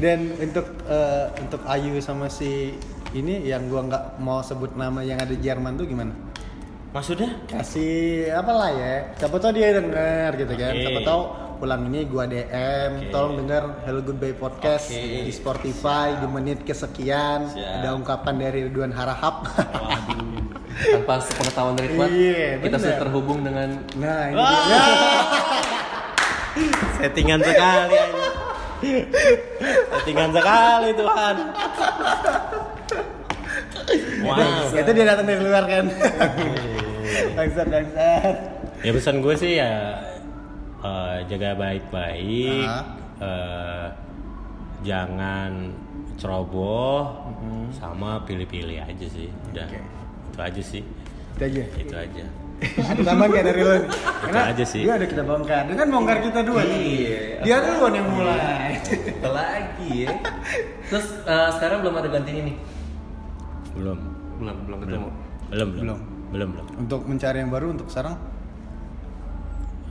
Dan 0.00 0.32
untuk 0.40 0.66
eh, 0.88 1.26
untuk 1.40 1.60
Ayu 1.68 2.00
sama 2.00 2.28
si 2.28 2.76
ini 3.12 3.44
yang 3.46 3.68
gua 3.68 3.84
nggak 3.86 4.04
mau 4.20 4.40
sebut 4.40 4.74
nama 4.74 5.00
yang 5.00 5.20
ada 5.20 5.32
di 5.32 5.40
Jerman 5.40 5.76
tuh 5.76 5.86
gimana? 5.86 6.12
Maksudnya? 6.94 7.42
Kasih 7.50 8.30
apalah 8.30 8.70
ya. 8.70 8.94
Siapa 9.18 9.36
tahu 9.42 9.50
dia 9.52 9.74
denger 9.74 10.30
gitu 10.38 10.54
kan. 10.54 10.72
Oke. 10.72 10.82
Siapa 10.86 11.00
tahu 11.02 11.22
pulang 11.54 11.82
ini 11.90 12.06
gua 12.06 12.26
DM, 12.26 12.90
Oke. 12.98 13.10
tolong 13.10 13.34
denger 13.42 13.62
Hello 13.82 14.00
Goodbye 14.02 14.36
Podcast 14.36 14.94
Oke. 14.94 15.26
di 15.26 15.32
Spotify 15.34 16.14
di 16.22 16.26
menit 16.30 16.62
kesekian. 16.62 17.50
Siap. 17.50 17.82
Ada 17.82 17.88
ungkapan 17.98 18.34
dari 18.38 18.58
Ridwan 18.70 18.94
Harahap. 18.94 19.42
Waduh. 19.58 20.42
Tanpa 20.74 21.22
sepengetahuan 21.22 21.78
dari 21.78 21.88
Fuad, 21.94 22.10
Iya, 22.10 22.58
kita 22.58 22.66
bener. 22.66 22.82
sudah 22.82 22.96
terhubung 22.98 23.46
dengan 23.46 23.78
nah, 23.94 24.26
ini 24.26 24.42
dia. 24.42 24.82
Settingan 26.96 27.40
sekali 27.40 27.94
aja. 27.94 28.22
Settingan 29.92 30.30
sekali 30.30 30.88
Tuhan. 30.92 31.36
Wow. 34.24 34.72
Itu 34.72 34.90
dia 34.90 35.04
datang 35.04 35.26
dari 35.26 35.40
luar 35.40 35.64
kan. 35.64 35.84
bangsat, 37.34 37.66
bangsat. 37.68 38.34
Ya 38.80 38.90
pesan 38.90 39.16
gue 39.18 39.34
sih 39.34 39.52
ya 39.56 39.96
eh, 40.80 41.16
jaga 41.26 41.56
baik-baik, 41.56 42.64
Ah. 42.64 42.84
eh, 43.18 43.86
jangan 44.82 45.72
ceroboh, 46.14 47.08
sama 47.72 48.20
pilih-pilih 48.22 48.78
aja 48.78 49.06
sih. 49.06 49.28
Udah 49.50 49.66
Oke. 49.66 49.80
itu 50.30 50.40
aja 50.40 50.62
sih, 50.62 50.82
Itu 51.34 51.42
aja. 51.42 51.62
itu 51.76 51.94
aja. 51.96 52.24
Ada 52.62 53.00
tambahan 53.02 53.28
nggak 53.30 53.44
dari 53.44 53.60
lo? 53.60 53.72
nih? 53.74 53.82
Karena 54.24 54.40
aja 54.50 54.64
sih. 54.64 54.82
Dia 54.82 54.94
ada 54.96 55.06
kita 55.06 55.22
bongkar. 55.22 55.62
Dia 55.68 55.76
kan 55.76 55.88
bongkar 55.90 56.18
kita 56.22 56.40
dua 56.42 56.60
nih. 56.64 56.80
Iya. 56.80 57.18
Dia 57.42 57.56
duluan 57.60 57.92
yang 57.92 58.08
mulai. 58.08 58.70
lagi 59.22 59.90
ya. 60.04 60.12
Terus 60.86 61.06
eh, 61.20 61.48
sekarang 61.52 61.78
belum 61.80 61.94
ada 61.96 62.08
gantinya 62.08 62.42
nih. 62.44 62.56
Belum, 63.74 63.98
Belum, 64.38 64.56
belum 64.64 64.78
belum, 64.78 64.78
ketemu. 64.80 65.08
belum, 65.10 65.10
belum, 65.50 65.68
Belum. 65.74 65.98
belum, 66.30 66.48
belum. 66.50 66.66
untuk 66.78 67.00
mencari 67.04 67.36
yang 67.38 67.50
baru 67.50 67.66
untuk 67.70 67.86
sekarang 67.88 68.14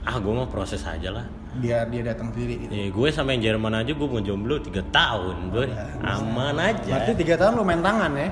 Ah, 0.04 0.20
gue 0.20 0.28
mau 0.30 0.44
proses 0.44 0.84
aja 0.84 1.08
lah. 1.08 1.24
biar 1.54 1.88
dia 1.88 2.02
datang 2.04 2.28
sendiri 2.28 2.60
gitu. 2.60 2.72
Ya, 2.72 2.86
gue 2.90 3.08
sampai 3.08 3.40
Jerman 3.40 3.72
aja 3.72 3.88
gue 3.88 4.04
mau 4.04 4.20
jomblo 4.20 4.58
3 4.58 4.84
tahun, 4.90 5.36
boy. 5.48 5.70
Aman 6.02 6.58
aja. 6.58 6.90
Berarti 6.92 7.12
tiga 7.14 7.38
tahun 7.38 7.56
lu 7.56 7.64
main 7.64 7.80
tangan 7.80 8.12
ya? 8.12 8.28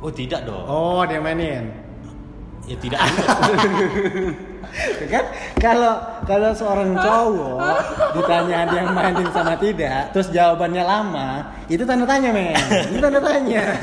Oh 0.00 0.08
tidak 0.08 0.48
dong. 0.48 0.64
Oh 0.64 1.02
dia 1.04 1.20
mainin. 1.20 1.68
Ya 2.70 2.76
tidak 2.78 3.00
kan 5.12 5.24
kalau 5.60 5.94
kalau 6.24 6.50
seorang 6.56 6.96
cowok 6.96 7.60
ditanya 8.16 8.64
dia 8.72 8.82
mainin 8.88 9.28
sama 9.28 9.52
tidak 9.60 10.08
terus 10.16 10.32
jawabannya 10.32 10.80
lama 10.80 11.52
itu 11.68 11.84
tanda 11.84 12.08
tanya 12.08 12.32
men 12.32 12.56
itu 12.88 12.96
tanda 12.96 13.20
tanya 13.20 13.76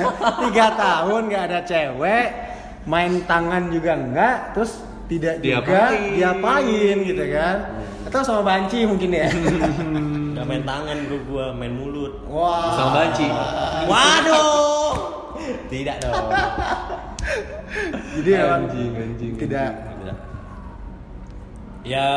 tiga 0.48 0.66
tahun 0.74 1.22
nggak 1.30 1.44
ada 1.46 1.60
cewek 1.62 2.28
main 2.90 3.22
tangan 3.30 3.70
juga 3.70 3.92
enggak 3.94 4.38
terus 4.58 4.82
tidak 5.06 5.38
juga 5.44 5.94
Diapain? 5.94 6.18
diapain 6.18 6.96
gitu 7.06 7.24
kan 7.30 7.58
atau 8.10 8.20
sama 8.26 8.42
banci 8.42 8.90
mungkin 8.90 9.14
ya 9.14 9.30
Gak 10.40 10.48
main 10.48 10.64
tangan 10.64 10.96
bro 11.04 11.20
gue, 11.20 11.46
main 11.52 11.74
mulut. 11.76 12.24
wah 12.32 12.72
Sama 12.72 12.92
banci. 12.96 13.28
Waduh. 13.92 14.96
Tidak 15.68 16.00
dong. 16.00 16.32
Jadi 18.16 18.30
emang 18.40 18.64
Anjing, 18.66 18.92
anjing, 18.96 19.34
tidak 19.36 19.70
Tidak. 20.00 20.18
Ya 21.84 22.08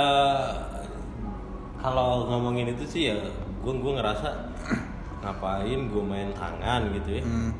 kalau 1.78 2.26
ngomongin 2.26 2.70
itu 2.70 2.84
sih 2.84 3.02
ya 3.08 3.18
gue 3.58 3.72
gue 3.72 3.92
ngerasa 3.92 4.28
ngapain 5.20 5.80
gue 5.86 6.02
main 6.02 6.30
tangan 6.32 6.90
gitu 6.92 7.18
ya. 7.18 7.22
hmm. 7.22 7.50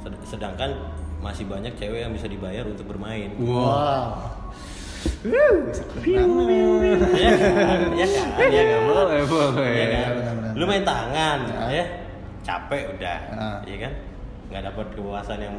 Sed- 0.00 0.24
Sedangkan 0.26 0.70
masih 1.18 1.44
banyak 1.44 1.72
cewek 1.74 2.00
yang 2.00 2.12
bisa 2.12 2.26
dibayar 2.26 2.64
untuk 2.64 2.84
bermain. 2.86 3.32
wow 3.38 4.12
ya 6.04 7.32
kan? 7.32 7.80
Ya 7.94 8.06
kan? 8.06 8.48
Ya 8.48 8.62
kan? 8.62 8.80
Boleh, 8.84 9.22
boleh. 9.24 9.68
Iya 9.68 9.86
kan? 9.90 10.10
benar-benar. 10.14 10.52
Lu 10.54 10.64
main 10.64 10.84
tangan, 10.84 11.38
Ya. 11.44 11.64
ya 11.70 11.84
capek 12.42 12.82
udah, 12.92 13.18
Ah. 13.32 13.58
iya 13.64 13.76
kan? 13.80 13.92
Nggak 14.48 14.62
dapat 14.68 14.86
kepuasan 14.92 15.40
yang 15.40 15.56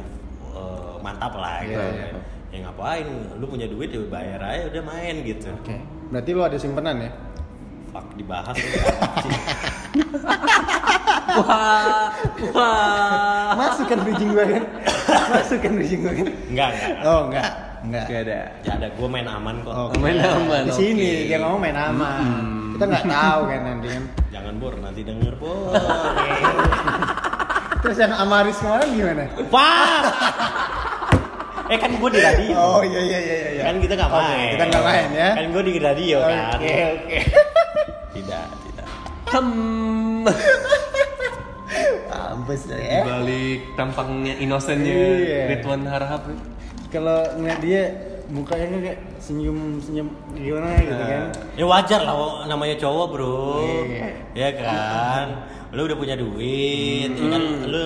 eh, 0.56 0.94
mantap 1.04 1.32
lah 1.36 1.60
gitu. 1.62 1.76
Iya, 1.76 1.84
kan. 1.84 1.94
iya. 1.94 2.08
Ya 2.54 2.58
ngapain? 2.64 3.06
Lu 3.36 3.44
punya 3.46 3.66
duit 3.68 3.92
ya 3.92 4.00
bayar 4.08 4.40
aja 4.40 4.64
udah 4.72 4.82
main 4.86 5.14
gitu. 5.22 5.52
Oke. 5.52 5.76
Berarti 6.08 6.30
lu 6.32 6.42
ada 6.42 6.56
simpenan 6.56 6.96
ya? 7.02 7.10
Fuck 7.92 8.06
dibahas. 8.16 8.56
Wah, 11.36 12.08
wah. 12.54 13.52
Masuk 13.60 13.92
kan 13.92 13.98
bridging 14.00 14.32
gua 14.32 14.44
kan? 14.48 14.64
Masuk 15.36 15.58
kan 15.60 15.72
bridging 15.76 16.00
gua 16.00 16.12
kan? 16.16 16.28
Enggak, 16.48 16.68
enggak. 16.72 16.96
Oh, 17.04 17.20
enggak. 17.28 17.50
Enggak. 17.86 18.04
Gak 18.08 18.20
ada. 18.26 18.40
Ya 18.64 18.72
ada 18.80 18.88
gue 18.90 19.08
main 19.08 19.28
aman 19.28 19.54
kok. 19.62 19.74
Oh, 19.74 19.88
Main 20.00 20.18
aman. 20.18 20.62
Di 20.66 20.72
sini 20.74 21.06
oke. 21.06 21.28
dia 21.28 21.38
ngomong 21.38 21.60
main 21.60 21.76
aman. 21.76 22.22
Kita 22.76 22.84
nggak 22.88 23.04
tahu 23.08 23.40
kan 23.46 23.60
nanti 23.62 23.86
kan. 23.88 24.04
Jangan 24.32 24.54
bor 24.60 24.74
nanti 24.80 25.00
denger 25.04 25.34
bor. 25.36 25.72
Terus 27.86 28.02
yang 28.02 28.12
Amaris 28.12 28.58
kemarin 28.58 28.88
gimana? 28.90 29.24
Pak. 29.46 30.02
eh 31.66 31.78
kan 31.78 31.90
gue 31.92 32.10
di 32.10 32.20
radio. 32.20 32.58
Oh 32.58 32.82
iya 32.82 32.98
iya 33.00 33.18
iya 33.20 33.36
iya. 33.48 33.62
Kan 33.64 33.78
kita 33.78 33.94
nggak 33.94 34.10
Oke, 34.10 34.18
main. 34.20 34.50
kita 34.50 34.64
nggak 34.66 34.84
main 34.84 35.08
ya. 35.12 35.30
Kan 35.34 35.46
gue 35.48 35.62
di 35.62 35.74
radio 35.78 36.16
kan. 36.20 36.38
Oke 36.56 36.74
oke. 36.92 37.18
Tidak, 38.16 38.44
tidak. 38.64 38.86
Hmm. 39.28 40.24
Mampus 42.08 42.62
Di 42.64 42.74
ya. 42.74 43.04
balik 43.04 43.60
tampangnya 43.74 44.34
inosennya 44.36 44.88
Iya. 44.90 45.42
Ridwan 45.52 45.84
Harahap. 45.84 46.22
Kalau 46.88 47.22
ngeliat 47.36 47.60
dia 47.60 47.82
mukanya 48.26 48.66
kan 48.66 48.78
kayak 48.82 48.98
senyum 49.20 49.58
senyum 49.78 50.08
gimana 50.32 50.74
gitu 50.80 50.96
kan? 50.96 51.24
Ya 51.54 51.64
wajar 51.64 52.00
lah 52.02 52.16
namanya 52.46 52.74
cowok 52.80 53.06
bro 53.12 53.62
Iya. 53.84 54.08
Ya 54.32 54.48
kan 54.56 55.26
Lu 55.74 55.80
udah 55.86 55.96
punya 55.98 56.14
duit 56.14 57.10
ya 57.10 57.26
kan? 57.30 57.42
Lu 57.66 57.84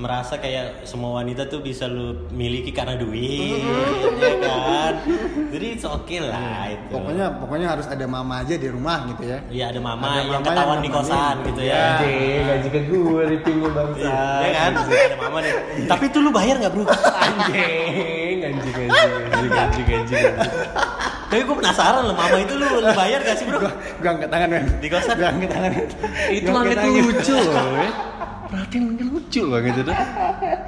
merasa 0.00 0.40
kayak 0.40 0.88
semua 0.88 1.20
wanita 1.22 1.46
tuh 1.46 1.62
bisa 1.62 1.86
lu 1.86 2.26
miliki 2.32 2.72
karena 2.74 2.96
duit 2.98 3.62
Ya 4.18 4.34
kan? 4.40 4.92
Jadi 5.52 5.66
it's 5.78 5.86
okay 5.86 6.18
lah 6.18 6.66
itu 6.72 6.90
Pokoknya 6.90 7.26
pokoknya 7.38 7.68
harus 7.76 7.86
ada 7.86 8.04
mama 8.08 8.42
aja 8.42 8.56
di 8.56 8.68
rumah 8.72 9.06
gitu 9.14 9.22
ya. 9.30 9.38
Iya 9.52 9.64
ada 9.70 9.80
mama 9.80 10.04
Ada 10.08 10.18
yang 10.18 10.28
mama 10.32 10.42
ketahuan 10.42 10.76
yang 10.80 10.84
di 10.84 10.90
kosan 10.90 11.36
gitu 11.46 11.62
ya. 11.62 11.72
Iya. 11.72 11.84
Anjing, 11.92 12.40
gaji 12.48 12.68
ke 12.68 12.80
gue 12.88 13.22
ripingnya 13.36 13.70
bangsa. 13.70 14.12
Iya 14.42 14.50
kan? 14.52 14.72
Ada 14.82 15.16
mama 15.20 15.38
nih. 15.44 15.52
Tapi 15.86 16.04
itu 16.08 16.18
lu 16.18 16.30
bayar 16.32 16.54
gak 16.58 16.72
bro? 16.72 16.84
Anjing, 16.88 18.36
anjing, 18.42 18.74
anjing, 18.76 19.10
anjing, 19.30 19.52
anjing, 19.52 19.86
anjing. 19.92 20.34
Tapi 21.32 21.48
gue 21.48 21.56
penasaran 21.56 22.02
loh 22.04 22.12
mama 22.12 22.36
itu 22.36 22.54
lu, 22.60 22.66
lu 22.84 22.92
bayar 22.92 23.24
gak 23.24 23.40
sih 23.40 23.48
bro? 23.48 23.56
Gua, 23.64 23.72
gua 24.04 24.10
angkat 24.12 24.28
tangan 24.28 24.48
men. 24.52 24.64
Di 24.84 24.88
kosan? 24.92 25.16
Gua 25.16 25.28
angkat 25.32 25.48
tangan. 25.48 25.70
Itu 26.28 26.48
angkat 26.52 26.76
tangan. 26.76 27.02
lucu 27.08 27.34
loh 27.40 27.72
ya. 27.80 27.90
Perhatian 28.52 28.84
langit 28.84 29.08
lucu 29.08 29.42
banget 29.48 29.74
itu. 29.80 29.92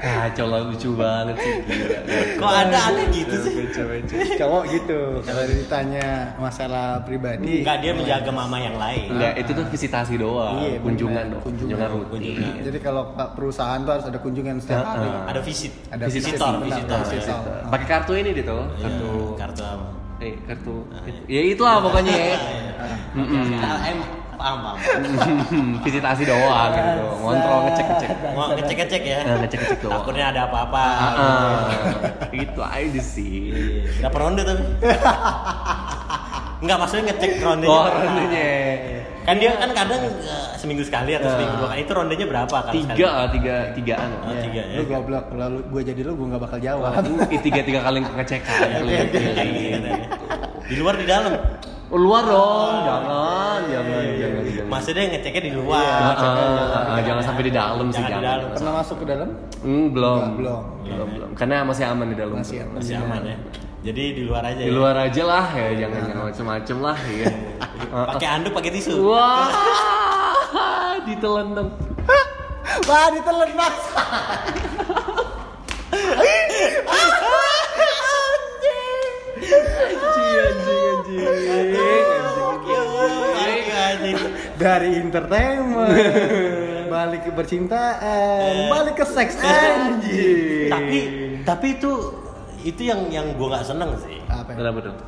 Kacau 0.01 0.47
lah 0.49 0.61
lucu 0.65 0.91
banget 0.97 1.37
sih. 1.37 1.55
Gila. 1.69 1.99
Kok 2.41 2.53
ada 2.65 2.79
aneh 2.89 3.07
gitu 3.13 3.37
sih? 3.45 3.53
Cowok 4.41 4.63
gitu. 4.73 5.01
Kalau 5.21 5.43
ditanya 5.45 6.33
masalah 6.41 7.05
pribadi. 7.05 7.61
Enggak 7.61 7.85
dia 7.85 7.93
menjaga 7.93 8.31
mama 8.33 8.57
yang 8.57 8.81
lain 8.81 9.13
Enggak, 9.13 9.33
itu 9.37 9.51
tuh 9.53 9.65
visitasi 9.69 10.17
doang. 10.17 10.65
Iya, 10.65 10.81
kunjungan 10.81 11.25
dong. 11.29 11.43
Kunjungan. 11.45 11.89
Kunjungan. 12.09 12.53
Jadi 12.65 12.79
kalau 12.81 13.13
pak 13.13 13.37
perusahaan 13.37 13.77
tuh 13.85 13.93
harus 14.01 14.07
ada 14.09 14.17
kunjungan 14.17 14.57
setiap 14.65 14.81
hari. 14.89 15.09
Ada 15.29 15.41
visit 15.45 15.73
Ada 15.93 16.05
Visitor, 16.09 16.53
visitor, 16.65 16.99
visitor. 17.05 17.53
Pakai 17.69 17.85
kartu 17.85 18.13
ini. 18.17 18.33
Iya, 18.33 18.65
Kartu. 18.81 19.13
kartu 19.37 19.61
apa? 19.61 20.04
Eh, 20.23 20.35
kartu. 20.47 20.87
Ya 21.27 21.41
itulah 21.43 21.83
pokoknya 21.83 22.15
ya. 22.15 22.37
KLM 23.63 23.99
paham 24.35 24.59
paham. 24.61 24.77
visitasi 25.87 26.23
doang 26.27 26.71
gitu. 26.75 27.05
Ngontrol 27.23 27.59
ngecek-ngecek. 27.71 28.11
Mau 28.35 28.47
ngecek 28.55 28.77
ngecek 28.85 29.03
ya. 29.03 29.19
Nah, 29.25 29.37
ngecek-ngecek 29.43 29.79
doang. 29.83 29.93
Takutnya 29.99 30.25
ada 30.35 30.41
apa-apa. 30.51 30.85
Ah, 31.17 31.59
itu 32.31 32.61
aja 32.63 33.01
sih. 33.03 33.55
Iya. 33.55 34.05
Berapa 34.07 34.17
ronde 34.21 34.43
tapi? 34.45 34.65
Enggak 36.63 36.77
maksudnya 36.81 37.05
ngecek 37.13 37.31
rondenya. 37.43 37.73
Oh, 37.73 37.87
rondenya. 37.89 38.51
Kan 39.25 39.41
dia 39.41 39.57
kan 39.57 39.73
kadang 39.73 40.05
eh, 40.05 40.49
seminggu 40.61 40.85
sekali 40.85 41.17
atau 41.17 41.33
seminggu 41.33 41.57
dua 41.65 41.69
kali. 41.73 41.81
Itu 41.89 41.93
rondenya 41.97 42.27
berapa 42.29 42.57
kan? 42.69 42.73
Tiga, 42.77 43.09
ah, 43.09 43.27
tiga, 43.33 43.55
tigaan. 43.73 44.09
Oh, 44.21 44.37
tiga 44.37 44.61
ya. 44.69 44.77
Lu 44.77 44.85
goblok, 44.85 45.25
lalu 45.33 45.59
gue 45.65 45.83
jadi 45.93 46.01
lu 46.05 46.13
gue 46.13 46.27
gak 46.29 46.43
bakal 46.45 46.59
jawab. 46.61 46.93
tiga 47.41 47.61
tiga 47.65 47.81
kali 47.81 47.99
ngecekan. 48.05 48.69
Di 50.69 50.75
luar 50.77 50.95
di 51.01 51.07
dalam. 51.09 51.33
Oh, 51.93 52.01
luar 52.01 52.27
dong, 52.27 52.75
jangan, 52.83 53.61
jangan, 53.71 54.03
jangan, 54.19 54.43
jangan. 54.51 54.67
Maksudnya 54.73 55.03
ngeceknya 55.15 55.43
di 55.47 55.53
luar. 55.53 55.85
ah, 55.85 56.17
ah, 56.17 56.97
ah, 56.97 57.01
jangan 57.05 57.23
sampai 57.23 57.45
di 57.45 57.53
dalam 57.55 57.87
sih, 57.93 58.01
Jangan 58.03 58.09
di 58.09 58.13
jangan. 58.19 58.25
dalam. 58.25 58.49
Pernah 58.57 58.73
masuk 58.83 58.97
ke 58.99 59.07
dalam? 59.07 59.29
Hmm, 59.63 59.87
belum. 59.93 60.17
Enggak, 60.19 60.33
belum. 60.35 60.63
belum, 60.83 61.09
belum. 61.15 61.31
Karena 61.39 61.57
masih 61.63 61.85
aman 61.87 62.07
di 62.09 62.17
dalam. 62.17 62.37
Masih 62.41 62.57
aman. 62.67 62.75
Masih 62.81 62.95
aman 62.99 63.21
ya. 63.23 63.37
Jadi 63.85 64.17
di 64.17 64.23
luar 64.25 64.49
aja. 64.49 64.65
Di 64.65 64.73
ya? 64.73 64.73
luar 64.73 64.97
aja 64.97 65.23
lah 65.29 65.45
ya, 65.53 65.69
jangan 65.85 66.01
jangan 66.09 66.25
macem-macem 66.33 66.77
lah 66.81 66.97
ya. 67.13 67.29
Pakai 68.17 68.29
anduk, 68.33 68.57
pakai 68.57 68.73
tisu. 68.81 68.97
Wah, 69.13 69.53
ditelan 71.05 71.53
dong. 71.53 71.69
Wah, 72.89 73.07
ditelan 73.13 73.53
Max. 73.53 73.75
Anjing, 75.93 76.75
anjing, 76.89 77.29
anjing. 83.69 84.19
Dari 84.57 84.91
entertainment, 84.97 85.93
balik 86.89 87.21
ke 87.29 87.31
percintaan, 87.37 88.73
balik 88.73 88.97
ke 88.97 89.05
seks 89.05 89.37
anjing. 89.45 90.73
tapi 90.73 90.99
tapi 91.45 91.77
itu 91.77 92.24
itu 92.65 92.81
yang 92.83 93.07
yang 93.09 93.37
gue 93.37 93.47
nggak 93.47 93.63
seneng 93.63 93.93
sih 94.01 94.19
apa? 94.27 94.49
ya? 94.51 94.57
Kenapa 94.59 94.79
dong? 94.83 94.99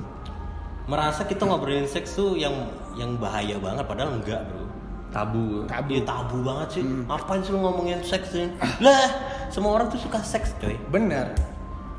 merasa 0.87 1.27
kita 1.27 1.43
ngobrolin 1.43 1.83
seks 1.83 2.15
tuh 2.15 2.39
yang 2.39 2.55
yang 2.95 3.19
bahaya 3.19 3.59
banget 3.59 3.83
padahal 3.83 4.15
enggak 4.15 4.39
bro 4.47 4.63
Tabu. 5.11 5.65
tabu 5.67 5.97
tabu 6.05 6.39
banget 6.45 6.69
sih 6.77 6.83
ngapain 6.85 7.41
sih 7.41 7.51
lu 7.51 7.59
ngomongin 7.59 7.99
seks 8.05 8.37
sih 8.37 8.47
lah 8.79 9.09
semua 9.49 9.75
orang 9.75 9.89
tuh 9.89 9.99
suka 9.99 10.21
seks 10.21 10.55
coy 10.61 10.77
Bener. 10.87 11.33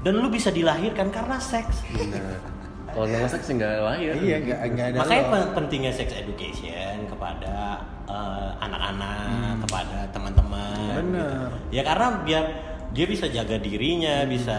dan 0.05 0.13
lu 0.15 0.29
bisa 0.29 0.53
dilahirkan 0.53 1.09
karena 1.09 1.35
seks 1.35 1.83
Benar. 1.91 2.37
Kalau 2.87 3.03
nggak 3.03 3.29
seks 3.29 3.53
nggak 3.53 3.77
lahir. 3.77 4.09
Iya, 4.17 4.35
enggak 4.41 4.59
enggak 4.63 4.85
ada. 4.89 4.97
makanya 5.05 5.21
lo. 5.21 5.29
pen- 5.29 5.51
pentingnya 5.53 5.91
sex 5.93 6.09
education 6.17 7.05
kepada 7.05 7.77
eh, 8.09 8.49
anak-anak 8.57 9.61
kepada 9.67 9.97
teman-teman 10.09 10.95
Bener. 10.95 11.21
gitu. 11.21 11.77
ya 11.77 11.81
karena 11.85 12.07
biar 12.25 12.43
dia 12.95 13.05
bisa 13.05 13.27
jaga 13.27 13.59
dirinya 13.59 14.23
bisa 14.25 14.57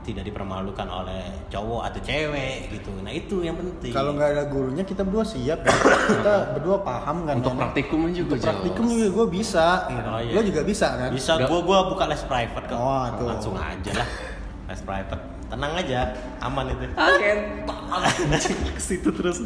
tidak 0.00 0.24
dipermalukan 0.24 0.84
oleh 0.84 1.22
cowok 1.46 1.82
atau 1.86 2.00
cewek 2.00 2.68
gitu 2.70 2.90
nah 3.00 3.08
itu 3.08 3.40
yang 3.40 3.54
penting 3.54 3.92
Kalau 3.92 4.12
nggak 4.12 4.28
ada 4.32 4.44
gurunya 4.46 4.82
kita 4.82 5.00
berdua 5.00 5.22
siap 5.22 5.60
ya. 5.60 5.72
kita 6.10 6.34
berdua 6.56 6.80
paham 6.80 7.24
kan. 7.24 7.34
Untuk 7.38 7.52
kan? 7.52 7.60
praktikum 7.64 8.08
juga 8.08 8.34
Untuk 8.34 8.42
praktikum 8.42 8.84
juga 8.86 9.06
gue 9.12 9.26
bisa. 9.30 9.66
gitu. 9.86 10.08
Oh, 10.08 10.18
iya. 10.18 10.32
Lo 10.32 10.40
juga 10.42 10.60
bisa 10.62 10.88
kan? 10.96 11.10
bisa 11.10 11.32
gua 11.44 11.60
gua 11.60 11.78
buka 11.86 12.04
les 12.04 12.22
private 12.22 12.64
kok 12.64 12.76
Oh, 12.76 13.04
tuh. 13.14 13.26
langsung 13.28 13.56
aja 13.56 13.92
lah 13.94 14.08
les 14.66 14.80
private 14.80 15.22
tenang 15.50 15.72
aja 15.74 16.00
aman 16.40 16.64
itu 16.68 16.86
Agen. 16.94 17.38
Ke 18.70 18.80
situ 18.80 19.10
terus. 19.10 19.42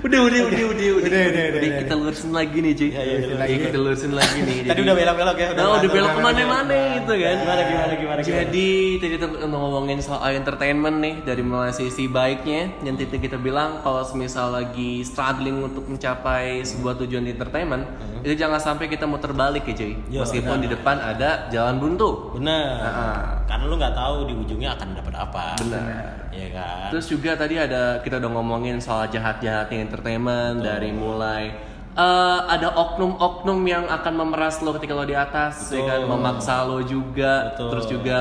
Udah, 0.00 0.20
udah, 0.24 0.40
udah, 0.42 0.62
udah, 0.64 0.66
udah. 0.72 0.88
Udah, 1.04 1.22
udah, 1.28 1.44
udah, 1.46 1.60
udah. 1.60 1.80
Kita 1.84 1.94
lurusin 1.94 2.32
lagi 2.32 2.56
nih, 2.58 2.72
cuy. 2.72 2.88
Iya, 2.88 3.02
iya, 3.04 3.16
Iya, 3.20 3.36
lagi. 3.36 3.54
kita 3.62 3.78
lurusin 3.78 4.12
lagi 4.12 4.38
nih. 4.40 4.56
tadi 4.58 4.68
Jadi- 4.72 4.82
udah 4.82 4.94
belok-belok 4.96 5.36
ya 5.36 5.48
Nah, 5.52 5.64
udah 5.70 5.90
belok 5.92 6.10
ke 6.10 6.20
mana-mana 6.20 6.76
gitu 6.96 7.12
kan. 7.14 7.36
Gimana, 7.36 7.62
gimana, 7.62 7.92
gimana? 7.94 8.20
Jadi 8.20 8.68
tadi 8.96 9.12
kita 9.14 9.26
ngomongin 9.44 9.98
soal 10.00 10.30
entertainment 10.32 10.96
nih 10.98 11.14
dari 11.20 11.42
mulai 11.44 11.70
sisi 11.70 12.08
baiknya 12.08 12.72
yang 12.80 12.96
tadi 12.96 13.20
kita 13.20 13.36
bilang 13.36 13.78
kalau 13.78 14.00
semisal 14.02 14.50
lagi 14.50 15.04
struggling 15.04 15.60
untuk 15.62 15.84
mencapai 15.84 16.64
sebuah 16.64 16.96
tujuan 16.98 17.22
di 17.22 17.30
entertainment 17.30 17.84
itu 18.20 18.34
jangan 18.34 18.58
sampai 18.58 18.88
kita 18.88 19.04
muter 19.04 19.30
balik 19.30 19.62
ya 19.66 19.74
cuy. 19.76 19.92
Iya, 20.08 20.18
Meskipun 20.24 20.56
di 20.58 20.68
depan 20.68 20.96
ada 20.98 21.46
jalan 21.50 21.76
buntu. 21.76 22.32
bener 22.32 22.80
Nah. 22.80 23.44
karena 23.44 23.64
lu 23.66 23.76
nggak 23.76 23.92
tahu 23.94 24.14
di 24.24 24.34
ujungnya 24.34 24.72
akan 24.72 24.88
dapat 24.94 25.14
apa 25.20 25.60
Benar. 25.60 26.32
Iya 26.32 26.48
kan 26.54 26.88
Terus 26.94 27.06
juga 27.10 27.36
tadi 27.36 27.60
ada 27.60 28.00
kita 28.00 28.16
udah 28.22 28.30
ngomongin 28.32 28.80
soal 28.80 29.10
jahat-jahatnya 29.12 29.82
entertainment 29.82 30.64
dari 30.64 30.90
mulai 30.94 31.52
eh, 31.94 32.40
ada 32.48 32.72
oknum-oknum 32.74 33.60
yang 33.66 33.84
akan 33.90 34.14
memeras 34.14 34.62
lo 34.62 34.72
ketika 34.78 34.94
lo 34.94 35.04
di 35.04 35.16
atas, 35.18 35.74
ya 35.74 35.82
kan 35.84 36.06
Betul. 36.06 36.10
memaksa 36.14 36.54
lo 36.64 36.78
juga. 36.86 37.52
Betul. 37.52 37.68
Terus 37.74 37.86
juga 37.90 38.18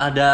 ada 0.00 0.32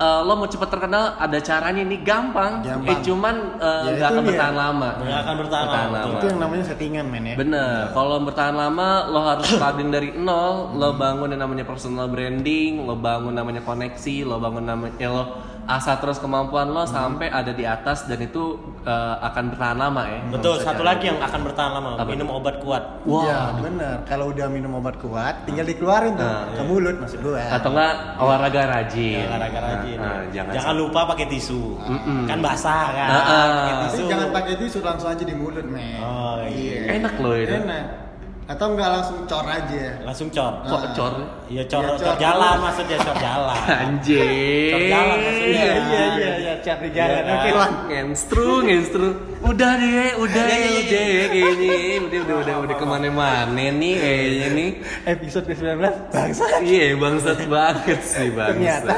eh, 0.00 0.20
lo 0.24 0.32
mau 0.34 0.48
cepat 0.48 0.68
terkenal, 0.68 1.04
ada 1.14 1.38
caranya 1.38 1.82
nih 1.84 2.00
gampang. 2.00 2.64
Gampang. 2.64 2.88
Eh 2.88 2.96
cuman 3.04 3.34
eh, 3.56 3.68
Ya, 3.68 3.76
nggak 3.84 3.92
itu 3.92 4.04
akan 4.06 4.16
dia. 4.16 4.28
bertahan 4.32 4.56
lama. 4.56 4.88
Nggak 4.96 5.20
akan 5.20 5.34
bertahan 5.36 5.68
lama, 5.68 5.98
betul. 6.00 6.10
Itu 6.10 6.24
yang 6.26 6.40
namanya 6.40 6.64
settingan 6.64 7.04
men 7.06 7.24
ya. 7.24 7.34
Bener, 7.36 7.76
kalau 7.92 8.16
bertahan 8.24 8.56
lama 8.56 8.88
lo 9.06 9.20
harus 9.22 9.46
starting 9.60 9.88
dari 9.88 10.08
nol, 10.16 10.72
lo 10.74 10.96
bangun 10.96 11.28
yang 11.30 11.44
namanya 11.44 11.62
personal 11.62 12.08
branding, 12.08 12.82
lo 12.82 12.96
bangun 12.96 13.36
namanya 13.36 13.60
koneksi, 13.60 14.16
lo 14.24 14.40
bangun 14.40 14.64
namanya 14.64 14.94
ya 14.96 15.12
lo 15.12 15.24
asah 15.70 15.96
terus 15.96 16.18
kemampuan 16.18 16.66
lo 16.66 16.82
sampai 16.82 17.30
ada 17.30 17.50
di 17.50 17.62
atas 17.62 18.02
dan 18.04 18.18
itu 18.18 18.58
eh, 18.82 19.14
akan 19.20 19.44
bertahan 19.50 19.78
lama 19.78 20.02
ya. 20.04 20.18
betul 20.28 20.58
satu 20.58 20.82
lagi 20.82 21.06
yang 21.06 21.18
akan 21.18 21.40
bertahan 21.40 21.72
lama 21.72 21.90
Apa 21.94 22.10
minum 22.10 22.26
obat 22.28 22.58
kuat 22.58 22.82
Wah, 23.02 23.22
Iya, 23.22 23.38
bener. 23.56 23.94
Kalau 24.02 24.28
udah 24.28 24.46
minum 24.46 24.74
obat 24.74 24.98
kuat, 24.98 25.44
tinggal 25.44 25.62
dikeluarin 25.62 26.12
tuh 26.12 26.26
Nah, 26.26 26.50
ke 26.50 26.62
mulut 26.62 26.96
maksud 26.96 27.20
gua. 27.20 27.38
atau 27.50 27.70
enggak 27.70 27.92
olahraga 28.18 28.62
rajin. 28.68 29.24
olahraga 29.24 29.60
rajin 29.62 29.96
Nah, 29.96 30.10
nah, 30.10 30.22
jangan, 30.28 30.52
jangan, 30.52 30.74
lupa 30.76 31.00
pakai 31.06 31.26
tisu 31.28 31.62
Mm-mm. 31.78 32.26
kan 32.26 32.38
basah 32.40 32.86
kan 32.90 33.08
Ah, 33.08 33.14
ah. 33.14 33.46
pakai 33.46 33.70
Tapi 33.70 33.84
tisu 33.86 34.02
jangan 34.04 34.28
pakai 34.30 34.54
tisu 34.58 34.78
langsung 34.80 35.08
aja 35.08 35.22
di 35.22 35.34
mulut 35.34 35.64
men. 35.64 36.00
oh 36.00 36.42
iya 36.44 36.98
Enak 36.98 37.14
loh 37.16 37.32
itu. 37.32 37.54
Enak. 37.54 38.09
Atau 38.50 38.74
enggak 38.74 38.90
langsung 38.90 39.18
cor 39.24 39.46
aja. 39.46 39.84
langsung 40.02 40.26
cor 40.26 40.52
Kok 40.60 40.74
Ah. 40.74 40.90
cor? 40.90 41.12
iya 41.46 41.62
cor, 41.64 41.86
Iya, 41.86 41.90
cor, 41.94 42.02
cor. 42.02 42.16
jalan 42.18 42.56
maksudnya 42.58 42.98
cor 42.98 43.16
jalan 43.16 43.58
Anjing. 43.86 44.70
Cor 44.74 44.82
jalan 44.90 45.16
maksudnya. 45.16 45.62
Iya 45.62 45.74
iya 45.78 46.02
iya 46.10 46.30
iya 46.36 46.54
cor 46.58 46.78
di 46.78 46.90
jalan. 46.90 47.22
Iya, 47.22 47.34
Oke 47.36 47.50
lan. 47.54 47.72
Ngenstru, 47.86 48.50
ngenstru. 48.60 49.08
Udah 49.40 49.72
deh, 49.72 50.10
udah 50.18 50.42
Iya, 50.42 50.50
ya, 50.50 50.58
iya, 50.58 50.80
udah 50.82 51.02
ya 51.06 51.24
kayaknya. 51.24 51.74
Udah, 52.00 52.18
udah, 52.20 52.36
udah, 52.36 52.54
udah 52.60 52.76
ke 52.76 52.84
mana-mana 52.84 53.46
nih 53.70 53.94
kayaknya 53.96 54.48
nih. 54.50 54.70
Episode 55.06 55.44
ke-19 55.46 55.78
bangsa. 56.10 56.44
Iya, 56.60 56.86
bangsat 56.96 57.38
banget 57.46 58.00
sih 58.02 58.28
bangsat. 58.28 58.82
Ternyata 58.82 58.96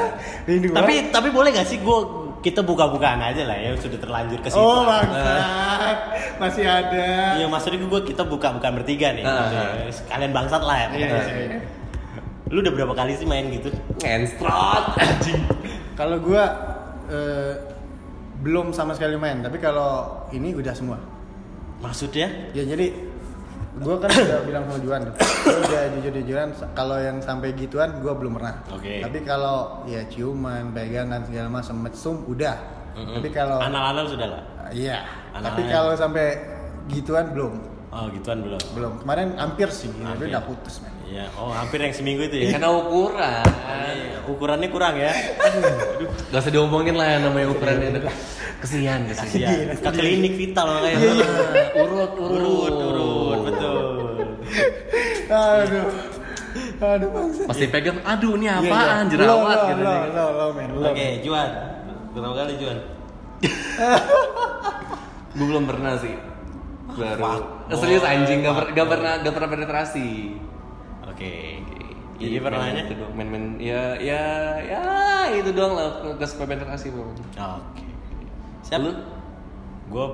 tapi 0.73 0.93
tapi 1.09 1.27
boleh 1.29 1.49
gak 1.51 1.69
sih 1.69 1.77
gua 1.77 2.22
kita 2.43 2.59
buka-bukaan 2.59 3.23
aja 3.23 3.47
lah 3.47 3.55
ya 3.55 3.71
sudah 3.79 3.95
terlanjur 3.95 4.43
ke 4.43 4.51
situ 4.51 4.59
Oh 4.59 4.83
bangsat. 4.83 5.97
Masih 6.37 6.67
ada. 6.67 7.39
Iya 7.39 7.47
maksudnya 7.47 7.79
gue 7.79 8.01
kita 8.03 8.27
buka-bukan 8.27 8.83
bertiga 8.83 9.15
nih 9.15 9.23
Ah, 9.23 9.31
gitu 9.47 9.55
ah. 9.55 9.71
Sekalian 9.87 10.35
bangsat 10.35 10.59
lah 10.59 10.75
ya 10.75 10.87
Iya, 10.91 11.07
iya, 11.07 11.23
iya. 11.23 11.59
Lu 12.51 12.59
udah 12.59 12.73
berapa 12.75 12.93
kali 12.93 13.15
sih 13.15 13.23
main 13.25 13.47
gitu? 13.49 13.71
Ngenstrot 14.03 14.99
anjing. 14.99 15.41
Kalau 15.95 16.19
gua 16.19 16.43
eh, 17.07 17.53
belum 18.43 18.75
sama 18.75 18.91
sekali 18.91 19.15
main, 19.15 19.39
tapi 19.39 19.55
kalau 19.57 20.27
ini 20.29 20.51
udah 20.51 20.75
semua. 20.75 20.99
Maksudnya? 21.79 22.51
Ya 22.51 22.67
jadi 22.67 22.91
gua 23.79 23.95
kan 23.97 24.09
udah 24.11 24.39
bilang 24.47 24.63
sama 24.65 24.77
Juan 24.79 24.99
tuh. 25.03 25.13
Gua 25.17 25.57
udah 25.63 25.83
jujur-jujuran 25.97 26.47
kalau 26.73 26.97
yang 26.97 27.17
sampai 27.19 27.49
gituan 27.53 27.89
gua 27.99 28.13
belum 28.13 28.37
pernah. 28.37 28.53
Oke. 28.69 29.01
Tapi 29.01 29.19
kalau 29.23 29.81
ya 29.85 30.05
ciuman, 30.05 30.69
pegangan 30.69 31.25
segala 31.25 31.47
macam 31.49 31.75
mesum 31.81 32.21
udah. 32.25 32.55
Mm-mm. 32.93 33.17
Tapi 33.17 33.29
kalau 33.29 33.57
Anal-anal 33.57 34.05
sudah 34.05 34.27
lah 34.29 34.41
iya, 34.69 35.01
tapi 35.33 35.65
kalau 35.65 35.97
sampai 35.97 36.37
gituan 36.87 37.33
belum. 37.33 37.53
Oh 37.89 38.05
gituan 38.09 38.41
belum? 38.41 38.61
Belum. 38.73 38.93
Kemarin 39.01 39.33
hampir 39.37 39.69
sih, 39.69 39.89
tapi 39.89 40.05
Hampir. 40.05 40.29
udah 40.29 40.41
putus, 40.45 40.81
men. 40.81 40.93
Iya, 41.03 41.29
oh 41.37 41.53
hampir 41.53 41.77
yang 41.77 41.93
seminggu 41.93 42.25
itu 42.25 42.41
ya? 42.41 42.57
Karena 42.57 42.73
ukuran. 42.73 43.45
Iya, 43.45 44.17
ukurannya 44.25 44.69
kurang 44.69 44.97
ya? 44.97 45.13
Gak 46.33 46.41
usah 46.41 46.49
diomongin 46.49 46.97
lah 46.97 47.17
yang 47.17 47.29
namanya 47.29 47.53
ukurannya. 47.53 47.89
Kesian, 48.65 49.05
kesian. 49.13 49.45
Iya, 49.45 49.77
ke 49.77 49.89
klinik 49.93 50.33
vital 50.33 50.65
makanya 50.73 50.97
urut, 51.05 51.21
urut, 51.77 52.11
Urut, 52.17 52.41
urut, 52.41 52.73
Aduh. 55.33 55.89
Aduh 56.79 57.09
bangsa. 57.09 57.41
Pasti 57.49 57.65
pegang, 57.67 57.97
aduh 58.05 58.37
ini 58.37 58.45
Iya, 58.45 58.61
apaan, 58.61 59.03
iya. 59.03 59.11
jerawat 59.11 59.57
Lo, 59.57 59.65
gitu. 59.65 59.81
lo, 59.81 59.89
kan. 59.89 60.07
lo, 60.07 60.25
lo, 60.29 60.45
men. 60.53 60.69
Lo. 60.71 60.87
Oke, 60.87 61.07
Juan 61.21 61.49
Berapa 62.13 62.35
kali 62.37 62.53
Juan? 62.55 62.77
Gue 65.33 65.45
belum 65.49 65.65
pernah 65.65 65.97
sih. 65.97 66.13
Baru. 66.93 67.17
fuck. 67.17 67.41
Eh, 67.67 67.77
Serius 67.79 68.05
anjing, 68.05 68.45
gak, 68.45 68.53
per- 68.53 68.71
gak 68.71 68.85
pernah 68.87 69.13
gak 69.17 69.33
pernah 69.33 69.49
penetrasi. 69.49 70.37
Oke 71.03 71.57
Jadi 72.15 72.37
Jadi 72.37 72.37
pertanyaannya? 72.37 72.83
itu 72.85 72.93
doang, 72.95 73.13
main-main 73.17 73.45
ya 73.57 73.97
ya 73.97 74.21
ya 74.61 74.83
itu 75.33 75.49
doang 75.51 75.73
lah 75.73 75.89
suka 76.23 76.45
penetrasi 76.45 76.93
bro. 76.93 77.09
Oke 77.33 77.85
Siap? 78.61 78.79
Lu 78.79 78.93
Gue 79.89 80.05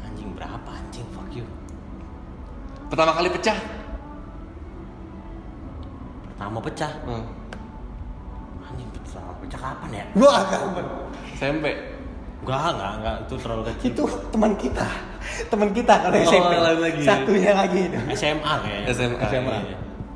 Anjing 0.00 0.30
berapa 0.32 0.70
anjing? 0.70 1.06
Fuck 1.10 1.34
you 1.34 1.42
pertama 2.86 3.10
kali 3.12 3.26
pecah. 3.28 3.58
Pertama 6.36 6.58
pecah. 6.60 6.92
Hmm. 7.02 7.24
Anjing 8.62 8.90
pecah. 8.92 9.24
Pecah 9.40 9.60
kapan 9.62 9.90
ya? 9.90 10.04
Gua 10.12 10.32
agak 10.36 10.60
SMP. 11.32 11.64
Enggak, 12.44 12.68
enggak, 12.70 12.92
enggak. 12.94 13.16
Itu 13.24 13.34
terlalu 13.40 13.62
kecil. 13.66 13.88
Itu 13.90 14.02
teman 14.28 14.52
kita. 14.54 14.86
Teman 15.48 15.68
kita 15.72 15.94
kalau 15.98 16.14
Oh, 16.14 16.22
SMP 16.22 16.52
lagi. 16.54 17.02
satunya 17.02 17.52
lagi. 17.52 17.80
Itu 17.88 17.98
SMA 18.14 18.52
kayaknya. 18.60 18.92
SMA. 18.92 19.20
SMA 19.26 19.56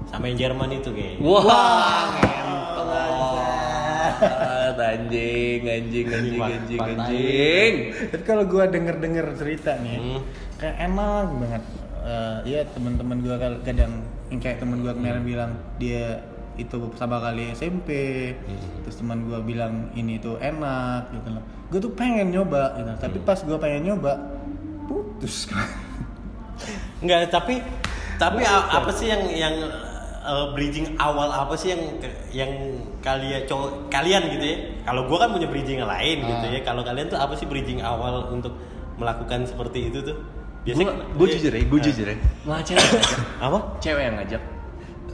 Sama 0.07 0.25
yang 0.27 0.39
Jerman 0.39 0.69
itu 0.71 0.91
kayaknya. 0.93 1.23
Wah, 1.23 2.07
banget 4.21 4.77
anjing, 4.79 5.61
anjing, 5.63 6.07
anjing, 6.07 6.41
anjing, 6.43 6.81
anjing. 6.81 7.75
tapi 8.11 8.23
kalau 8.23 8.45
gua 8.45 8.65
denger 8.67 8.97
denger 8.99 9.27
cerita 9.35 9.75
nih 9.79 9.97
Hmm. 9.97 10.21
kayak 10.57 10.77
enak 10.83 11.27
banget 11.33 11.63
Eh, 12.01 12.39
iya 12.47 12.61
teman-teman 12.67 13.21
kal- 13.37 13.61
kadang 13.61 13.93
yang 14.29 14.41
kayak 14.41 14.57
teman 14.57 14.81
gua 14.81 14.93
kemarin 14.93 15.21
bilang 15.21 15.51
dia 15.77 16.25
itu 16.57 16.73
pertama 16.89 17.21
kali 17.21 17.53
SMP 17.53 17.89
terus 18.81 18.97
teman 18.97 19.25
gua 19.25 19.41
bilang 19.41 19.93
ini 19.93 20.17
tuh 20.17 20.37
enak 20.37 21.09
gitu 21.11 21.29
loh 21.31 21.45
gue 21.69 21.79
tuh 21.79 21.93
pengen 21.93 22.29
nyoba 22.31 22.73
gitu 22.75 22.91
tapi 22.99 23.17
pas 23.21 23.37
gua 23.41 23.57
pengen 23.57 23.83
nyoba 23.87 24.17
putus 24.85 25.45
Enggak, 27.01 27.29
tapi 27.29 27.61
Tapi 28.17 28.45
a- 28.45 28.69
apa 28.71 28.91
sih 28.91 29.09
yang 29.09 29.25
yang 29.27 29.57
uh, 30.21 30.53
bridging 30.53 30.93
awal 30.97 31.29
apa 31.29 31.53
sih 31.55 31.73
yang 31.73 31.83
yang 32.31 32.53
kalian 33.01 33.45
cowok 33.45 33.89
kalian 33.89 34.29
gitu 34.31 34.45
ya? 34.45 34.57
Kalau 34.85 35.09
gua 35.09 35.25
kan 35.25 35.33
punya 35.33 35.49
bridging 35.49 35.81
yang 35.81 35.89
lain 35.89 36.21
gitu 36.21 36.45
Ah. 36.45 36.53
ya. 36.53 36.61
Kalau 36.61 36.85
kalian 36.85 37.09
tuh 37.09 37.17
apa 37.17 37.33
sih 37.33 37.45
bridging 37.45 37.81
awal 37.81 38.29
untuk 38.29 38.53
melakukan 38.97 39.45
seperti 39.45 39.89
itu 39.89 40.05
tuh? 40.05 40.17
Gue 40.73 40.81
Biasanya 40.81 40.95
gue 41.13 41.27
jujur 41.29 41.53
ya 41.53 41.61
gue 41.61 41.71
Nah. 41.73 41.85
jujur 41.85 42.07
ya 42.07 42.17
malah 42.43 42.63
cewek 42.63 42.81
yang 42.81 42.93
ngajak. 42.93 43.19
Apa? 43.41 43.59
cewek 43.79 44.03
yang 44.03 44.17
ngajak 44.17 44.43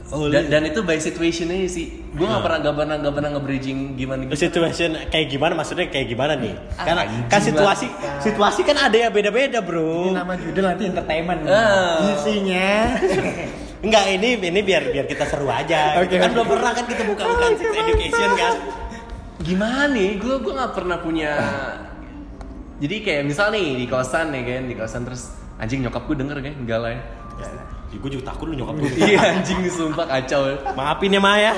Oh, 0.07 0.31
dan, 0.31 0.47
dan 0.47 0.63
itu 0.63 0.79
by 0.81 0.95
situation 0.95 1.51
aja 1.51 1.67
sih 1.67 1.99
gue 2.07 2.23
nggak 2.23 2.39
pernah 2.39 2.59
gak 2.61 2.75
pernah 2.79 2.95
gak 2.97 3.11
pernah 3.11 3.29
nge-bridging 3.35 3.79
gimana 3.93 4.23
gitu 4.23 4.39
situation 4.39 4.95
kayak 5.05 5.27
gimana 5.27 5.51
maksudnya 5.53 5.91
kayak 5.91 6.07
gimana 6.07 6.33
nih? 6.33 6.55
Ah, 6.73 6.85
Karena 6.87 7.03
kan 7.27 7.41
situasi 7.43 7.87
situasi 8.21 8.63
kan 8.63 8.79
ada 8.79 8.95
ya 8.95 9.09
beda-beda, 9.09 9.59
Bro. 9.59 10.07
Ini 10.07 10.15
nama 10.15 10.33
judul 10.33 10.63
nanti 10.63 10.87
entertainment. 10.87 11.43
Ah. 11.43 12.07
Isinya. 12.09 12.71
Enggak, 13.83 14.03
ini 14.09 14.39
ini 14.39 14.59
biar 14.63 14.83
biar 14.87 15.05
kita 15.05 15.27
seru 15.27 15.51
aja. 15.51 15.99
Gitu. 15.99 16.15
Kan 16.15 16.31
belum 16.31 16.47
pernah 16.47 16.71
kan 16.71 16.85
kita 16.87 17.03
buka-bukaan 17.03 17.53
sex 17.59 17.67
education 17.69 18.31
kan. 18.33 18.53
gimana 19.37 19.91
nih 19.91 20.17
gue 20.17 20.35
gue 20.39 20.53
nggak 20.55 20.71
pernah 20.71 20.97
punya 20.97 21.31
jadi 22.77 22.95
kayak 22.99 23.23
misal 23.23 23.49
nih 23.49 23.75
di 23.75 23.85
kosan 23.85 24.29
nih 24.29 24.41
kan 24.45 24.63
di 24.65 24.75
kosan 24.75 25.01
terus 25.03 25.35
anjing 25.57 25.81
nyokap 25.81 26.03
gue 26.05 26.15
denger 26.15 26.37
kan 26.39 26.53
enggak 26.55 26.79
lah 26.79 26.91
ya 26.91 27.01
Ya, 27.87 27.95
gue 27.95 28.09
juga 28.11 28.35
takut 28.35 28.51
lu 28.51 28.57
nyokap 28.57 28.83
gue. 28.83 28.89
iya 29.15 29.39
anjing 29.39 29.63
sumpah 29.69 30.03
kacau 30.03 30.43
Maafin 30.75 31.07
ya 31.07 31.21
Maya. 31.21 31.55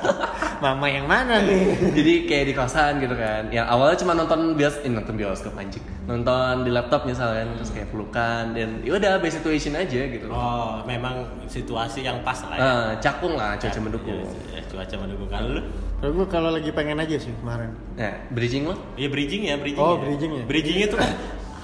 Mama 0.64 0.88
yang 0.88 1.04
mana 1.04 1.44
nih? 1.44 1.92
jadi 1.92 2.12
kayak 2.24 2.44
di 2.48 2.54
kosan 2.56 2.96
gitu 2.96 3.12
kan 3.12 3.44
yang 3.52 3.68
awalnya 3.68 4.00
cuma 4.00 4.16
nonton 4.16 4.56
bios 4.56 4.80
eh, 4.80 4.88
nonton 4.88 5.12
bioskop 5.12 5.52
anjing 5.52 5.84
nonton 6.08 6.64
di 6.64 6.72
laptop 6.72 7.04
misalkan 7.04 7.52
terus 7.60 7.76
kayak 7.76 7.92
pelukan 7.92 8.56
dan 8.56 8.80
ya 8.80 8.96
udah 8.96 9.20
base 9.20 9.36
situation 9.36 9.76
aja 9.76 10.00
gitu 10.08 10.32
Oh, 10.32 10.80
memang 10.88 11.28
situasi 11.44 12.08
yang 12.08 12.24
pas 12.24 12.40
lah 12.48 12.56
ya. 12.56 12.64
Ah, 12.64 12.88
cakung 12.96 13.36
lah 13.36 13.52
cuaca 13.60 13.80
mendukung 13.84 14.16
Ya, 14.48 14.64
cuaca 14.64 14.94
mendukung 14.96 15.28
kalau 15.28 15.60
lu. 15.60 15.62
Kalau 16.00 16.12
gue 16.14 16.26
kalau 16.30 16.48
lagi 16.48 16.70
pengen 16.72 16.96
aja 16.96 17.20
sih 17.20 17.36
kemarin. 17.36 17.76
nah 17.92 18.16
bridging 18.32 18.64
lo 18.64 18.80
Ya 18.96 19.12
bridging 19.12 19.44
ya, 19.44 19.60
bridging. 19.60 19.82
Oh, 19.82 20.00
ya. 20.00 20.08
bridging 20.08 20.30
ya. 20.32 20.44
Bridgingnya 20.48 20.86
tuh 20.88 20.98
kan 21.04 21.10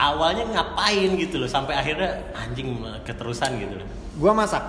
awalnya 0.02 0.44
ngapain 0.48 1.10
gitu 1.14 1.38
loh 1.38 1.46
sampai 1.46 1.74
akhirnya 1.74 2.10
anjing 2.34 2.74
keterusan 3.02 3.50
gitu 3.56 3.74
loh. 3.78 3.88
Gue 4.12 4.32
masak. 4.32 4.64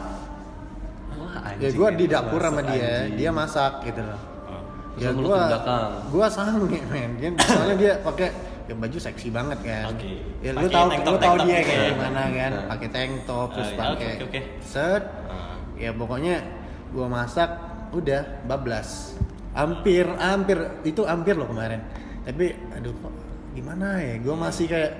Wah, 1.14 1.34
Ya 1.58 1.70
anjing 1.70 1.74
gue 1.74 1.90
ya, 1.90 1.98
di 1.98 2.06
dapur 2.08 2.40
sama 2.40 2.62
dia, 2.64 2.70
anjing. 3.04 3.18
dia 3.18 3.30
masak 3.32 3.74
gitu 3.84 4.02
loh. 4.02 4.20
Oh. 4.46 4.62
Terus 4.94 5.02
Ya 5.02 5.10
belakang. 5.12 5.92
gue 6.08 6.26
sange 6.30 6.80
men, 6.88 7.12
kan 7.18 7.34
soalnya 7.42 7.76
dia 7.76 7.94
pakai 8.00 8.30
ya 8.64 8.74
baju 8.74 8.98
seksi 8.98 9.28
banget 9.28 9.60
kan. 9.60 9.84
Oke. 9.90 10.12
Ya 10.40 10.52
lu 10.54 10.68
tahu, 10.68 10.88
lu 10.94 11.18
tahu 11.18 11.36
dia 11.44 11.58
gitu 11.58 11.68
kayak 11.68 11.82
ya. 11.82 11.90
gimana 11.92 12.22
kan, 12.30 12.52
Nah. 12.54 12.66
pakai 12.70 12.88
tank 12.90 13.12
top 13.26 13.50
terus 13.52 13.68
Ah, 13.68 13.74
ya, 13.74 13.78
pakai 13.92 14.08
oke, 14.14 14.24
oke. 14.24 14.40
set. 14.62 15.04
Ah. 15.28 15.56
Ya 15.76 15.90
pokoknya 15.92 16.36
gue 16.90 17.08
masak 17.10 17.50
udah 17.92 18.22
bablas. 18.46 19.18
Hampir, 19.54 20.06
hampir 20.18 20.58
itu 20.82 21.02
hampir 21.04 21.34
loh 21.34 21.46
kemarin. 21.46 21.82
Tapi 22.24 22.56
aduh 22.72 22.94
kok 22.96 23.14
gimana 23.52 24.00
ya? 24.00 24.18
Gue 24.18 24.34
masih 24.34 24.66
kayak 24.66 24.92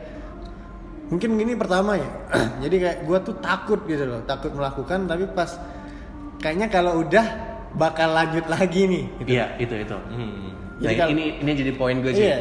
mungkin 1.10 1.36
ini 1.36 1.54
pertama 1.56 1.98
ya. 1.98 2.10
Jadi 2.64 2.76
kayak 2.78 2.98
gue 3.04 3.18
tuh 3.22 3.36
takut 3.40 3.80
gitu 3.84 4.04
loh, 4.04 4.22
takut 4.24 4.52
melakukan 4.52 5.06
tapi 5.06 5.28
pas 5.32 5.50
kayaknya 6.40 6.68
kalau 6.68 7.00
udah 7.00 7.26
bakal 7.74 8.12
lanjut 8.12 8.46
lagi 8.46 8.86
nih. 8.86 9.04
Gitu. 9.20 9.30
iya 9.32 9.46
itu 9.58 9.74
itu 9.74 9.98
Hmm. 10.12 10.52
Nah, 10.74 10.90
Jadi 10.90 10.96
kalau- 10.96 11.12
ini 11.12 11.26
ini 11.40 11.52
jadi 11.54 11.72
poin 11.74 11.96
gue 12.00 12.12
sih. 12.12 12.26
Iya. 12.26 12.40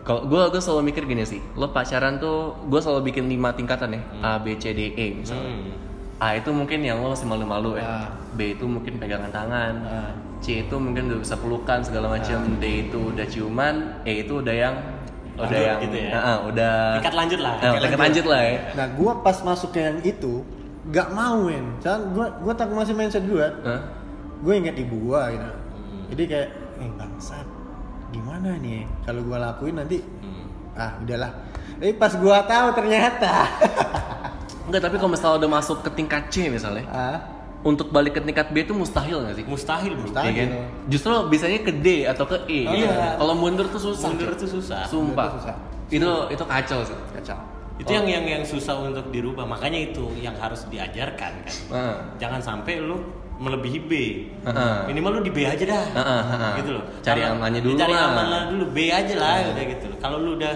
Kalau 0.00 0.22
gue 0.24 0.38
gue 0.48 0.60
selalu 0.60 0.82
mikir 0.86 1.02
gini 1.02 1.26
sih, 1.26 1.42
lo 1.54 1.70
pacaran 1.70 2.16
tuh 2.16 2.54
gue 2.66 2.78
selalu 2.78 3.10
bikin 3.10 3.26
lima 3.26 3.50
tingkatan 3.52 3.90
ya, 3.90 4.00
A 4.22 4.30
B 4.38 4.54
C 4.54 4.70
D 4.70 4.94
E 4.94 5.06
misalnya. 5.12 5.50
Hmm. 5.50 5.74
A 6.16 6.38
itu 6.38 6.48
mungkin 6.48 6.80
yang 6.80 7.02
lo 7.02 7.12
masih 7.12 7.26
malu-malu 7.26 7.76
ya. 7.76 7.84
Ah. 7.84 8.06
B 8.32 8.54
itu 8.54 8.64
mungkin 8.64 8.96
pegangan 8.96 9.28
tangan. 9.28 9.74
Ah. 9.84 10.10
C 10.38 10.62
itu 10.62 10.74
mungkin 10.78 11.10
udah 11.10 11.20
bisa 11.20 11.34
pelukan 11.36 11.82
segala 11.82 12.06
macam. 12.08 12.38
D 12.56 12.86
itu 12.86 13.12
udah 13.12 13.26
ciuman. 13.26 13.74
E 14.06 14.22
itu 14.22 14.40
udah 14.40 14.54
yang 14.54 14.74
udah 15.36 15.60
yang 15.60 15.78
gitu 15.84 15.96
ya? 16.00 16.10
Ah, 16.16 16.38
udah 16.48 16.74
Tingkat 17.00 17.14
lanjut 17.14 17.40
lah. 17.44 17.54
Ah, 17.60 17.72
tingkat 17.76 18.00
lanjut 18.00 18.24
lah 18.24 18.40
ya. 18.42 18.56
Nah, 18.72 18.86
gua 18.96 19.12
pas 19.20 19.36
masuk 19.44 19.68
ke 19.70 19.80
yang 19.84 19.98
itu 20.00 20.32
gak 20.88 21.08
mau 21.12 21.44
men. 21.44 21.76
Soalnya 21.84 22.08
gua 22.16 22.26
gua 22.40 22.52
tak 22.56 22.72
masih 22.72 22.94
mindset 22.96 23.24
gua. 23.28 23.52
Hah? 23.64 23.80
Gue 24.40 24.52
inget 24.56 24.76
ibu 24.76 25.12
gua 25.12 25.32
gitu. 25.32 25.44
Hmm. 25.44 26.04
Jadi 26.12 26.22
kayak 26.28 26.48
eh 26.80 26.90
bangsat. 26.96 27.46
Gimana 28.12 28.56
nih 28.60 28.88
kalau 29.04 29.20
gua 29.24 29.38
lakuin 29.52 29.76
nanti 29.76 30.00
Hmm. 30.00 30.46
ah 30.76 30.92
udahlah. 31.00 31.32
Tapi 31.76 31.92
pas 32.00 32.12
gua 32.16 32.40
tahu 32.44 32.66
ternyata 32.72 33.32
Enggak, 34.66 34.82
tapi 34.82 34.98
kalau 34.98 35.14
misalnya 35.14 35.46
udah 35.46 35.50
masuk 35.62 35.78
ke 35.86 35.90
tingkat 35.94 36.26
C 36.26 36.50
misalnya, 36.50 36.82
ah 36.90 37.22
untuk 37.62 37.88
balik 37.90 38.16
ke 38.16 38.20
tingkat 38.20 38.52
B 38.52 38.62
itu 38.62 38.72
mustahil 38.72 39.22
nggak 39.22 39.34
sih? 39.38 39.44
Mustahil, 39.44 39.92
bro. 39.96 40.06
Mustahil. 40.06 40.28
Iya 40.28 40.34
kan? 40.38 40.48
Justru 40.86 41.12
bisanya 41.30 41.58
ke 41.62 41.72
D 41.72 41.86
atau 42.04 42.24
ke 42.28 42.36
E. 42.46 42.60
Oh, 42.66 42.74
iya. 42.74 43.16
Kalau 43.16 43.34
mundur 43.34 43.66
tuh 43.68 43.80
susah. 43.80 44.08
Mundur 44.12 44.32
tuh 44.36 44.48
susah. 44.48 44.84
Sumpah. 44.86 45.26
Mundur 45.26 45.26
tuh 45.30 45.40
susah. 45.42 45.56
Itu 45.86 46.10
itu 46.34 46.44
kacau 46.44 46.78
sih. 46.82 46.96
kacau. 47.14 47.38
Itu 47.76 47.90
yang 47.92 48.06
yang 48.08 48.24
yang 48.24 48.42
susah 48.42 48.74
untuk 48.78 49.08
dirubah. 49.10 49.44
Makanya 49.44 49.92
itu 49.92 50.08
yang 50.16 50.32
harus 50.36 50.64
diajarkan 50.66 51.32
kan. 51.44 51.54
Heeh. 51.72 51.96
Jangan 52.16 52.40
sampai 52.40 52.80
lu 52.80 52.96
melebihi 53.36 53.78
B. 53.84 53.92
Heeh. 54.48 54.76
Minimal 54.88 55.20
lu 55.20 55.28
di 55.28 55.32
B 55.34 55.44
aja 55.44 55.60
dah. 55.60 55.84
Heeh, 55.92 56.22
heeh. 56.32 56.52
Gitu 56.64 56.70
loh. 56.72 56.84
Cari 57.04 57.20
Kalau- 57.20 57.36
amannya 57.36 57.60
ya 57.60 57.64
dulu 57.64 57.74
Cari 57.76 57.92
lah. 57.92 58.08
Aman 58.08 58.26
lah 58.32 58.42
dulu 58.48 58.64
B 58.72 58.78
aja 58.88 59.14
lah 59.14 59.34
udah 59.52 59.64
gitu 59.66 59.84
loh. 59.92 59.98
Kalau 60.00 60.16
lu 60.24 60.30
udah 60.40 60.52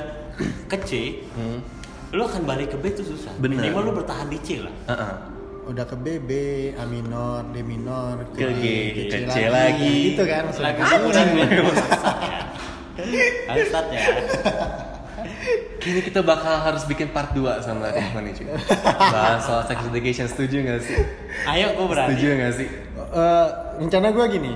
ke 0.64 0.76
C, 0.88 0.90
Hmm. 1.36 1.60
lu 2.16 2.22
akan 2.24 2.42
balik 2.48 2.72
ke 2.72 2.76
B 2.80 2.88
itu 2.88 3.04
susah. 3.04 3.34
Bener. 3.36 3.60
Minimal 3.60 3.82
lu 3.84 3.92
bertahan 4.00 4.30
di 4.32 4.38
C 4.40 4.62
lah. 4.64 4.72
Heeh. 4.88 5.12
Udah 5.70 5.86
ke 5.86 5.94
B, 5.94 6.18
B, 6.18 6.30
A 6.74 6.82
minor, 6.82 7.46
D 7.54 7.62
minor, 7.62 8.26
Ke 8.34 8.50
G, 8.58 8.64
ke 8.90 9.02
ke 9.06 9.18
C 9.30 9.46
lagi. 9.46 10.18
Gitu 10.18 10.22
kan 10.26 10.50
maksudnya. 10.50 10.74
Anjing 10.82 11.30
men. 11.38 11.50
Bangsat 13.48 13.86
ya. 13.94 14.00
Ya. 14.02 14.14
Kini 15.80 16.00
kita 16.04 16.20
bakal 16.20 16.60
harus 16.60 16.84
bikin 16.84 17.08
part 17.14 17.32
2 17.32 17.64
sama 17.64 17.88
Rahman 17.88 18.28
nih 18.28 18.34
cuy. 18.36 18.46
Bahas 19.14 19.46
soal 19.46 19.64
sex 19.64 19.80
education 19.88 20.28
setuju 20.28 20.60
gak 20.60 20.80
sih? 20.84 20.98
Ayo 21.48 21.72
gue 21.72 21.86
berani. 21.88 22.08
Setuju 22.12 22.26
gak 22.36 22.52
sih? 22.58 22.68
Eh, 23.00 23.48
rencana 23.80 24.12
gue 24.12 24.26
gini 24.28 24.52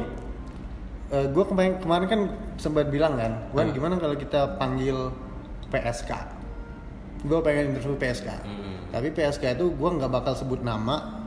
Eh 1.08 1.26
gue 1.32 1.44
kemarin, 1.48 1.80
kemarin 1.80 2.06
kan 2.10 2.20
sempat 2.60 2.92
bilang 2.92 3.16
kan 3.16 3.32
Wan 3.56 3.70
Hmm. 3.70 3.76
gimana 3.76 3.94
kalau 3.96 4.16
kita 4.18 4.60
panggil 4.60 5.14
PSK 5.72 6.10
gue 7.24 7.38
pengen 7.40 7.72
interview 7.72 7.96
PSK 7.96 8.28
Hmm. 8.36 8.76
tapi 8.90 9.08
PSK 9.10 9.56
itu 9.56 9.66
gue 9.70 9.90
nggak 9.90 10.08
bakal 10.08 10.32
sebut 10.32 10.60
nama 10.60 11.24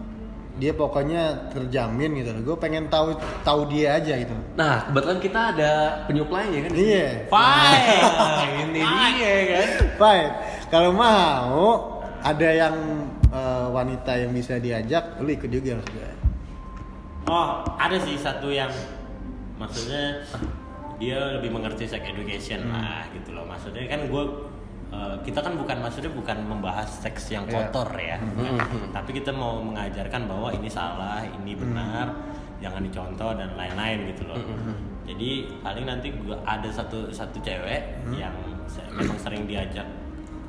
dia 0.56 0.72
pokoknya 0.72 1.52
terjamin 1.52 2.18
gitu 2.18 2.30
loh 2.32 2.42
gue 2.44 2.58
pengen 2.58 2.86
tahu 2.88 3.14
tahu 3.42 3.66
dia 3.68 3.94
aja 3.96 4.14
gitu 4.16 4.34
Nah, 4.54 4.86
kebetulan 4.86 5.20
kita 5.20 5.40
ada 5.52 5.72
penyuplainya 6.06 6.60
kan? 6.60 6.70
di 6.70 6.76
sini. 6.76 6.88
iya 6.88 7.08
Fine. 7.28 8.02
Ini 8.74 8.82
dia 9.14 9.36
kan. 9.52 9.68
fine 9.96 10.30
kalau 10.68 10.92
mau 10.92 11.62
ada 12.20 12.50
yang 12.50 12.76
eh, 13.28 13.68
wanita 13.68 14.12
yang 14.18 14.32
bisa 14.32 14.58
diajak 14.58 15.18
lu 15.18 15.30
ikut 15.30 15.46
juga 15.48 15.78
maksudnya 15.78 16.10
Oh, 17.28 17.48
ada 17.76 18.00
sih 18.00 18.16
satu 18.16 18.48
yang 18.48 18.72
maksudnya 19.56 20.24
dia 20.96 21.20
lebih 21.34 21.52
mengerti 21.52 21.84
sex 21.84 22.00
education 22.02 22.64
Hmm. 22.64 22.72
lah 22.74 23.04
gitu 23.12 23.30
loh. 23.30 23.44
Maksudnya 23.44 23.84
kan 23.86 24.08
gue 24.08 24.24
kita 25.20 25.40
kan 25.40 25.54
bukan 25.54 25.78
maksudnya 25.80 26.10
bukan 26.10 26.38
membahas 26.42 26.88
seks 26.88 27.30
yang 27.30 27.44
Iya. 27.44 27.68
kotor 27.68 27.92
ya, 27.94 28.16
Hmm. 28.18 28.56
tapi 28.90 29.12
kita 29.14 29.30
mau 29.30 29.60
mengajarkan 29.60 30.26
bahwa 30.26 30.48
ini 30.50 30.66
salah, 30.66 31.20
ini 31.22 31.54
benar, 31.54 32.08
jangan 32.58 32.80
dicontoh 32.82 33.36
dan 33.36 33.52
lain-lain 33.54 34.08
gitu 34.08 34.24
loh. 34.26 34.40
Jadi 35.04 35.30
paling 35.62 35.86
nanti 35.86 36.12
gua 36.18 36.40
ada 36.42 36.68
satu 36.68 37.08
satu 37.10 37.38
cewek 37.38 37.82
yang 38.12 38.32
se- 38.66 38.88
memang 38.90 39.16
sering 39.18 39.44
diajak 39.44 39.86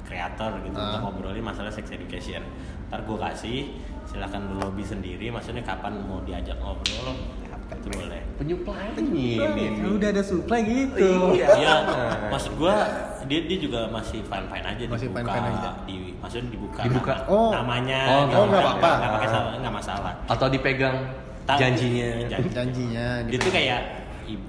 kreator 0.03 0.55
gitu 0.63 0.75
Ah. 0.75 0.87
untuk 0.89 1.01
ngobrolin 1.05 1.43
masalah 1.43 1.69
sex 1.69 1.91
education. 1.91 2.41
Ntar 2.89 3.05
gue 3.05 3.19
kasih, 3.21 3.59
silahkan 4.05 4.41
lobby 4.55 4.81
sendiri. 4.81 5.29
Maksudnya 5.29 5.61
kapan 5.61 6.01
mau 6.01 6.23
diajak 6.23 6.57
ngobrol, 6.57 7.13
itu 7.69 7.89
boleh. 7.93 8.23
Penyuplainya 8.39 8.97
ini. 8.97 9.37
Ya 9.77 9.89
udah 9.91 10.09
ada 10.09 10.23
supply 10.23 10.63
gitu 10.65 11.37
Iya. 11.37 11.47
Iya, 11.55 11.75
maksud 12.31 12.57
gua 12.57 12.89
dia 13.29 13.41
dia 13.45 13.59
juga 13.59 13.81
masih 13.87 14.21
fine 14.21 14.47
fine 14.47 14.67
aja 14.67 14.83
Masih 14.85 15.07
dibuka, 15.07 15.21
fine-fine 15.29 15.49
aja. 15.55 15.71
di 15.85 15.97
maksudnya 16.17 16.49
dibuka, 16.49 16.81
Dibuka. 16.83 17.15
nama- 17.15 17.29
Oh. 17.29 17.51
namanya, 17.53 18.01
Oh, 18.03 18.23
gitu. 18.25 18.35
oh, 18.35 18.45
nggak 18.47 18.61
apa-apa. 18.61 18.91
nggak 18.95 19.13
pakai 19.13 19.29
salah, 19.29 19.53
nggak 19.55 19.75
masalah. 19.75 20.13
Atau 20.27 20.47
dipegang 20.49 20.97
Tapi- 21.45 21.61
janjinya. 21.61 22.09
janji. 22.27 22.49
janjinya 22.51 23.07
Dia 23.23 23.31
gitu. 23.31 23.45
tuh 23.45 23.53
kayak 23.55 23.81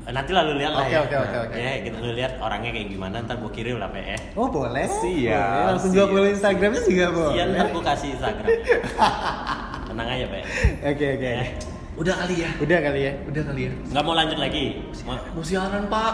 nanti 0.10 0.32
lah 0.32 0.44
lu 0.44 0.54
lihat 0.56 0.74
lah 0.74 0.84
Oke, 0.84 0.92
ya. 0.92 1.00
oke, 1.02 1.16
oke, 1.18 1.38
oke. 1.42 1.56
Ya, 1.56 1.72
kita 1.80 1.98
lu 1.98 2.12
lihat 2.12 2.34
orangnya 2.38 2.68
kayak 2.70 2.88
gimana, 2.90 3.16
ntar 3.22 3.36
gua 3.38 3.48
kirim 3.50 3.78
lah 3.78 3.88
Pe, 3.88 4.02
ya. 4.02 4.20
Oh 4.34 4.48
boleh 4.50 4.84
Siap, 4.84 5.00
Boleh. 5.00 5.66
Langsung 5.70 5.92
gua 5.94 6.06
follow 6.06 6.28
Instagramnya 6.28 6.82
juga 6.84 7.06
boleh 7.10 7.32
Iya, 7.32 7.44
ntar 7.50 7.68
gua 7.70 7.84
kasih 7.86 8.08
Instagram. 8.12 8.48
Tenang 9.88 10.08
aja, 10.10 10.26
Pe. 10.28 10.40
Oke 10.86 11.06
oke 11.14 11.30
Ya. 11.34 11.44
Udah 11.96 12.16
kali 12.18 12.36
ya. 12.38 12.50
Udah 12.58 12.80
kali 12.82 13.00
ya 13.02 13.14
Udah 13.24 13.44
kali 13.46 13.62
ya. 13.62 13.72
Nggak 13.86 14.04
mau 14.04 14.14
lanjut 14.14 14.38
lagi. 14.38 14.66
Mau- 15.04 15.24
Mau 15.32 15.44
siaran, 15.44 15.84
Pak. 15.86 16.14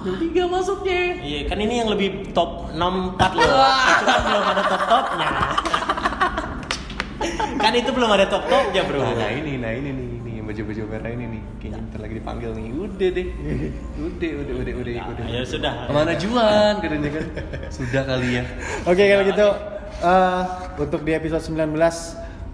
3 0.00 0.14
masuknya. 0.46 1.00
Iya, 1.18 1.40
kan 1.46 1.58
ini 1.58 1.74
yang 1.76 1.88
lebih 1.88 2.08
top 2.30 2.70
64 2.72 3.32
loh. 3.34 3.48
Cuma 3.98 4.16
belum 4.22 4.44
ada 4.46 4.62
top-topnya. 4.64 5.28
kan 7.58 7.72
itu 7.74 7.90
belum 7.90 8.10
ada 8.10 8.26
top 8.26 8.46
topnya 8.46 8.82
bro 8.86 9.02
Nah, 9.02 9.14
nah 9.16 9.30
ini, 9.30 9.58
nah 9.58 9.70
ini 9.70 9.90
nih, 9.90 10.06
nih 10.22 10.32
yang 10.38 10.46
baju-baju 10.46 10.82
merah 10.86 11.10
ini 11.10 11.24
nih, 11.28 11.42
kayaknya 11.58 11.78
bentar 11.82 11.98
lagi 11.98 12.14
dipanggil 12.14 12.50
nih. 12.54 12.66
Udah 12.70 13.08
deh, 13.10 13.26
udah, 13.98 14.30
udah, 14.38 14.54
udah, 14.54 14.74
udah, 14.78 14.92
udah. 15.10 15.26
ya 15.26 15.42
sudah 15.42 15.72
Ke 15.84 15.92
mana 15.92 16.12
Juan 16.14 16.72
katanya 16.78 17.10
kan? 17.10 17.24
Sudah 17.68 18.02
kali 18.06 18.28
ya. 18.38 18.42
Oke 18.84 19.02
kalau 19.02 19.24
gitu 19.26 19.46
eh, 20.00 20.42
untuk 20.78 21.00
di 21.02 21.12
episode 21.12 21.42
19 21.42 21.74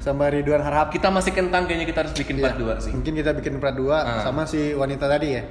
sama 0.01 0.29
Ridwan 0.29 0.61
Harhab 0.61 0.93
Kita 0.93 1.09
masih 1.09 1.33
kentang 1.33 1.65
kayaknya 1.65 1.87
kita 1.87 1.99
harus 2.03 2.15
bikin 2.15 2.37
part 2.39 2.57
2 2.57 2.77
sih. 2.81 2.91
Mungkin 2.93 3.13
kita 3.15 3.31
bikin 3.35 3.53
part 3.57 3.77
2 3.77 3.89
Ah. 3.91 4.21
sama 4.23 4.45
si 4.45 4.73
wanita 4.73 5.05
tadi 5.05 5.29
ya. 5.31 5.43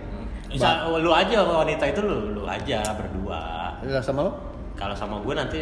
Bisa, 0.54 0.68
lu 0.88 1.10
aja 1.10 1.34
sama 1.36 1.54
wanita 1.60 1.84
itu 1.86 2.00
lu 2.00 2.18
lu 2.32 2.44
aja 2.46 2.80
berdua 2.94 3.42
Ya, 3.82 4.00
sama 4.00 4.22
lo? 4.24 4.32
kalau 4.74 4.94
sama 4.94 5.20
gue 5.20 5.34
nanti 5.34 5.58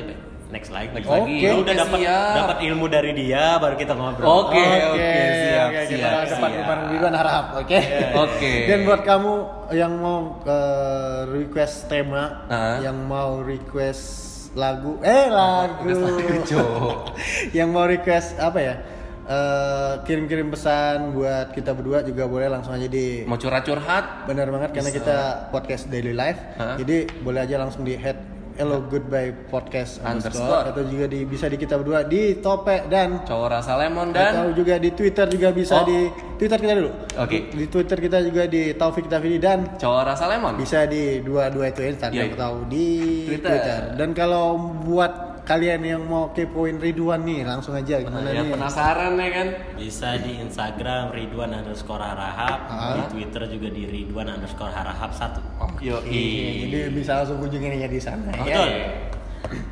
next 0.47 0.69
lagi 0.69 0.91
Next 0.91 1.07
lagi. 1.07 1.35
Lu 1.43 1.63
udah 1.63 1.75
dapat 1.77 1.99
siap. 2.01 2.33
dapat 2.37 2.57
ilmu 2.61 2.85
dari 2.85 3.11
dia 3.13 3.55
baru 3.55 3.73
kita 3.73 3.91
ngobrol 3.91 4.27
Oke, 4.45 4.59
oke, 4.59 4.99
siap, 4.99 5.65
oke, 5.65 5.79
kita 5.85 5.95
siap, 5.97 6.27
depan 6.29 6.49
siap. 6.49 6.59
depan 6.59 6.77
Ridwan 6.91 7.15
Harhab, 7.15 7.45
oke. 7.57 7.79
Oke. 8.19 8.53
Dan 8.67 8.79
buat 8.83 9.01
kamu 9.01 9.33
yang 9.71 9.93
mau 9.95 10.19
eh, 10.43 11.19
request 11.29 11.87
tema, 11.87 12.23
Ah. 12.45 12.77
yang 12.79 12.99
mau 13.01 13.39
request 13.39 14.27
lagu, 14.53 14.99
eh 14.99 15.31
lagu, 15.31 15.87
lagu, 15.87 16.83
yang 17.57 17.71
mau 17.71 17.83
request 17.85 18.35
apa 18.37 18.59
ya? 18.59 18.75
Eh, 19.23 19.93
kirim-kirim 20.01 20.49
pesan 20.49 21.13
buat 21.13 21.53
kita 21.53 21.71
berdua 21.71 22.01
juga 22.01 22.25
boleh 22.25 22.49
langsung 22.49 22.73
aja 22.73 22.83
di 22.83 23.21
Mau 23.23 23.37
curhat-curhat? 23.37 24.25
Benar 24.25 24.49
banget 24.49 24.69
karena 24.73 24.89
Bisa. 24.89 24.97
kita 24.97 25.17
podcast 25.49 25.83
daily 25.87 26.11
life. 26.11 26.41
Hah? 26.57 26.75
Jadi 26.75 27.05
boleh 27.21 27.39
aja 27.39 27.55
langsung 27.55 27.81
di 27.81 27.93
head 27.93 28.17
hello 28.51 28.83
goodbye 28.83 29.31
podcast 29.47 30.03
underscore, 30.03 30.43
Underscore. 30.43 30.65
atau 30.75 30.83
juga 30.83 31.05
di 31.07 31.23
bisa 31.23 31.47
di 31.47 31.55
kita 31.55 31.79
berdua 31.79 32.03
di 32.03 32.35
Topek 32.35 32.91
dan 32.91 33.23
Cowok 33.23 33.47
rasa 33.47 33.79
lemon 33.79 34.11
atau 34.11 34.19
dan 34.19 34.51
juga 34.51 34.75
di 34.75 34.89
Twitter 34.91 35.25
juga 35.25 35.49
bisa 35.49 35.79
Oh. 35.79 35.87
di 35.87 36.11
Twitter 36.35 36.59
kita 36.59 36.73
dulu. 36.75 36.91
Oke. 37.15 37.37
Di 37.47 37.65
Twitter 37.67 37.97
kita 37.97 38.17
juga 38.19 38.43
di 38.45 38.75
Taufik 38.75 39.07
Tafidi 39.07 39.37
dan 39.37 39.79
cowok 39.79 40.01
rasa 40.03 40.27
lemon. 40.27 40.59
bisa 40.59 40.83
di 40.83 41.23
dua-dua 41.23 41.69
itu 41.69 41.81
Instagram 41.85 42.27
Iya. 42.27 42.35
atau 42.35 42.53
di 42.67 42.87
Twitter. 43.29 43.49
Twitter. 43.55 43.79
Dan 43.95 44.09
kalau 44.11 44.57
buat 44.83 45.30
kalian 45.51 45.81
yang 45.83 46.01
mau 46.01 46.31
kepoin 46.31 46.77
Ridwan 46.77 47.21
nih 47.21 47.43
langsung 47.43 47.73
aja 47.73 47.99
gimana 47.99 48.23
Yang 48.25 48.47
nih? 48.47 48.53
penasaran 48.53 49.13
ya 49.13 49.29
kan? 49.29 49.47
bisa 49.75 50.09
di 50.17 50.31
Instagram 50.39 51.11
Ridwan 51.11 51.51
underscore 51.53 51.99
Harahap 51.99 52.59
Ah. 52.65 52.95
di 52.95 53.01
Twitter 53.11 53.43
juga 53.49 53.67
di 53.67 53.83
Ridwan 53.85 54.31
underscore 54.31 54.71
Harahap 54.71 55.11
satu 55.11 55.43
Yo, 55.77 55.99
Iya, 56.03 56.47
Jadi 56.63 56.77
bisa 56.93 57.11
langsung 57.17 57.37
kunjungin 57.37 57.75
aja 57.75 57.87
di 57.87 57.99
sana 57.99 58.31
ya. 58.31 58.39
betul 58.39 58.69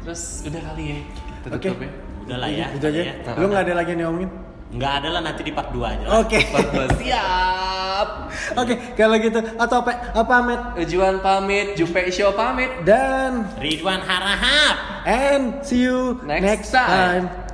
Terus 0.04 0.22
udah 0.44 0.62
kali 0.66 0.84
ya. 0.86 0.98
Oke. 1.48 1.56
tutup 1.64 1.80
ya. 1.80 1.90
udah 2.22 2.38
lah 2.38 2.50
ya 2.52 2.68
Itu 2.70 2.86
aja. 2.86 3.02
ya. 3.02 3.14
Lu 3.34 3.46
nggak 3.48 3.64
ada 3.64 3.74
lagi 3.74 3.90
yang 3.90 4.00
diomongin? 4.04 4.30
Nggak 4.70 4.94
ada 5.02 5.08
lah 5.18 5.22
nanti 5.26 5.42
di 5.42 5.50
part 5.50 5.74
2 5.74 5.82
aja. 5.82 6.06
Oke. 6.22 6.46
Part 6.54 6.70
dua, 6.70 6.86
siap. 7.02 8.08
Oke, 8.54 8.74
kalau 8.94 9.18
gitu 9.18 9.40
atau 9.58 9.82
apa? 9.82 9.92
Apa 10.14 10.36
Met? 10.46 10.62
Juan 10.90 11.20
pamit, 11.20 11.74
Jupe 11.74 12.10
Show 12.14 12.34
pamit. 12.38 12.70
Dan 12.86 13.50
Ridwan 13.58 14.02
Harahap 14.06 15.04
and 15.10 15.66
see 15.66 15.84
you 15.90 16.22
Next 16.22 16.44
next 16.46 16.70
time. 16.72 17.26
time. 17.30 17.49